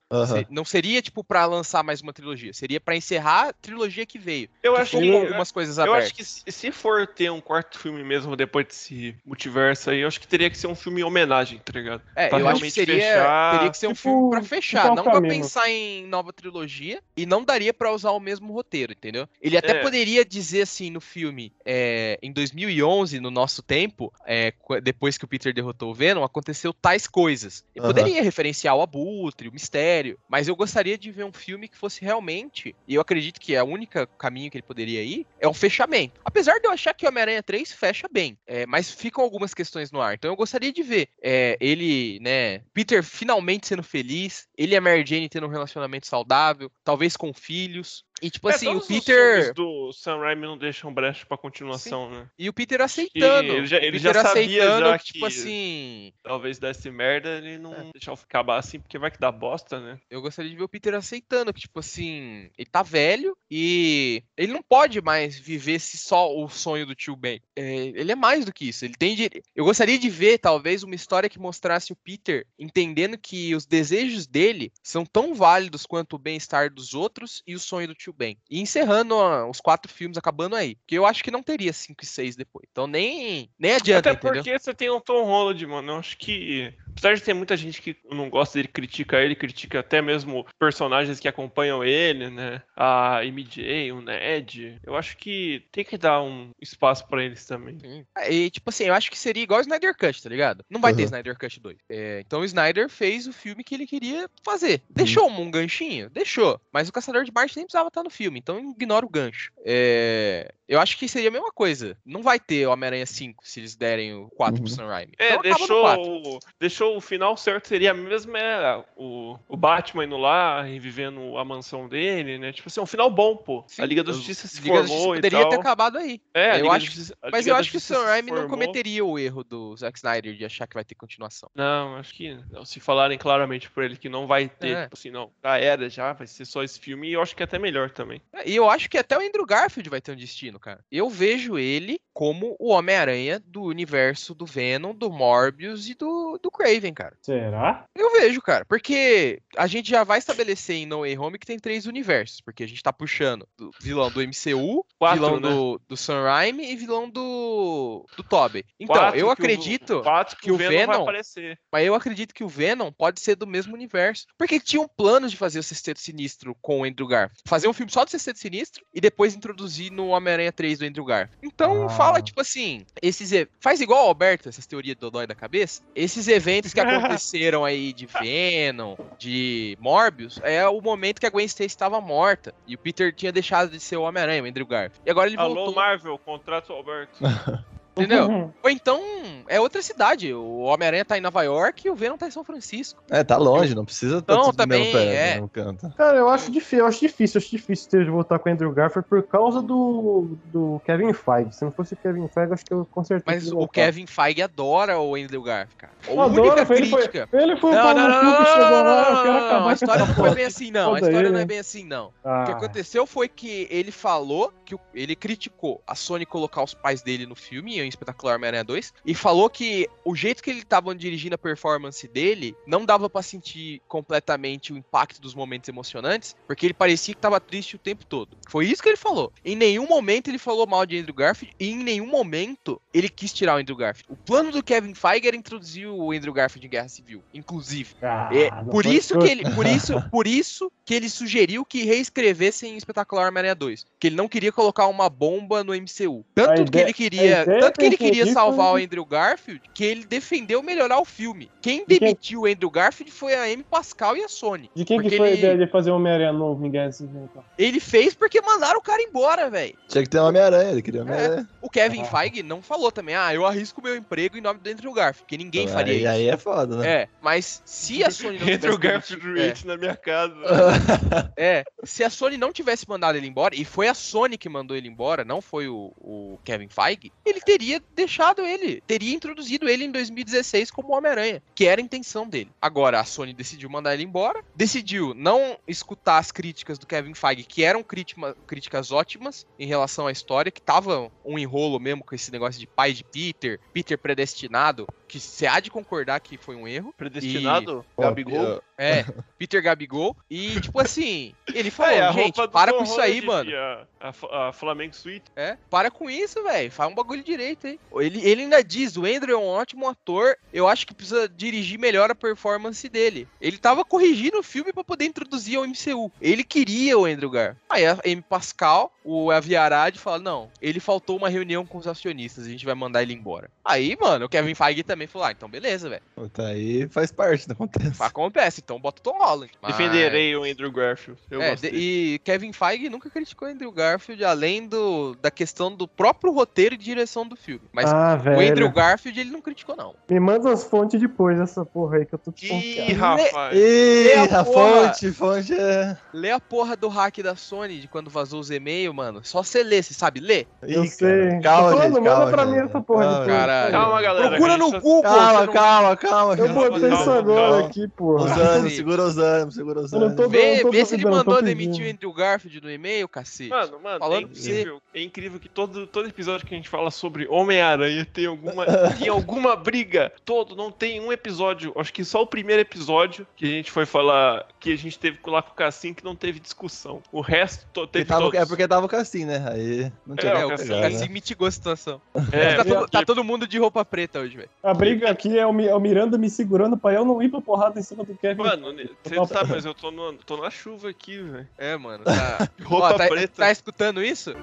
Não 0.49 0.63
seria 0.63 1.01
tipo 1.01 1.21
pra 1.21 1.45
lançar 1.45 1.83
mais 1.83 2.01
uma 2.01 2.13
trilogia, 2.13 2.53
seria 2.53 2.79
pra 2.79 2.95
encerrar 2.95 3.49
a 3.49 3.53
trilogia 3.53 4.05
que 4.05 4.17
veio. 4.17 4.49
Eu 4.63 4.75
que 4.75 4.81
acho 4.81 4.97
que. 4.97 5.11
algumas 5.13 5.51
coisas 5.51 5.77
Eu 5.77 5.83
abertas. 5.83 6.05
acho 6.05 6.15
que 6.15 6.23
se, 6.23 6.43
se 6.49 6.71
for 6.71 7.05
ter 7.05 7.29
um 7.29 7.41
quarto 7.41 7.58
filme 7.77 8.03
mesmo 8.03 8.35
depois 8.35 8.65
desse 8.67 9.15
multiverso 9.25 9.89
aí, 9.89 9.99
eu 10.01 10.07
acho 10.07 10.19
que 10.19 10.27
teria 10.27 10.49
que 10.49 10.57
ser 10.57 10.67
um 10.67 10.75
filme 10.75 11.01
em 11.01 11.03
homenagem, 11.03 11.59
tá 11.59 11.71
ligado? 11.77 12.01
É, 12.15 12.27
pra 12.27 12.39
eu 12.39 12.47
acho 12.47 12.61
que 12.61 12.69
realmente 12.69 12.73
seria, 12.73 13.01
fechar. 13.01 13.51
teria 13.51 13.71
que 13.71 13.77
ser 13.77 13.87
um 13.87 13.93
Tipo, 13.93 14.01
filme 14.09 14.29
pra 14.29 14.43
fechar, 14.43 14.95
não 14.95 15.03
pra 15.03 15.21
pensar 15.21 15.69
em 15.69 16.05
nova 16.07 16.31
trilogia 16.33 17.01
e 17.17 17.25
não 17.25 17.43
daria 17.43 17.73
pra 17.73 17.91
usar 17.91 18.11
o 18.11 18.19
mesmo 18.19 18.53
roteiro, 18.53 18.93
entendeu? 18.93 19.27
Ele 19.41 19.57
até 19.57 19.71
É. 19.71 19.81
poderia 19.81 20.23
dizer 20.25 20.61
assim 20.63 20.89
no 20.89 21.01
filme, 21.01 21.53
é, 21.65 22.17
em 22.21 22.31
2011, 22.31 23.19
no 23.19 23.31
nosso 23.31 23.61
tempo, 23.61 24.11
é, 24.25 24.53
depois 24.81 25.17
que 25.17 25.25
o 25.25 25.27
Peter 25.27 25.53
derrotou 25.53 25.91
o 25.91 25.93
Venom, 25.93 26.23
aconteceu 26.23 26.73
tais 26.73 27.07
coisas. 27.07 27.63
Ele 27.75 27.83
Aham. 27.85 27.93
poderia 27.93 28.21
referenciar 28.23 28.75
o 28.75 28.81
Abutre, 28.81 29.47
o 29.47 29.51
Mistério, 29.53 30.17
mas 30.27 30.47
eu 30.47 30.55
gostaria 30.55 30.97
de 30.97 31.11
ver 31.11 31.23
um 31.23 31.33
filme 31.33 31.67
que 31.67 31.77
fosse 31.77 32.01
realmente, 32.03 32.75
e 32.87 32.95
eu 32.95 33.01
acredito 33.01 33.39
que 33.39 33.55
é 33.55 33.63
o 33.63 33.67
único 33.67 34.05
caminho 34.17 34.49
que 34.51 34.57
ele 34.57 34.63
poderia 34.63 35.01
ir, 35.03 35.25
é 35.39 35.47
um 35.47 35.53
fechamento. 35.53 36.19
Apesar 36.23 36.59
de 36.59 36.67
eu 36.67 36.71
achar 36.71 36.93
que 36.93 37.05
o 37.05 37.09
Homem-Aranha 37.09 37.43
3 37.49 37.73
fecha 37.73 38.07
bem, 38.11 38.37
é, 38.45 38.67
mas 38.67 38.91
ficam 38.91 39.23
algumas 39.23 39.55
questões 39.55 39.91
no 39.91 39.99
ar. 39.99 40.13
Então 40.13 40.29
eu 40.29 40.35
gostaria 40.35 40.71
de 40.71 40.83
ver 40.83 41.09
é, 41.19 41.57
ele, 41.59 42.19
né, 42.21 42.59
Peter 42.71 43.03
finalmente 43.03 43.65
sendo 43.65 43.81
feliz, 43.81 44.47
ele 44.55 44.75
e 44.75 44.77
a 44.77 44.81
Mary 44.81 45.03
Jane 45.03 45.27
tendo 45.27 45.47
um 45.47 45.49
relacionamento 45.49 46.05
saudável, 46.05 46.71
talvez 46.83 47.17
com 47.17 47.33
filhos. 47.33 48.05
E 48.21 48.29
tipo 48.29 48.49
É, 48.49 48.55
assim, 48.55 48.67
o 48.67 48.77
os 48.77 48.87
Peter. 48.87 49.35
filmes 49.41 49.53
do 49.55 49.91
Sam 49.93 50.17
Raimi 50.19 50.41
não 50.43 50.57
deixam 50.57 50.93
brecha 50.93 51.25
pra 51.25 51.37
continuação, 51.37 52.09
né? 52.09 52.27
E 52.37 52.49
o 52.49 52.53
Peter 52.53 52.81
aceitando. 52.81 53.53
ele 53.53 53.65
já- 53.67 53.77
ele 53.77 53.99
Peter 53.99 54.13
já 54.13 54.23
sabia 54.23 54.43
aceitando, 54.63 54.89
já 54.89 54.97
tipo 54.99 55.19
que- 55.19 55.25
assim. 55.25 56.13
Talvez 56.23 56.59
desse 56.59 56.89
merda, 56.91 57.37
ele 57.37 57.57
não 57.57 57.73
É. 57.73 57.89
deixar 57.93 58.13
acabar 58.13 58.57
assim, 58.57 58.79
porque 58.79 58.97
vai 58.97 59.09
que 59.11 59.19
dá 59.19 59.31
bosta, 59.31 59.79
né? 59.79 59.99
Eu 60.09 60.21
gostaria 60.21 60.49
de 60.49 60.57
ver 60.57 60.63
o 60.63 60.69
Peter 60.69 60.93
aceitando, 60.93 61.53
que, 61.53 61.61
tipo 61.61 61.79
assim, 61.79 62.49
ele 62.57 62.69
tá 62.69 62.83
velho 62.83 63.35
e 63.49 64.23
ele 64.37 64.53
não 64.53 64.61
pode 64.61 65.01
mais 65.01 65.37
viver 65.37 65.79
se 65.79 65.97
só 65.97 66.33
o 66.35 66.49
sonho 66.49 66.85
do 66.85 66.95
tio 66.95 67.15
Ben. 67.15 67.41
É, 67.55 67.75
ele 67.95 68.11
é 68.11 68.15
mais 68.15 68.45
do 68.45 68.53
que 68.53 68.69
isso. 68.69 68.85
Ele 68.85 68.93
tem 68.95 69.15
de... 69.15 69.29
Eu 69.55 69.65
gostaria 69.65 69.97
de 69.97 70.09
ver, 70.09 70.37
talvez, 70.39 70.83
uma 70.83 70.95
história 70.95 71.29
que 71.29 71.39
mostrasse 71.39 71.91
o 71.91 71.95
Peter 71.95 72.45
entendendo 72.57 73.17
que 73.17 73.53
os 73.55 73.65
desejos 73.65 74.27
dele 74.27 74.71
são 74.83 75.05
tão 75.05 75.33
válidos 75.33 75.85
quanto 75.85 76.15
o 76.15 76.19
bem-estar 76.19 76.71
dos 76.73 76.93
outros 76.93 77.41
e 77.45 77.55
o 77.55 77.59
sonho 77.59 77.87
do 77.87 77.95
tio 77.95 78.08
Ben. 78.13 78.37
E 78.49 78.59
encerrando 78.61 79.15
ó, 79.15 79.49
os 79.49 79.59
quatro 79.59 79.91
filmes, 79.91 80.17
acabando 80.17 80.55
aí. 80.55 80.75
Porque 80.75 80.97
eu 80.97 81.05
acho 81.05 81.23
que 81.23 81.31
não 81.31 81.43
teria 81.43 81.73
cinco 81.73 82.03
e 82.03 82.07
seis 82.07 82.35
depois. 82.35 82.67
Então 82.71 82.87
nem, 82.87 83.49
nem 83.57 83.73
adianta, 83.73 84.11
Até 84.11 84.17
entendeu? 84.17 84.43
porque 84.43 84.59
você 84.59 84.73
tem 84.73 84.89
o 84.89 85.01
Tom 85.01 85.23
Holland, 85.25 85.65
mano. 85.65 85.91
Eu 85.93 85.97
acho 85.97 86.17
que. 86.17 86.73
Apesar 86.99 87.15
de 87.15 87.21
ter 87.23 87.33
muita 87.33 87.55
gente 87.55 87.81
que 87.81 87.95
não 88.11 88.29
gosta 88.29 88.57
dele, 88.57 88.67
critica 88.67 89.21
ele, 89.21 89.33
critica 89.33 89.79
até 89.79 90.01
mesmo 90.01 90.45
personagens 90.59 91.17
que 91.17 91.29
acompanham 91.29 91.81
ele, 91.81 92.29
né? 92.29 92.61
A 92.75 93.23
MJ, 93.23 93.93
o 93.93 94.01
Ned. 94.01 94.77
Eu 94.83 94.97
acho 94.97 95.15
que 95.15 95.63
tem 95.71 95.85
que 95.85 95.97
dar 95.97 96.21
um 96.21 96.51
espaço 96.61 97.07
pra 97.07 97.23
eles 97.23 97.45
também. 97.45 97.77
Sim. 97.79 98.05
E, 98.29 98.49
tipo 98.49 98.69
assim, 98.69 98.83
eu 98.83 98.93
acho 98.93 99.09
que 99.09 99.17
seria 99.17 99.43
igual 99.43 99.59
o 99.59 99.61
Snyder 99.61 99.95
Cut, 99.97 100.21
tá 100.21 100.27
ligado? 100.29 100.65
Não 100.69 100.81
vai 100.81 100.93
ter 100.93 100.99
Uhum. 101.03 101.05
Snyder 101.05 101.37
Cut 101.37 101.59
2. 101.61 101.77
É, 101.89 102.19
então 102.25 102.41
o 102.41 102.45
Snyder 102.45 102.89
fez 102.89 103.27
o 103.27 103.33
filme 103.33 103.63
que 103.63 103.75
ele 103.75 103.87
queria 103.87 104.29
fazer. 104.43 104.81
Deixou 104.89 105.29
um 105.29 105.49
ganchinho? 105.49 106.09
Deixou. 106.09 106.59
Mas 106.71 106.89
o 106.89 106.91
Caçador 106.91 107.23
de 107.23 107.31
Marte 107.31 107.55
nem 107.55 107.65
precisava 107.65 107.87
estar 107.87 108.03
no 108.03 108.09
filme, 108.09 108.39
então 108.39 108.59
ignora 108.59 109.05
o 109.05 109.09
gancho. 109.09 109.51
É, 109.63 110.51
eu 110.67 110.79
acho 110.81 110.97
que 110.97 111.07
seria 111.07 111.29
a 111.29 111.31
mesma 111.31 111.51
coisa. 111.51 111.97
Não 112.05 112.21
vai 112.21 112.39
ter 112.41 112.67
Homem-Aranha 112.67 113.05
5 113.05 113.47
se 113.47 113.61
eles 113.61 113.75
derem 113.75 114.13
o 114.13 114.29
4 114.31 114.61
pro 114.61 114.69
Uhum. 114.69 114.75
Sam 114.75 114.87
Raimi. 114.87 115.13
É, 115.17 115.29
Então 115.29 115.41
deixou, 115.43 115.81
4. 115.81 116.03
o- 116.03 116.39
deixou 116.59 116.88
o 116.97 117.01
final 117.01 117.35
certo, 117.37 117.67
seria 117.67 117.93
mesmo 117.93 118.35
é, 118.37 118.83
o, 118.95 119.37
o 119.47 119.57
Batman 119.57 120.05
indo 120.05 120.17
lá, 120.17 120.61
revivendo 120.61 121.37
a 121.37 121.45
mansão 121.45 121.87
dele, 121.87 122.37
né? 122.37 122.51
Tipo 122.51 122.69
assim, 122.69 122.79
um 122.79 122.85
final 122.85 123.09
bom, 123.09 123.35
pô. 123.35 123.63
Sim, 123.67 123.81
a 123.81 123.85
Liga 123.85 124.03
da 124.03 124.11
Justiça 124.11 124.47
se 124.47 124.61
Liga 124.61 124.75
formou 124.77 124.87
Justiça 124.87 125.11
e 125.11 125.15
poderia 125.15 125.39
tal. 125.41 125.49
ter 125.49 125.55
acabado 125.59 125.97
aí. 125.97 126.21
É, 126.33 126.51
Eu 126.59 126.63
Liga 126.63 126.71
acho- 126.75 126.85
Justiça- 126.85 127.17
Mas 127.31 127.47
eu 127.47 127.55
acho 127.55 127.71
que 127.71 127.77
o 127.77 127.79
Sam 127.79 128.03
Raimi 128.05 128.31
não 128.31 128.47
cometeria 128.47 129.03
o 129.05 129.17
erro 129.19 129.43
do 129.43 129.75
Zack 129.77 129.97
Snyder 129.97 130.35
de 130.35 130.45
achar 130.45 130.67
que 130.67 130.73
vai 130.73 130.83
ter 130.83 130.95
continuação. 130.95 131.49
Não, 131.55 131.95
acho 131.95 132.13
que 132.13 132.37
não. 132.51 132.65
Se 132.65 132.79
falarem 132.79 133.17
claramente 133.17 133.69
por 133.69 133.83
ele 133.83 133.95
que 133.97 134.09
não 134.09 134.27
vai 134.27 134.47
ter, 134.49 134.75
É. 134.77 134.83
tipo 134.83 134.95
assim, 134.95 135.11
não, 135.11 135.31
já 135.43 135.57
era, 135.57 135.89
já, 135.89 136.13
vai 136.13 136.27
ser 136.27 136.45
só 136.45 136.63
esse 136.63 136.79
filme, 136.79 137.09
e 137.09 137.13
eu 137.13 137.21
acho 137.21 137.35
que 137.35 137.43
é 137.43 137.45
até 137.45 137.59
melhor 137.59 137.89
também. 137.89 138.21
É, 138.33 138.49
E 138.49 138.55
eu 138.55 138.69
acho 138.69 138.89
que 138.89 138.97
até 138.97 139.17
o 139.17 139.21
Andrew 139.21 139.45
Garfield 139.45 139.89
vai 139.89 140.01
ter 140.01 140.11
um 140.11 140.15
destino, 140.15 140.59
cara. 140.59 140.83
Eu 140.91 141.09
vejo 141.09 141.57
ele 141.57 141.99
como 142.19 142.53
o 142.59 142.71
Homem-Aranha 142.71 143.41
do 143.45 143.61
universo 143.63 144.35
do 144.35 144.45
Venom, 144.45 144.93
do 144.93 145.09
Morbius 145.09 145.87
e 145.87 145.93
do, 145.93 146.37
do 146.43 146.51
Craven, 146.51 146.93
cara. 146.93 147.15
Será? 147.21 147.85
Eu 147.95 148.11
vejo, 148.11 148.41
cara. 148.41 148.65
Porque 148.65 149.41
a 149.55 149.65
gente 149.67 149.89
já 149.89 150.03
vai 150.03 150.19
estabelecer 150.19 150.75
em 150.75 150.85
No 150.85 150.99
Way 150.99 151.17
Home 151.17 151.39
que 151.39 151.45
tem 151.47 151.57
três 151.57 151.85
universos. 151.85 152.41
Porque 152.41 152.61
a 152.61 152.67
gente 152.67 152.83
tá 152.83 152.91
puxando 152.91 153.47
do 153.57 153.71
vilão 153.79 154.11
do 154.11 154.19
MCU, 154.21 154.85
Quatro, 154.99 155.15
vilão 155.21 155.39
né? 155.39 155.47
do, 155.49 155.81
do 155.87 155.95
Sam 155.95 156.23
Raimi 156.23 156.69
e 156.69 156.75
vilão 156.75 157.09
do, 157.09 158.05
do 158.17 158.23
Tobey. 158.23 158.65
Então, 158.77 158.97
Quatro 158.97 159.17
eu 159.17 159.25
que 159.27 159.29
o- 159.29 159.31
acredito... 159.31 160.01
quatro 160.03 160.35
que, 160.35 160.41
que 160.43 160.51
o 160.51 160.55
o 160.55 160.57
Venom, 160.57 160.71
vai 160.75 160.87
Venom- 160.87 161.03
aparecer. 161.03 161.57
Mas 161.71 161.85
eu 161.85 161.95
acredito 161.95 162.33
que 162.33 162.43
o 162.43 162.49
Venom 162.49 162.91
pode 162.91 163.21
ser 163.21 163.35
do 163.37 163.47
mesmo 163.47 163.73
universo. 163.73 164.25
Porque 164.37 164.59
tinham 164.59 164.89
planos 164.89 165.31
de 165.31 165.37
fazer 165.37 165.59
o 165.59 165.63
Sexteto 165.63 166.01
Sinistro 166.01 166.53
com 166.61 166.81
o 166.81 166.83
Andrew 166.83 167.07
Garfield. 167.07 167.41
Fazer 167.47 167.69
um 167.69 167.73
filme 167.73 167.89
só 167.89 168.03
do 168.03 168.11
Sexteto 168.11 168.39
Sinistro 168.39 168.83
e 168.93 168.99
depois 168.99 169.33
introduzir 169.33 169.89
no 169.89 170.07
Homem-Aranha 170.09 170.51
3 170.51 170.79
do 170.79 170.85
Andrew 170.85 171.05
Garfield. 171.05 171.39
Então 171.41 171.85
Ah. 171.85 171.89
fala, 171.89 172.08
tipo 172.21 172.41
assim, 172.41 172.85
esses 173.01 173.47
faz 173.59 173.81
igual 173.81 174.05
o 174.05 174.07
Alberto, 174.09 174.49
essas 174.49 174.65
teorias 174.65 174.95
do 174.95 175.01
Dodói 175.01 175.27
da 175.27 175.35
cabeça. 175.35 175.81
Esses 175.95 176.27
eventos 176.27 176.73
que 176.73 176.79
aconteceram 176.81 177.65
aí 177.65 177.93
de 177.93 178.05
Venom, 178.05 178.95
de 179.17 179.77
Morbius, 179.79 180.39
é 180.43 180.67
o 180.67 180.81
momento 180.81 181.19
que 181.19 181.25
a 181.25 181.29
Gwen 181.29 181.45
Stacy 181.45 181.67
estava 181.67 182.01
morta. 182.01 182.53
E 182.67 182.75
o 182.75 182.77
Peter 182.77 183.13
tinha 183.13 183.31
deixado 183.31 183.71
de 183.71 183.79
ser 183.79 183.97
o 183.97 184.03
Homem-Aranha, 184.03 184.43
o 184.43 184.45
Andrew 184.45 184.65
Garfield. 184.65 185.01
E 185.05 185.11
agora 185.11 185.27
ele 185.29 185.37
Alô, 185.37 185.55
voltou. 185.55 185.75
Marvel, 185.75 186.17
contrato 186.19 186.71
o 186.71 186.75
Alberto. 186.75 187.19
Entendeu? 188.03 188.53
Ou 188.63 188.69
então 188.69 189.01
é 189.47 189.59
outra 189.59 189.81
cidade. 189.81 190.33
O 190.33 190.59
Homem-Aranha 190.59 191.05
tá 191.05 191.17
em 191.17 191.21
Nova 191.21 191.41
York 191.43 191.87
e 191.87 191.89
o 191.89 191.95
Venom 191.95 192.17
tá 192.17 192.27
em 192.27 192.31
São 192.31 192.43
Francisco. 192.43 193.03
É, 193.09 193.23
tá 193.23 193.37
longe, 193.37 193.75
não 193.75 193.85
precisa 193.85 194.21
tá 194.21 194.35
no 194.35 194.53
também, 194.53 194.93
mesmo 194.93 194.93
pé, 194.93 195.15
é. 195.15 195.27
no 195.27 195.33
mesmo 195.33 195.49
canto. 195.49 195.93
Cara, 195.97 196.17
eu 196.17 196.29
acho 196.29 196.51
difícil, 196.51 196.79
eu 196.79 196.85
acho 196.85 196.99
difícil, 196.99 197.39
eu 197.39 197.43
acho 197.43 197.51
difícil 197.51 197.89
ter 197.89 198.03
de 198.05 198.11
voltar 198.11 198.39
com 198.39 198.49
o 198.49 198.51
Andrew 198.51 198.71
Garfield 198.71 199.07
por 199.09 199.23
causa 199.23 199.61
do, 199.61 200.37
do 200.45 200.81
Kevin 200.85 201.13
Feige. 201.13 201.55
Se 201.55 201.63
não 201.65 201.71
fosse 201.71 201.93
o 201.93 201.97
Kevin 201.97 202.27
Feige, 202.27 202.53
acho 202.53 202.65
que 202.65 202.73
eu 202.73 202.85
com 202.85 203.03
certeza. 203.03 203.25
Mas 203.25 203.51
o. 203.51 203.67
Kevin 203.67 204.05
Feige 204.05 204.41
adora 204.41 204.99
o 204.99 205.15
Andrew 205.15 205.41
Garfield, 205.41 205.75
cara. 205.75 205.93
A 206.07 206.25
única 206.25 206.65
foi- 206.65 206.77
ele 206.77 206.89
foi- 206.89 206.99
crítica. 207.07 207.29
Ele 207.31 207.57
foi 207.57 207.71
o 207.71 207.75
Não, 207.75 207.93
não, 207.93 207.93
não, 207.93 208.09
não, 208.09 208.19
que 208.19 208.39
não, 208.39 208.45
chegou 208.45 208.69
não, 208.69 208.83
lá, 208.83 209.03
eu 209.09 209.13
não, 209.13 209.23
quero 209.23 209.37
acabar 209.37 209.69
A 209.69 209.73
história 209.73 210.05
não 210.05 210.15
foi 210.15 210.35
bem 210.35 210.45
assim, 210.45 210.71
não. 210.71 210.93
A 210.93 210.99
história 210.99 211.29
não 211.31 211.39
é 211.39 211.45
bem 211.45 211.59
assim, 211.59 211.83
não. 211.83 212.07
O 212.07 212.11
que 212.11 212.17
Ah, 212.25 212.43
aconteceu 212.51 213.05
foi 213.05 213.27
que 213.27 213.67
ele 213.69 213.91
falou 213.91 214.53
que 214.65 214.75
ele 214.93 215.15
criticou 215.15 215.81
a 215.87 215.95
Sony 215.95 216.25
colocar 216.25 216.63
os 216.63 216.73
pais 216.73 217.01
dele 217.01 217.25
no 217.25 217.35
filme, 217.35 217.79
Espetacular 217.89 218.35
Homem-Aranha 218.35 218.63
2, 218.63 218.93
e 219.05 219.13
falou 219.13 219.49
que 219.49 219.87
o 220.05 220.15
jeito 220.15 220.41
que 220.41 220.49
ele 220.49 220.63
tava 220.63 220.93
dirigindo 220.95 221.35
a 221.35 221.37
performance 221.37 222.07
dele 222.07 222.55
não 222.65 222.85
dava 222.85 223.09
pra 223.09 223.21
sentir 223.21 223.81
completamente 223.87 224.73
o 224.73 224.77
impacto 224.77 225.21
dos 225.21 225.35
momentos 225.35 225.69
emocionantes, 225.69 226.35
porque 226.47 226.65
ele 226.65 226.73
parecia 226.73 227.13
que 227.13 227.21
tava 227.21 227.39
triste 227.39 227.75
o 227.75 227.79
tempo 227.79 228.05
todo. 228.05 228.37
Foi 228.47 228.65
isso 228.65 228.81
que 228.81 228.89
ele 228.89 228.97
falou. 228.97 229.31
Em 229.43 229.55
nenhum 229.55 229.87
momento 229.87 230.29
ele 230.29 230.37
falou 230.37 230.65
mal 230.65 230.85
de 230.85 230.97
Andrew 230.97 231.13
Garfield 231.13 231.55
e 231.59 231.69
em 231.71 231.77
nenhum 231.77 232.07
momento 232.07 232.81
ele 232.93 233.09
quis 233.09 233.33
tirar 233.33 233.55
o 233.55 233.59
Andrew 233.59 233.75
Garfield. 233.77 234.11
O 234.11 234.15
plano 234.15 234.51
do 234.51 234.63
Kevin 234.63 234.93
Feige 234.93 235.27
era 235.27 235.35
introduzir 235.35 235.87
o 235.87 236.11
Andrew 236.11 236.33
Garfield 236.33 236.65
em 236.65 236.69
Guerra 236.69 236.89
Civil, 236.89 237.23
inclusive. 237.33 237.95
ah, 238.01 238.29
É, 238.31 238.49
por 238.71 238.85
isso 238.85 239.17
que 239.19 239.27
ele, 239.27 239.43
por 239.51 239.65
isso, 239.65 239.93
por 240.09 240.27
isso 240.27 240.71
que 240.85 240.93
ele 240.93 241.09
sugeriu 241.09 241.63
que 241.63 241.83
reescrevessem 241.83 242.75
Espetacular 242.75 243.27
Homem-Aranha 243.27 243.55
2, 243.55 243.85
que 243.99 244.07
ele 244.07 244.15
não 244.15 244.27
queria 244.27 244.51
colocar 244.51 244.87
uma 244.87 245.09
bomba 245.09 245.63
no 245.63 245.73
MCU. 245.73 246.25
Tanto 246.33 246.71
que 246.71 246.77
ele 246.77 246.93
queria, 246.93 247.39
a 247.39 247.43
ideia 247.43 247.68
tanto 247.71 247.79
que 247.79 247.85
ele 247.85 247.97
queria 247.97 248.25
salvar 248.31 248.73
o 248.73 248.77
Andrew 248.77 249.05
Garfield, 249.05 249.61
que 249.73 249.83
ele 249.83 250.05
defendeu 250.05 250.61
melhorar 250.63 250.99
o 250.99 251.05
filme. 251.05 251.49
Quem 251.61 251.85
quem- 251.85 251.99
demitiu 251.99 252.41
o 252.41 252.45
Andrew 252.45 252.69
Garfield 252.69 253.11
foi 253.11 253.33
a 253.35 253.43
Amy 253.43 253.63
Pascal 253.63 254.15
e 254.17 254.23
a 254.23 254.27
Sony. 254.29 254.69
De 254.75 254.83
quem 254.85 255.01
que 255.01 255.09
foi 255.15 255.27
a 255.27 255.31
ele- 255.31 255.37
ideia 255.39 255.57
de 255.57 255.67
fazer 255.67 255.91
Homem-Aranha 255.91 256.33
novo 256.33 256.65
em 256.65 256.71
Guerra 256.71 256.91
Civil? 256.91 257.27
então? 257.29 257.43
Ele 257.57 257.79
fez 257.79 258.13
porque 258.13 258.41
mandaram 258.41 258.79
o 258.79 258.83
cara 258.83 259.01
embora, 259.01 259.49
velho. 259.49 259.75
Tinha 259.87 260.03
que 260.03 260.09
ter 260.09 260.19
Homem-Aranha, 260.19 260.71
ele 260.71 260.81
queria 260.81 261.01
um 261.01 261.05
Homem-Aranha. 261.05 261.49
O 261.61 261.69
Kevin 261.69 262.01
Ah. 262.01 262.05
Feige 262.05 262.43
não 262.43 262.61
falou 262.61 262.91
também, 262.91 263.15
ah, 263.15 263.33
eu 263.33 263.45
arrisco 263.45 263.81
meu 263.81 263.95
emprego 263.95 264.37
em 264.37 264.41
nome 264.41 264.59
do 264.59 264.69
Andrew 264.69 264.93
Garfield, 264.93 265.23
porque 265.23 265.37
ninguém 265.37 265.63
Então, 265.63 265.73
faria 265.75 265.93
aí, 265.93 265.99
isso. 265.99 266.07
aí 266.09 266.27
é 266.29 266.37
foda, 266.37 266.77
né? 266.77 266.89
É, 267.03 267.07
mas 267.21 267.61
se 267.65 268.03
a 268.03 268.09
Sony 268.11 268.39
não 268.39 268.45
tivesse 268.59 268.69
o 268.69 268.77
Garfield 268.77 269.23
demitido- 269.33 269.65
é. 269.65 269.69
Na 269.69 269.77
minha 269.77 269.95
casa. 269.95 270.35
É, 271.37 271.63
se 271.83 272.03
a 272.03 272.09
Sony 272.09 272.37
não 272.37 272.51
tivesse 272.51 272.87
mandado 272.87 273.17
ele 273.17 273.27
embora, 273.27 273.55
e 273.55 273.63
foi 273.63 273.87
a 273.87 273.93
Sony 273.93 274.37
que 274.37 274.49
mandou 274.49 274.75
ele 274.75 274.87
embora, 274.87 275.23
não 275.23 275.41
foi 275.41 275.67
o, 275.67 275.91
o 275.99 276.37
Kevin 276.43 276.67
Feige, 276.69 277.11
ele 277.25 277.39
teria 277.41 277.58
teria 277.59 277.83
deixado 277.93 278.45
ele, 278.45 278.81
teria 278.87 279.13
introduzido 279.13 279.67
ele 279.67 279.83
em 279.83 279.91
2016 279.91 280.71
como 280.71 280.93
Homem-Aranha, 280.93 281.43
que 281.53 281.65
era 281.65 281.81
a 281.81 281.83
intenção 281.83 282.25
dele. 282.25 282.49
Agora, 282.61 283.01
a 283.01 283.03
Sony 283.03 283.33
decidiu 283.33 283.69
mandar 283.69 283.93
ele 283.93 284.03
embora, 284.03 284.41
decidiu 284.55 285.13
não 285.13 285.57
escutar 285.67 286.19
as 286.19 286.31
críticas 286.31 286.79
do 286.79 286.87
Kevin 286.87 287.13
Feige, 287.13 287.43
que 287.43 287.63
eram 287.63 287.83
crítica- 287.83 288.35
críticas 288.47 288.91
ótimas 288.93 289.45
em 289.59 289.67
relação 289.67 290.07
à 290.07 290.11
história, 290.11 290.51
que 290.51 290.61
tava 290.61 291.11
um 291.25 291.37
enrolo 291.37 291.79
mesmo 291.79 292.03
com 292.03 292.15
esse 292.15 292.31
negócio 292.31 292.59
de 292.59 292.65
pai 292.65 292.93
de 292.93 293.03
Peter, 293.03 293.59
Peter 293.73 293.97
predestinado, 293.97 294.87
que 295.09 295.19
você 295.19 295.47
há 295.47 295.59
de 295.59 295.71
concordar 295.71 296.19
que 296.19 296.37
foi 296.37 296.55
um 296.55 296.67
erro. 296.67 296.93
Predestinado? 296.95 297.83
Pô, 297.95 298.03
Gabigol? 298.03 298.61
É, 298.77 299.03
Peter 299.37 299.61
Gabigol. 299.61 300.15
E, 300.29 300.61
tipo 300.61 300.79
assim, 300.79 301.33
ele 301.53 301.71
falou, 301.71 301.91
É, 301.99 302.13
gente, 302.13 302.47
para 302.47 302.71
com 302.71 302.83
isso 302.83 303.01
aí, 303.01 303.21
mano. 303.21 303.51
A, 303.53 303.85
a, 303.99 304.49
a 304.49 304.53
Flamengo 304.53 304.95
Suite. 304.95 305.25
É, 305.35 305.57
para 305.69 305.91
com 305.91 306.09
isso, 306.09 306.41
velho. 306.43 306.71
Faz 306.71 306.89
um 306.89 306.95
bagulho 306.95 307.23
direito 307.23 307.67
aí. 307.67 307.79
Ele, 307.95 308.21
ele 308.25 308.43
ainda 308.43 308.63
diz: 308.63 308.95
o 308.95 309.05
Andrew 309.05 309.35
é 309.35 309.41
um 309.41 309.47
ótimo 309.47 309.89
ator. 309.89 310.37
Eu 310.53 310.67
acho 310.67 310.85
que 310.85 310.93
precisa 310.93 311.27
dirigir 311.27 311.79
melhor 311.79 312.11
a 312.11 312.15
performance 312.15 312.87
dele. 312.87 313.27
Ele 313.41 313.57
tava 313.57 313.83
corrigindo 313.83 314.39
o 314.39 314.43
filme 314.43 314.71
pra 314.71 314.83
poder 314.83 315.05
introduzir 315.05 315.57
ao 315.57 315.67
MCU. 315.67 316.11
Ele 316.21 316.43
queria 316.43 316.97
o 316.97 317.05
Andrew 317.05 317.29
Gar. 317.29 317.57
Aí 317.69 317.85
a 317.85 317.97
M. 318.05 318.21
Pascal, 318.21 318.93
o 319.03 319.31
Aviarad, 319.31 319.97
fala: 319.97 320.19
não, 320.19 320.49
ele 320.61 320.79
faltou 320.79 321.17
uma 321.17 321.29
reunião 321.29 321.65
com 321.65 321.77
os 321.77 321.87
acionistas. 321.87 322.45
A 322.45 322.49
gente 322.49 322.65
vai 322.65 322.75
mandar 322.75 323.01
ele 323.01 323.13
embora. 323.13 323.49
Aí, 323.65 323.97
mano, 323.99 324.25
o 324.25 324.29
Kevin 324.29 324.55
Feige 324.55 324.83
também 324.83 324.98
falou: 325.07 325.27
ah, 325.27 325.31
então 325.31 325.49
beleza, 325.49 325.89
velho. 325.89 326.01
Puta, 326.15 326.47
aí 326.47 326.87
faz 326.89 327.11
parte, 327.11 327.47
não 327.47 327.53
acontece. 327.53 328.01
Acontece, 328.03 328.61
então 328.63 328.79
bota 328.79 328.99
o 328.99 329.03
Tom 329.03 329.17
Holland. 329.19 329.51
Mas- 329.61 329.75
Defenderei 329.75 330.35
o 330.35 330.43
Andrew 330.43 330.71
Garfield. 330.71 331.19
Eu 331.29 331.41
é, 331.41 331.55
de- 331.55 331.67
e 331.73 332.19
Kevin 332.23 332.51
Feige 332.53 332.89
nunca 332.89 333.09
criticou 333.09 333.47
Andrew 333.47 333.71
Garfield, 333.71 334.23
além 334.25 334.67
do, 334.67 335.15
da 335.21 335.29
questão 335.31 335.73
do 335.73 335.87
próprio 335.87 336.31
roteiro 336.33 336.75
e 336.75 336.77
direção 336.77 337.27
do 337.27 337.35
filme. 337.35 337.61
Mas 337.71 337.91
ah, 337.93 338.17
o 338.19 338.23
velho. 338.23 338.51
Andrew 338.51 338.71
Garfield 338.71 339.19
ele 339.19 339.29
não 339.31 339.41
criticou, 339.41 339.75
não. 339.75 339.93
Me 340.09 340.19
manda 340.19 340.51
as 340.51 340.63
fontes 340.63 340.99
depois 340.99 341.37
dessa 341.37 341.65
porra 341.65 341.97
aí 341.97 342.05
que 342.05 342.13
eu 342.15 342.19
tô 342.19 342.33
Ih, 342.41 342.93
rapaz. 342.93 343.55
Ih, 343.55 344.13
a 344.13 344.39
a 344.39 344.43
porra. 344.45 344.87
fonte, 344.93 345.11
fonte 345.11 345.53
é. 345.53 345.97
Lê 346.13 346.31
a 346.31 346.39
porra 346.39 346.75
do 346.75 346.87
hack 346.87 347.17
da 347.21 347.35
Sony 347.35 347.79
de 347.79 347.87
quando 347.87 348.09
vazou 348.09 348.39
os 348.39 348.49
e-mails, 348.49 348.95
mano. 348.95 349.21
Só 349.23 349.43
você 349.43 349.63
lê, 349.63 349.81
você 349.81 349.93
sabe 349.93 350.19
ler? 350.19 350.47
Eu 350.61 350.83
Ih, 350.83 350.87
sei. 350.87 351.29
cara. 351.29 351.41
Calma, 351.41 351.69
falando, 351.71 351.83
gente, 351.95 352.03
manda 352.03 352.09
calma, 352.09 352.31
pra 352.31 352.45
mim 352.45 352.57
essa 352.57 352.81
porra 352.81 353.03
Calma, 353.03 353.19
depois. 353.19 353.37
Caralho. 353.37 353.71
Calma, 353.71 354.01
galera. 354.01 354.29
Procura 354.29 354.53
a 354.53 354.57
tá- 355.01 355.09
Google. 355.09 355.11
Calma, 355.19 355.45
não- 355.45 355.53
calma, 355.53 355.97
calma. 355.97 356.35
Eu 356.35 356.53
botei 356.53 356.89
isso 356.93 357.09
agora 357.11 357.51
calma. 357.51 357.67
aqui, 357.67 357.83
Os 357.85 357.91
porra. 357.95 358.41
ânimos, 358.41 358.71
Sim. 358.71 358.77
segura 358.77 359.03
os 359.03 359.17
ânimos, 359.17 359.55
segura 359.55 359.79
os 359.81 359.93
Eu 359.93 359.99
não 359.99 360.07
ânimos. 360.07 360.23
tô- 360.23 360.29
Vê, 360.29 360.59
tô 360.61 360.71
vê 360.71 360.85
se 360.85 360.95
ele 360.95 361.05
mandou 361.05 361.41
demitir 361.41 361.85
o 361.85 361.89
Andrew 361.89 362.13
Garfield 362.13 362.61
no 362.61 362.71
e-mail, 362.71 363.07
cacete. 363.07 363.49
Mano, 363.49 363.79
mano, 363.81 363.99
Falando 363.99 364.19
é 364.27 364.31
incrível. 364.31 364.81
É 364.93 365.01
incrível 365.01 365.39
que 365.39 365.49
todo, 365.49 365.85
todo 365.87 366.07
episódio 366.07 366.45
que 366.45 366.53
a 366.53 366.57
gente 366.57 366.69
fala 366.69 366.89
sobre 366.91 367.27
Homem-Aranha 367.27 368.05
tem 368.05 368.25
alguma, 368.25 368.65
tem 368.97 369.07
alguma 369.09 369.55
briga. 369.55 370.11
Todo, 370.25 370.55
não 370.55 370.71
tem 370.71 370.99
um 371.01 371.11
episódio. 371.11 371.73
Acho 371.77 371.93
que 371.93 372.03
só 372.03 372.21
o 372.21 372.27
primeiro 372.27 372.61
episódio 372.61 373.25
que 373.35 373.45
a 373.45 373.49
gente 373.49 373.71
foi 373.71 373.85
falar 373.85 374.45
que 374.59 374.73
a 374.73 374.77
gente 374.77 374.97
teve 374.97 375.19
lá 375.27 375.41
com 375.41 375.51
o 375.51 375.55
Cassim 375.55 375.93
que 375.93 376.03
não 376.03 376.15
teve 376.15 376.39
discussão. 376.39 377.01
O 377.11 377.21
resto 377.21 377.65
to, 377.73 377.87
teve 377.87 378.05
tava- 378.05 378.21
todos. 378.21 378.39
é 378.39 378.45
porque 378.45 378.67
tava 378.67 378.87
com 378.87 378.95
assim, 378.95 379.25
né? 379.25 379.45
Aí 379.51 379.91
não 380.05 380.15
tinha 380.15 380.31
É, 380.33 380.43
o 380.43 380.47
o 380.47 380.49
Cassim- 380.51 380.67
pegar, 380.67 380.81
Cassim 380.81 381.05
né? 381.05 381.13
mitigou 381.13 381.47
a 381.47 381.51
situação. 381.51 382.01
É, 382.31 382.55
tá, 382.55 382.63
todo, 382.65 382.89
tá 382.89 383.05
todo 383.05 383.23
mundo 383.23 383.47
de 383.47 383.57
roupa 383.57 383.83
preta 383.85 384.19
hoje, 384.19 384.35
velho. 384.37 384.49
A 384.63 384.73
briga 384.79 385.11
aqui 385.11 385.37
é 385.37 385.45
o, 385.45 385.61
é 385.61 385.75
o 385.75 385.79
Miranda 385.79 386.17
me 386.17 386.29
segurando 386.29 386.77
pra 386.77 386.93
eu 386.93 387.03
não 387.05 387.21
ir 387.21 387.29
pra 387.29 387.41
porrada 387.41 387.79
em 387.79 387.83
cima 387.83 388.03
do 388.03 388.15
Kevin. 388.15 388.41
Mano, 388.41 388.67
você 389.03 389.15
não 389.15 389.25
sabe, 389.25 389.51
mas 389.51 389.65
eu 389.65 389.73
tô, 389.73 389.91
no- 389.91 390.13
tô 390.13 390.37
na 390.37 390.49
chuva 390.49 390.89
aqui, 390.89 391.17
velho. 391.21 391.47
É, 391.57 391.75
mano. 391.77 392.03
Tá... 392.03 392.49
Roupa 392.63 392.87
Ó, 392.87 392.93
tá, 392.97 393.07
preta. 393.07 393.33
tá 393.37 393.51
escutando 393.51 394.03
isso? 394.03 394.33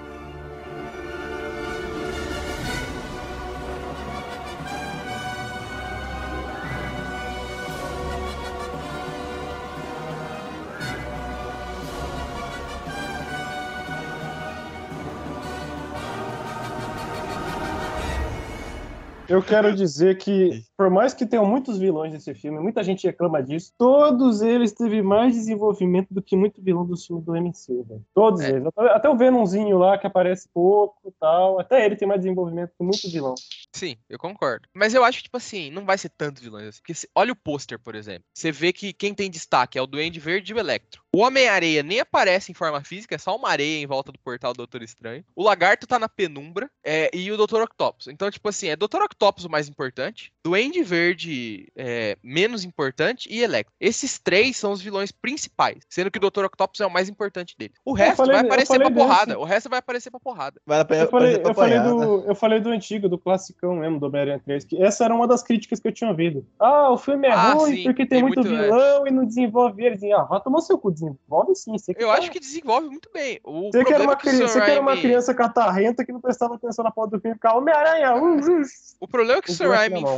Eu 19.28 19.42
quero 19.42 19.74
dizer 19.74 20.18
que, 20.18 20.62
por 20.76 20.90
mais 20.90 21.14
que 21.14 21.24
tenham 21.26 21.46
muitos 21.46 21.78
vilões 21.78 22.12
nesse 22.12 22.34
filme, 22.34 22.58
muita 22.60 22.82
gente 22.84 23.06
reclama 23.06 23.42
disso, 23.42 23.72
todos 23.78 24.42
eles 24.42 24.72
teve 24.72 25.02
mais 25.02 25.34
desenvolvimento 25.34 26.08
do 26.12 26.20
que 26.22 26.36
muito 26.36 26.60
vilão 26.62 26.84
do 26.86 26.96
filme 26.96 27.22
do 27.22 27.32
MCU, 27.34 27.84
velho. 27.84 28.04
Todos 28.14 28.40
É. 28.42 28.50
eles. 28.50 28.66
Até, 28.66 28.90
até 28.92 29.08
o 29.08 29.16
Venomzinho 29.16 29.78
lá, 29.78 29.96
que 29.98 30.06
aparece 30.06 30.48
pouco 30.52 30.96
e 31.08 31.12
tal, 31.20 31.58
até 31.60 31.84
ele 31.84 31.96
tem 31.96 32.06
mais 32.06 32.20
desenvolvimento 32.20 32.72
que 32.76 32.84
muito 32.84 33.10
vilão. 33.10 33.34
Sim, 33.74 33.96
eu 34.08 34.18
concordo. 34.18 34.68
Mas 34.74 34.94
eu 34.94 35.04
acho 35.04 35.18
que, 35.18 35.24
tipo 35.24 35.36
assim, 35.36 35.70
não 35.70 35.84
vai 35.84 35.98
ser 35.98 36.08
tanto 36.10 36.40
vilões 36.40 36.66
assim. 36.68 36.78
Porque 36.80 36.94
se- 36.94 37.08
olha 37.14 37.32
o 37.32 37.36
pôster, 37.36 37.78
por 37.78 37.94
exemplo. 37.94 38.24
Você 38.34 38.50
vê 38.50 38.72
que 38.72 38.92
quem 38.92 39.12
tem 39.14 39.30
destaque 39.30 39.78
é 39.78 39.82
o 39.82 39.86
Duende 39.86 40.18
Verde 40.18 40.52
e 40.52 40.54
o 40.54 40.58
Electro. 40.58 41.02
O 41.14 41.20
Homem-Areia 41.20 41.82
nem 41.82 42.00
aparece 42.00 42.50
em 42.50 42.54
forma 42.54 42.82
física, 42.82 43.14
é 43.14 43.18
só 43.18 43.34
uma 43.36 43.48
areia 43.48 43.82
em 43.82 43.86
volta 43.86 44.12
do 44.12 44.18
portal 44.18 44.52
do 44.52 44.58
Doutor 44.58 44.82
Estranho. 44.82 45.24
O 45.34 45.42
Lagarto 45.42 45.86
tá 45.86 45.98
na 45.98 46.08
penumbra 46.08 46.70
é, 46.84 47.10
e 47.14 47.30
o 47.30 47.36
Doutor 47.36 47.62
Octopus. 47.62 48.06
Então, 48.08 48.30
tipo 48.30 48.48
assim, 48.48 48.68
é 48.68 48.76
Doutor 48.76 49.02
Octopus 49.02 49.44
o 49.44 49.50
mais 49.50 49.68
importante, 49.68 50.32
Duende 50.44 50.65
Verde 50.82 51.68
é, 51.76 52.16
menos 52.22 52.64
importante 52.64 53.28
e 53.30 53.42
Electro. 53.42 53.74
Esses 53.80 54.18
três 54.18 54.56
são 54.56 54.72
os 54.72 54.80
vilões 54.82 55.10
principais, 55.12 55.78
sendo 55.88 56.10
que 56.10 56.18
o 56.18 56.20
Doutor 56.20 56.44
Octopus 56.44 56.80
é 56.80 56.86
o 56.86 56.90
mais 56.90 57.08
importante 57.08 57.54
dele. 57.58 57.72
O 57.84 57.92
resto 57.92 58.16
falei- 58.16 58.36
vai 58.36 58.44
aparecer 58.46 58.78
pra 58.78 58.90
porrada. 58.90 59.26
desse. 59.26 59.38
O 59.38 59.44
resto 59.44 59.68
vai 59.70 59.78
aparecer 59.78 60.10
pra 60.10 60.20
porrada. 60.20 60.60
Vale 60.66 60.82
a 60.82 60.84
pena 60.84 61.02
Eu 61.04 61.10
falei, 61.10 61.38
pra 61.38 61.50
eu, 61.50 61.54
falei 61.54 61.80
do, 61.80 62.24
eu 62.26 62.34
falei 62.34 62.60
do 62.60 62.70
antigo, 62.70 63.08
do 63.08 63.18
classicão 63.18 63.76
mesmo, 63.76 63.98
do 64.00 64.06
Homem-Aranha 64.06 64.40
3, 64.44 64.64
que 64.64 64.82
essa 64.82 65.04
era 65.04 65.14
uma 65.14 65.26
das 65.26 65.42
críticas 65.42 65.80
que 65.80 65.88
eu 65.88 65.92
tinha 65.92 66.10
ouvido. 66.10 66.46
Ah, 66.58 66.90
o 66.90 66.98
filme 66.98 67.26
é 67.26 67.32
Ah, 67.32 67.52
ruim 67.52 67.76
sim, 67.76 67.82
porque 67.84 68.06
tem, 68.06 68.18
tem 68.18 68.22
muito, 68.22 68.40
muito, 68.40 68.50
vilão 68.50 69.06
e 69.06 69.10
não 69.10 69.24
desenvolve 69.24 69.84
eles. 69.84 70.02
Ah, 70.04 70.22
vai 70.24 70.40
tomar 70.40 70.60
seu 70.60 70.78
cu, 70.78 70.90
desenvolve 70.90 71.54
sim. 71.54 71.74
Eu 71.96 72.08
tá- 72.08 72.14
acho 72.14 72.30
que 72.30 72.40
desenvolve 72.40 72.88
muito 72.88 73.10
bem. 73.12 73.40
O 73.44 73.70
Você 73.70 73.84
que 73.84 73.92
era 73.92 74.02
uma, 74.02 74.12
é 74.12 74.16
que 74.16 74.26
o 74.28 74.30
criança, 74.30 74.52
você 74.52 74.60
que 74.64 74.70
era 74.70 74.80
uma 74.80 74.96
criança 74.96 75.34
catarrenta 75.34 76.04
que 76.04 76.12
não 76.12 76.20
prestava 76.20 76.54
atenção 76.54 76.84
na 76.84 76.90
porra 76.90 77.08
do 77.08 77.20
filme, 77.20 77.34
ficava 77.34 77.58
Homem-Aranha, 77.58 78.14
uh, 78.16 78.36
uh. 78.38 78.62
O 79.00 79.08
problema 79.08 79.38
é 79.38 79.42
que 79.42 79.50
o 79.50 79.54
Sam 79.54 79.68
Raimi 79.68 80.00
na 80.02 80.08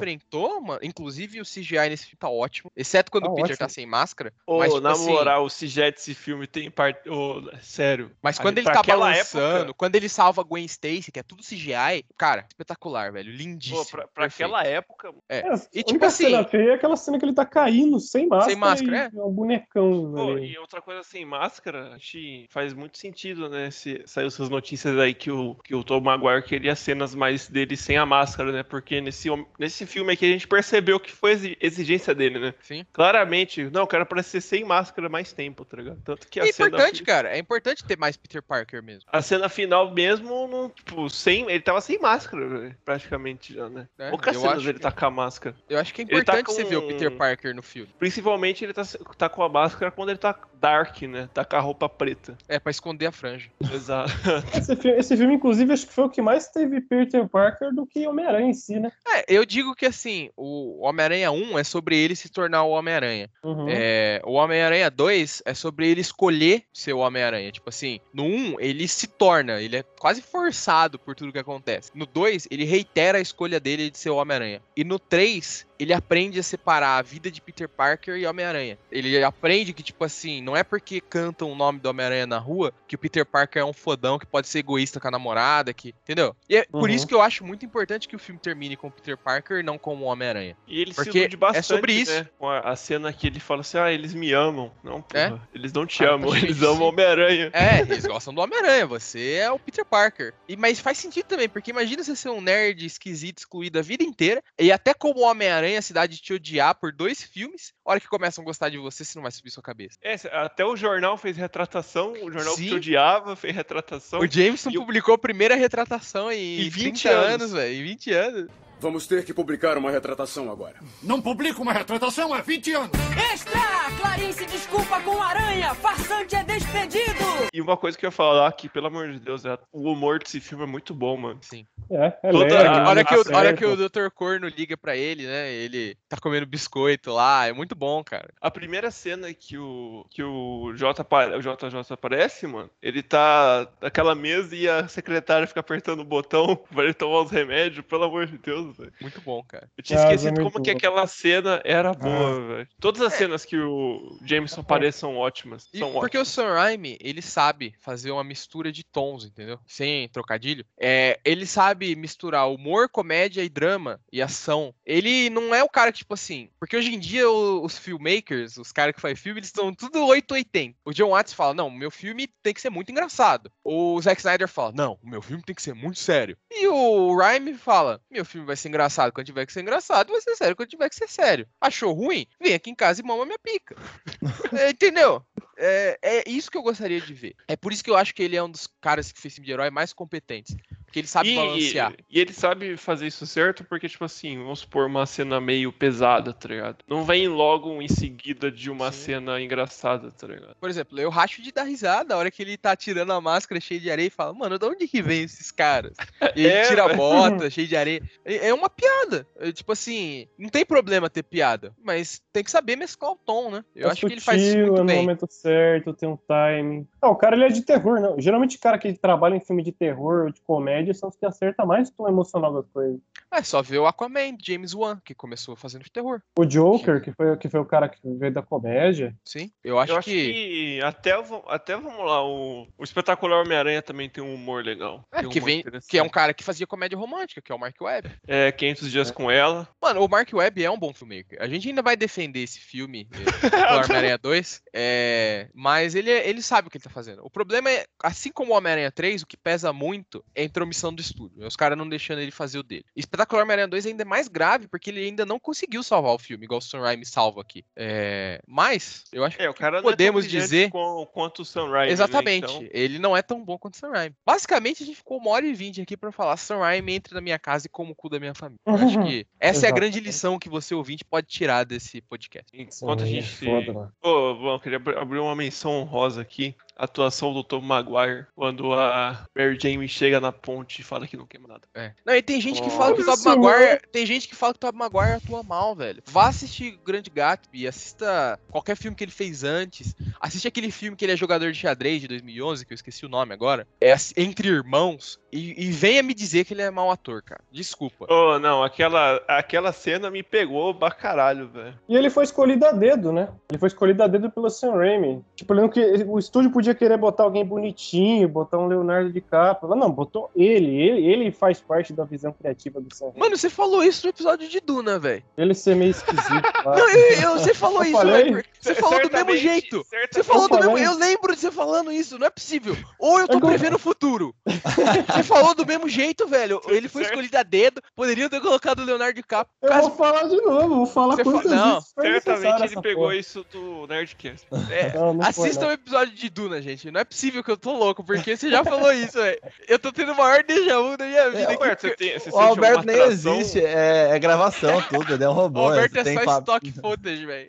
mano, 0.60 0.80
inclusive 0.82 1.40
o 1.40 1.44
CGI 1.44 1.88
nesse 1.88 2.04
filme 2.04 2.18
tá 2.18 2.28
ótimo, 2.28 2.70
exceto 2.76 3.10
quando 3.10 3.24
Tá 3.24 3.30
o 3.30 3.34
Peter 3.34 3.52
ótimo. 3.52 3.58
tá 3.58 3.68
sem 3.68 3.86
máscara. 3.86 4.32
Ô, 4.46 4.58
mas, 4.58 4.68
tipo 4.70 4.80
na 4.82 4.92
assim, 4.92 5.06
moral, 5.10 5.44
o 5.44 5.48
CGI 5.48 5.90
desse 5.92 6.14
filme 6.14 6.46
tem 6.46 6.70
parte. 6.70 7.08
Ô, 7.08 7.42
sério. 7.60 8.10
mas 8.22 8.38
quando 8.38 8.58
ele 8.58 8.66
tá 8.70 8.82
balançando, 8.82 9.44
época- 9.62 9.74
quando 9.74 9.96
ele 9.96 10.08
salva 10.08 10.42
a 10.42 10.44
Gwen 10.44 10.64
Stacy, 10.64 11.10
que 11.12 11.18
é 11.18 11.22
tudo 11.22 11.42
CGI, 11.42 12.04
cara, 12.16 12.44
espetacular, 12.48 13.12
velho, 13.12 13.32
lindíssimo. 13.32 13.84
Pô, 13.84 13.90
pra, 13.90 14.08
pra 14.08 14.24
aquela 14.26 14.62
época. 14.64 15.12
É. 15.28 15.38
É, 15.40 15.52
a 15.52 15.60
E, 15.74 15.82
tipo 15.82 16.04
assim- 16.04 16.24
cena 16.26 16.44
feia 16.44 16.70
é 16.70 16.74
aquela 16.74 16.96
cena 16.96 17.18
que 17.18 17.24
ele 17.24 17.34
tá 17.34 17.44
caindo 17.46 17.98
sem 18.00 18.26
máscara. 18.28 18.56
máscara, 18.58 19.10
e 19.14 19.16
é. 19.16 19.20
é 19.20 19.24
um 19.24 19.30
bonecão. 19.32 20.12
Pô, 20.14 20.32
ali. 20.32 20.52
e 20.52 20.58
outra 20.58 20.80
coisa 20.82 21.02
sem 21.02 21.24
máscara, 21.24 21.94
acho 21.94 22.12
que 22.12 22.46
faz 22.50 22.72
muito 22.74 22.98
sentido, 22.98 23.48
né? 23.48 23.70
Se 23.70 24.02
saiu 24.06 24.26
essas 24.28 24.48
notícias 24.48 24.96
aí 24.98 25.14
que 25.14 25.30
o, 25.30 25.54
que 25.64 25.74
o 25.74 25.82
Tom 25.84 26.00
Maguire 26.00 26.42
queria 26.42 26.74
cenas 26.74 27.14
mais 27.14 27.48
dele 27.48 27.76
sem 27.76 27.96
a 27.96 28.04
máscara, 28.06 28.52
né? 28.52 28.62
Porque 28.62 29.00
nesse, 29.00 29.28
nesse 29.58 29.86
filme 29.86 30.12
aqui 30.12 30.27
a 30.28 30.32
gente 30.32 30.46
percebeu 30.48 30.98
que 31.00 31.10
foi 31.12 31.32
exi- 31.32 31.56
exigência 31.60 32.14
dele, 32.14 32.38
né? 32.38 32.54
Sim. 32.62 32.84
Claramente, 32.92 33.64
não, 33.70 33.82
eu 33.82 33.86
quero 33.86 34.02
aparecer 34.02 34.40
sem 34.40 34.64
máscara 34.64 35.08
mais 35.08 35.32
tempo, 35.32 35.64
tá 35.64 35.76
ligado? 35.76 36.00
Tanto 36.04 36.26
que 36.28 36.40
a 36.40 36.44
É 36.46 36.52
cena. 36.52 36.68
importante, 36.68 37.02
cara, 37.02 37.30
é 37.30 37.38
importante 37.38 37.84
ter 37.84 37.96
mais 37.98 38.16
Peter 38.16 38.42
Parker 38.42 38.82
mesmo. 38.82 39.02
A 39.12 39.22
cena 39.22 39.48
final 39.48 39.92
mesmo, 39.92 40.46
não, 40.48 40.68
tipo, 40.70 41.08
sem. 41.08 41.48
Ele 41.50 41.60
tava 41.60 41.80
sem 41.80 41.98
máscara, 41.98 42.46
velho, 42.48 42.76
praticamente 42.84 43.54
já, 43.54 43.68
né? 43.68 43.88
É, 43.98 44.10
Poucas 44.10 44.34
eu 44.34 44.40
cenas 44.42 44.58
acho 44.58 44.66
ele 44.68 44.74
que- 44.74 44.80
tá 44.82 44.90
com 44.92 45.06
a 45.06 45.10
máscara. 45.10 45.56
Eu 45.68 45.78
acho 45.78 45.94
que 45.94 46.02
é 46.02 46.04
tá 46.04 46.10
importante 46.12 46.46
você 46.46 46.64
ver 46.64 46.76
o 46.76 46.82
com- 46.82 46.88
Peter 46.88 47.10
Parker 47.10 47.54
no 47.54 47.62
filme. 47.62 47.88
Principalmente 47.98 48.64
ele 48.64 48.72
tá, 48.72 48.82
tá 49.16 49.28
com 49.28 49.42
a 49.42 49.48
máscara 49.48 49.90
quando 49.90 50.10
ele 50.10 50.18
tá 50.18 50.38
dark, 50.60 51.02
né? 51.02 51.28
Tá 51.32 51.44
com 51.44 51.56
a 51.56 51.60
roupa 51.60 51.88
preta. 51.88 52.36
É, 52.48 52.58
pra 52.58 52.70
esconder 52.70 53.06
a 53.06 53.12
franja. 53.12 53.48
Exato. 53.72 54.10
Esse, 54.56 54.74
filme, 54.76 54.98
esse 54.98 55.16
filme, 55.16 55.34
inclusive, 55.34 55.72
acho 55.72 55.86
que 55.86 55.92
foi 55.92 56.04
o 56.04 56.08
que 56.10 56.20
mais 56.20 56.48
teve 56.48 56.80
Peter 56.80 57.28
Parker 57.28 57.72
do 57.72 57.86
que 57.86 58.06
Homem-Aranha 58.06 58.48
em 58.48 58.54
si, 58.54 58.78
né? 58.80 58.90
É, 59.06 59.24
eu 59.28 59.44
digo 59.44 59.74
que 59.74 59.86
assim, 59.86 60.17
o 60.36 60.80
Homem-Aranha 60.86 61.30
1 61.30 61.58
é 61.58 61.64
sobre 61.64 61.96
ele 61.96 62.14
se 62.16 62.28
tornar 62.28 62.62
o 62.64 62.70
Homem-Aranha. 62.70 63.30
Uhum. 63.42 63.66
É, 63.68 64.20
o 64.24 64.32
Homem-Aranha 64.32 64.90
2 64.90 65.42
é 65.44 65.54
sobre 65.54 65.88
ele 65.88 66.00
escolher 66.00 66.64
ser 66.72 66.92
o 66.92 66.98
Homem-Aranha. 66.98 67.50
Tipo 67.52 67.68
assim, 67.68 68.00
no 68.12 68.24
1 68.24 68.60
ele 68.60 68.86
se 68.88 69.06
torna, 69.06 69.60
ele 69.60 69.76
é 69.76 69.82
quase 69.98 70.22
forçado 70.22 70.98
por 70.98 71.14
tudo 71.14 71.32
que 71.32 71.38
acontece. 71.38 71.90
No 71.94 72.06
2, 72.06 72.48
ele 72.50 72.64
reitera 72.64 73.18
a 73.18 73.20
escolha 73.20 73.60
dele 73.60 73.90
de 73.90 73.98
ser 73.98 74.10
o 74.10 74.16
Homem-Aranha. 74.16 74.62
E 74.76 74.84
no 74.84 74.98
3, 74.98 75.66
ele 75.78 75.92
aprende 75.92 76.38
a 76.40 76.42
separar 76.42 76.98
a 76.98 77.02
vida 77.02 77.30
de 77.30 77.40
Peter 77.40 77.68
Parker 77.68 78.16
e 78.16 78.26
Homem-Aranha. 78.26 78.78
Ele 78.90 79.22
aprende 79.22 79.72
que, 79.72 79.82
tipo 79.82 80.04
assim, 80.04 80.42
não 80.42 80.56
é 80.56 80.62
porque 80.64 81.00
cantam 81.00 81.52
o 81.52 81.54
nome 81.54 81.78
do 81.78 81.88
Homem-Aranha 81.88 82.26
na 82.26 82.38
rua 82.38 82.72
que 82.86 82.94
o 82.94 82.98
Peter 82.98 83.24
Parker 83.24 83.62
é 83.62 83.64
um 83.64 83.72
fodão 83.72 84.18
que 84.18 84.26
pode 84.26 84.48
ser 84.48 84.58
egoísta 84.60 84.98
com 84.98 85.06
a 85.08 85.10
namorada, 85.10 85.72
que, 85.72 85.94
entendeu? 86.02 86.34
E 86.48 86.56
é 86.56 86.64
por 86.64 86.88
Uhum. 86.88 86.94
isso 86.94 87.06
que 87.06 87.14
eu 87.14 87.22
acho 87.22 87.44
muito 87.44 87.64
importante 87.64 88.08
que 88.08 88.16
o 88.16 88.18
filme 88.18 88.40
termine 88.40 88.76
com 88.76 88.88
o 88.88 88.90
Peter 88.90 89.16
Parker 89.16 89.58
e 89.58 89.62
não 89.62 89.78
com 89.78 89.94
o 89.94 90.07
Homem-Aranha. 90.08 90.56
E 90.66 90.80
ele 90.80 90.92
Porque 90.94 91.12
se 91.12 91.18
ilude 91.18 91.36
bastante, 91.36 91.58
é 91.58 91.62
sobre 91.62 91.92
isso. 91.92 92.12
né? 92.12 92.28
Com 92.38 92.48
a, 92.48 92.60
a 92.60 92.76
cena 92.76 93.12
que 93.12 93.26
ele 93.26 93.40
fala 93.40 93.60
assim, 93.62 93.78
ah, 93.78 93.92
eles 93.92 94.14
me 94.14 94.32
amam. 94.32 94.72
Não, 94.82 95.04
É? 95.14 95.30
porra, 95.30 95.48
eles 95.54 95.72
não 95.72 95.86
te 95.86 95.98
Cara, 95.98 96.12
amam, 96.14 96.34
eles 96.36 96.62
amam 96.62 96.82
o 96.82 96.88
Homem-Aranha. 96.88 97.50
É, 97.52 97.80
eles 97.80 98.04
gostam 98.06 98.32
do 98.34 98.40
Homem-Aranha, 98.40 98.86
você 98.86 99.34
é 99.34 99.50
o 99.50 99.58
Peter 99.58 99.84
Parker. 99.84 100.34
E, 100.48 100.56
mas 100.56 100.80
faz 100.80 100.98
sentido 100.98 101.26
também, 101.26 101.48
porque 101.48 101.70
imagina 101.70 102.02
você 102.02 102.14
ser 102.16 102.30
um 102.30 102.40
nerd 102.40 102.84
esquisito, 102.84 103.38
excluído 103.38 103.78
a 103.78 103.82
vida 103.82 104.02
inteira, 104.04 104.42
e 104.58 104.70
até 104.72 104.92
como 104.94 105.20
Homem-Aranha, 105.20 105.78
a 105.78 105.82
cidade 105.82 106.20
te 106.20 106.32
odiar 106.32 106.74
por 106.74 106.92
dois 106.92 107.22
filmes, 107.22 107.72
a 107.84 107.90
hora 107.92 108.00
que 108.00 108.08
começam 108.08 108.42
a 108.42 108.44
gostar 108.44 108.68
de 108.68 108.78
você, 108.78 109.04
você 109.04 109.18
não 109.18 109.22
vai 109.22 109.32
subir 109.32 109.50
sua 109.50 109.62
cabeça. 109.62 109.96
É, 110.02 110.14
até 110.32 110.64
o 110.64 110.76
jornal 110.76 111.16
fez 111.16 111.36
retratação, 111.36 112.12
o 112.12 112.30
jornal 112.32 112.54
que 112.54 112.62
Sim. 112.62 112.68
te 112.68 112.74
odiava 112.74 113.36
fez 113.36 113.54
retratação. 113.54 114.20
O 114.20 114.26
Jameson 114.26 114.70
publicou 114.72 115.14
a 115.14 115.18
primeira 115.18 115.54
retratação 115.54 116.30
em, 116.32 116.60
Em 116.60 116.68
20 116.68 116.88
20 116.88 117.08
anos, 117.08 117.24
anos. 117.42 117.52
velho. 117.52 117.74
Em 117.74 117.82
20 117.82 118.12
anos. 118.12 118.48
Vamos 118.80 119.06
ter 119.08 119.24
que 119.24 119.34
publicar 119.34 119.76
uma 119.76 119.90
retratação 119.90 120.50
agora. 120.50 120.76
Não 121.02 121.20
publico 121.20 121.60
uma 121.62 121.72
retratação 121.72 122.32
há 122.32 122.40
20 122.40 122.72
anos. 122.74 122.90
Extra! 123.32 123.58
Clarice 124.00 124.46
desculpa 124.46 125.00
com 125.00 125.20
aranha! 125.20 125.74
Farsante 125.74 126.36
é 126.36 126.44
despedido! 126.44 127.18
E 127.52 127.60
uma 127.60 127.76
coisa 127.76 127.98
que 127.98 128.06
eu 128.06 128.08
ia 128.08 128.12
falar 128.12 128.52
que, 128.52 128.68
pelo 128.68 128.86
amor 128.86 129.10
de 129.10 129.18
Deus, 129.18 129.44
é, 129.44 129.58
o 129.72 129.90
humor 129.90 130.20
desse 130.20 130.40
filme 130.40 130.62
é 130.62 130.66
muito 130.66 130.94
bom, 130.94 131.16
mano. 131.16 131.40
Sim. 131.42 131.66
É, 131.90 132.06
é 132.22 132.30
Toda- 132.30 132.44
leve, 132.44 132.68
a- 132.68 132.70
né? 132.84 132.88
Hora, 132.88 133.04
que, 133.04 133.14
o, 133.16 133.36
hora 133.36 133.52
que 133.54 133.64
o 133.64 133.76
Dr. 133.76 134.10
Corno 134.14 134.46
liga 134.48 134.76
pra 134.76 134.96
ele, 134.96 135.26
né? 135.26 135.50
Ele 135.52 135.96
tá 136.08 136.16
comendo 136.16 136.46
biscoito 136.46 137.10
lá, 137.12 137.46
é 137.46 137.52
muito 137.52 137.74
bom, 137.74 138.04
cara. 138.04 138.28
A 138.40 138.50
primeira 138.50 138.90
cena 138.92 139.32
que 139.34 139.58
o, 139.58 140.06
que 140.10 140.22
o, 140.22 140.72
J, 140.74 141.02
o 141.02 141.40
JJ 141.40 141.92
aparece, 141.92 142.46
mano, 142.46 142.70
ele 142.80 143.02
tá 143.02 143.66
naquela 143.80 144.14
mesa 144.14 144.54
e 144.54 144.68
a 144.68 144.86
secretária 144.86 145.46
fica 145.48 145.60
apertando 145.60 146.00
o 146.00 146.04
botão 146.04 146.54
pra 146.72 146.84
ele 146.84 146.94
tomar 146.94 147.22
os 147.22 147.30
remédios, 147.30 147.84
pelo 147.84 148.04
amor 148.04 148.26
de 148.26 148.38
Deus, 148.38 148.67
velho. 148.72 148.92
Muito 149.00 149.20
bom, 149.20 149.42
cara. 149.42 149.68
Eu 149.76 149.82
tinha 149.82 149.98
Ah, 149.98 150.02
esquecido 150.04 150.40
é 150.40 150.44
como 150.44 150.62
que 150.62 150.70
bom. 150.72 150.76
aquela 150.76 151.06
cena 151.06 151.60
era 151.64 151.92
boa, 151.94 152.36
Ah. 152.36 152.46
velho. 152.56 152.68
Todas 152.80 153.02
as 153.02 153.14
cenas 153.14 153.44
que 153.44 153.56
o 153.56 154.18
Jameson 154.24 154.60
aparece 154.60 154.98
são 154.98 155.16
ótimas. 155.16 155.68
E 155.72 155.78
São 155.78 155.92
porque 155.92 156.18
ótimas. 156.18 156.28
o 156.28 156.30
Sam 156.32 156.54
Raimi, 156.54 156.96
ele 157.00 157.22
sabe 157.22 157.74
fazer 157.80 158.10
uma 158.10 158.24
mistura 158.24 158.70
de 158.72 158.84
tons, 158.84 159.24
entendeu? 159.24 159.58
Sem 159.66 160.08
trocadilho. 160.08 160.64
É, 160.78 161.18
ele 161.24 161.46
sabe 161.46 161.94
misturar 161.96 162.50
humor, 162.50 162.88
comédia 162.88 163.42
e 163.42 163.48
drama 163.48 164.00
e 164.12 164.20
ação. 164.22 164.74
Ele 164.84 165.30
não 165.30 165.54
é 165.54 165.62
o 165.62 165.68
cara 165.68 165.92
que, 165.92 165.98
tipo 165.98 166.14
assim... 166.14 166.48
Porque 166.58 166.76
hoje 166.76 166.94
em 166.94 166.98
dia 166.98 167.28
os 167.30 167.78
filmmakers, 167.78 168.56
os 168.56 168.72
caras 168.72 168.94
que 168.94 169.00
fazem 169.00 169.16
filme, 169.16 169.40
eles 169.40 169.48
estão 169.48 169.74
tudo 169.74 170.04
880. 170.06 170.76
O 170.84 170.92
John 170.92 171.10
Watts 171.10 171.32
fala, 171.32 171.54
não, 171.54 171.70
meu 171.70 171.90
filme 171.90 172.26
tem 172.42 172.54
que 172.54 172.60
ser 172.60 172.70
muito 172.70 172.90
engraçado. 172.90 173.50
O 173.64 174.00
Zack 174.00 174.20
Snyder 174.20 174.48
fala, 174.48 174.72
não, 174.72 174.98
o 175.02 175.08
meu 175.08 175.20
filme 175.22 175.42
tem 175.42 175.54
que 175.54 175.62
ser 175.62 175.74
muito 175.74 175.98
sério. 175.98 176.36
E 176.50 176.66
o 176.66 177.16
Raimi 177.16 177.54
fala, 177.54 178.00
meu 178.10 178.24
filme 178.24 178.46
vai 178.46 178.56
ser 178.58 178.68
engraçado 178.68 179.12
quando 179.12 179.26
tiver 179.26 179.46
que 179.46 179.52
ser 179.52 179.60
engraçado, 179.60 180.12
vai 180.12 180.20
ser 180.20 180.36
sério 180.36 180.56
quando 180.56 180.68
tiver 180.68 180.88
que 180.88 180.96
ser 180.96 181.08
sério. 181.08 181.48
Achou 181.60 181.92
ruim? 181.92 182.26
Vem 182.40 182.54
aqui 182.54 182.70
em 182.70 182.74
casa 182.74 183.00
e 183.00 183.04
mama 183.04 183.24
minha 183.24 183.38
pica. 183.38 183.76
É, 184.58 184.70
Entendeu? 184.70 185.22
É, 185.56 185.98
é 186.02 186.24
isso 186.26 186.50
que 186.50 186.56
eu 186.56 186.62
gostaria 186.62 187.00
de 187.00 187.12
ver. 187.12 187.34
É 187.48 187.56
por 187.56 187.72
isso 187.72 187.82
que 187.82 187.90
eu 187.90 187.96
acho 187.96 188.14
que 188.14 188.22
ele 188.22 188.36
é 188.36 188.42
um 188.42 188.50
dos 188.50 188.68
caras 188.80 189.10
que 189.10 189.20
fez 189.20 189.34
filme 189.34 189.46
de 189.46 189.52
herói 189.52 189.70
mais 189.70 189.92
competentes. 189.92 190.56
Porque 190.88 191.00
ele 191.00 191.06
sabe 191.06 191.32
e, 191.32 191.36
balancear. 191.36 191.92
e 192.08 192.18
ele 192.18 192.32
sabe 192.32 192.76
fazer 192.78 193.06
isso 193.06 193.26
certo 193.26 193.62
porque, 193.62 193.86
tipo 193.88 194.06
assim, 194.06 194.38
vamos 194.38 194.60
supor 194.60 194.86
uma 194.86 195.04
cena 195.04 195.38
meio 195.38 195.70
pesada, 195.70 196.32
tá 196.32 196.48
ligado? 196.48 196.78
Não 196.88 197.04
vem 197.04 197.28
logo 197.28 197.82
em 197.82 197.88
seguida 197.88 198.50
de 198.50 198.70
uma 198.70 198.90
cena 198.90 199.38
engraçada, 199.38 200.10
tá 200.10 200.26
ligado? 200.26 200.56
Por 200.58 200.70
exemplo, 200.70 200.98
eu 200.98 201.10
racho 201.10 201.42
de 201.42 201.52
dar 201.52 201.64
risada 201.64 202.14
a 202.14 202.16
hora 202.16 202.30
que 202.30 202.40
ele 202.40 202.56
tá 202.56 202.74
tirando 202.74 203.12
a 203.12 203.20
máscara 203.20 203.60
cheia 203.60 203.78
de 203.78 203.90
areia 203.90 204.06
e 204.06 204.10
fala, 204.10 204.32
mano, 204.32 204.58
de 204.58 204.64
onde 204.64 204.88
que 204.88 205.02
vem 205.02 205.22
esses 205.24 205.50
caras? 205.50 205.92
E 206.34 206.40
ele 206.44 206.48
É, 206.54 206.68
tira 206.68 206.84
a 206.84 206.94
bota 206.94 207.50
cheia 207.50 207.66
de 207.66 207.76
areia. 207.76 208.02
É 208.24 208.52
uma 208.54 208.70
piada. 208.70 209.26
É, 209.38 209.52
tipo 209.52 209.72
assim, 209.72 210.26
não 210.38 210.48
tem 210.48 210.64
problema 210.64 211.10
ter 211.10 211.22
piada, 211.22 211.74
mas 211.84 212.22
tem 212.32 212.42
que 212.42 212.50
saber 212.50 212.76
mesclar 212.76 213.12
o 213.12 213.16
tom, 213.16 213.50
né? 213.50 213.64
Eu 213.76 213.88
É 213.88 213.92
acho 213.92 214.06
que 214.06 214.12
ele 214.14 214.20
faz 214.20 214.40
isso 214.40 214.50
sutil, 214.52 214.66
muito 214.68 214.76
é 214.76 214.80
no 214.80 214.86
bem. 214.86 214.96
momento 215.00 215.26
certo, 215.30 215.92
tem 215.92 216.08
um 216.08 216.16
timing. 216.16 216.86
Não, 217.02 217.10
o 217.10 217.16
cara 217.16 217.36
ele 217.36 217.44
é 217.44 217.48
de 217.48 217.62
terror, 217.62 218.00
não. 218.00 218.18
Geralmente 218.20 218.56
o 218.56 218.60
cara 218.60 218.78
que 218.78 218.92
trabalha 218.94 219.36
em 219.36 219.40
filme 219.40 219.62
de 219.62 219.72
terror 219.72 220.24
ou 220.26 220.32
de 220.32 220.40
comédia 220.40 220.77
são 220.94 221.08
os 221.08 221.16
que 221.16 221.26
acertam 221.26 221.66
mais 221.66 221.88
o 221.88 221.94
tom 221.94 222.08
emocional 222.08 222.52
das 222.52 222.68
coisas. 222.68 223.00
É 223.30 223.42
só 223.42 223.60
ver 223.62 223.78
o 223.78 223.86
Aquaman, 223.86 224.36
James 224.42 224.74
Wan, 224.74 225.00
que 225.04 225.14
começou 225.14 225.54
fazendo 225.54 225.84
de 225.84 225.90
terror. 225.90 226.20
O 226.38 226.44
Joker, 226.44 227.00
que 227.02 227.12
foi, 227.12 227.36
que 227.36 227.48
foi 227.48 227.60
o 227.60 227.64
cara 227.64 227.88
que 227.88 227.98
veio 228.04 228.32
da 228.32 228.42
comédia. 228.42 229.14
Sim, 229.24 229.50
eu 229.62 229.78
acho, 229.78 229.92
Eu 229.92 229.96
acho 229.98 230.08
que... 230.08 230.32
que, 230.32 230.80
até, 230.82 231.12
até 231.46 231.76
vamos 231.76 232.04
lá, 232.04 232.24
o, 232.24 232.66
o 232.76 232.84
espetacular 232.84 233.42
Homem-Aranha 233.42 233.82
também 233.82 234.08
tem 234.08 234.22
um 234.24 234.34
humor 234.34 234.64
legal. 234.64 235.04
É, 235.12 235.18
Tem 235.18 235.26
um 235.26 235.30
que, 235.30 235.38
humor 235.38 235.46
vem, 235.46 235.64
que 235.88 235.98
é 235.98 236.02
um 236.02 236.08
cara 236.08 236.32
que 236.32 236.42
fazia 236.42 236.66
comédia 236.66 236.96
romântica, 236.96 237.42
que 237.42 237.52
é 237.52 237.54
o 237.54 237.58
Mark 237.58 237.76
Webb. 237.80 238.10
É, 238.26 238.50
500 238.50 238.90
dias 238.90 239.10
com 239.10 239.30
ela. 239.30 239.68
Mano, 239.80 240.02
o 240.04 240.08
Mark 240.08 240.28
Webb 240.32 240.64
é 240.64 240.70
um 240.70 240.78
bom 240.78 240.92
filmmaker. 240.94 241.38
A 241.40 241.46
gente 241.48 241.68
ainda 241.68 241.82
vai 241.82 241.96
defender 241.96 242.40
esse 242.40 242.58
filme, 242.58 243.08
eh, 243.12 243.18
o 243.74 243.84
Homem-Aranha 243.84 244.18
2, 244.18 244.62
é, 244.72 245.48
mas 245.54 245.94
ele, 245.94 246.10
é- 246.10 246.28
ele 246.28 246.40
sabe 246.42 246.68
o 246.68 246.70
que 246.70 246.78
ele 246.78 246.84
tá 246.84 246.90
fazendo. 246.90 247.20
O 247.24 247.30
problema 247.30 247.70
é, 247.70 247.84
assim 248.02 248.32
como 248.32 248.52
o 248.52 248.56
Homem-Aranha 248.56 248.90
3, 248.90 249.22
o 249.22 249.26
que 249.26 249.36
pesa 249.36 249.72
muito 249.72 250.24
é 250.34 250.42
a 250.42 250.44
intromissão 250.44 250.92
do 250.94 251.00
estúdio. 251.02 251.42
É 251.42 251.46
os 251.46 251.56
caras 251.56 251.76
não 251.76 251.88
deixando 251.88 252.20
ele 252.20 252.30
fazer 252.30 252.58
o 252.58 252.62
dele. 252.62 252.84
E 252.96 253.06
Espetacular 253.18 253.42
Homem-Aranha 253.42 253.66
2 253.68 253.86
ainda 253.86 254.02
é 254.02 254.04
mais 254.04 254.28
grave, 254.28 254.68
porque 254.68 254.90
ele 254.90 255.00
ainda 255.04 255.26
não 255.26 255.40
conseguiu 255.40 255.82
salvar 255.82 256.14
o 256.14 256.18
filme, 256.18 256.44
igual 256.44 256.58
o 256.58 256.62
Sam 256.62 256.80
Raimi 256.82 257.04
salva 257.04 257.40
aqui. 257.40 257.64
É, 257.74 258.40
mas, 258.46 259.04
eu 259.12 259.24
acho 259.24 259.40
É, 259.42 259.50
o 259.50 259.54
cara 259.54 259.78
não 259.78 259.82
Podemos 259.82 260.24
é 260.24 260.28
dizer- 260.28 260.70
com- 260.70 261.04
quanto 261.12 261.42
o 261.42 261.44
Sam 261.44 261.68
Raimi, 261.68 261.86
né? 261.88 261.92
Exatamente. 261.92 262.44
Então, 262.44 262.68
Ele 262.70 262.98
não 263.00 263.16
é 263.16 263.22
tão 263.22 263.44
bom 263.44 263.58
quanto 263.58 263.74
o 263.74 263.76
Sam 263.76 263.90
Raimi. 263.90 264.14
Basicamente, 264.24 264.82
a 264.84 264.86
gente 264.86 264.96
ficou 264.96 265.18
uma 265.18 265.30
hora 265.30 265.44
e 265.44 265.52
vinte 265.52 265.80
aqui 265.80 265.96
pra 265.96 266.12
falar 266.12 266.36
Sam 266.36 266.58
Raimi 266.58 266.94
entra 266.94 267.14
na 267.14 267.20
minha 267.20 267.38
casa 267.38 267.66
e 267.66 267.70
como 267.70 267.92
o 267.92 267.94
cu 267.94 268.08
da 268.08 268.20
minha 268.20 268.34
família. 268.34 268.60
Eu 268.64 268.74
acho 268.74 269.02
que 269.02 269.26
essa 269.40 269.66
é 269.66 269.68
a 269.68 269.72
grande 269.72 269.98
lição 269.98 270.38
que 270.38 270.48
você 270.48 270.74
ouvinte 270.74 271.04
pode 271.04 271.26
tirar 271.26 271.64
desse 271.64 272.00
podcast. 272.02 272.46
enquanto 272.54 273.02
a 273.02 273.06
é 273.06 273.08
gente... 273.10 273.44
foda. 273.44 273.92
Pô, 274.00 274.34
bom, 274.34 274.54
eu 274.54 274.60
queria 274.60 274.76
abrir- 274.76 274.96
abrir 274.96 275.18
uma 275.18 275.34
menção 275.34 275.72
honrosa 275.72 276.20
aqui. 276.20 276.54
A 276.78 276.84
atuação 276.84 277.34
do 277.34 277.42
Tom 277.42 277.60
Maguire, 277.60 278.26
quando 278.36 278.72
a 278.72 279.26
Mary 279.36 279.58
Jane 279.60 279.88
chega 279.88 280.20
na 280.20 280.30
ponte 280.30 280.80
e 280.80 280.84
fala 280.84 281.08
que 281.08 281.16
não 281.16 281.26
quer 281.26 281.40
nada. 281.40 281.62
É. 281.74 281.92
Não, 282.06 282.14
e 282.14 282.22
tem 282.22 282.40
gente 282.40 282.62
que 282.62 282.70
fala 282.70 282.94
que 282.94 283.02
o 283.02 283.04
Tobey 283.04 283.24
Maguire. 283.24 283.80
Tem 283.90 284.06
gente 284.06 284.28
que 284.28 284.36
fala 284.36 284.52
que 284.52 284.58
o 284.58 284.60
Tobey 284.60 284.78
Maguire 284.78 285.16
atua 285.16 285.42
mal, 285.42 285.74
velho. 285.74 286.02
Vá 286.06 286.28
assistir 286.28 286.74
o 286.74 286.84
Grande 286.84 287.10
Gatsby, 287.10 287.66
assista 287.66 288.38
qualquer 288.50 288.76
filme 288.76 288.96
que 288.96 289.02
ele 289.02 289.10
fez 289.10 289.42
antes. 289.42 289.94
Assiste 290.20 290.46
aquele 290.46 290.70
filme 290.70 290.96
que 290.96 291.04
ele 291.04 291.12
é 291.12 291.16
jogador 291.16 291.50
de 291.50 291.58
xadrez 291.58 292.00
de 292.00 292.08
2011, 292.08 292.64
que 292.64 292.72
eu 292.72 292.76
esqueci 292.76 293.04
o 293.04 293.08
nome 293.08 293.34
agora. 293.34 293.66
É 293.80 293.94
Entre 294.16 294.48
Irmãos. 294.48 295.18
E, 295.30 295.66
e 295.66 295.70
venha 295.70 296.02
me 296.02 296.14
dizer 296.14 296.44
que 296.44 296.54
ele 296.54 296.62
é 296.62 296.70
mau 296.70 296.90
ator, 296.90 297.22
cara. 297.22 297.40
Desculpa. 297.52 298.06
Oh, 298.08 298.38
não, 298.38 298.62
aquela, 298.62 299.22
aquela 299.28 299.72
cena 299.72 300.10
me 300.10 300.22
pegou 300.22 300.74
pra 300.74 300.90
caralho, 300.90 301.48
velho. 301.48 301.74
E 301.88 301.96
ele 301.96 302.08
foi 302.08 302.24
escolhido 302.24 302.64
a 302.64 302.72
dedo, 302.72 303.12
né? 303.12 303.28
Ele 303.50 303.58
foi 303.58 303.68
escolhido 303.68 304.02
a 304.02 304.06
dedo 304.06 304.30
pelo 304.30 304.48
Sam 304.48 304.72
Raimi. 304.76 305.22
Tipo, 305.36 305.52
ele 305.52 305.60
não 305.60 305.68
que... 305.68 305.80
o 306.06 306.18
estúdio 306.18 306.50
podia 306.50 306.74
querer 306.74 306.96
botar 306.96 307.24
alguém 307.24 307.44
bonitinho, 307.44 308.26
botar 308.28 308.58
um 308.58 308.66
Leonardo 308.68 309.12
DiCaprio. 309.12 309.68
Mas 309.68 309.78
não, 309.78 309.90
botou 309.90 310.30
ele. 310.34 310.74
ele. 310.80 311.06
Ele 311.06 311.30
faz 311.30 311.60
parte 311.60 311.92
da 311.92 312.04
visão 312.04 312.32
criativa 312.32 312.80
do 312.80 312.94
Sam 312.94 313.06
Raimi. 313.08 313.20
Mano, 313.20 313.36
você 313.36 313.50
falou 313.50 313.82
isso 313.82 314.06
no 314.06 314.10
episódio 314.10 314.48
de 314.48 314.60
Duna, 314.60 314.98
velho. 314.98 315.22
Ele 315.36 315.54
ser 315.54 315.76
meio 315.76 315.90
esquisito. 315.90 316.28
Não, 316.64 316.88
eu- 316.88 317.20
eu- 317.22 317.38
você 317.38 317.52
falou 317.54 317.84
Eu 317.84 317.90
isso, 317.90 318.06
velho. 318.06 318.44
Você 318.60 318.74
falou 318.74 318.90
do 318.94 318.98
mesmo 318.98 319.10
Certamente, 319.10 319.40
jeito. 319.40 319.86
Você 320.12 320.22
falou 320.22 320.48
do 320.48 320.56
Eu 320.58 320.72
mesmo. 320.72 320.78
Eu 320.94 320.98
lembro 320.98 321.34
de 321.34 321.40
você 321.40 321.50
falando 321.50 321.92
isso, 321.92 322.18
não 322.18 322.26
é 322.26 322.30
possível. 322.30 322.76
Ou 322.98 323.20
eu 323.20 323.28
tô 323.28 323.38
É 323.38 323.40
prevendo 323.40 323.76
o 323.76 323.78
futuro. 323.78 324.34
Você 324.44 325.22
falou 325.22 325.54
do 325.54 325.64
mesmo 325.66 325.88
jeito, 325.88 326.26
velho. 326.26 326.60
Ele 326.68 326.88
foi 326.88 327.02
Certo. 327.02 327.14
escolhido 327.14 327.38
a 327.38 327.42
dedo. 327.42 327.80
Poderiam 327.94 328.28
ter 328.28 328.40
colocado 328.40 328.80
o 328.80 328.84
Leonardo 328.84 329.14
DiCaprio. 329.14 329.54
Eu 329.62 329.68
Caso- 329.68 329.88
vou 329.88 329.96
falar 329.96 330.22
de 330.28 330.36
novo, 330.40 330.74
vou 330.76 330.86
falar 330.86 331.16
Você 331.16 331.24
quantas 331.24 331.50
fa- 331.50 331.56
não, 331.56 331.80
Certamente 331.80 332.62
ele 332.72 332.80
pegou 332.82 333.04
porra. 333.04 333.16
isso 333.16 333.46
do 333.52 333.86
Nerdcast. 333.86 334.46
É, 334.70 334.92
Não, 334.94 335.14
não 335.14 335.14
não. 335.14 335.68
o 335.68 335.72
episódio 335.72 336.14
de 336.14 336.28
Duna, 336.30 336.60
gente. 336.62 336.90
Não 336.90 337.00
é 337.00 337.04
possível 337.04 337.42
que 337.44 337.50
eu 337.50 337.56
tô 337.56 337.72
louco, 337.72 338.02
porque 338.04 338.36
você 338.36 338.50
já 338.50 338.64
falou 338.64 338.92
isso, 338.92 339.18
velho. 339.18 339.38
Eu 339.66 339.78
tô 339.78 339.92
tendo 339.92 340.12
o 340.12 340.16
maior 340.16 340.42
déjà 340.42 340.78
vu 340.80 340.96
da 340.96 341.04
minha 341.06 341.30
vida. 341.30 341.52
Alberto, 341.52 341.82
que- 341.82 341.88
você, 341.90 341.96
tem, 341.96 342.18
você 342.18 342.30
O 342.30 342.38
Alberto 342.38 342.84
nem 342.86 342.96
atração? 343.00 343.34
existe, 343.36 343.60
é, 343.64 344.10
é 344.10 344.18
gravação 344.18 344.80
tudo, 344.82 345.14
ele 345.14 345.24
é 345.24 345.28
um 345.28 345.32
O 345.32 345.34
robô. 345.34 345.60
Alberto 345.60 345.98
é 345.98 346.14
só 346.14 346.24
pa- 346.24 346.38
stock 346.40 346.72
footage, 346.72 347.26
velho. 347.26 347.48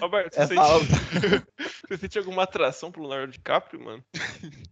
Alberto, 0.00 0.31
É 0.31 0.31
você, 0.32 0.54
fala- 0.54 0.80
sente... 0.80 1.44
você 1.88 1.96
sente 1.98 2.18
alguma 2.18 2.42
atração 2.44 2.90
pro 2.90 3.02
Leonardo 3.02 3.32
DiCaprio, 3.32 3.84
mano? 3.84 4.02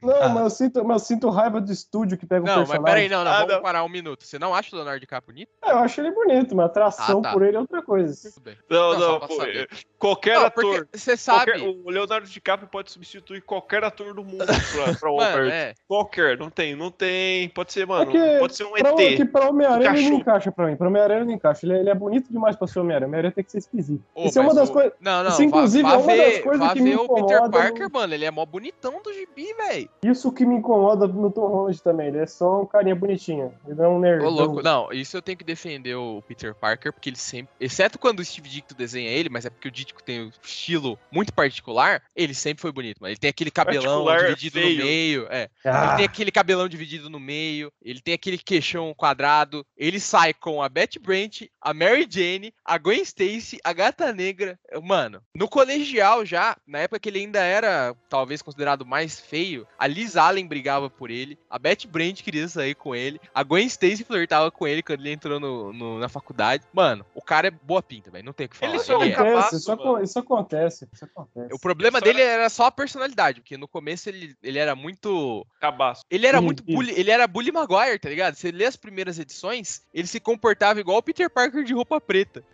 Não, 0.03 0.29
mas 0.31 0.43
eu 0.43 0.51
sinto, 0.51 0.85
mas 0.85 1.03
eu 1.03 1.07
sinto 1.07 1.31
raiva 1.31 1.61
do 1.61 1.71
estúdio 1.73 2.17
que 2.19 2.27
pega 2.27 2.43
o 2.43 2.47
Não, 2.47 2.59
mas 2.61 2.69
personagem. 2.71 2.95
peraí, 2.95 3.09
não, 3.09 3.25
não. 3.25 3.31
Ah, 3.31 3.39
vamos 3.41 3.55
não. 3.55 3.63
parar 3.63 3.85
um 3.85 3.89
minuto. 3.89 4.25
Você 4.25 4.39
não 4.39 4.55
acha 4.55 4.75
o 4.75 4.77
Leonardo 4.77 5.01
DiCaprio 5.01 5.35
bonito? 5.35 5.51
É, 5.65 5.71
eu 5.73 5.79
acho 5.79 6.01
ele 6.01 6.11
bonito, 6.13 6.57
mas 6.57 6.67
atração 6.67 7.19
Ah, 7.21 7.23
tá. 7.23 7.33
por 7.33 7.43
ele 7.43 7.57
é 7.57 7.61
outra 7.61 7.83
coisa. 7.83 8.31
Tudo 8.33 8.43
bem. 8.43 8.57
Não, 8.69 8.93
Não, 8.99 8.99
não, 8.99 9.21
pô, 9.21 9.43
é- 9.45 9.67
qualquer 9.99 10.39
Não, 10.39 10.47
ator. 10.47 10.89
você 10.93 11.17
sabe. 11.17 11.53
qualquer- 11.53 11.69
o 11.85 11.91
Leonardo 11.91 12.27
DiCaprio 12.27 12.69
pode 12.69 12.91
substituir 12.91 13.43
qualquer 13.43 13.85
ator 13.85 14.15
do 14.15 14.25
mundo 14.25 14.45
pra, 14.47 14.95
pra 14.99 15.11
o 15.11 15.17
Mano, 15.17 15.49
é. 15.49 15.75
Qualquer, 15.87 16.39
não 16.39 16.49
tem, 16.51 16.75
não 16.75 16.91
tem. 16.91 17.49
Pode 17.51 17.73
ser, 17.73 17.87
mano, 17.87 18.07
Porque 18.11 18.39
pode 18.39 18.57
ser 18.57 18.65
um 18.65 18.73
pra, 18.73 18.91
ET. 19.03 19.17
que 19.17 19.25
pra 19.25 19.49
Homem-Aranha 19.49 19.91
ele 19.99 20.11
não 20.11 20.17
encaixa 20.19 20.51
pra 20.51 20.67
mim. 20.67 20.77
Pra 20.77 20.89
Homem-Aranha 20.89 21.19
ele 21.21 21.27
não 21.27 21.35
encaixa. 21.35 21.67
Ele, 21.67 21.75
é- 21.75 21.81
ele 21.81 21.91
é 21.91 21.95
bonito 21.95 22.31
demais 22.33 22.57
pra 22.57 22.67
ser 22.67 22.79
Homem-Aranha. 22.81 23.07
Homem-Aranha 23.09 23.33
tem 23.33 23.45
que 23.45 23.51
ser 23.53 23.59
esquisito. 23.59 24.03
Ô, 24.15 24.25
Isso 24.27 24.39
é 24.39 24.43
uma 24.43 24.55
das 24.55 24.69
o- 24.69 24.73
coisas. 24.73 24.93
Não, 25.01 25.23
não. 25.25 25.31
Isso 25.51 25.79
inclusive, 25.79 25.83
vá 25.83 25.93
é 25.93 25.97
uma 25.97 26.07
das 26.07 26.17
ver, 26.17 26.43
coisas 26.43 26.67
vá 26.67 26.73
que 26.73 26.81
me 26.81 26.91
ver 26.91 26.97
o 26.97 27.09
Peter 27.09 27.23
incomoda 27.37 27.51
Parker, 27.59 27.83
no- 27.89 27.91
mano. 27.93 28.15
Ele 28.15 28.25
é 28.25 28.31
mó 28.31 28.45
bonitão 28.47 29.03
do 29.03 29.13
gibi, 29.13 29.55
velho. 29.55 29.91
Isso 30.03 30.33
que 30.33 30.45
me 30.47 30.57
incomoda 30.57 31.07
no 31.07 31.31
Tom 31.31 31.47
Holland 31.49 31.83
também. 31.83 32.09
Ele 32.09 32.19
é 32.19 32.27
só 32.27 32.63
um 32.63 32.67
carinha 32.67 32.95
bonitinho. 32.95 33.53
Ele 33.67 33.75
não 33.77 33.85
é 33.85 33.89
um 33.89 33.99
nerd. 33.99 34.25
Ô, 34.25 34.29
louco. 34.29 34.63
Não, 34.63 34.93
isso 34.93 35.17
eu 35.17 35.23
tenho 35.23 35.39
que 35.39 35.45
defender 35.45 35.95
o 35.95 36.23
Peter 36.27 36.55
Parker, 36.55 36.93
porque 36.93 37.09
ele 37.11 37.17
sempre. 37.17 37.53
Exceto 37.61 37.99
quando 37.99 38.21
o 38.21 38.25
Steve 38.25 38.49
Ditko 38.49 38.75
desenha 38.75 39.11
ele, 39.11 39.29
mas 39.29 39.45
é 39.47 39.51
porque 39.51 39.69
o 39.69 39.71
Ditko 39.71 40.03
tem 40.03 40.23
um 40.27 40.31
estilo 40.43 40.99
muito 41.11 41.33
particular, 41.33 42.03
ele 42.15 42.35
sempre 42.35 42.61
foi 42.63 42.73
bonito, 42.73 42.99
mano. 43.01 43.11
Ele 43.13 43.19
tem 43.19 43.31
aquele 43.31 43.51
cabelão 43.51 44.05
Particular, 44.05 44.35
dividido 44.35 44.61
feio. 44.61 44.79
no 44.79 44.85
meio. 44.85 45.27
É. 45.31 45.49
Ah. 45.65 45.85
Ele 45.89 45.97
tem 45.97 46.05
aquele 46.07 46.31
cabelão 46.31 46.69
dividido 46.69 47.11
no 47.11 47.21
meio, 47.21 47.73
ele 47.83 48.01
tem 48.01 48.15
aquele 48.15 48.39
queixão 48.39 48.93
quadrado. 48.95 49.65
Ele 49.77 49.99
sai 50.01 50.33
com 50.35 50.63
a 50.63 50.69
Betty 50.69 50.99
Brant, 50.99 51.43
a 51.61 51.73
Mary 51.75 52.07
Jane, 52.09 52.53
a 52.65 52.79
Gwen 52.79 53.03
Stacy, 53.03 53.59
a 53.65 53.73
Gata 53.73 54.13
Negra. 54.13 54.59
Mano, 54.83 55.21
no 55.41 55.49
colegial 55.49 56.23
já, 56.27 56.55
na 56.67 56.81
época 56.81 57.01
que 57.01 57.09
ele 57.09 57.21
ainda 57.21 57.41
era 57.41 57.97
talvez 58.11 58.43
considerado 58.43 58.85
mais 58.85 59.19
feio, 59.19 59.67
a 59.79 59.87
Liz 59.87 60.15
Allen 60.15 60.47
brigava 60.47 60.91
por 60.91 61.11
ele, 61.11 61.39
a 61.49 61.59
Betty 61.59 61.89
Brant 61.89 62.21
queria 62.23 62.47
sair 62.47 62.75
com 62.75 62.95
ele, 62.95 63.19
a 63.35 63.43
Gwen 63.43 63.65
Stacy 63.67 64.05
flertava 64.05 64.51
com 64.51 64.69
ele 64.69 64.83
quando 64.83 65.01
ele 65.01 65.13
entrou 65.13 65.41
no, 65.41 65.73
no- 65.73 65.99
na 65.99 66.11
faculdade. 66.11 66.63
Mano, 66.75 67.07
o 67.15 67.23
cara 67.23 67.49
é 67.49 67.51
boa 67.51 67.83
pinta, 67.83 68.11
velho. 68.11 68.23
Não 68.25 68.35
tem 68.35 68.45
o 68.45 68.49
que 68.51 68.57
falar. 68.59 68.73
Ele 68.75 68.83
só 68.83 69.01
Ele 69.03 69.13
é 69.13 69.15
é. 69.15 69.17
Acontece, 69.19 69.57
isso, 69.57 69.71
mano. 69.71 69.83
acon- 69.83 70.03
isso 70.03 70.19
acontece. 70.19 70.89
Isso 70.93 71.05
acontece. 71.07 71.55
O 71.55 71.59
problema 71.59 71.99
Só- 72.01 72.05
dele 72.05 72.21
era 72.21 72.51
só 72.51 72.67
a 72.67 72.71
personalidade, 72.71 73.41
porque 73.41 73.57
no 73.57 73.67
começo 73.67 74.11
ele, 74.11 74.37
ele 74.43 74.59
era 74.59 74.75
muito 74.77 75.47
Cabaço. 75.59 76.03
Ele 76.11 76.27
era 76.27 76.41
muito 76.43 76.63
bully, 76.63 76.93
ele 76.95 77.11
era 77.11 77.27
bully 77.27 77.51
Maguire, 77.51 77.99
tá 77.99 78.11
ligado? 78.11 78.35
Você 78.35 78.51
lê 78.53 78.67
as 78.67 78.77
primeiras 78.77 79.19
edições, 79.19 79.83
ele 79.95 80.07
se 80.07 80.21
comportava 80.21 80.81
igual 80.81 80.99
o 80.99 81.03
Peter 81.03 81.31
Parker 81.31 81.65
de 81.65 81.73
roupa 81.73 81.99
preta. 81.99 82.45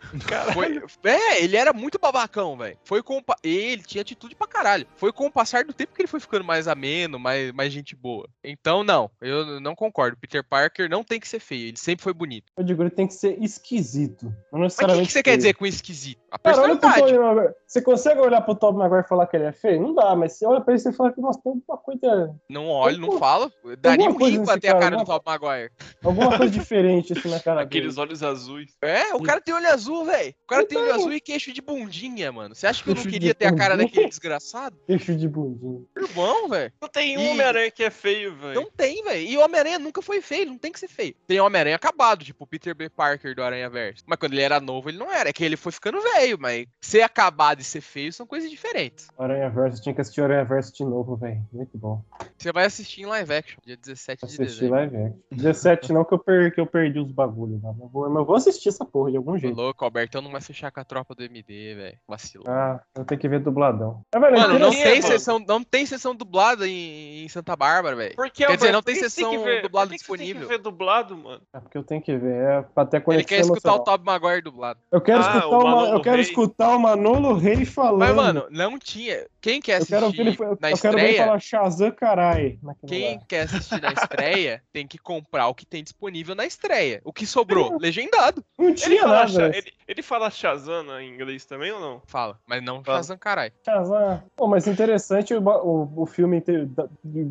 Foi- 0.53 0.81
é, 1.03 1.43
ele 1.43 1.57
era 1.57 1.73
muito 1.73 1.99
babacão, 1.99 2.55
velho. 2.57 2.76
Foi 2.83 3.03
com 3.03 3.21
pa- 3.21 3.37
ele 3.43 3.83
tinha 3.83 4.01
atitude 4.01 4.35
pra 4.35 4.47
caralho. 4.47 4.87
Foi 4.95 5.11
com 5.11 5.25
o 5.27 5.31
passar 5.31 5.63
do 5.63 5.73
tempo 5.73 5.93
que 5.93 6.01
ele 6.01 6.07
foi 6.07 6.19
ficando 6.19 6.43
mais 6.45 6.67
ameno, 6.67 7.19
mais, 7.19 7.51
mais 7.51 7.71
gente 7.73 7.95
boa. 7.95 8.27
Então, 8.43 8.83
não, 8.83 9.09
eu 9.21 9.59
não 9.59 9.75
concordo. 9.75 10.17
Peter 10.17 10.43
Parker 10.43 10.89
não 10.89 11.03
tem 11.03 11.19
que 11.19 11.27
ser 11.27 11.39
feio, 11.39 11.67
ele 11.69 11.77
sempre 11.77 12.03
foi 12.03 12.13
bonito. 12.13 12.51
Eu 12.57 12.63
digo, 12.63 12.81
ele 12.83 12.89
tem 12.89 13.07
que 13.07 13.13
ser 13.13 13.37
esquisito. 13.43 14.25
Não 14.51 14.59
Mas 14.61 14.75
o 14.75 14.77
que, 14.77 15.05
que 15.05 15.11
você 15.11 15.23
quer 15.23 15.31
feio. 15.31 15.37
dizer 15.37 15.53
com 15.55 15.65
esquisito? 15.65 16.21
A 16.43 16.53
Cara, 16.53 16.67
personalidade. 16.67 16.99
Tobey 17.01 17.19
Maguire. 17.19 17.53
Você 17.65 17.81
consegue 17.81 18.19
olhar 18.21 18.41
pro 18.41 18.55
Tobey 18.55 18.79
Maguire 18.79 19.03
e 19.05 19.07
falar 19.07 19.27
que 19.27 19.35
ele 19.35 19.45
é 19.45 19.51
feio? 19.51 19.81
Não 19.81 19.93
dá, 19.93 20.15
mas 20.15 20.33
você 20.33 20.45
olha 20.45 20.61
pra 20.61 20.73
ele 20.73 20.83
e 20.87 20.93
fala 20.93 21.11
que, 21.11 21.19
nossa, 21.21 21.39
tem 21.41 21.51
alguma 21.51 21.77
coisa, 21.77 22.35
Não 22.49 22.67
olha, 22.69 22.97
não 22.97 23.17
fala. 23.17 23.51
Daria 23.79 24.05
um 24.05 24.07
alguma 24.09 24.19
coisa 24.19 24.37
rim 24.37 24.45
pra 24.45 24.57
ter 24.59 24.67
a 24.69 24.71
cara, 24.73 24.83
cara 24.83 24.97
do 24.97 25.05
Top 25.05 25.23
Maguire. 25.25 25.71
alguma 26.03 26.37
coisa 26.37 26.51
diferente 26.59 27.13
assim 27.13 27.29
na 27.29 27.39
cara 27.39 27.65
dele. 27.65 27.67
Aqueles 27.67 27.97
olhos 27.97 28.23
azuis. 28.23 28.75
É, 28.81 29.13
o 29.13 29.21
cara 29.21 29.41
tem 29.41 29.53
olho 29.53 29.67
azul, 29.69 30.05
velho. 30.05 30.33
O 30.43 30.47
cara 30.47 30.65
tem 30.65 30.77
olho 30.77 30.87
Então. 30.87 30.99
azul 30.99 31.13
e 31.13 31.19
queixo 31.21 31.51
de 31.53 31.61
bundinha, 31.61 32.31
mano. 32.31 32.55
Você 32.55 32.67
acha 32.67 32.83
que 32.83 32.89
eu 32.89 32.95
não 32.95 33.01
Queixo 33.01 33.13
queria 33.13 33.33
ter 33.35 33.45
a 33.47 33.55
cara 33.55 33.75
bundinha? 33.75 33.87
daquele 33.89 34.07
desgraçado? 34.09 34.77
Queixo 34.85 35.15
de 35.15 35.27
bundinha. 35.27 35.81
Irmão, 35.97 36.47
velho. 36.49 36.71
Não 36.81 36.89
tem 36.89 37.13
E- 37.13 37.17
um 37.17 37.31
Homem-Aranha 37.31 37.71
que 37.71 37.83
é 37.83 37.89
feio, 37.89 38.35
velho. 38.35 38.55
Não 38.55 38.69
tem, 38.69 39.03
velho. 39.03 39.21
E 39.27 39.37
o 39.37 39.41
Homem-Aranha 39.43 39.79
nunca 39.79 40.01
foi 40.01 40.21
feio, 40.21 40.45
não 40.47 40.57
tem 40.57 40.71
que 40.71 40.79
ser 40.79 40.87
feio. 40.87 41.15
Tem 41.27 41.39
Homem-Aranha 41.39 41.75
acabado, 41.75 42.23
tipo 42.23 42.43
o 42.43 42.47
Peter 42.47 42.73
B. 42.75 42.89
Parker 42.89 43.35
do 43.35 43.43
Aranha 43.43 43.69
Verso. 43.69 44.03
Mas 44.07 44.17
quando 44.19 44.33
ele 44.33 44.41
era 44.41 44.59
novo, 44.59 44.89
ele 44.89 44.97
não 44.97 45.11
era. 45.11 45.29
É 45.29 45.33
que 45.33 45.43
ele 45.43 45.57
foi 45.57 45.71
ficando 45.71 45.99
velho, 46.01 46.26
mas 46.35 46.65
ser 46.81 47.01
acabado 47.01 47.61
e 47.61 47.63
ser 47.63 47.81
feio 47.81 48.11
são 48.11 48.25
coisas 48.25 48.49
diferentes. 48.49 49.07
Aranha 49.17 49.49
Verso, 49.49 49.81
tinha 49.81 49.93
que 49.93 50.01
assistir 50.01 50.21
Aranha 50.21 50.43
Verso 50.43 50.73
de 50.73 50.83
novo, 50.83 51.15
velho. 51.15 51.41
Muito 51.53 51.77
bom. 51.77 52.01
Você 52.37 52.51
vai 52.51 52.65
assistir 52.65 53.01
em 53.01 53.05
live 53.05 53.33
action, 53.33 53.57
dia 53.65 53.77
17 53.77 54.19
de 54.19 54.25
Assistir 54.25 54.45
dezembro. 54.45 54.75
live 54.75 54.95
action. 54.97 55.19
17 55.31 55.93
não, 55.93 56.03
que 56.05 56.13
eu, 56.13 56.19
per- 56.19 56.53
que 56.53 56.59
eu 56.61 56.65
perdi 56.67 56.99
os 56.99 57.11
bagulhos 57.11 57.61
lá. 57.61 57.71
Mas 57.73 57.81
eu 57.81 57.87
vou, 57.89 58.09
mas 58.09 58.17
eu 58.19 58.25
vou 58.25 58.35
assistir 58.35 58.69
essa 58.69 58.85
porra 58.85 59.11
de 59.11 59.17
algum 59.17 59.33
Tô 59.33 59.37
jeito. 59.39 59.55
louco, 59.55 59.83
Albertão 59.85 60.21
não 60.21 60.31
vai 60.31 60.41
fechar 60.41 60.71
com 60.71 60.79
a 60.79 60.83
tropa 60.83 61.13
do 61.15 61.23
MD, 61.23 61.75
velho. 61.75 61.97
Vacilou. 62.07 62.47
Ah, 62.49 62.81
eu 62.95 63.05
tenho 63.05 63.19
que 63.21 63.27
ver 63.29 63.39
dubladão. 63.39 64.01
Mas, 64.13 64.21
velho, 64.21 64.37
Mano, 64.37 64.59
não 64.59 64.69
tem, 64.71 64.85
mano. 65.01 65.01
sessão, 65.03 65.39
não 65.39 65.63
tem 65.63 65.85
sessão 65.85 66.15
dublada 66.15 66.67
em, 66.67 67.23
em 67.25 67.29
Santa 67.29 67.55
Bárbara, 67.55 67.95
velho. 67.95 68.15
Por 68.15 68.29
que, 68.31 68.45
Quer 68.45 68.55
dizer, 68.55 68.71
não 68.71 68.81
tem 68.81 68.95
sessão 68.95 69.31
dublada 69.61 69.87
por 69.89 69.93
que 69.93 69.99
que 69.99 70.05
você 70.05 70.17
tem 70.17 70.25
disponível. 70.27 70.41
que 70.41 70.47
ver 70.47 70.57
dublado, 70.61 71.17
mano. 71.17 71.41
É 71.53 71.59
porque 71.59 71.77
eu 71.77 71.83
tenho 71.83 72.01
que 72.01 72.15
ver, 72.17 72.35
é 72.35 72.61
pra 72.61 72.85
ter 72.85 73.03
Ele 73.07 73.23
quer 73.23 73.39
escutar 73.41 73.71
o 73.71 73.75
emocional. 73.75 73.83
Top 73.83 74.05
Maguire 74.05 74.41
dublado. 74.41 74.79
Eu 74.91 75.01
quero, 75.01 75.19
Ah, 75.19 75.21
escutar, 75.21 75.47
o 75.47 75.49
o 75.49 75.63
Ma- 75.63 75.69
Manolo 75.75 75.97
eu 75.97 76.01
quero 76.09 76.21
escutar 76.21 76.75
o 76.75 76.79
Manolo 76.79 77.33
Rei 77.35 77.65
falando. 77.65 77.99
Mas, 77.99 78.15
mano, 78.15 78.47
não 78.49 78.77
tinha. 78.79 79.25
Quem 79.41 79.61
quer 79.61 79.81
eu 79.81 79.85
quero 79.85 80.05
assistir 80.07 80.23
ver 80.23 80.29
ele, 80.29 80.37
eu, 80.39 80.57
na 80.59 80.71
eu 80.71 80.77
quero 80.77 80.97
ver 80.97 81.03
ele 81.03 81.09
estreia, 81.11 81.25
falar 81.25 81.39
Shazam 81.39 81.91
carai. 81.91 82.59
quem 82.87 83.15
lá. 83.15 83.21
quer 83.27 83.41
assistir 83.41 83.81
na 83.81 83.93
estreia 83.93 84.61
tem 84.73 84.85
que 84.87 84.97
comprar 84.97 85.47
o 85.47 85.55
que 85.55 85.65
tem 85.65 85.83
disponível 85.83 86.35
na 86.35 86.45
estreia. 86.45 87.01
O 87.03 87.13
que 87.13 87.25
sobrou? 87.25 87.77
Legendado. 87.79 88.43
Não 88.57 88.67
Ele 88.67 88.75
tinha 88.75 89.01
fala, 89.03 89.25
nada. 89.25 89.57
Ele, 89.57 89.71
ele 89.87 90.01
fala 90.01 90.29
Shazam 90.29 90.99
em 90.99 91.13
inglês 91.13 91.45
também 91.45 91.71
ou 91.71 91.79
não? 91.79 92.01
Fala, 92.05 92.39
mas 92.45 92.61
não 92.63 92.83
Fala. 92.83 92.97
Shazam, 92.97 93.17
caralho. 93.17 93.53
Shazam. 93.63 94.23
Pô, 94.35 94.47
mas 94.47 94.67
interessante 94.67 95.33
o, 95.33 95.41
o, 95.41 96.03
o 96.03 96.05
filme 96.05 96.41
ter, 96.41 96.67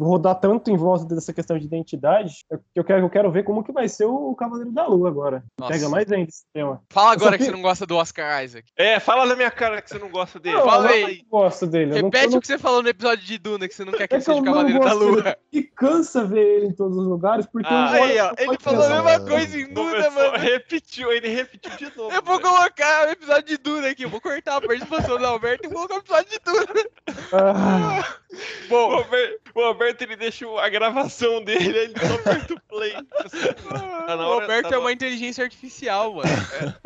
rodar 0.01 0.37
tanto 0.37 0.71
em 0.71 0.77
volta 0.77 1.05
dessa 1.15 1.33
questão 1.33 1.59
de 1.59 1.67
identidade. 1.67 2.45
Eu, 2.51 2.61
eu, 2.75 2.85
quero, 2.85 3.05
eu 3.05 3.11
quero 3.11 3.31
ver 3.31 3.43
como 3.43 3.63
que 3.63 3.73
vai 3.73 3.89
ser 3.89 4.05
o 4.07 4.35
Cavaleiro 4.35 4.73
da 4.73 4.87
Lua 4.87 5.09
agora. 5.09 5.45
Nossa. 5.59 5.73
Pega 5.73 5.89
mais 5.89 6.11
ainda 6.11 6.29
esse 6.29 6.45
tema. 6.53 6.83
Fala 6.91 7.13
agora 7.13 7.33
que 7.33 7.39
que- 7.39 7.45
você 7.45 7.51
não 7.53 7.63
gosta 7.63 7.87
do 7.87 7.97
Oscar 7.97 8.43
Isaac. 8.45 8.66
É, 8.77 9.01
fala 9.01 9.25
na 9.27 9.35
minha 9.37 9.51
cara 9.51 9.81
que 9.81 9.89
você 9.89 9.99
não 9.99 10.09
gosta 10.11 10.39
dele. 10.39 10.57
Não, 10.57 10.65
fala 10.65 10.91
eu 10.97 11.07
aí. 11.07 11.19
não 11.31 11.41
gosto 11.41 11.67
dele. 11.67 11.93
eu 11.93 12.05
Repete 12.05 12.25
eu 12.25 12.31
não, 12.33 12.39
o 12.39 12.41
que 12.41 12.47
você 12.47 12.59
falou 12.59 12.83
no 12.83 12.89
episódio 12.89 13.25
de 13.25 13.39
Duna, 13.39 13.67
que 13.69 13.75
você 13.75 13.85
não 13.85 13.93
quer 13.93 14.07
que 14.07 14.15
É 14.15 14.17
ele 14.19 14.25
que 14.25 14.31
eu 14.31 14.35
seja 14.35 14.45
não 14.45 14.53
Cavaleiro 14.53 14.81
da 14.85 14.93
Lua. 14.93 15.23
dele. 15.23 15.37
E 15.53 15.63
cansa 15.63 16.25
ver 16.25 16.41
ele 16.57 16.67
em 16.67 16.73
todos 16.73 16.97
os 16.99 17.07
lugares, 17.07 17.47
porque 17.47 17.67
Ah, 17.71 17.91
hora 17.93 18.03
Aí, 18.05 18.19
ó, 18.21 18.33
ele 18.39 18.59
falou 18.61 18.85
a 18.85 18.89
mesma 19.03 19.21
coisa 19.21 19.59
em 19.59 19.73
Duna, 19.73 19.91
Começou- 19.93 20.13
mano. 20.13 20.37
Repetiu, 20.39 21.13
ele 21.13 21.29
repetiu 21.29 21.71
de 21.77 21.97
novo. 21.97 22.15
Eu 22.15 22.23
vou 22.23 22.39
velho. 22.39 22.49
colocar 22.55 23.07
o 23.09 23.11
episódio 23.11 23.45
de 23.45 23.57
Duna 23.59 23.89
aqui. 23.89 24.03
Eu 24.05 24.11
vou 24.11 24.21
cortar 24.21 24.57
a 24.57 24.61
participação 24.61 25.19
do 25.19 25.27
Alberto 25.27 25.67
e 25.67 25.69
vou 25.73 25.89
colocar 25.89 25.95
o 25.95 25.99
episódio 26.21 26.31
de 26.31 26.39
Duna. 26.45 26.85
Ah, 27.33 28.17
O 28.65 28.69
Bom, 28.69 28.93
Alberto, 28.93 29.41
o 29.55 29.61
Alberto, 29.63 30.05
ele 30.05 30.17
deixa 30.17 30.47
a 30.61 30.69
gravação 30.69 31.43
dele, 31.43 31.79
ele 31.79 31.95
só 31.99 32.15
aperta 32.17 32.55
o 32.55 32.61
play. 32.69 32.93
Tá 32.93 34.17
na 34.17 34.27
o 34.27 34.31
hora- 34.31 34.43
Alberto 34.43 34.69
tá 34.69 34.75
é 34.77 34.79
uma 34.79 34.93
inteligência 34.93 35.43
artificial, 35.43 36.15
mano. 36.15 36.29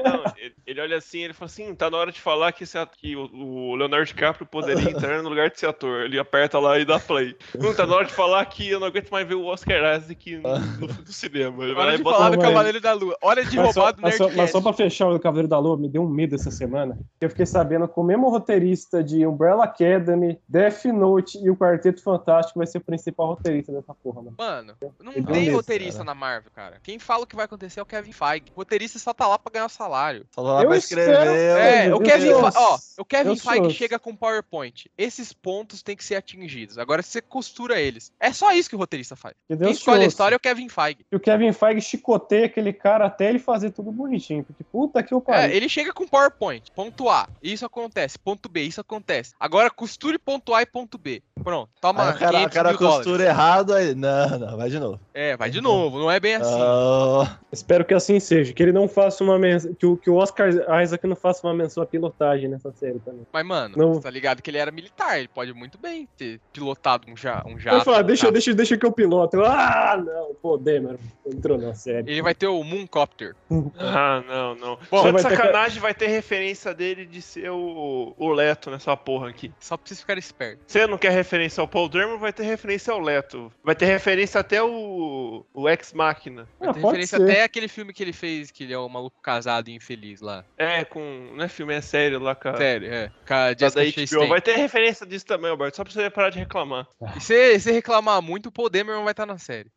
Não, 0.05 0.33
ele, 0.37 0.55
ele 0.67 0.81
olha 0.81 0.97
assim, 0.99 1.21
ele 1.25 1.33
fala 1.33 1.51
assim, 1.51 1.70
tá 1.75 1.91
na 1.91 1.97
hora 1.97 2.13
de 2.13 2.21
falar 2.21 2.53
que, 2.53 2.65
esse 2.65 2.77
at- 2.79 2.97
que 2.97 3.17
o, 3.17 3.29
o 3.33 3.75
Leonardo 3.77 4.07
DiCaprio 4.07 4.47
poderia 4.47 4.89
entrar 4.91 5.23
no 5.23 5.29
lugar 5.29 5.51
desse 5.51 5.67
ator. 5.67 6.03
Ele 6.03 6.19
aperta 6.19 6.59
lá 6.59 6.79
e 6.79 6.85
dá 6.85 6.99
play. 6.99 7.37
Não, 7.59 7.75
tá 7.75 7.87
na 7.87 7.95
hora 7.97 8.05
de 8.07 8.13
falar 8.13 8.45
que 8.47 8.69
eu 8.69 8.81
não 8.81 8.87
aguento 8.87 9.11
mais 9.11 9.27
ver 9.27 9.35
o 9.35 9.45
Oscar 9.47 9.97
Isaac 9.97 10.37
no, 10.37 10.59
no, 10.59 10.87
no 10.89 11.07
cinema. 11.13 11.65
Ele 11.65 11.75
vai 11.75 11.85
lá 11.85 11.91
Hora 11.91 11.95
e 11.95 11.97
de 11.99 12.03
bota 12.03 12.17
falar 12.19 12.31
do 12.31 12.39
Cavaleiro 12.39 12.81
da 12.81 12.93
Lua. 12.93 13.17
Hora 13.23 13.45
de 13.45 13.57
mas, 13.57 13.75
só, 13.75 13.81
roubar 13.81 13.93
do 13.97 14.03
mas, 14.03 14.15
só, 14.17 14.25
Nerdcast. 14.25 14.37
mas 14.43 14.51
só 14.53 14.61
pra 14.61 14.73
fechar 14.73 15.09
o 15.09 15.19
Cavaleiro 15.21 15.49
da 15.49 15.59
Lua, 15.59 15.77
me 15.77 15.89
deu 15.89 16.03
um 16.03 16.09
medo 16.09 16.35
essa 16.35 16.51
semana. 16.51 16.99
Eu 17.21 17.29
fiquei 17.31 17.47
sabendo 17.47 17.87
que 17.89 17.99
o 17.99 18.03
mesmo 18.03 18.29
roteirista 18.31 19.03
de 19.03 19.27
Umbrella 19.27 19.65
Academy, 19.65 20.39
Death 20.49 20.85
Note 20.87 21.39
e 21.43 21.51
o 21.51 21.57
Quarteto 21.57 22.03
Fantástico 22.03 22.59
vai 22.59 22.67
ser 22.67 22.79
o 22.79 22.81
principal 22.83 23.27
roteirista 23.29 23.73
dessa 23.73 23.95
porra, 23.95 24.23
mano. 24.23 24.35
Mano, 24.39 24.75
não 25.01 25.13
tem 25.13 25.51
roteirista 25.51 25.99
cara. 25.99 26.05
na 26.05 26.15
Marvel, 26.15 26.51
cara. 26.55 26.77
Quem 26.83 26.99
fala 26.99 27.25
o 27.25 27.27
que 27.27 27.37
vai 27.37 27.45
acontecer 27.45 27.81
é 27.81 27.83
o 27.83 27.87
Kevin 27.87 28.13
Feige. 28.13 28.45
O 28.55 28.59
roteirista 28.61 28.99
só 28.99 29.13
tá 29.13 29.27
lá 29.27 29.39
pra 29.39 29.53
ganhar 29.53 29.69
salário. 29.69 30.25
Só 30.35 30.41
lá 30.43 30.63
Eu 30.63 30.69
pra 30.69 30.77
espero- 30.77 31.01
escrever. 31.13 31.60
É, 31.61 31.95
o 31.95 32.01
Kevin, 32.01 32.31
ó, 32.33 32.79
o 32.99 33.05
Kevin 33.05 33.37
Feige 33.37 33.71
chega 33.71 33.99
com 33.99 34.15
PowerPoint. 34.17 34.91
Esses 34.97 35.33
pontos 35.33 35.83
têm 35.83 35.97
que 35.97 36.05
ser 36.05 36.17
atingidos. 36.17 36.79
Agora 36.79 37.03
você 37.03 37.21
costura 37.21 37.81
eles. 37.81 38.13
É 38.21 38.33
só 38.33 38.53
isso 38.53 38.69
que 38.69 38.77
o 38.77 38.79
roteirista 38.79 39.17
faz. 39.17 39.35
Que 39.49 39.57
Quem 39.57 39.71
escolhe 39.71 40.05
a 40.05 40.07
história 40.07 40.35
é 40.35 40.39
o 40.39 40.41
Kevin 40.41 40.69
Feige. 40.69 41.05
E 41.11 41.17
o 41.17 41.21
Kevin 41.21 41.53
Feige 41.53 41.81
chicoteia 41.81 42.47
aquele 42.47 42.73
cara 42.73 43.07
até 43.07 43.29
ele 43.29 43.39
fazer 43.39 43.71
tudo 43.71 43.91
bonitinho. 43.93 44.45
Porque 44.45 44.65
puta 44.65 45.03
que 45.03 45.15
o 45.15 45.19
É, 45.19 45.21
pariu. 45.21 45.57
ele 45.57 45.69
chega 45.69 45.93
com 45.93 46.07
PowerPoint. 46.07 46.71
Ponto 46.75 47.09
A, 47.09 47.29
isso 47.43 47.65
acontece. 47.67 48.19
Ponto 48.19 48.49
B, 48.49 48.63
isso 48.63 48.81
acontece. 48.81 49.33
Agora 49.39 49.71
costure 49.71 50.19
ponto 50.19 50.55
A 50.55 50.63
e 50.63 50.67
ponto 50.67 50.99
B. 50.99 51.23
Pronto, 51.43 51.71
toma 51.81 52.11
Aí 52.11 52.15
o 52.15 52.19
cara, 52.19 52.31
o 52.31 52.35
500 52.37 52.55
cara 52.55 52.73
dólares. 52.75 52.97
costura 52.99 53.25
errado, 53.25 53.73
aí. 53.75 53.95
Não, 53.95 54.39
não, 54.39 54.57
vai 54.59 54.69
de 54.69 54.79
novo. 54.79 55.01
É, 55.15 55.37
vai 55.37 55.49
de 55.51 55.61
novo. 55.61 55.99
Não 55.99 56.11
é 56.11 56.21
bem 56.21 56.35
assim. 56.35 56.59
Ah, 56.61 57.39
Espero 57.51 57.85
que 57.85 57.95
assim 57.95 58.21
seja. 58.21 58.53
Que 58.53 58.63
ele 58.63 58.73
não 58.73 58.87
faça 58.89 59.25
uma. 59.25 59.39
Que 59.79 59.87
o, 59.87 59.97
que 59.97 60.11
o 60.11 60.17
Oscar 60.17 60.49
Isaac 60.83 61.07
não 61.07 61.17
faça 61.17 61.47
uma 61.47 61.50
menção 61.55 61.83
à 61.83 61.87
pilotagem 61.87 62.49
nessa 62.49 62.73
série 62.73 62.99
também. 63.01 63.27
Mas, 63.33 63.47
mano, 63.47 63.75
Não. 63.77 63.95
você 63.95 64.03
tá 64.03 64.11
ligado 64.11 64.43
que 64.43 64.51
ele 64.51 64.59
era 64.59 64.71
militar. 64.71 65.19
Ele 65.19 65.29
pode 65.29 65.53
muito 65.53 65.79
bem 65.79 66.09
ter 66.17 66.41
pilotado 66.53 67.11
um, 67.11 67.17
ja 67.17 67.43
um 67.47 67.53
Ele 67.53 67.61
jato. 67.61 67.85
fala, 67.85 68.01
um 68.01 68.05
deixa, 68.05 68.31
deixa, 68.31 68.55
deixa 68.55 68.77
que 68.77 68.87
eu 68.87 68.93
piloto. 68.93 69.41
Ah, 69.45 69.97
não, 70.03 70.35
pô, 70.35 70.57
Demer, 70.57 70.99
entrou 71.27 71.59
na 71.59 71.75
série. 71.75 72.11
Ele 72.11 72.23
vai 72.23 72.35
ter 72.35 72.47
o 72.47 72.63
Mooncopter. 72.63 73.35
Ah, 73.79 74.23
não, 74.27 74.55
não. 74.55 74.79
Bom, 74.91 75.03
Só 75.03 75.07
de 75.07 75.13
vai 75.13 75.23
ter 75.23 75.37
sacanagem 75.37 75.81
vai 75.81 75.95
ter 75.95 76.07
referência 76.09 76.75
dele 76.75 77.05
de 77.07 77.21
ser 77.23 77.51
o, 77.51 78.15
o 78.17 78.29
Leto 78.33 78.71
nessa 78.71 78.97
porra 78.97 79.29
aqui. 79.29 79.53
Só 79.59 79.77
pra 79.77 79.87
vocês 79.87 80.01
ficarem 80.01 80.19
espertos. 80.21 80.65
Você 80.67 80.87
não 80.87 80.99
quer 80.99 81.11
referência 81.13 81.61
ao 81.61 81.69
Paul 81.69 81.89
Dameron, 81.89 82.19
vai 82.19 82.33
ter 82.33 82.45
referência 82.45 82.93
ao 82.93 83.01
Leto. 83.01 83.53
Vai 83.65 83.75
ter 83.75 83.87
referência 83.87 84.41
até 84.41 84.63
o, 84.63 85.45
o 85.53 85.69
Ex 85.69 85.93
Machina. 85.93 86.47
Vai 86.59 86.73
ter 86.75 86.81
referência 86.81 87.19
até 87.19 87.43
aquele 87.45 87.69
filme 87.69 87.93
que 87.93 88.03
ele 88.03 88.13
fez, 88.13 88.51
que 88.51 88.65
ele 88.65 88.73
é 88.73 88.79
o 88.79 88.89
maluco 88.89 89.21
casado 89.23 89.69
e 89.69 89.75
infeliz 89.75 90.21
lá. 90.21 90.45
É, 90.57 90.85
com. 90.85 91.01
Não 91.41 91.47
é 91.47 91.49
filme, 91.49 91.73
é 91.73 91.81
sério 91.81 92.19
lá, 92.21 92.35
cara. 92.35 92.59
Sério, 92.59 92.93
é. 92.93 93.11
Com 93.27 93.33
a 93.33 93.55
Da 93.55 93.59
Jessica 93.59 93.81
HBO. 93.83 93.93
Chastain. 94.07 94.29
Vai 94.29 94.41
ter 94.43 94.57
referência 94.57 95.07
disso 95.07 95.25
também, 95.25 95.51
Alberto. 95.51 95.75
Só 95.79 95.83
pra 95.85 95.91
você 95.91 96.11
parar 96.11 96.29
de 96.29 96.39
reclamar. 96.39 96.87
E 97.17 97.21
se 97.21 97.59
você 97.59 97.73
reclamar 97.73 98.21
muito, 98.21 98.51
o 98.51 98.53
Paul 98.53 98.69
Dameron 98.69 99.03
vai 99.05 99.13
estar 99.13 99.25
na 99.25 99.39
série. 99.39 99.71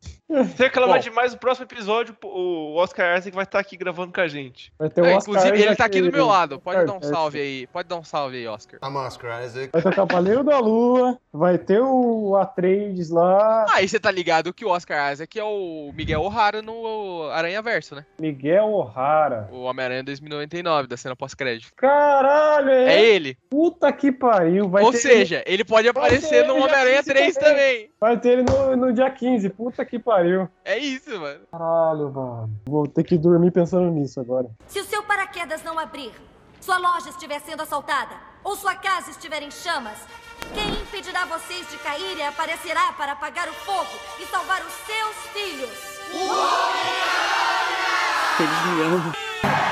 Se 0.56 0.62
reclamar 0.62 0.96
Bom. 0.96 1.02
demais, 1.02 1.32
no 1.32 1.38
próximo 1.38 1.64
episódio, 1.64 2.14
o 2.22 2.74
Oscar 2.76 3.16
Isaac 3.16 3.34
vai 3.34 3.44
estar 3.44 3.58
aqui 3.60 3.76
gravando 3.78 4.12
com 4.12 4.20
a 4.20 4.28
gente. 4.28 4.72
Vai 4.78 4.90
ter 4.90 5.00
o 5.00 5.06
É, 5.06 5.16
Oscar 5.16 5.34
inclusive, 5.36 5.62
ele 5.62 5.74
tá 5.76 5.86
aqui 5.86 6.02
do 6.02 6.12
meu 6.12 6.26
lado. 6.26 6.60
Pode 6.60 6.76
Certo, 6.78 6.88
dar 6.90 6.98
um 6.98 7.00
certo. 7.00 7.14
salve 7.14 7.40
aí. 7.40 7.66
Pode 7.68 7.88
dar 7.88 7.96
um 7.96 8.04
salve 8.04 8.36
aí, 8.36 8.46
Oscar. 8.46 8.78
I'm 8.82 8.96
Oscar 8.96 9.42
Isaac. 9.44 9.70
Vai 9.72 9.80
ter 9.82 9.88
o 9.88 9.92
Cavaleiro 9.92 10.44
da 10.44 10.58
Lua, 10.58 11.18
vai 11.32 11.56
ter 11.56 11.80
o 11.80 12.36
Atreides 12.36 13.08
lá, 13.10 13.64
Aí 13.70 13.88
você 13.88 13.98
tá 13.98 14.10
ligado 14.10 14.52
que 14.52 14.64
o 14.64 14.68
Oscar 14.68 15.12
Isaac 15.12 15.38
é 15.38 15.44
o 15.44 15.92
Miguel 15.94 16.20
O'Hara 16.22 16.60
no 16.60 17.28
Aranha 17.32 17.62
Verso, 17.62 17.94
né? 17.94 18.04
Miguel 18.18 18.66
O'Hara. 18.70 19.48
O 19.52 19.62
Homem-Aranha 19.62 20.02
2099, 20.02 20.88
da 20.88 20.96
cena 20.96 21.14
pós-crédito. 21.14 21.53
Caralho, 21.76 22.70
É 22.70 22.94
é 22.94 23.04
ele. 23.04 23.36
Puta 23.48 23.92
que 23.92 24.10
pariu. 24.10 24.68
Vai 24.68 24.82
Ou 24.82 24.92
ter 24.92 24.98
seja, 24.98 25.42
ele 25.46 25.64
pode 25.64 25.90
Vai 25.90 26.04
aparecer 26.04 26.46
no 26.46 26.56
Homem-Aranha 26.56 27.02
dia 27.02 27.14
3 27.14 27.26
15 27.26 27.40
também. 27.40 27.90
Vai 28.00 28.18
ter 28.18 28.28
ele 28.30 28.42
no, 28.42 28.76
no 28.76 28.92
dia 28.92 29.10
15. 29.10 29.48
Puta 29.50 29.84
que 29.84 29.98
pariu. 29.98 30.48
É 30.64 30.78
isso, 30.78 31.18
mano. 31.18 31.40
Caralho, 31.50 32.10
mano. 32.12 32.50
Vou 32.66 32.86
ter 32.86 33.04
que 33.04 33.16
dormir 33.18 33.50
pensando 33.50 33.90
nisso 33.90 34.20
agora. 34.20 34.48
Se 34.66 34.80
o 34.80 34.84
seu 34.84 35.02
paraquedas 35.02 35.62
não 35.62 35.78
abrir, 35.78 36.12
sua 36.60 36.78
loja 36.78 37.10
estiver 37.10 37.40
sendo 37.40 37.62
assaltada 37.62 38.14
ou 38.42 38.56
sua 38.56 38.74
casa 38.74 39.10
estiver 39.10 39.42
em 39.42 39.50
chamas, 39.50 39.98
quem 40.54 40.68
impedirá 40.82 41.24
vocês 41.24 41.68
de 41.70 41.78
cair 41.78 42.16
e 42.16 42.22
aparecerá 42.22 42.92
para 42.92 43.12
apagar 43.12 43.48
o 43.48 43.52
fogo 43.52 43.98
e 44.20 44.26
salvar 44.26 44.60
os 44.62 44.72
seus 44.72 45.16
filhos? 45.32 45.94
Eles 48.40 48.76
me 48.76 48.82
amam. 48.82 49.63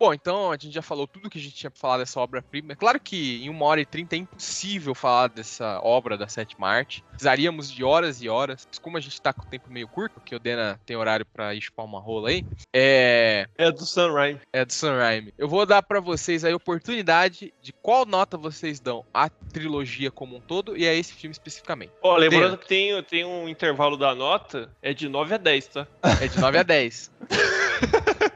Bom, 0.00 0.14
então 0.14 0.50
a 0.50 0.56
gente 0.56 0.72
já 0.72 0.80
falou 0.80 1.06
tudo 1.06 1.28
que 1.28 1.36
a 1.36 1.40
gente 1.40 1.54
tinha 1.54 1.70
pra 1.70 1.78
falar 1.78 1.98
dessa 1.98 2.18
obra-prima. 2.18 2.72
É 2.72 2.74
claro 2.74 2.98
que 2.98 3.44
em 3.44 3.50
uma 3.50 3.66
hora 3.66 3.82
e 3.82 3.84
trinta 3.84 4.16
é 4.16 4.20
impossível 4.20 4.94
falar 4.94 5.28
dessa 5.28 5.78
obra 5.82 6.16
da 6.16 6.26
sétima 6.26 6.68
arte. 6.68 7.04
Precisaríamos 7.10 7.70
de 7.70 7.84
horas 7.84 8.22
e 8.22 8.28
horas. 8.28 8.66
Mas 8.66 8.78
como 8.78 8.96
a 8.96 9.00
gente 9.00 9.20
tá 9.20 9.30
com 9.30 9.42
o 9.42 9.46
tempo 9.46 9.70
meio 9.70 9.86
curto, 9.86 10.14
porque 10.14 10.34
o 10.34 10.38
Dena 10.38 10.80
tem 10.86 10.96
horário 10.96 11.26
pra 11.26 11.54
ir 11.54 11.60
chupar 11.60 11.84
uma 11.84 12.00
rola 12.00 12.30
aí, 12.30 12.46
é. 12.72 13.46
É 13.58 13.70
do 13.70 13.84
Raimi. 14.14 14.40
É 14.54 14.64
do 14.64 14.72
Raimi. 14.82 15.34
Eu 15.36 15.46
vou 15.46 15.66
dar 15.66 15.82
pra 15.82 16.00
vocês 16.00 16.46
a 16.46 16.56
oportunidade 16.56 17.52
de 17.60 17.70
qual 17.70 18.06
nota 18.06 18.38
vocês 18.38 18.80
dão 18.80 19.04
à 19.12 19.28
trilogia 19.28 20.10
como 20.10 20.36
um 20.36 20.40
todo 20.40 20.78
e 20.78 20.88
a 20.88 20.94
esse 20.94 21.12
filme 21.12 21.32
especificamente. 21.32 21.92
Ó, 22.00 22.16
lembrando 22.16 22.42
Dena, 22.44 22.56
que 22.56 22.66
tem, 22.66 23.02
tem 23.02 23.24
um 23.26 23.46
intervalo 23.46 23.98
da 23.98 24.14
nota, 24.14 24.70
é 24.80 24.94
de 24.94 25.10
9 25.10 25.34
a 25.34 25.36
10, 25.36 25.66
tá? 25.66 25.86
É 26.22 26.26
de 26.26 26.40
9 26.40 26.56
a 26.56 26.62
10. 26.62 27.10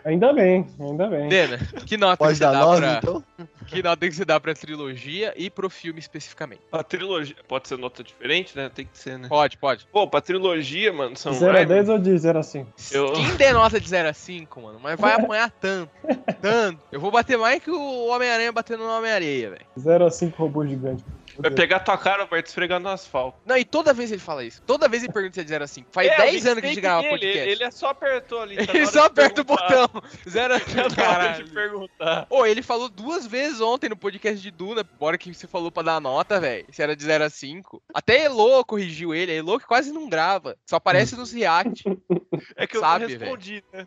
Ainda 0.04 0.32
bem, 0.32 0.66
ainda 0.78 1.06
bem. 1.06 1.28
Dena, 1.28 1.53
que 1.86 1.96
nota 1.96 2.16
Pode 2.16 2.32
que 2.32 2.38
você 2.38 2.44
dar 2.44 2.52
dá 2.52 2.58
nove, 2.60 2.80
pra. 2.80 2.98
então? 2.98 3.24
Que 3.66 3.82
nota 3.82 4.08
que 4.08 4.14
você 4.14 4.24
dá 4.24 4.38
pra 4.38 4.54
trilogia 4.54 5.32
e 5.36 5.48
pro 5.50 5.70
filme 5.70 5.98
especificamente? 5.98 6.62
A 6.72 6.82
trilogia. 6.82 7.36
Pode 7.48 7.68
ser 7.68 7.78
nota 7.78 8.02
diferente, 8.02 8.56
né? 8.56 8.70
Tem 8.74 8.84
que 8.86 8.96
ser, 8.98 9.18
né? 9.18 9.28
Pode, 9.28 9.56
pode. 9.56 9.86
Pô, 9.92 10.06
pra 10.06 10.20
trilogia, 10.20 10.92
mano, 10.92 11.16
Sam 11.16 11.32
0 11.32 11.50
a 11.50 11.54
Raimi. 11.54 11.68
10 11.68 11.88
ou 11.88 11.98
de 11.98 12.18
0 12.18 12.38
a 12.38 12.42
5? 12.42 12.72
Eu... 12.92 13.12
Quem 13.12 13.36
der 13.36 13.54
nota 13.54 13.80
de 13.80 13.88
0 13.88 14.08
a 14.08 14.12
5, 14.12 14.60
mano, 14.60 14.78
mas 14.82 14.98
vai 14.98 15.14
apanhar 15.14 15.50
tanto. 15.50 15.90
Tanto. 16.40 16.78
Eu 16.92 17.00
vou 17.00 17.10
bater 17.10 17.38
mais 17.38 17.62
que 17.62 17.70
o 17.70 18.06
Homem-Aranha 18.08 18.52
batendo 18.52 18.84
no 18.84 18.90
Homem-Areia, 18.90 19.50
velho. 19.50 19.66
0 19.78 20.06
a 20.06 20.10
5 20.10 20.36
robô 20.36 20.66
gigante. 20.66 21.02
Vai 21.38 21.50
pegar 21.50 21.80
tua 21.80 21.96
cara, 21.98 22.22
Alberto, 22.22 22.48
esfregar 22.48 22.80
no 22.80 22.88
asfalto. 22.88 23.38
Não, 23.44 23.56
e 23.56 23.64
toda 23.64 23.92
vez 23.92 24.10
ele 24.10 24.20
fala 24.20 24.44
isso. 24.44 24.62
Toda 24.62 24.88
vez 24.88 25.02
ele 25.02 25.12
pergunta 25.12 25.34
se 25.34 25.40
é 25.40 25.44
de 25.44 25.48
0 25.50 25.64
a 25.64 25.66
5. 25.66 25.88
Faz 25.92 26.08
É, 26.08 26.16
10 26.16 26.44
o 26.44 26.48
anos 26.50 26.60
que 26.60 26.66
a 26.66 26.68
gente 26.70 26.80
grava 26.80 27.02
dele, 27.02 27.10
podcast. 27.18 27.48
Ele 27.48 27.64
é 27.64 27.70
só 27.70 27.88
apertou 27.88 28.40
ali. 28.40 28.56
tá 28.66 28.74
Ele 28.74 28.86
só 28.86 29.04
aperta 29.06 29.40
o 29.40 29.44
botão. 29.44 29.88
Zero 30.28 30.54
a 30.54 30.60
Tá 30.64 30.74
na 30.74 30.82
hora 30.82 30.88
de 30.88 30.96
Caralho. 30.96 31.48
perguntar. 31.50 32.26
Ô, 32.30 32.46
ele 32.46 32.62
falou 32.62 32.88
duas 32.88 33.26
vezes 33.26 33.60
ontem 33.60 33.88
no 33.88 33.96
podcast 33.96 34.40
de 34.40 34.50
Duna, 34.50 34.82
bora 34.98 35.18
que 35.18 35.32
você 35.32 35.46
falou 35.46 35.70
pra 35.70 35.82
dar 35.82 36.00
nota, 36.00 36.40
velho. 36.40 36.66
Se 36.70 36.82
era 36.82 36.94
de 36.96 37.02
0 37.04 37.24
a 37.24 37.30
5. 37.30 37.82
Até 37.94 38.22
Elo 38.24 38.64
corrigiu 38.64 39.14
ele. 39.14 39.32
A 39.32 39.36
Elo 39.36 39.58
que 39.58 39.66
quase 39.66 39.92
não 39.92 40.08
grava. 40.08 40.56
Só 40.68 40.76
aparece 40.76 41.16
nos 41.16 41.32
react. 41.32 41.84
É 42.56 42.66
que 42.66 42.76
eu 42.76 42.80
Sabe, 42.80 43.04
não 43.04 43.08
respondi, 43.20 43.64
né? 43.72 43.86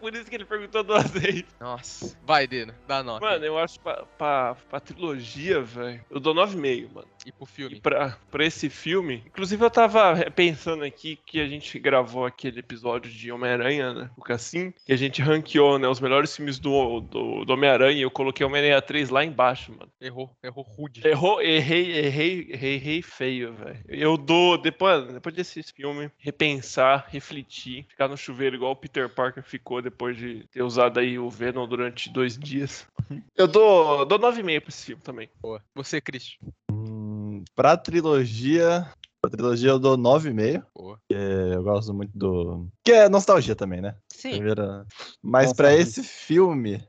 Por 0.00 0.14
isso 0.14 0.26
que 0.26 0.36
ele 0.36 0.44
perguntou 0.44 0.84
duas 0.84 1.10
vezes. 1.10 1.44
Nossa. 1.58 2.16
Vai, 2.24 2.46
Dena. 2.46 2.72
Dá 2.86 3.02
nota. 3.02 3.26
Mano, 3.26 3.44
eu 3.44 3.58
acho 3.58 3.80
pra, 3.80 4.04
pra, 4.16 4.56
pra 4.70 4.78
trilogia, 4.80 5.60
velho, 5.62 6.00
eu 6.08 6.20
dou 6.20 6.32
9,5, 6.56 6.94
mano. 6.94 7.08
E 7.24 7.32
pro 7.32 7.46
filme? 7.46 7.76
E 7.76 7.80
pra, 7.80 8.18
pra 8.30 8.44
esse 8.44 8.68
filme, 8.70 9.22
inclusive 9.26 9.64
eu 9.64 9.70
tava 9.70 10.30
pensando 10.30 10.84
aqui 10.84 11.18
que 11.26 11.40
a 11.40 11.46
gente 11.46 11.78
gravou 11.78 12.24
aquele 12.24 12.60
episódio 12.60 13.10
de 13.10 13.32
Homem-Aranha, 13.32 13.92
né? 13.92 14.10
O 14.16 14.22
Cassim, 14.22 14.72
que 14.84 14.92
a 14.92 14.96
gente 14.96 15.20
ranqueou, 15.20 15.78
né? 15.78 15.88
Os 15.88 16.00
melhores 16.00 16.34
filmes 16.36 16.58
do, 16.58 17.00
do, 17.00 17.44
do 17.44 17.52
Homem-Aranha 17.52 17.98
e 17.98 18.02
eu 18.02 18.10
coloquei 18.10 18.46
Homem-Aranha 18.46 18.80
3 18.80 19.10
lá 19.10 19.24
embaixo, 19.24 19.72
mano. 19.72 19.90
Errou. 20.00 20.30
Errou 20.42 20.64
rude. 20.64 21.06
Errou, 21.06 21.42
errei, 21.42 21.90
errei, 21.98 22.48
errei, 22.50 22.74
errei 22.74 23.02
feio, 23.02 23.54
velho. 23.54 23.80
Eu 23.88 24.16
dou, 24.16 24.56
depois, 24.56 25.12
depois 25.12 25.34
desse 25.34 25.62
filme, 25.62 26.10
repensar, 26.18 27.06
refletir, 27.08 27.86
ficar 27.88 28.08
no 28.08 28.16
chuveiro 28.16 28.56
igual 28.56 28.72
o 28.72 28.76
Peter 28.76 29.08
Parker 29.08 29.42
ficou 29.42 29.82
depois 29.82 30.16
de 30.16 30.46
ter 30.52 30.62
usado 30.62 31.00
aí 31.00 31.18
o 31.18 31.28
Venom 31.28 31.66
durante 31.66 32.08
dois 32.10 32.38
dias. 32.38 32.86
Eu 33.36 33.46
dou, 33.46 34.04
dou 34.04 34.18
9,5 34.18 34.60
pra 34.60 34.68
esse 34.68 34.86
filme 34.86 35.02
também. 35.02 35.28
Boa. 35.40 35.62
Você, 35.74 36.00
Christian. 36.00 36.38
Pra 37.54 37.76
trilogia. 37.76 38.86
Pra 39.20 39.30
trilogia 39.30 39.70
eu 39.70 39.78
dou 39.78 39.96
9,5. 39.96 40.62
Boa. 40.74 40.98
É, 41.10 41.54
eu 41.54 41.62
gosto 41.62 41.92
muito 41.94 42.10
do. 42.14 42.68
Que 42.84 42.92
é 42.92 43.08
nostalgia 43.08 43.56
também, 43.56 43.80
né? 43.80 43.96
Sim. 44.12 44.32
Primeira... 44.32 44.86
Mas 45.22 45.46
Nossa, 45.46 45.56
pra 45.56 45.68
muito. 45.70 45.82
esse 45.82 46.02
filme. 46.02 46.82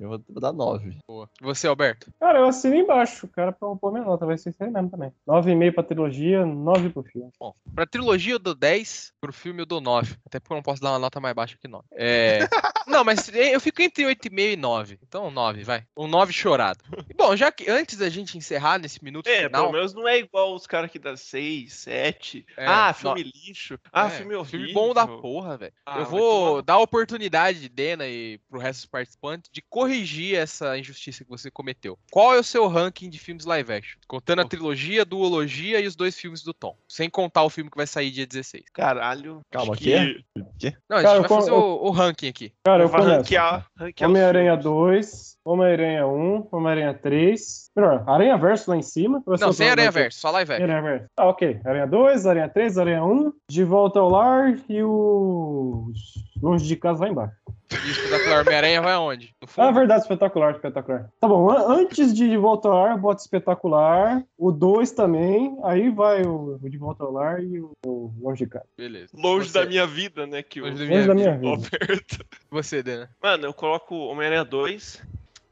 Eu 0.00 0.08
vou 0.08 0.18
dar 0.40 0.52
9. 0.52 0.96
Boa. 1.06 1.28
Você, 1.40 1.66
Alberto? 1.66 2.12
Cara, 2.18 2.38
eu 2.40 2.46
assino 2.46 2.74
embaixo. 2.74 3.26
O 3.26 3.28
cara 3.28 3.52
pra 3.52 3.68
pôr 3.76 3.92
minha 3.92 4.04
nota. 4.04 4.26
Vai 4.26 4.36
ser 4.38 4.50
isso 4.50 4.62
aí 4.62 4.70
mesmo 4.70 4.90
também. 4.90 5.12
9,5 5.26 5.72
pra 5.74 5.82
trilogia, 5.82 6.44
9 6.44 6.90
pro 6.90 7.02
filme. 7.02 7.30
Bom, 7.38 7.54
pra 7.74 7.86
trilogia 7.86 8.34
eu 8.34 8.38
dou 8.38 8.54
10, 8.54 9.12
pro 9.20 9.32
filme 9.32 9.62
eu 9.62 9.66
dou 9.66 9.80
9. 9.80 10.16
Até 10.26 10.40
porque 10.40 10.52
eu 10.52 10.56
não 10.56 10.62
posso 10.62 10.80
dar 10.82 10.90
uma 10.92 10.98
nota 10.98 11.20
mais 11.20 11.34
baixa 11.34 11.56
que 11.60 11.68
9. 11.68 11.84
É. 11.92 12.40
não, 12.86 13.04
mas 13.04 13.28
eu 13.34 13.60
fico 13.60 13.82
entre 13.82 14.04
8,5 14.04 14.52
e 14.52 14.56
9. 14.56 14.98
Então 15.02 15.30
9, 15.30 15.62
vai. 15.64 15.84
Um 15.96 16.06
9 16.06 16.32
chorado. 16.32 16.82
E, 17.08 17.14
bom, 17.14 17.36
já 17.36 17.50
que 17.52 17.70
antes 17.70 17.98
da 17.98 18.08
gente 18.08 18.36
encerrar 18.38 18.78
nesse 18.78 19.02
minuto 19.02 19.26
É, 19.26 19.44
final. 19.46 19.62
pelo 19.62 19.72
menos 19.72 19.94
não 19.94 20.06
é 20.08 20.18
igual 20.18 20.54
os 20.54 20.66
caras 20.66 20.90
que 20.90 20.98
dá 20.98 21.16
6, 21.16 21.72
7. 21.72 22.46
É, 22.56 22.66
ah, 22.66 22.92
filme 22.92 23.24
no- 23.24 23.30
lixo. 23.34 23.78
Ah, 23.92 24.06
É, 24.06 24.10
filme 24.10 24.34
horrível. 24.34 24.58
Filme 24.60 24.72
bom 24.72 24.92
da 24.94 25.06
porra, 25.06 25.56
velho. 25.56 25.72
Ah, 25.86 25.98
eu 26.00 26.06
vou 26.06 26.62
dar 26.62 26.74
a 26.74 26.78
oportunidade 26.78 27.60
de 27.60 27.68
Dena 27.68 28.06
e 28.06 28.38
pro 28.48 28.58
resto 28.60 28.80
dos 28.80 28.86
participantes 28.86 29.50
de 29.52 29.62
corrigir 29.84 30.36
essa 30.36 30.78
injustiça 30.78 31.24
que 31.24 31.30
você 31.30 31.50
cometeu. 31.50 31.98
Qual 32.10 32.34
é 32.34 32.38
o 32.38 32.42
seu 32.42 32.66
ranking 32.68 33.08
de 33.10 33.18
filmes 33.18 33.44
live 33.44 33.72
action? 33.72 33.98
Contando 34.08 34.40
a 34.40 34.44
trilogia, 34.44 35.02
a 35.02 35.04
duologia 35.04 35.80
e 35.80 35.86
os 35.86 35.94
dois 35.94 36.16
filmes 36.18 36.42
do 36.42 36.52
Tom. 36.54 36.76
Sem 36.88 37.08
contar 37.10 37.42
o 37.42 37.50
filme 37.50 37.70
que 37.70 37.76
vai 37.76 37.86
sair 37.86 38.10
dia 38.10 38.26
16. 38.26 38.64
Caralho. 38.72 39.40
Calma, 39.50 39.74
aqui? 39.74 40.24
que- 40.58 40.74
Não, 40.88 40.96
a 40.98 41.02
Cara, 41.02 41.14
gente 41.16 41.24
eu 41.24 41.28
vai 41.28 41.28
fazer 41.28 41.50
eu- 41.50 41.54
o, 41.56 41.86
o 41.88 41.90
ranking 41.90 42.28
aqui. 42.28 42.52
Cara, 42.64 42.84
eu 42.84 42.88
Vai 42.88 43.00
começo. 43.00 43.18
ranquear, 43.18 43.66
ranquear 43.76 44.10
Homem-Aranha 44.10 44.50
filmes. 44.52 44.64
2, 44.64 45.33
Homem-Aranha 45.44 46.06
1, 46.06 46.48
Homem-Aranha 46.50 46.94
3. 46.94 47.70
Melhor, 47.76 48.04
Aranha 48.06 48.36
Verso 48.38 48.70
lá 48.70 48.76
em 48.76 48.82
cima. 48.82 49.22
Ou 49.26 49.36
Não, 49.38 49.52
sem 49.52 49.68
Aranha 49.68 49.90
Verso, 49.90 50.18
só 50.20 50.30
live 50.30 50.52
action. 50.52 50.64
Aranha 50.64 50.82
Verso. 50.82 51.06
Ah, 51.16 51.26
ok. 51.28 51.60
Aranha 51.64 51.86
2, 51.86 52.26
Aranha 52.26 52.48
3, 52.48 52.78
Aranha 52.78 53.04
1, 53.04 53.32
De 53.50 53.64
Volta 53.64 53.98
ao 54.00 54.08
Lar 54.08 54.54
e 54.68 54.82
o. 54.82 55.90
Longe 56.42 56.66
de 56.66 56.76
casa 56.76 57.04
lá 57.04 57.10
embaixo. 57.10 57.34
E 57.72 57.74
o 57.88 57.90
espetacular 57.90 58.40
Homem-Aranha 58.42 58.82
vai 58.82 58.92
aonde? 58.92 59.34
Ah, 59.56 59.70
verdade, 59.70 60.02
espetacular, 60.02 60.52
espetacular. 60.54 61.08
Tá 61.18 61.26
bom, 61.26 61.50
an- 61.50 61.66
antes 61.80 62.14
de 62.14 62.28
De 62.28 62.36
Volta 62.36 62.68
ao 62.68 62.74
Lar, 62.74 62.98
bota 62.98 63.22
espetacular. 63.22 64.22
O 64.38 64.52
2 64.52 64.92
também. 64.92 65.56
Aí 65.64 65.90
vai 65.90 66.22
o, 66.22 66.58
o 66.62 66.70
De 66.70 66.76
Volta 66.78 67.02
ao 67.04 67.12
Lar 67.12 67.42
e 67.42 67.60
o, 67.60 67.72
o 67.86 68.12
Longe 68.20 68.44
de 68.44 68.50
casa. 68.50 68.66
Beleza. 68.76 69.08
Longe 69.16 69.48
Você- 69.48 69.58
da 69.58 69.66
minha 69.66 69.86
vida, 69.86 70.26
né? 70.26 70.42
Que 70.42 70.60
o 70.60 70.66
Longe 70.66 70.86
da 70.86 70.94
Longe 70.94 71.08
da 71.08 71.14
minha 71.14 71.30
o 71.32 71.38
vida. 71.38 71.48
Alberto. 71.50 72.24
Você, 72.50 72.82
Dena. 72.82 73.08
Mano, 73.22 73.46
eu 73.46 73.54
coloco 73.54 73.94
Homem-Aranha 73.94 74.44
2, 74.44 75.02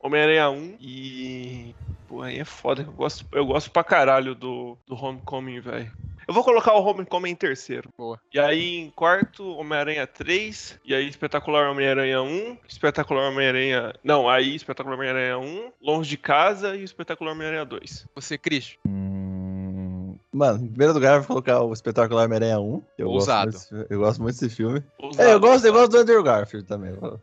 Homem-Aranha 0.03 0.51
1 0.51 0.77
e. 0.81 1.75
Pô, 2.09 2.21
aí 2.23 2.39
é 2.39 2.45
foda. 2.45 2.83
Eu 2.83 2.93
gosto, 2.93 3.25
eu 3.33 3.47
gosto 3.47 3.71
pra 3.71 3.85
caralho 3.85 4.35
do, 4.35 4.77
do 4.87 4.95
Homecoming, 4.95 5.61
velho. 5.61 5.91
Eu 6.27 6.35
vou 6.35 6.45
colocar 6.45 6.73
o 6.75 6.85
Homecoming 6.85 7.31
em 7.31 7.35
terceiro. 7.35 7.89
Boa. 7.99 8.19
E 8.33 8.39
aí, 8.39 8.77
em 8.79 8.91
quarto, 8.91 9.45
Homem-Aranha 9.57 10.07
3. 10.07 10.79
E 10.85 10.95
aí, 10.95 11.09
Espetacular 11.09 11.71
Homem-Aranha 11.71 12.23
1. 12.23 12.59
Espetacular 12.69 13.29
Homem-Aranha. 13.31 13.93
Não, 14.05 14.29
aí, 14.29 14.55
Espetacular 14.55 14.97
Homem-Aranha 14.97 15.39
1. 15.39 15.73
Longe 15.83 16.11
de 16.11 16.17
Casa 16.17 16.77
e 16.77 16.85
Espetacular 16.85 17.33
Homem-Aranha 17.33 17.65
2. 17.65 18.07
Você, 18.15 18.39
Christian. 18.39 18.79
Hum, 18.87 20.17
Mano, 20.33 20.65
em 20.65 20.69
primeiro 20.69 20.95
lugar, 20.95 21.17
eu 21.17 21.21
vou 21.21 21.27
colocar 21.29 21.61
o 21.61 21.73
Espetacular 21.73 22.25
Homem-Aranha 22.25 22.59
1. 22.59 22.81
que 22.97 23.03
Eu 23.03 23.09
Ousado. 23.09 23.53
Gosto 23.53 23.75
muito, 23.75 23.93
eu 23.93 23.99
gosto 23.99 24.23
muito 24.23 24.41
desse 24.41 24.57
filme. 24.57 24.83
Ousado, 24.99 25.29
É, 25.29 25.35
eu 25.35 25.41
gosto, 25.41 25.67
eu 25.67 25.73
gosto 25.73 25.91
do 25.91 25.99
Andrew 25.99 26.23
Garfield 26.23 26.67
também. 26.67 26.93
O 26.93 27.19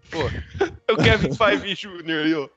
Kevin 1.03 1.34
Feige 1.34 1.76
Jr. 1.76 2.49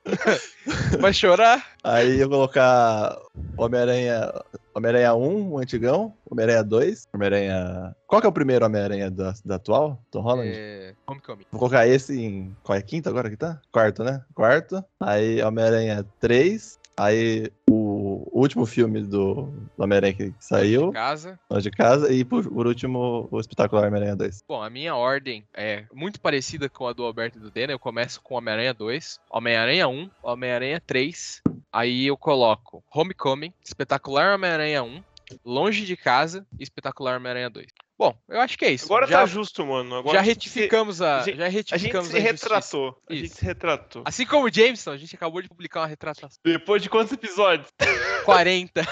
Vai 1.01 1.13
chorar? 1.13 1.65
Aí 1.83 2.21
eu 2.21 2.29
vou 2.29 2.39
colocar 2.39 3.19
Homem-Aranha 3.57 4.33
Homem-Aranha 4.75 5.15
1, 5.15 5.51
o 5.51 5.59
antigão. 5.59 6.15
Homem-Aranha 6.31 6.65
2. 6.65 7.09
Homem-Aranha. 7.13 7.97
Qual 8.07 8.21
que 8.21 8.27
é 8.27 8.31
o 8.31 8.33
primeiro 8.33 8.65
Homem-Aranha 8.65 9.11
da, 9.11 9.35
da 9.45 9.57
atual? 9.57 10.03
Tom 10.11 10.21
Holland? 10.21 10.51
É... 10.55 10.95
Homecoming. 11.07 11.45
Vou 11.51 11.59
colocar 11.59 11.87
esse 11.87 12.19
em. 12.19 12.57
Qual 12.63 12.77
é? 12.77 12.83
Quinto 12.83 13.09
agora 13.09 13.29
que 13.29 13.37
tá? 13.37 13.61
Quarto, 13.71 14.03
né? 14.03 14.23
Quarto. 14.35 14.83
Aí 15.01 15.43
Homem-Aranha 15.43 16.07
3. 16.21 16.79
Aí 16.97 17.51
o 17.69 17.82
último 18.31 18.67
filme 18.67 19.03
do, 19.03 19.35
do 19.77 19.85
Homem-Aranha 19.85 20.15
que 20.15 20.35
saiu, 20.39 20.93
Casa. 20.93 21.39
Longe 21.51 21.71
de 21.71 21.77
Casa. 21.77 22.13
E 22.13 22.25
por, 22.25 22.49
por 22.49 22.67
último, 22.67 23.29
o 23.31 23.41
espetacular 23.41 23.87
Homem-Aranha 23.87 24.17
2. 24.17 24.45
Bom, 24.49 24.63
a 24.63 24.71
minha 24.71 24.95
ordem 24.95 25.45
é 25.55 25.85
muito 25.93 26.21
parecida 26.21 26.69
com 26.69 26.87
a 26.87 26.93
do 26.93 27.05
Alberto 27.05 27.39
e 27.39 27.41
do 27.41 27.51
Dena. 27.51 27.73
Eu 27.73 27.79
começo 27.79 28.21
com 28.23 28.35
Homem-Aranha 28.35 28.75
2, 28.75 29.21
Homem-Aranha 29.31 29.89
1, 29.89 30.11
Homem-Aranha 30.23 30.83
3. 30.87 31.43
Aí 31.73 32.07
eu 32.07 32.17
coloco 32.17 32.85
Homecoming, 32.95 33.53
Espetacular 33.65 34.35
Homem-Aranha 34.35 34.83
1, 34.83 35.03
Longe 35.45 35.87
de 35.87 35.97
Casa 35.97 36.47
e 36.59 36.63
Espetacular 36.63 37.17
Homem-Aranha 37.17 37.49
2. 37.49 37.67
Bom, 38.03 38.19
eu 38.29 38.41
acho 38.41 38.59
que 38.59 38.65
é 38.65 38.71
isso. 38.73 38.87
Agora 38.87 39.07
já, 39.07 39.21
tá 39.21 39.27
justo, 39.27 39.65
mano. 39.65 39.95
Agora 39.95 40.17
já 40.19 40.21
retificamos 40.21 41.01
a, 41.01 41.21
a 41.21 41.23
gente- 41.23 41.37
já 41.37 41.37
Se, 41.37 41.43
a 41.45 41.51
gente 41.51 41.71
retificamos 41.71 42.09
se 42.09 42.17
a 42.17 42.21
retratou. 42.21 42.99
A 43.09 43.15
gente 43.15 43.29
se 43.29 43.45
retratou. 43.45 44.03
Assim 44.05 44.27
como 44.27 44.47
o 44.47 44.53
Jameson, 44.53 44.91
a 44.91 44.97
gente 44.97 45.15
acabou 45.15 45.41
de 45.41 45.49
publicar 45.49 45.83
uma 45.83 45.87
retratação. 45.87 46.41
Depois 46.45 46.83
de 46.83 46.91
quantos 46.91 47.13
episódios? 47.13 47.69
40. 48.25 48.83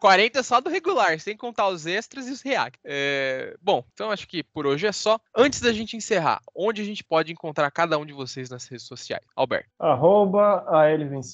40 0.00 0.40
só 0.42 0.62
do 0.62 0.70
regular, 0.70 1.20
sem 1.20 1.36
contar 1.36 1.68
os 1.68 1.84
extras 1.84 2.28
e 2.28 2.30
os 2.32 2.40
react. 2.40 2.78
É, 2.82 3.54
Bom, 3.60 3.84
então 3.92 4.10
acho 4.10 4.26
que 4.26 4.42
por 4.42 4.66
hoje 4.66 4.86
é 4.86 4.92
só. 4.92 5.20
Antes 5.36 5.60
da 5.60 5.70
gente 5.70 5.94
encerrar, 5.94 6.40
onde 6.56 6.80
a 6.80 6.84
gente 6.86 7.04
pode 7.04 7.30
encontrar 7.30 7.70
cada 7.70 7.98
um 7.98 8.06
de 8.06 8.14
vocês 8.14 8.48
nas 8.48 8.66
redes 8.66 8.86
sociais? 8.86 9.22
Alberto. 9.36 9.68
Arroba 9.78 10.64
a 10.66 10.84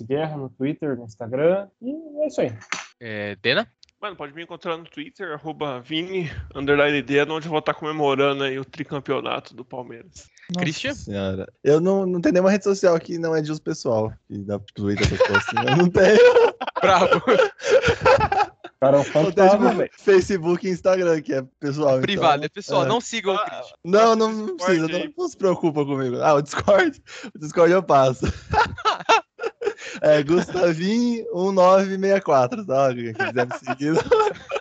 Guerra 0.02 0.36
no 0.36 0.48
Twitter, 0.48 0.97
no 0.97 1.05
Instagram. 1.05 1.68
E 1.80 1.93
é 2.22 2.26
isso 2.26 2.40
aí. 2.40 2.52
É, 3.01 3.36
Dena? 3.36 3.72
Mano, 4.00 4.14
pode 4.14 4.32
me 4.32 4.44
encontrar 4.44 4.76
no 4.76 4.84
Twitter, 4.84 5.32
arroba 5.32 5.80
Vini, 5.80 6.30
underline 6.54 7.02
Dena, 7.02 7.34
onde 7.34 7.48
eu 7.48 7.50
vou 7.50 7.58
estar 7.58 7.74
comemorando 7.74 8.44
aí 8.44 8.56
o 8.56 8.64
tricampeonato 8.64 9.56
do 9.56 9.64
Palmeiras. 9.64 10.28
Christian? 10.56 10.94
Senhora. 10.94 11.52
Eu 11.64 11.80
não, 11.80 12.06
não 12.06 12.20
tenho 12.20 12.34
nenhuma 12.34 12.52
rede 12.52 12.62
social 12.62 12.96
que 13.00 13.18
não 13.18 13.34
é 13.34 13.42
de 13.42 13.50
uso 13.50 13.60
pessoal. 13.60 14.12
Que 14.28 14.38
dá 14.38 14.60
Twitter, 14.72 15.04
assim. 15.04 15.68
Eu 15.68 15.76
não 15.76 15.90
tenho. 15.90 16.18
Bravo. 16.80 17.22
Cara, 18.80 18.98
é 18.98 19.00
um 19.00 19.02
Eu 19.02 19.12
tenho 19.12 19.24
fantasma, 19.24 19.70
tipo. 19.88 20.00
Facebook 20.00 20.66
e 20.66 20.70
Instagram, 20.70 21.20
que 21.20 21.34
é 21.34 21.42
pessoal. 21.58 22.00
Privado, 22.00 22.36
então, 22.36 22.44
é 22.44 22.48
pessoal. 22.48 22.84
é. 22.84 22.88
Não 22.88 23.00
sigam 23.00 23.34
o 23.34 23.38
Christian. 23.38 23.76
Não, 23.84 24.14
não, 24.14 24.32
não 24.32 24.56
precisa, 24.56 24.86
não, 24.86 25.12
não 25.18 25.28
se 25.28 25.36
preocupa 25.36 25.84
comigo. 25.84 26.22
Ah, 26.22 26.34
o 26.34 26.42
Discord. 26.42 27.02
O 27.34 27.38
Discord 27.40 27.72
eu 27.72 27.82
passo. 27.82 28.26
É 30.01 30.23
Gustavinho1964, 30.23 32.66
tá? 32.66 32.94
Quem 32.94 33.12
quiser 33.12 33.47
me 33.47 33.59
seguir. 33.59 33.93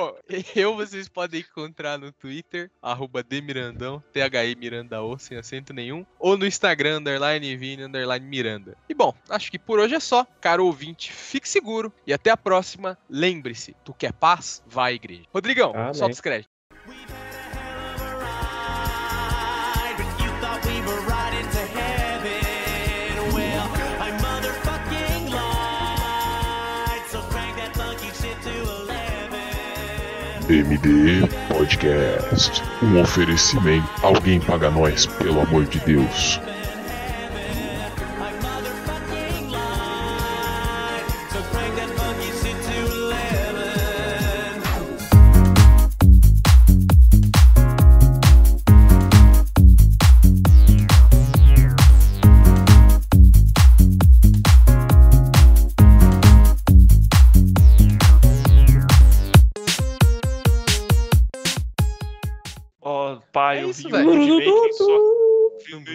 Bom, 0.00 0.16
eu 0.56 0.74
vocês 0.74 1.08
podem 1.08 1.40
encontrar 1.40 1.98
no 1.98 2.10
Twitter, 2.10 2.70
arroba 2.80 3.22
Demirandão, 3.22 4.02
THI 4.14 4.56
Mirandao, 4.58 5.18
sem 5.18 5.36
acento 5.36 5.74
nenhum, 5.74 6.06
ou 6.18 6.38
no 6.38 6.46
Instagram, 6.46 7.00
underline 7.00 7.54
Vini, 7.54 7.82
underline 7.82 8.24
Miranda. 8.24 8.78
E 8.88 8.94
bom, 8.94 9.12
acho 9.28 9.50
que 9.50 9.58
por 9.58 9.78
hoje 9.78 9.94
é 9.94 10.00
só. 10.00 10.26
Caro 10.40 10.64
ouvinte, 10.64 11.12
fique 11.12 11.46
seguro 11.46 11.92
e 12.06 12.14
até 12.14 12.30
a 12.30 12.36
próxima. 12.36 12.96
Lembre-se, 13.10 13.76
tu 13.84 13.92
quer 13.92 14.14
paz? 14.14 14.62
Vai 14.66 14.92
à 14.92 14.94
igreja. 14.94 15.24
Rodrigão, 15.34 15.74
Amém. 15.74 15.92
solta 15.92 16.14
os 16.14 16.20
créditos. 16.22 16.49
MD 30.50 31.28
Podcast. 31.46 32.60
Um 32.82 33.00
oferecimento. 33.00 33.88
Alguém 34.02 34.40
paga 34.40 34.68
nós, 34.68 35.06
pelo 35.06 35.40
amor 35.40 35.64
de 35.64 35.78
Deus. 35.80 36.40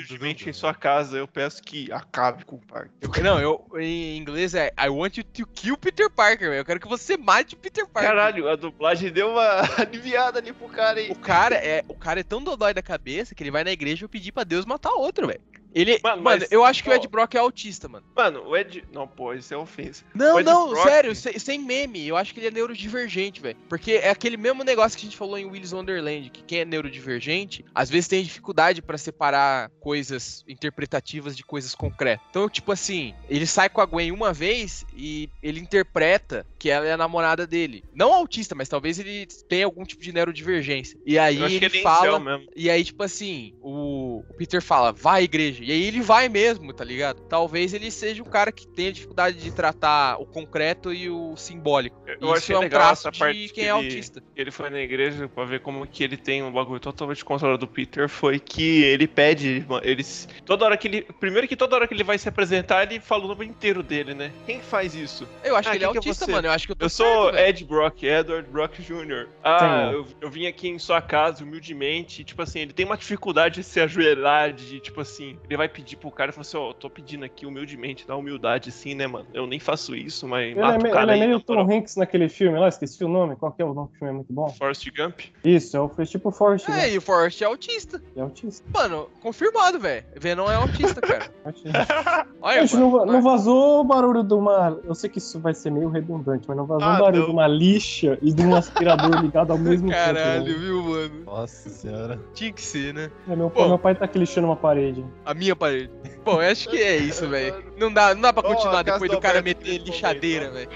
Vi 0.06 0.15
humildemente 0.15 0.49
em 0.49 0.53
sua 0.53 0.73
casa. 0.73 1.18
Eu 1.18 1.27
peço 1.27 1.61
que 1.61 1.91
acabe 1.91 2.45
com 2.45 2.56
o 2.57 2.60
parque. 2.60 2.91
Eu- 3.02 3.23
não, 3.23 3.40
eu 3.40 3.65
em 3.80 4.18
inglês 4.18 4.53
é 4.53 4.72
I 4.80 4.90
want 4.90 5.18
you 5.18 5.23
to 5.23 5.48
kill 5.48 5.77
Peter 5.77 6.10
Parker, 6.10 6.49
velho. 6.49 6.60
Eu 6.61 6.65
quero 6.65 6.80
que 6.80 6.88
você 6.88 7.18
mate 7.18 7.56
o 7.56 7.57
Peter 7.57 7.88
Parker. 7.88 8.10
Caralho, 8.11 8.49
a 8.49 8.56
dublagem 8.56 9.11
deu 9.11 9.30
uma 9.32 9.61
aliviada 9.82 10.40
ali 10.40 10.53
pro 10.53 10.68
cara 10.69 10.99
aí. 10.99 11.11
O 11.11 11.15
cara 11.15 11.56
é, 11.56 11.84
o 11.88 11.95
cara 11.95 12.19
é 12.19 12.23
tão 12.23 12.44
dodói 12.44 12.73
da 12.73 12.82
cabeça 12.82 13.34
que 13.36 13.44
ele 13.44 13.52
vai 13.52 13.64
na 13.64 13.72
igreja 13.72 14.06
e 14.06 14.07
pedir 14.10 14.32
pra 14.32 14.44
Deus 14.44 14.65
matar 14.65 14.91
outro, 14.94 15.27
velho. 15.27 15.41
Ele, 15.76 15.99
Mano, 16.02 16.23
mano, 16.23 16.39
mas, 16.39 16.52
eu 16.52 16.64
acho 16.64 16.81
que 16.81 16.89
o 16.89 16.93
ó, 16.93 16.95
Ed 16.95 17.06
Brock 17.10 17.35
é 17.35 17.38
autista, 17.39 17.89
mano. 17.89 18.06
Mano, 18.15 18.47
o 18.47 18.56
Ed. 18.56 18.85
Não, 18.93 19.06
pô, 19.06 19.34
isso 19.34 19.53
é 19.53 19.57
ofensa. 19.57 20.06
Não, 20.15 20.38
O 20.38 20.41
não, 20.41 20.69
Brock- 20.69 20.88
sério, 20.88 21.14
sem, 21.14 21.38
sem 21.38 21.60
meme. 21.60 22.07
Eu 22.07 22.15
acho 22.15 22.34
que 22.34 22.39
ele 22.39 22.47
é 22.47 22.52
neurodivergente, 22.52 23.41
velho. 23.41 23.57
Porque 23.68 23.91
é 23.91 24.10
aquele 24.10 24.38
mesmo 24.38 24.64
negócio 24.64 24.97
que 24.97 25.06
a 25.06 25.10
gente 25.10 25.18
falou 25.18 25.38
em 25.38 25.43
Willis 25.45 25.73
Wonderland, 25.73 26.30
que 26.30 26.43
quem 26.43 26.60
é 26.61 26.65
neurodivergente, 26.65 27.65
às 27.76 27.89
vezes 27.89 28.07
tem 28.07 28.23
dificuldade 28.23 28.81
pra 28.81 28.97
separar 28.97 29.69
coisas 29.81 30.45
interpretativas 30.47 31.35
de 31.35 31.43
coisas 31.43 31.76
concretas. 31.76 32.26
Então, 32.30 32.47
tipo 32.47 32.72
assim, 32.72 33.14
ele 33.30 33.45
sai 33.45 33.68
com 33.68 33.81
a 33.81 33.85
Gwen 33.85 34.14
uma 34.14 34.31
vez 34.31 34.85
e 34.95 35.30
ele 35.43 35.60
interpreta 35.60 36.45
que 36.66 36.70
ela 36.72 36.88
é 36.88 36.94
a 36.94 36.98
namorada 36.98 37.46
dele. 37.46 37.84
Não 37.94 38.12
autista, 38.12 38.56
mas 38.56 38.68
talvez 38.68 38.98
ele 38.98 39.28
tenha 39.48 39.66
algum 39.66 39.84
tipo 39.84 40.02
de 40.02 40.12
neurodivergência. 40.12 40.98
E 41.06 41.20
aí 41.20 41.40
ele 41.44 41.64
ele 41.64 41.78
é 41.78 41.82
fala. 41.84 42.08
incel 42.08 42.20
mesmo. 42.20 42.48
E 42.56 42.72
aí, 42.72 42.84
tipo 42.84 43.04
assim, 43.04 43.54
o 43.62 44.24
o 44.30 44.34
Peter 44.38 44.62
fala, 44.62 44.92
vai 44.92 45.24
igreja. 45.24 45.64
E 45.64 45.72
aí 45.72 45.84
ele 45.84 46.02
vai 46.02 46.28
mesmo, 46.30 46.74
tá 46.74 46.84
ligado? 46.84 47.22
Talvez 47.28 47.74
ele 47.74 47.92
seja 47.92 48.24
um 48.24 48.26
cara 48.26 48.52
que 48.52 48.66
tenha 48.68 48.92
dificuldade 48.92 49.38
de 49.38 49.52
tratar 49.52 50.18
o 50.20 50.26
concreto 50.26 50.92
e 50.94 51.10
o 51.10 51.36
simbólico. 51.36 52.02
Eu 52.20 52.34
Isso 52.36 52.52
é 52.54 52.60
um 52.60 52.70
traço 52.70 53.12
de 53.12 53.20
parte 53.20 53.38
quem 53.38 53.48
que 53.50 53.62
é 53.62 53.64
ele- 53.66 53.70
autista. 53.72 54.24
Ele 54.36 54.52
foi 54.52 54.70
na 54.70 54.80
igreja 54.80 55.28
pra 55.28 55.44
ver 55.46 55.60
como 55.60 55.86
que 55.86 56.04
ele 56.04 56.18
tem 56.18 56.42
um 56.42 56.52
bagulho 56.52 56.80
totalmente 56.80 57.24
controlado 57.26 57.60
do 57.60 57.68
Peter. 57.68 58.08
Foi 58.10 58.40
que 58.40 58.84
ele 58.84 59.08
pede. 59.08 59.66
Eles. 59.84 60.28
Toda 60.46 60.66
hora 60.66 60.78
que 60.78 60.88
ele. 60.88 61.02
Primeiro 61.20 61.48
que 61.48 61.56
toda 61.56 61.76
hora 61.76 61.88
que 61.88 61.94
ele 61.94 62.04
vai 62.04 62.18
se 62.18 62.28
apresentar, 62.30 62.84
ele 62.90 63.00
fala 63.00 63.26
o 63.26 63.28
nome 63.28 63.46
inteiro 63.46 63.84
dele, 63.84 64.14
né? 64.14 64.32
Quem 64.46 64.60
que 64.60 64.66
faz 64.66 64.96
isso? 64.96 65.28
Eu 65.44 65.56
acho 65.56 65.68
Ah, 65.68 65.72
que 65.72 65.78
ele 65.78 65.84
é 65.84 65.88
é 65.88 65.90
autista, 65.90 66.26
você? 66.26 66.32
mano. 66.32 66.48
Eu 66.48 66.52
acho 66.56 66.65
que 66.65 66.72
eu 66.72 66.76
tô 66.76 66.86
Eu 66.86 66.90
sou 66.90 67.32
certo. 67.34 67.38
Ed 67.49 67.64
Brock, 67.65 68.03
Edward 68.03 68.49
Brock 68.49 68.80
Jr. 68.82 69.27
Ah, 69.44 69.90
eu, 69.94 70.06
eu 70.22 70.30
vim 70.30 70.48
aqui 70.48 70.68
em 70.68 70.80
sua 70.80 71.02
casa 71.02 71.44
humildemente. 71.44 72.22
e, 72.22 72.26
Tipo 72.26 72.41
assim, 72.41 72.60
ele 72.60 72.73
tem 72.73 72.86
uma 72.86 72.98
dificuldade 72.98 73.56
de 73.56 73.64
se 73.64 73.80
ajoelhar, 73.80 74.53
de 74.53 74.80
tipo 74.80 75.02
assim, 75.02 75.38
ele 75.45 75.57
vai 75.57 75.68
pedir 75.69 75.95
pro 75.98 76.10
cara 76.11 76.32
e 76.32 76.34
fala 76.34 76.41
assim: 76.41 76.57
Ó, 76.57 76.69
eu 76.69 76.73
tô 76.73 76.90
pedindo 76.90 77.26
aqui 77.26 77.45
humildemente, 77.45 78.06
dá 78.07 78.15
humildade 78.15 78.69
assim, 78.69 78.95
né, 78.95 79.07
mano? 79.07 79.26
Eu 79.34 79.45
nem 79.48 79.60
faço 79.60 79.95
isso, 79.95 80.27
mas 80.27 80.52
Ele 80.52 80.60
é, 80.60 80.64
mato 80.64 80.84
me- 80.84 80.90
o 80.90 80.94
cara 80.94 81.03
ele 81.03 81.11
é 81.11 81.14
aí. 81.15 81.19
meio 81.30 81.38
na 81.40 81.44
Tom. 81.44 81.72
Hanks 81.72 81.95
naquele 81.95 82.30
filme 82.30 82.57
lá, 82.60 82.68
esqueci 82.68 83.03
o 83.03 83.07
nome. 83.07 83.36
Qual 83.36 83.52
que 83.52 83.61
é 83.61 83.65
o 83.65 83.73
nome 83.73 83.90
do 83.90 83.98
filme? 83.98 84.11
É 84.14 84.15
muito 84.15 84.32
bom. 84.34 84.49
Forrest 84.49 84.88
Gump. 84.95 85.19
Isso, 85.44 85.76
é 85.76 85.80
o 85.80 85.90
foi 85.90 86.06
tipo 86.06 86.32
Forrest 86.32 86.69
É, 86.69 86.91
e 86.91 86.98
o 86.98 87.02
Forrest 87.02 87.41
é 87.41 87.45
autista. 87.45 88.02
É 88.15 88.22
autista. 88.22 88.65
Mano, 88.73 89.10
confirmado, 89.22 89.80
velho. 89.80 90.03
Venom 90.15 90.49
é 90.52 90.56
autista, 90.56 91.02
cara. 91.02 91.26
autista. 91.45 92.27
Olha, 92.41 92.61
Gente, 92.61 92.76
mano, 92.76 92.86
não, 92.86 92.99
va- 92.99 93.06
não 93.06 93.22
vazou 93.22 93.82
o 93.82 93.84
barulho 93.84 94.23
de 94.23 94.34
uma. 94.34 94.80
Eu 94.84 94.94
sei 94.95 95.10
que 95.10 95.18
isso 95.18 95.40
vai 95.40 95.53
ser 95.53 95.72
meio 95.72 95.90
redundante, 95.90 96.35
mas 96.48 96.57
não 96.57 96.66
vazou 96.66 96.84
Ah, 96.88 96.95
o 96.95 96.99
barulho 96.99 97.20
não. 97.20 97.26
de 97.28 97.32
uma 97.32 97.48
lixa 97.48 98.18
e 98.22 98.32
de 98.34 98.44
um 98.45 98.56
aspirador 98.56 99.12
ligado 99.22 99.52
ao 99.52 99.57
mesmo 99.57 99.90
tempo. 99.90 99.99
Caralho, 100.03 100.60
viu, 100.60 100.84
mano? 100.84 101.24
Nossa 101.26 101.70
senhora. 101.70 102.20
Tinha 102.34 102.52
que 102.52 102.62
ser, 102.62 102.94
né? 102.94 103.12
É, 103.30 103.36
meu, 103.36 103.49
Pô. 103.49 103.68
meu 103.68 103.78
pai 103.80 103.95
tá 103.95 104.06
aqui 104.06 104.18
lixando 104.20 104.48
uma 104.48 104.56
parede. 104.56 105.06
A 105.26 105.34
minha 105.34 105.56
parede. 105.56 105.91
Bom, 106.24 106.41
eu 106.41 106.52
acho 106.52 106.68
que 106.70 106.78
é 106.78 106.98
isso, 106.98 107.28
velho. 107.30 107.64
Não 107.78 107.91
dá, 107.94 108.14
não 108.16 108.22
dá 108.22 108.32
pra 108.32 108.41
continuar 108.41 108.84
depois 108.84 109.12
do 109.12 109.20
cara 109.20 109.41
meter 109.41 109.80
lixadeira, 109.80 110.49
velho. 110.49 110.70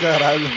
Caralho. 0.00 0.50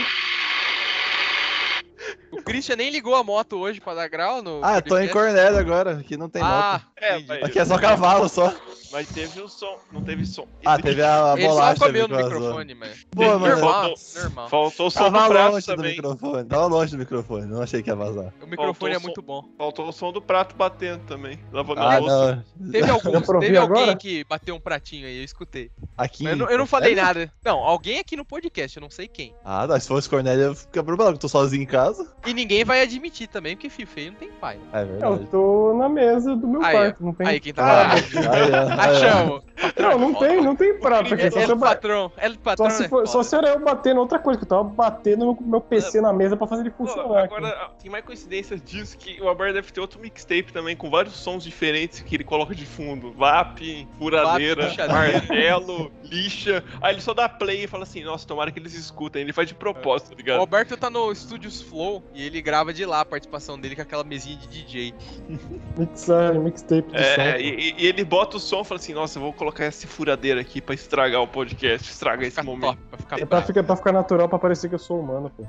O 2.38 2.42
Christian 2.42 2.76
nem 2.76 2.90
ligou 2.90 3.14
a 3.14 3.22
moto 3.24 3.56
hoje 3.58 3.80
pra 3.80 3.94
dar 3.94 4.08
grau 4.08 4.42
no. 4.42 4.60
Ah, 4.62 4.76
eu 4.76 4.82
tô 4.82 4.98
em. 4.98 5.08
Cornélio 5.08 5.58
agora, 5.58 5.98
aqui 5.98 6.16
não 6.16 6.28
tem 6.28 6.42
Ah, 6.42 6.80
moto. 6.84 6.92
É, 6.96 7.18
mas- 7.20 7.42
Aqui 7.44 7.58
é 7.58 7.64
só 7.64 7.78
cavalo, 7.78 8.28
só. 8.28 8.52
Mas 8.92 9.08
teve 9.08 9.40
o 9.40 9.48
som, 9.48 9.76
não 9.90 10.02
teve 10.04 10.24
som. 10.24 10.46
Ah, 10.64 10.78
teve 10.78 11.02
a, 11.02 11.32
a 11.32 11.36
Ele 11.36 11.42
só 11.42 11.48
bolacha 11.48 11.80
comeu 11.84 12.06
no 12.08 12.16
que 12.16 12.22
microfone, 12.22 12.74
mas. 12.74 13.06
Pô, 13.10 13.22
mano, 13.24 13.38
normal, 13.48 13.72
faltou- 13.72 14.22
normal. 14.22 14.48
Faltou 14.48 14.86
o 14.86 14.90
som 14.90 14.98
Tava 15.00 15.22
do 15.22 15.28
prato 15.28 15.52
longe 15.52 15.66
do 15.66 15.74
também. 15.76 15.90
microfone, 15.96 16.44
tava 16.44 16.66
longe 16.66 16.90
do 16.92 16.98
microfone, 16.98 17.46
não 17.46 17.62
achei 17.62 17.82
que 17.82 17.90
ia 17.90 17.96
vazar. 17.96 18.32
O 18.40 18.46
microfone 18.46 18.92
é 18.94 19.00
Faltou 19.00 19.00
muito 19.00 19.20
som. 19.20 19.26
bom. 19.26 19.44
Faltou 19.58 19.88
o 19.88 19.92
som 19.92 20.12
do 20.12 20.22
prato 20.22 20.54
batendo 20.54 21.02
também. 21.06 21.40
Lavando 21.52 21.80
a 21.80 21.92
Ah, 21.94 21.98
louça. 21.98 22.44
não. 22.56 22.70
Teve 22.70 22.88
alguns, 22.90 23.26
teve 23.40 23.56
alguém 23.56 23.82
agora? 23.82 23.96
que 23.96 24.22
bateu 24.24 24.54
um 24.54 24.60
pratinho 24.60 25.08
aí, 25.08 25.18
eu 25.18 25.24
escutei. 25.24 25.72
Aqui. 25.98 26.24
Eu, 26.24 26.36
não, 26.36 26.48
eu 26.50 26.58
não 26.58 26.66
falei 26.66 26.94
Sério? 26.94 27.04
nada. 27.04 27.32
Não, 27.44 27.58
alguém 27.58 27.98
aqui 27.98 28.16
no 28.16 28.24
podcast, 28.24 28.76
eu 28.76 28.80
não 28.80 28.90
sei 28.90 29.08
quem. 29.08 29.34
Ah, 29.44 29.66
não, 29.66 29.78
se 29.80 29.88
fosse 29.88 30.08
Cornélio, 30.08 30.54
fica 30.54 30.84
problema, 30.84 31.10
que 31.10 31.16
eu 31.16 31.20
tô 31.20 31.28
sozinho 31.28 31.62
em 31.64 31.66
casa. 31.66 32.14
E 32.26 32.32
ninguém 32.34 32.64
vai 32.64 32.80
admitir 32.82 33.28
também, 33.28 33.54
porque 33.56 33.68
filho 33.68 33.88
feio 33.88 34.10
não 34.12 34.18
tem 34.18 34.30
pai. 34.32 34.56
Né? 34.56 34.62
É 34.72 34.82
Eu 34.82 34.86
verdade. 34.86 35.26
tô 35.30 35.74
na 35.78 35.88
mesa 35.88 36.34
do 36.36 36.46
meu 36.46 36.62
Aí, 36.64 36.72
quarto, 36.74 37.04
não 37.04 37.12
tem. 37.14 37.26
Aí, 37.26 37.40
quem 37.40 37.52
tá 37.52 37.64
Ah, 37.64 37.94
ó. 37.94 38.80
Achamos. 38.80 39.44
Não, 39.78 39.98
não 39.98 40.14
tem, 40.14 40.40
não 40.42 40.56
tem 40.56 40.78
prato 40.78 41.14
aqui. 41.14 41.24
É, 41.24 41.30
Só 41.30 41.40
é 41.40 41.44
eu 41.44 41.56
ba- 41.56 41.68
patrão. 41.68 42.12
É 42.16 42.28
patrão, 42.30 42.70
Só 42.70 42.76
se, 42.76 42.88
for, 42.88 43.06
só 43.06 43.12
Foda. 43.12 43.24
se 43.24 43.36
era 43.36 43.48
eu 43.50 43.60
batendo 43.60 44.00
outra 44.00 44.18
coisa, 44.18 44.38
que 44.38 44.44
eu 44.44 44.48
tava 44.48 44.64
batendo 44.64 45.24
no 45.26 45.38
meu 45.40 45.60
PC 45.60 46.00
na 46.00 46.12
mesa 46.12 46.36
pra 46.36 46.46
fazer 46.46 46.62
ele 46.62 46.70
funcionar. 46.70 47.24
aqui. 47.24 47.34
agora, 47.34 47.70
tem 47.80 47.90
mais 47.90 48.04
coincidências 48.04 48.60
disso 48.62 48.96
que 48.98 49.20
o 49.22 49.28
Alberto 49.28 49.54
deve 49.54 49.72
ter 49.72 49.80
outro 49.80 50.00
mixtape 50.00 50.52
também, 50.52 50.76
com 50.76 50.90
vários 50.90 51.14
sons 51.14 51.42
diferentes 51.44 52.00
que 52.00 52.14
ele 52.16 52.24
coloca 52.24 52.54
de 52.54 52.66
fundo. 52.66 53.12
VAP, 53.12 53.86
furadeira, 53.98 54.72
martelo, 54.88 55.92
lixa. 56.02 56.64
Aí 56.80 56.94
ele 56.94 57.00
só 57.00 57.14
dá 57.14 57.28
play 57.28 57.64
e 57.64 57.66
fala 57.66 57.84
assim, 57.84 58.02
nossa, 58.02 58.26
tomara 58.26 58.50
que 58.50 58.58
eles 58.58 58.74
escutem. 58.74 59.22
Ele 59.22 59.32
faz 59.32 59.48
de 59.48 59.54
propósito, 59.54 60.08
tá 60.08 60.14
O 60.14 60.16
ligado? 60.18 60.40
Alberto 60.40 60.76
tá 60.76 60.90
no 60.90 61.14
Studios 61.14 61.60
Flow 61.62 62.02
e 62.14 62.24
ele 62.24 62.40
grava 62.40 62.72
de 62.72 62.86
lá 62.86 63.00
a 63.00 63.04
participação 63.04 63.58
dele 63.58 63.74
com 63.74 63.82
aquela 63.82 64.04
mesinha 64.04 64.36
de 64.36 64.46
DJ. 64.46 64.94
Mixar, 65.76 66.34
mixtape 66.34 66.90
de 66.90 66.96
É, 66.96 67.14
som. 67.32 67.38
e, 67.38 67.74
e 67.78 67.86
ele 67.86 68.04
bota 68.04 68.36
o 68.36 68.40
som 68.40 68.60
e 68.60 68.64
fala 68.64 68.78
assim, 68.80 68.94
nossa, 68.94 69.18
eu 69.18 69.22
vou 69.22 69.32
colocar 69.32 69.64
essa 69.64 69.86
furadeira 69.86 70.40
aqui 70.40 70.60
pra 70.60 70.74
estragar 70.74 71.20
o 71.20 71.26
podcast, 71.26 71.90
estragar 71.90 72.24
esse 72.26 72.40
momento. 72.42 72.76
top, 72.76 72.78
pra 72.90 72.98
ficar 72.98 73.20
É 73.20 73.26
pra, 73.26 73.42
ficar, 73.42 73.62
pra 73.64 73.76
ficar 73.76 73.92
natural, 73.92 74.28
pra 74.28 74.38
parecer 74.38 74.68
que 74.68 74.74
eu 74.74 74.78
sou 74.78 75.00
humano, 75.00 75.30
pô. 75.36 75.44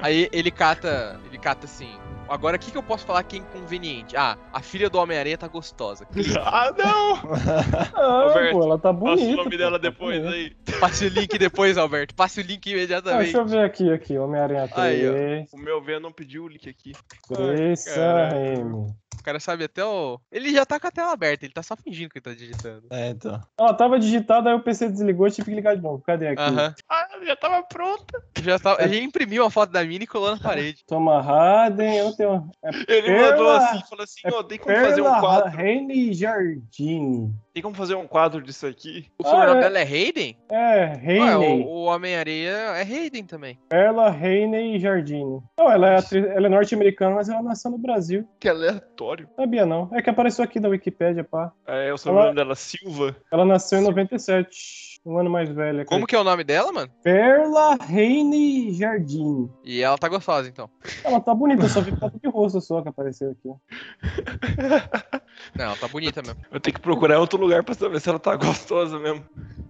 Aí 0.00 0.28
ele 0.32 0.50
cata, 0.50 1.20
ele 1.28 1.38
cata 1.38 1.66
assim. 1.66 1.90
Agora 2.28 2.56
o 2.56 2.58
que, 2.58 2.70
que 2.70 2.76
eu 2.78 2.82
posso 2.82 3.04
falar 3.06 3.22
que 3.22 3.36
é 3.36 3.38
inconveniente? 3.38 4.16
Ah, 4.16 4.36
a 4.52 4.60
filha 4.60 4.90
do 4.90 4.98
Homem-Aranha 4.98 5.38
tá 5.38 5.48
gostosa. 5.48 6.06
Ah, 6.40 6.72
não! 6.76 7.16
Ah, 7.94 8.22
Alberto, 8.22 8.52
pô, 8.58 8.62
ela 8.64 8.78
tá 8.78 8.92
Passa 8.92 9.16
bonita. 9.16 9.32
o 9.32 9.44
nome 9.44 9.56
dela 9.56 9.78
tá 9.78 9.88
depois 9.88 10.18
bonita. 10.22 10.34
aí. 10.36 10.78
Passe 10.80 11.06
o 11.06 11.08
link 11.08 11.38
depois, 11.38 11.78
Alberto. 11.78 12.14
Passe 12.14 12.40
o 12.40 12.44
link 12.44 12.68
Ah, 12.68 12.72
imediatamente. 12.76 13.22
deixa 13.24 13.38
eu 13.38 13.46
ver 13.46 13.64
aqui, 13.64 13.92
aqui, 13.92 14.18
Homem-Aranha 14.18 14.68
Aí, 14.74 15.08
ó. 15.08 15.12
3. 15.12 15.52
O 15.52 15.56
meu 15.58 15.80
V 15.82 15.98
não 15.98 16.12
pediu 16.12 16.44
o 16.44 16.48
link 16.48 16.68
aqui. 16.68 16.92
3 17.28 17.84
caralho. 17.94 18.86
Cara 19.26 19.40
sabe 19.40 19.64
até 19.64 19.84
o. 19.84 20.20
Ele 20.30 20.52
já 20.52 20.64
tá 20.64 20.78
com 20.78 20.86
a 20.86 20.90
tela 20.92 21.12
aberta, 21.12 21.44
ele 21.44 21.52
tá 21.52 21.60
só 21.60 21.74
fingindo 21.74 22.10
que 22.10 22.18
ele 22.18 22.22
tá 22.22 22.32
digitando. 22.32 22.86
É, 22.92 23.08
então. 23.08 23.40
Ela 23.58 23.74
tava 23.74 23.98
digitada, 23.98 24.50
aí 24.50 24.54
o 24.54 24.60
PC 24.60 24.88
desligou, 24.88 25.28
tive 25.28 25.50
que 25.50 25.56
ligar 25.56 25.74
de 25.74 25.82
novo. 25.82 26.00
Cadê 26.06 26.28
aqui? 26.28 26.40
Aham. 26.40 26.72
Ah, 26.88 27.08
já 27.24 27.34
tava 27.34 27.60
pronta. 27.64 28.22
Já, 28.40 28.56
tá, 28.56 28.76
já 28.86 28.94
imprimiu 28.94 29.44
a 29.44 29.50
foto 29.50 29.72
da 29.72 29.82
mina 29.82 30.04
e 30.04 30.06
colou 30.06 30.30
na 30.30 30.38
parede. 30.40 30.84
Toma 30.86 31.20
Harden, 31.20 31.96
eu 31.96 32.12
tenho. 32.14 32.48
É 32.62 32.68
Ele 32.86 33.02
Perla- 33.08 33.30
mandou 33.32 33.50
assim, 33.50 33.82
falou 33.90 34.04
assim, 34.04 34.20
ó, 34.26 34.42
tem 34.44 34.58
como 34.60 34.76
fazer 34.76 35.00
um 35.02 35.18
quadro. 35.18 35.50
Rene 35.50 36.14
Jardine. 36.14 37.34
Tem 37.56 37.62
como 37.62 37.74
fazer 37.74 37.94
um 37.94 38.06
quadro 38.06 38.42
disso 38.42 38.66
aqui? 38.66 39.06
O 39.18 39.26
sobrenome 39.26 39.60
é. 39.60 39.62
dela 39.62 39.78
é 39.78 39.82
Hayden? 39.82 40.36
É, 40.50 40.56
Ué, 40.56 40.94
Rene. 40.94 41.64
o, 41.64 41.68
o 41.68 41.84
Homem-Areia 41.84 42.50
é 42.50 42.82
Hayden 42.82 43.24
também. 43.24 43.58
Perla 43.66 44.10
Rene 44.10 44.78
Jardine. 44.78 45.40
Não, 45.56 45.72
ela 45.72 45.92
é, 45.92 45.96
atriz- 45.96 46.26
ela 46.26 46.48
é 46.48 46.50
norte-americana, 46.50 47.14
mas 47.14 47.30
ela 47.30 47.42
nasceu 47.42 47.70
no 47.70 47.78
Brasil. 47.78 48.28
Que 48.38 48.50
aleatório. 48.50 49.26
Sabia 49.36 49.64
não. 49.64 49.88
É 49.94 50.02
que 50.02 50.10
apareceu 50.10 50.44
aqui 50.44 50.60
na 50.60 50.68
Wikipédia, 50.68 51.24
pá. 51.24 51.50
É, 51.66 51.90
o 51.94 51.96
sobrenome 51.96 52.26
Ela- 52.26 52.34
dela, 52.34 52.54
Silva. 52.54 53.16
Ela 53.32 53.46
nasceu 53.46 53.78
em 53.78 53.84
97. 53.84 54.95
Um 55.06 55.18
ano 55.18 55.30
mais 55.30 55.48
velha. 55.48 55.84
Como 55.84 56.04
que 56.04 56.16
é 56.16 56.18
o 56.18 56.24
nome 56.24 56.42
dela, 56.42 56.72
mano? 56.72 56.90
Perla 57.00 57.76
Reine 57.76 58.74
Jardine. 58.74 59.48
E 59.62 59.80
ela 59.80 59.96
tá 59.96 60.08
gostosa, 60.08 60.48
então. 60.48 60.68
Ela 61.04 61.20
tá 61.20 61.32
bonita, 61.32 61.64
eu 61.64 61.68
só 61.68 61.80
vi 61.80 61.94
foto 61.96 62.18
de 62.20 62.28
rosto 62.28 62.60
só 62.60 62.82
que 62.82 62.88
apareceu 62.88 63.30
aqui. 63.30 63.48
Não, 65.54 65.64
ela 65.64 65.76
tá 65.76 65.86
bonita 65.86 66.20
mesmo. 66.22 66.40
Eu 66.50 66.58
tenho 66.58 66.74
que 66.74 66.80
procurar 66.80 67.14
em 67.14 67.18
outro 67.18 67.38
lugar 67.40 67.62
pra 67.62 67.72
saber 67.72 68.00
se 68.00 68.08
ela 68.08 68.18
tá 68.18 68.34
gostosa 68.34 68.98
mesmo. 68.98 69.24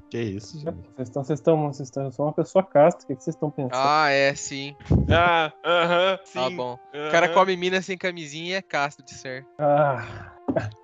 Que 0.08 0.18
isso, 0.22 0.58
gente. 0.58 0.74
Vocês 0.96 1.08
estão, 1.08 1.24
vocês 1.24 1.38
estão, 1.38 1.62
vocês 1.66 1.88
estão, 1.88 2.04
eu 2.04 2.12
sou 2.12 2.26
uma 2.26 2.32
pessoa 2.32 2.64
casta, 2.64 3.04
o 3.04 3.06
que, 3.06 3.14
vocês 3.14 3.34
estão 3.36 3.50
pensando? 3.50 3.74
Ah, 3.74 4.08
é, 4.08 4.34
sim. 4.34 4.74
Ah, 5.10 5.52
aham, 5.62 6.18
sim. 6.24 6.38
Tá 6.38 6.50
bom. 6.50 6.78
O 6.94 7.10
cara 7.10 7.28
come 7.28 7.56
mina 7.56 7.82
sem 7.82 7.98
camisinha 7.98 8.52
e 8.52 8.54
é 8.54 8.62
casto 8.62 9.02
de 9.02 9.12
ser. 9.12 9.44
Ah, 9.58 10.32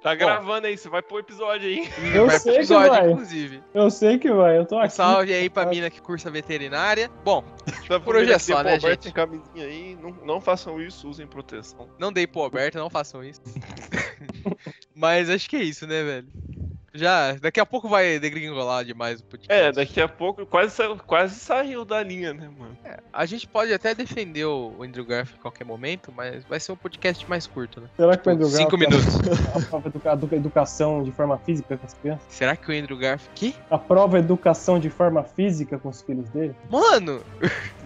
Tá 0.03 0.15
gravando 0.15 0.67
aí, 0.67 0.77
você 0.77 0.89
vai 0.89 1.01
pro 1.03 1.19
episódio 1.19 1.67
aí. 1.69 1.89
eu 2.15 2.27
vai 2.27 2.35
pro 2.35 2.41
sei 2.41 2.53
que 2.53 2.59
episódio, 2.59 2.91
vai. 2.91 3.11
inclusive. 3.11 3.63
Eu 3.73 3.91
sei 3.91 4.19
que 4.19 4.31
vai, 4.31 4.59
eu 4.59 4.67
tô 4.67 4.77
Um 4.77 4.81
aqui. 4.81 4.95
salve 4.95 5.33
aí 5.33 5.49
pra 5.49 5.65
mina 5.67 5.89
que 5.91 6.01
cursa 6.01 6.31
veterinária. 6.31 7.11
Bom, 7.25 7.43
Pra 7.87 7.99
Por 8.01 8.17
hoje 8.17 8.31
é 8.33 8.35
que 8.35 8.41
só, 8.41 8.63
né, 8.63 8.75
Alberto 8.75 9.05
gente? 9.05 9.09
em 9.09 9.13
camisinha 9.15 9.65
aí, 9.67 9.97
não, 10.01 10.11
não 10.25 10.41
façam 10.41 10.81
isso, 10.81 11.09
usem 11.09 11.27
proteção. 11.27 11.89
não 11.99 12.13
dei 12.13 12.27
pro 12.27 12.43
Alberto, 12.43 12.79
não 12.79 12.91
façam 12.91 13.23
isso. 13.25 13.41
Mas 14.95 15.31
acho 15.31 15.49
que 15.49 15.57
é 15.57 15.63
isso, 15.63 15.87
né, 15.87 16.03
velho? 16.03 16.29
Já, 16.95 17.33
daqui 17.41 17.59
a 17.59 17.65
pouco 17.65 17.89
vai 17.89 18.19
degringolar 18.19 18.85
demais 18.85 19.21
o 19.21 19.25
podcast. 19.25 19.51
É, 19.63 19.73
daqui 19.73 19.99
a 20.01 20.07
pouco 20.07 20.45
quase, 20.45 20.73
saiu- 20.75 20.99
quase 21.07 21.35
saiu 21.37 21.85
da 21.87 22.03
linha, 22.03 22.35
né, 22.35 22.51
mano? 22.59 22.77
A 23.13 23.25
gente 23.25 23.47
pode 23.47 23.73
até 23.73 23.95
defender 23.95 24.45
o 24.45 24.75
Andrew 24.83 25.05
Garfield 25.05 25.39
em 25.39 25.43
qualquer 25.43 25.65
momento, 25.65 26.13
mas 26.15 26.45
vai 26.45 26.61
ser 26.61 26.73
um 26.73 26.77
podcast 26.77 27.29
mais 27.31 27.47
curto, 27.47 27.81
né? 27.81 27.87
Será 27.97 28.15
que 28.17 28.29
o 28.29 28.33
Andrew 28.33 28.49
Cinco 28.49 28.77
Garfield- 28.77 29.07
minutos. 29.07 29.47
A 29.57 29.61
prova 29.71 29.89
educa- 29.89 30.13
educa- 30.13 30.37
educação 30.37 31.03
de 31.03 31.11
forma 31.13 31.39
física 31.39 31.79
com 31.79 31.87
as 31.87 31.95
crianças? 31.95 32.23
Será 32.29 32.55
que 32.57 32.71
o 32.71 32.75
Andrew 32.79 32.99
Garfield. 32.99 33.33
Que? 33.35 33.55
A 33.71 33.79
prova 33.79 34.19
educação 34.19 34.79
de 34.79 34.91
forma 34.91 35.23
física 35.23 35.79
com 35.79 35.89
os 35.89 36.03
filhos 36.03 36.29
dele? 36.29 36.55
Mano, 36.71 37.23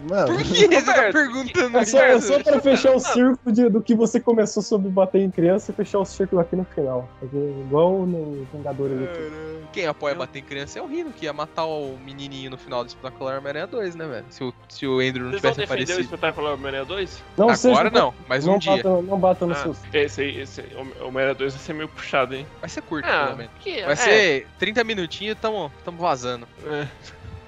Mano, 0.09 0.27
por 0.27 0.37
que 0.43 0.67
você 0.67 0.81
tá 0.83 1.11
perguntando 1.13 1.77
É 1.77 1.81
isso? 1.83 1.91
só, 1.91 1.99
é 1.99 2.19
só 2.19 2.43
pra 2.43 2.59
fechar 2.59 2.93
o 2.93 2.99
círculo 2.99 3.55
de- 3.55 3.69
do 3.69 3.81
que 3.81 3.95
você 3.95 4.19
começou 4.19 4.61
sobre 4.61 4.89
bater 4.89 5.21
em 5.21 5.31
criança 5.31 5.71
e 5.71 5.75
fechar 5.75 5.99
o 5.99 6.05
círculo 6.05 6.41
aqui 6.41 6.55
no 6.57 6.65
final. 6.65 7.07
Fazer 7.21 7.37
igual 7.61 8.05
no 8.05 8.45
Vingadores 8.53 8.96
aqui. 9.05 9.47
Quem 9.73 9.85
apoia 9.85 10.15
bater 10.15 10.39
em 10.39 10.43
criança 10.43 10.79
é 10.79 10.81
o 10.81 10.87
Rino, 10.87 11.11
que 11.11 11.25
ia 11.25 11.33
matar 11.33 11.65
o 11.65 11.97
menininho 12.03 12.49
no 12.49 12.57
final 12.57 12.83
do 12.83 12.87
Espetacular 12.87 13.37
Homem-Aranha 13.37 13.67
2, 13.67 13.95
né, 13.95 14.07
velho? 14.07 14.25
Se 14.29 14.43
o, 14.43 14.53
se 14.69 14.87
o 14.87 14.99
Andrew 14.99 15.25
não 15.25 15.31
Vocês 15.31 15.41
vão 15.41 15.51
tivesse 15.51 15.59
defender 15.59 15.81
o 15.81 15.83
aparecido. 15.83 16.01
Espetacular 16.01 16.53
Homem-Aranha 16.53 16.85
2? 16.85 17.23
Não 17.37 17.43
Agora 17.45 17.57
seja- 17.57 17.89
não, 17.91 18.13
mas 18.27 18.47
um 18.47 18.51
não 18.53 18.59
dia. 18.59 18.77
Bata, 18.77 18.89
não 19.01 19.19
bata 19.19 19.45
nos 19.45 19.57
Ah, 19.57 19.61
seus. 19.63 19.77
esse 19.93 20.21
aí, 20.21 20.41
esse 20.41 20.63
Homem-Aranha 21.01 21.35
2 21.35 21.53
vai 21.53 21.61
ser 21.63 21.73
meio 21.73 21.89
puxado, 21.89 22.33
hein? 22.33 22.47
Vai 22.59 22.69
ser 22.69 22.81
curto, 22.81 23.07
Ah, 23.07 23.25
pelo 23.25 23.37
menos. 23.37 23.51
que- 23.59 23.81
Vai 23.83 23.93
é, 23.93 23.95
ser 23.95 24.47
30 24.57 24.83
minutinhos, 24.83 25.37
tamo, 25.39 25.71
tamo 25.85 25.97
vazando. 25.99 26.47
é. 26.65 26.87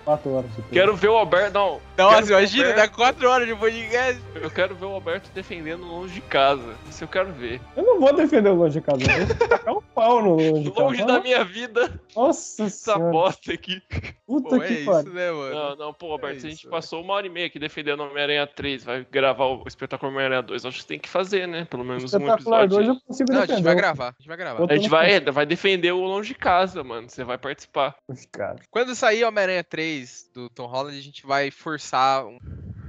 4 0.10 0.32
horas. 0.34 0.52
Quero 0.72 0.96
ver 0.96 1.10
o 1.10 1.18
Alberto. 1.18 1.54
Não, 1.54 1.80
Nossa, 1.96 2.32
imagina, 2.32 2.74
dá 2.74 2.88
4 2.88 3.30
horas 3.30 3.48
de 3.48 3.56
podcast. 3.56 4.20
eu 4.34 4.50
quero 4.50 4.74
ver 4.76 4.86
o 4.86 4.94
Alberto 4.94 5.30
defendendo 5.36 5.86
longe 5.86 6.16
de 6.16 6.22
casa. 6.22 6.76
Isso 6.90 7.04
eu 7.04 7.08
quero 7.08 7.32
ver. 7.34 7.62
Eu 7.76 7.84
não 7.84 8.00
vou 8.00 8.12
defender 8.16 8.50
o 8.50 8.56
longe 8.56 8.80
de 8.80 8.82
casa, 8.82 9.04
eu 9.04 9.28
vou 9.28 9.48
tacar 9.48 9.74
um 9.78 9.82
pau 9.82 10.24
no 10.24 10.36
longe 10.36 10.64
de 10.64 10.72
casa. 10.72 10.82
Longe 10.84 11.06
da 11.06 11.20
minha 11.20 11.44
vida, 11.44 12.02
Nossa 12.16 12.64
essa 12.64 12.94
senhora, 12.94 13.12
bosta 13.12 13.54
aqui. 13.54 13.82
puta 14.26 14.50
Pô, 14.50 14.64
é 14.64 14.68
que 14.68 14.74
isso, 14.74 14.86
pariu. 14.92 15.14
né, 15.14 15.32
mano? 15.32 15.54
Não, 15.56 15.76
não, 15.76 15.94
pô, 15.94 16.12
Alberto, 16.12 16.38
É 16.38 16.40
se 16.40 16.48
a 16.48 16.50
gente 16.50 16.68
passou 16.68 17.04
uma 17.04 17.14
hora 17.14 17.28
e 17.28 17.30
meia 17.30 17.46
aqui 17.46 17.60
defendendo 17.60 18.00
Homem-Aranha 18.02 18.48
3, 18.48 18.84
vai 18.84 19.06
gravar 19.12 19.46
o 19.46 19.64
espetáculo 19.68 20.12
Homem-Aranha 20.12 20.42
2. 20.42 20.66
Acho 20.66 20.80
que 20.80 20.88
tem 20.88 21.00
que 21.00 21.10
fazer, 21.10 21.48
né? 21.48 21.68
Pelo 21.70 21.84
menos 21.84 22.12
um 22.12 22.28
episódio. 22.28 22.78
2 22.78 22.88
eu 22.88 22.96
consigo 23.06 23.32
Não, 23.32 23.42
a 23.42 23.46
gente 23.46 23.62
vai 23.62 23.76
gravar, 23.76 24.08
a 24.08 24.16
gente 24.18 24.28
vai 24.28 24.38
gravar. 24.38 24.66
A 24.68 24.76
gente 24.76 24.90
vai, 24.90 25.20
vai 25.20 25.46
defender 25.46 25.92
o 25.92 26.02
longe 26.02 26.30
de 26.30 26.36
casa, 26.36 26.84
mano. 26.84 27.08
Você 27.08 27.24
vai 27.24 27.38
participar. 27.38 27.96
Os 28.08 28.26
caras. 28.26 28.62
Quando 28.72 28.96
sair 28.96 29.24
Homem-Aranha 29.24 29.64
3 29.64 29.99
do 30.34 30.50
Tom 30.50 30.66
Holland, 30.66 30.98
a 30.98 31.02
gente 31.02 31.26
vai 31.26 31.52
forçar 31.52 32.26
um 32.26 32.38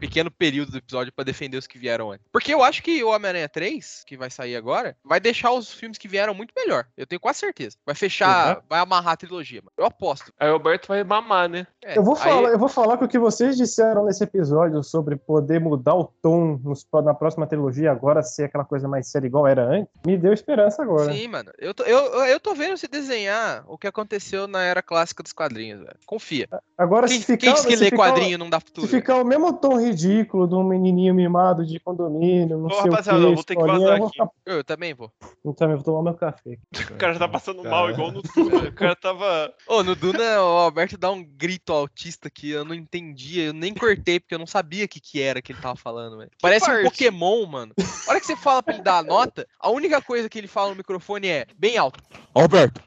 pequeno 0.00 0.30
período 0.30 0.72
do 0.72 0.78
episódio 0.78 1.12
pra 1.12 1.24
defender 1.24 1.56
os 1.56 1.66
que 1.66 1.78
vieram 1.78 2.10
antes. 2.10 2.26
Porque 2.32 2.52
eu 2.52 2.62
acho 2.62 2.82
que 2.82 3.02
o 3.04 3.08
Homem-Aranha 3.10 3.48
3, 3.48 4.04
que 4.06 4.16
vai 4.16 4.30
sair 4.30 4.56
agora, 4.56 4.96
vai 5.04 5.20
deixar 5.20 5.52
os 5.52 5.72
filmes 5.72 5.98
que 5.98 6.08
vieram 6.08 6.34
muito 6.34 6.52
melhor. 6.56 6.86
Eu 6.96 7.06
tenho 7.06 7.20
quase 7.20 7.38
certeza. 7.40 7.76
Vai 7.84 7.94
fechar, 7.94 8.62
vai 8.68 8.80
amarrar 8.80 9.12
a 9.12 9.16
trilogia, 9.16 9.60
mano. 9.60 9.72
Eu 9.76 9.84
aposto. 9.84 10.32
Aí 10.38 10.48
o 10.48 10.54
Alberto 10.54 10.88
vai 10.88 11.04
mamar, 11.04 11.48
né? 11.48 11.66
É, 11.84 11.98
Eu 11.98 12.02
vou, 12.02 12.14
aí- 12.16 12.22
falar, 12.22 12.48
eu 12.50 12.58
vou 12.58 12.68
falar 12.68 12.96
que 12.98 13.04
o 13.04 13.08
que 13.08 13.18
vocês 13.18 13.56
disseram 13.56 14.04
nesse 14.06 14.24
episódio 14.24 14.82
sobre 14.82 15.16
poder 15.16 15.60
mudar 15.60 15.94
o 15.94 16.04
tom 16.22 16.58
nos- 16.64 16.86
na 17.04 17.14
próxima 17.14 17.46
trilogia, 17.46 17.90
agora 17.92 18.22
ser 18.22 18.44
aquela 18.44 18.64
coisa 18.64 18.88
mais 18.88 19.08
séria 19.10 19.26
igual 19.26 19.46
era 19.46 19.64
antes, 19.66 19.92
me 20.06 20.16
deu 20.16 20.32
esperança 20.32 20.82
agora. 20.82 21.12
Sim, 21.12 21.28
mano. 21.28 21.50
Eu 21.58 21.74
tô, 21.74 21.82
eu, 21.84 21.98
eu- 22.26 22.40
tô 22.40 22.54
vendo 22.54 22.76
se 22.78 22.88
desenhar 22.88 23.62
o 23.66 23.76
que 23.76 23.86
aconteceu 23.86 24.46
na 24.48 24.62
era 24.62 24.80
clássica 24.82 25.22
dos 25.22 25.32
quadrinhos, 25.32 25.80
velho. 25.80 25.96
Confia. 26.06 26.48
Agora, 26.78 27.06
Quem, 27.06 27.18
se 27.20 27.26
ficar, 27.26 27.38
quem 27.46 27.52
disse 27.54 27.66
que 27.66 27.76
se 27.76 27.84
lê 27.84 27.90
ficar- 27.90 27.96
quadrinho 28.10 28.38
não 28.38 28.48
dá 28.48 28.58
Se 28.58 28.66
futuro? 28.66 28.88
ficar 28.88 29.16
o 29.16 29.24
mesmo 29.24 29.52
tom 29.52 29.78
ridículo 29.90 30.46
de 30.48 30.54
um 30.54 30.62
menininho 30.64 31.14
mimado 31.14 31.64
de 31.64 31.78
condomínio, 31.80 32.58
não 32.58 32.66
Ô, 32.66 32.70
sei 32.70 32.90
rapaziada, 32.90 33.18
o 33.18 33.22
eu 33.22 33.28
quê, 33.28 33.34
vou 33.34 33.44
ter 33.44 33.56
que 33.56 33.62
vazar 33.66 33.98
eu 33.98 34.04
aqui. 34.06 34.12
ficar- 34.12 34.30
Eu 34.46 34.64
também 34.64 34.94
vou. 34.94 35.12
Eu 35.44 35.54
também 35.54 35.76
vou 35.76 35.84
tomar 35.84 36.02
meu 36.02 36.14
café. 36.14 36.58
O 36.90 36.96
cara 36.96 37.12
já 37.14 37.18
tá 37.20 37.28
passando 37.28 37.62
mal, 37.64 37.90
igual 37.90 38.10
no 38.12 38.22
Duna. 38.22 38.68
O 38.68 38.72
cara 38.72 38.96
tava. 38.96 39.52
Ô, 39.66 39.82
no 39.82 39.94
Duna, 39.94 40.42
o 40.42 40.58
Alberto 40.58 40.96
dá 40.98 41.10
um 41.10 41.22
grito 41.24 41.72
autista 41.72 42.28
que 42.30 42.50
eu 42.50 42.64
não 42.64 42.74
entendia, 42.74 43.44
eu 43.46 43.52
nem 43.52 43.72
cortei, 43.74 44.20
porque 44.20 44.34
eu 44.34 44.38
não 44.38 44.46
sabia 44.46 44.84
o 44.84 44.88
que, 44.88 45.00
que 45.00 45.20
era 45.22 45.40
que 45.42 45.52
ele 45.52 45.60
tava 45.60 45.76
falando, 45.76 46.18
velho. 46.18 46.30
Parece 46.40 46.64
um 46.66 46.74
parte? 46.74 46.84
Pokémon, 46.84 47.46
mano. 47.46 47.72
A 48.06 48.10
hora 48.10 48.20
que 48.20 48.26
você 48.26 48.36
fala 48.36 48.62
pra 48.62 48.74
ele 48.74 48.82
dar 48.82 48.98
a 48.98 49.02
nota, 49.02 49.46
a 49.58 49.70
única 49.70 50.00
coisa 50.02 50.28
que 50.28 50.38
ele 50.38 50.48
fala 50.48 50.70
no 50.70 50.76
microfone 50.76 51.28
é 51.28 51.46
bem 51.56 51.76
alto. 51.78 52.00
Alberto. 52.34 52.80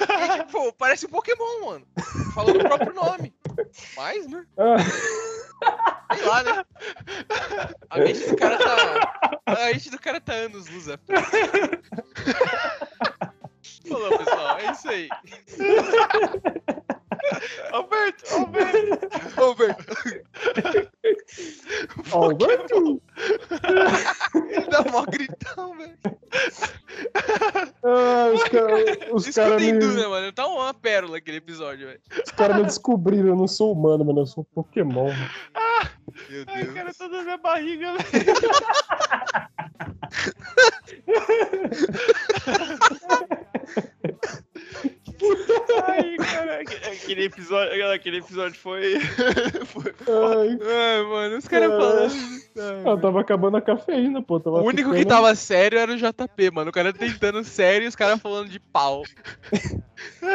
E, 0.00 0.44
tipo, 0.44 0.72
parece 0.74 1.06
um 1.06 1.10
Pokémon, 1.10 1.66
mano. 1.66 1.86
Falando 2.34 2.56
o 2.56 2.64
próprio 2.64 2.94
nome. 2.94 3.34
Mas, 3.96 4.26
né? 4.28 4.44
Sei 6.14 6.24
lá, 6.24 6.42
né? 6.42 6.64
A 7.90 7.98
mente 7.98 8.28
do 8.28 8.36
cara 8.36 8.58
tá. 8.58 9.32
A 9.46 9.66
mente 9.66 9.90
do 9.90 9.98
cara 9.98 10.20
tá 10.20 10.32
anos 10.32 10.68
luz 10.68 10.88
à 10.88 10.98
frente. 10.98 11.82
Falou, 13.88 14.18
pessoal. 14.18 14.58
É 14.58 14.70
isso 14.72 14.88
aí. 14.88 15.08
Alberto, 17.72 18.34
Alberto. 18.34 19.40
Alberto. 19.40 19.96
Alberto! 22.12 23.02
Ele 24.34 24.66
dá 24.68 24.82
mó 24.90 25.04
gritão, 25.06 25.76
velho. 25.76 25.98
Ah, 27.82 28.30
os 28.34 28.42
caras 28.44 28.98
os 29.12 29.26
me, 29.26 29.78
Duna, 29.78 30.08
mano. 30.08 30.32
Tá 30.32 30.46
uma 30.46 30.72
pérola 30.74 31.18
aquele 31.18 31.38
episódio, 31.38 31.86
velho. 31.86 32.00
os 32.26 32.32
cara 32.32 32.54
me 32.54 32.64
descobriram, 32.64 33.28
eu 33.28 33.36
não 33.36 33.48
sou 33.48 33.72
humano, 33.72 34.04
mano, 34.04 34.20
eu 34.20 34.26
sou 34.26 34.42
um 34.42 34.54
Pokémon. 34.54 35.12
Meu 36.28 36.44
Ai, 36.46 36.62
Deus. 36.62 36.74
cara, 36.74 36.94
tá 36.94 37.08
na 37.08 37.22
minha 37.22 37.38
barriga, 37.38 37.94
velho. 37.94 38.08
Ai, 45.86 46.16
cara, 46.16 46.60
aque- 46.60 46.88
aquele 46.88 47.24
episódio, 47.24 47.90
aquele 47.92 48.18
episódio 48.18 48.58
foi. 48.58 49.00
foi 49.66 49.94
Ai, 50.06 50.58
Ai, 50.60 51.02
mano, 51.04 51.36
os 51.38 51.48
caras 51.48 51.68
falando. 51.70 52.06
isso. 52.14 52.50
Ai, 52.58 52.92
eu 52.92 53.00
tava 53.00 53.20
acabando 53.20 53.56
a 53.56 53.60
cafeína, 53.62 54.22
pô. 54.22 54.38
Tava 54.40 54.58
O 54.58 54.66
único 54.66 54.90
que 54.90 54.98
ficando- 54.98 55.08
tava 55.08 55.34
sério 55.34 55.78
era 55.78 55.92
o 55.92 55.96
JP, 55.96 56.50
mano. 56.52 56.70
O 56.70 56.72
cara 56.72 56.92
tentando 56.92 57.42
sério 57.44 57.84
e 57.84 57.88
os 57.88 57.96
caras 57.96 58.20
falando 58.20 58.48
de 58.48 58.60
pau. 58.60 59.02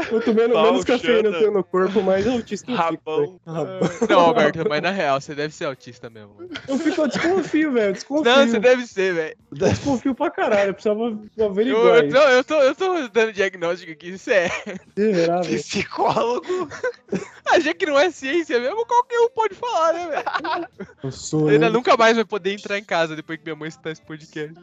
Quanto 0.10 0.34
menos, 0.34 0.54
Pau, 0.54 0.64
menos 0.66 0.84
cafeína 0.84 1.30
eu 1.30 1.40
tenho 1.40 1.52
no 1.52 1.64
corpo, 1.64 2.02
mais 2.02 2.28
autista 2.28 2.72
eu 2.72 2.78
fico. 2.78 3.42
Rabão. 3.46 3.74
Não, 4.10 4.20
Alberto, 4.20 4.68
mas 4.68 4.82
na 4.82 4.92
real, 4.92 5.20
você 5.20 5.34
deve 5.34 5.54
ser 5.54 5.66
autista 5.66 6.10
mesmo. 6.10 6.36
Eu 6.68 6.78
fico, 6.78 7.02
eu 7.02 7.08
desconfio, 7.08 7.72
velho. 7.72 7.94
Desconfio. 7.94 8.24
Não, 8.24 8.48
você 8.48 8.60
deve 8.60 8.86
ser, 8.88 9.14
velho. 9.14 9.38
Desconfio 9.52 10.16
pra 10.16 10.30
caralho. 10.32 10.70
Eu 10.70 10.74
precisava 10.74 11.20
Eu, 11.38 11.46
averiguar. 11.46 11.98
eu, 11.98 12.08
isso. 12.08 12.16
tô, 12.18 12.24
eu, 12.24 12.44
tô, 12.44 12.62
eu 12.62 12.76
tô 12.76 13.08
dando 13.10 13.34
diagnóstico 13.34 13.92
aqui, 13.92 14.10
isso 14.10 14.30
é. 14.32 14.50
Será? 14.96 15.40
Psicólogo. 15.40 16.70
Ah, 17.46 17.60
já 17.60 17.74
que 17.74 17.86
não 17.86 18.00
é 18.00 18.10
ciência 18.10 18.58
mesmo, 18.58 18.86
qualquer 18.86 19.20
um 19.20 19.30
pode 19.30 19.54
falar, 19.54 19.94
né, 19.94 20.08
velho? 20.08 20.68
Eu 21.04 21.12
sou. 21.12 21.50
Ainda 21.50 21.66
né? 21.68 21.70
nunca 21.70 21.96
mais 21.98 22.16
vai 22.16 22.24
poder 22.24 22.54
entrar 22.54 22.80
em 22.80 22.84
casa 22.84 23.18
depois 23.18 23.38
que 23.38 23.44
minha 23.44 23.56
mãe 23.56 23.68
escutar 23.68 23.92
esse 23.92 24.02
podcast. 24.02 24.56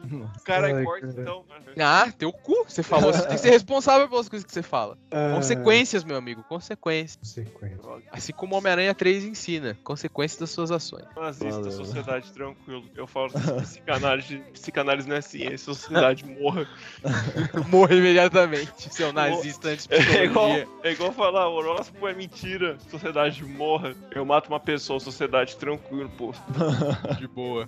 Cara, 0.43 0.75
Ai, 0.75 0.83
corta 0.83 1.07
cara. 1.07 1.21
então. 1.21 1.45
Ah, 1.77 2.11
teu 2.17 2.33
cu. 2.33 2.65
Você 2.67 2.81
falou, 2.81 3.13
você 3.13 3.21
tem 3.21 3.35
que 3.35 3.41
ser 3.41 3.51
responsável 3.51 4.09
pelas 4.09 4.27
coisas 4.27 4.45
que 4.45 4.51
você 4.51 4.63
fala. 4.63 4.90
Ah, 5.11 5.33
Consequências, 5.35 6.03
meu 6.03 6.17
amigo, 6.17 6.43
consequências. 6.43 7.17
Consequência. 7.17 7.79
Assim 8.11 8.33
como 8.33 8.55
o 8.55 8.57
Homem-Aranha 8.57 8.93
3 8.93 9.25
ensina, 9.25 9.77
consequências 9.83 10.39
das 10.39 10.49
suas 10.49 10.71
ações. 10.71 11.05
Nazista, 11.15 11.61
Valeu. 11.61 11.71
sociedade 11.71 12.31
tranquilo. 12.31 12.83
Eu 12.95 13.07
falo 13.07 13.29
que 13.31 13.39
psicanálise, 13.61 14.37
psicanálise 14.53 15.07
não 15.07 15.15
é 15.15 15.21
ciência, 15.21 15.57
sociedade 15.57 16.25
morra. 16.25 16.67
Morra 17.69 17.95
imediatamente, 17.95 18.93
seu 18.93 19.13
nazista 19.13 19.69
antes 19.69 19.87
É 19.89 20.25
igual, 20.25 20.49
é 20.83 20.91
igual 20.91 21.11
falar, 21.11 21.47
o 21.47 21.53
horóscopo 21.53 22.07
é 22.07 22.13
mentira, 22.13 22.77
sociedade 22.89 23.43
morra. 23.43 23.95
Eu 24.13 24.25
mato 24.25 24.49
uma 24.49 24.59
pessoa, 24.59 24.99
sociedade 24.99 25.55
tranquilo, 25.57 26.09
pô. 26.17 26.33
de 27.17 27.27
boa. 27.27 27.67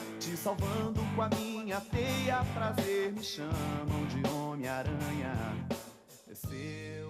te 0.31 0.37
salvando 0.37 1.01
com 1.13 1.21
a 1.21 1.29
minha 1.29 1.81
teia. 1.81 2.43
Prazer 2.53 3.11
me 3.11 3.21
chamam 3.21 4.05
de 4.07 4.25
Homem-Aranha. 4.29 5.33
Desceu 6.25 7.00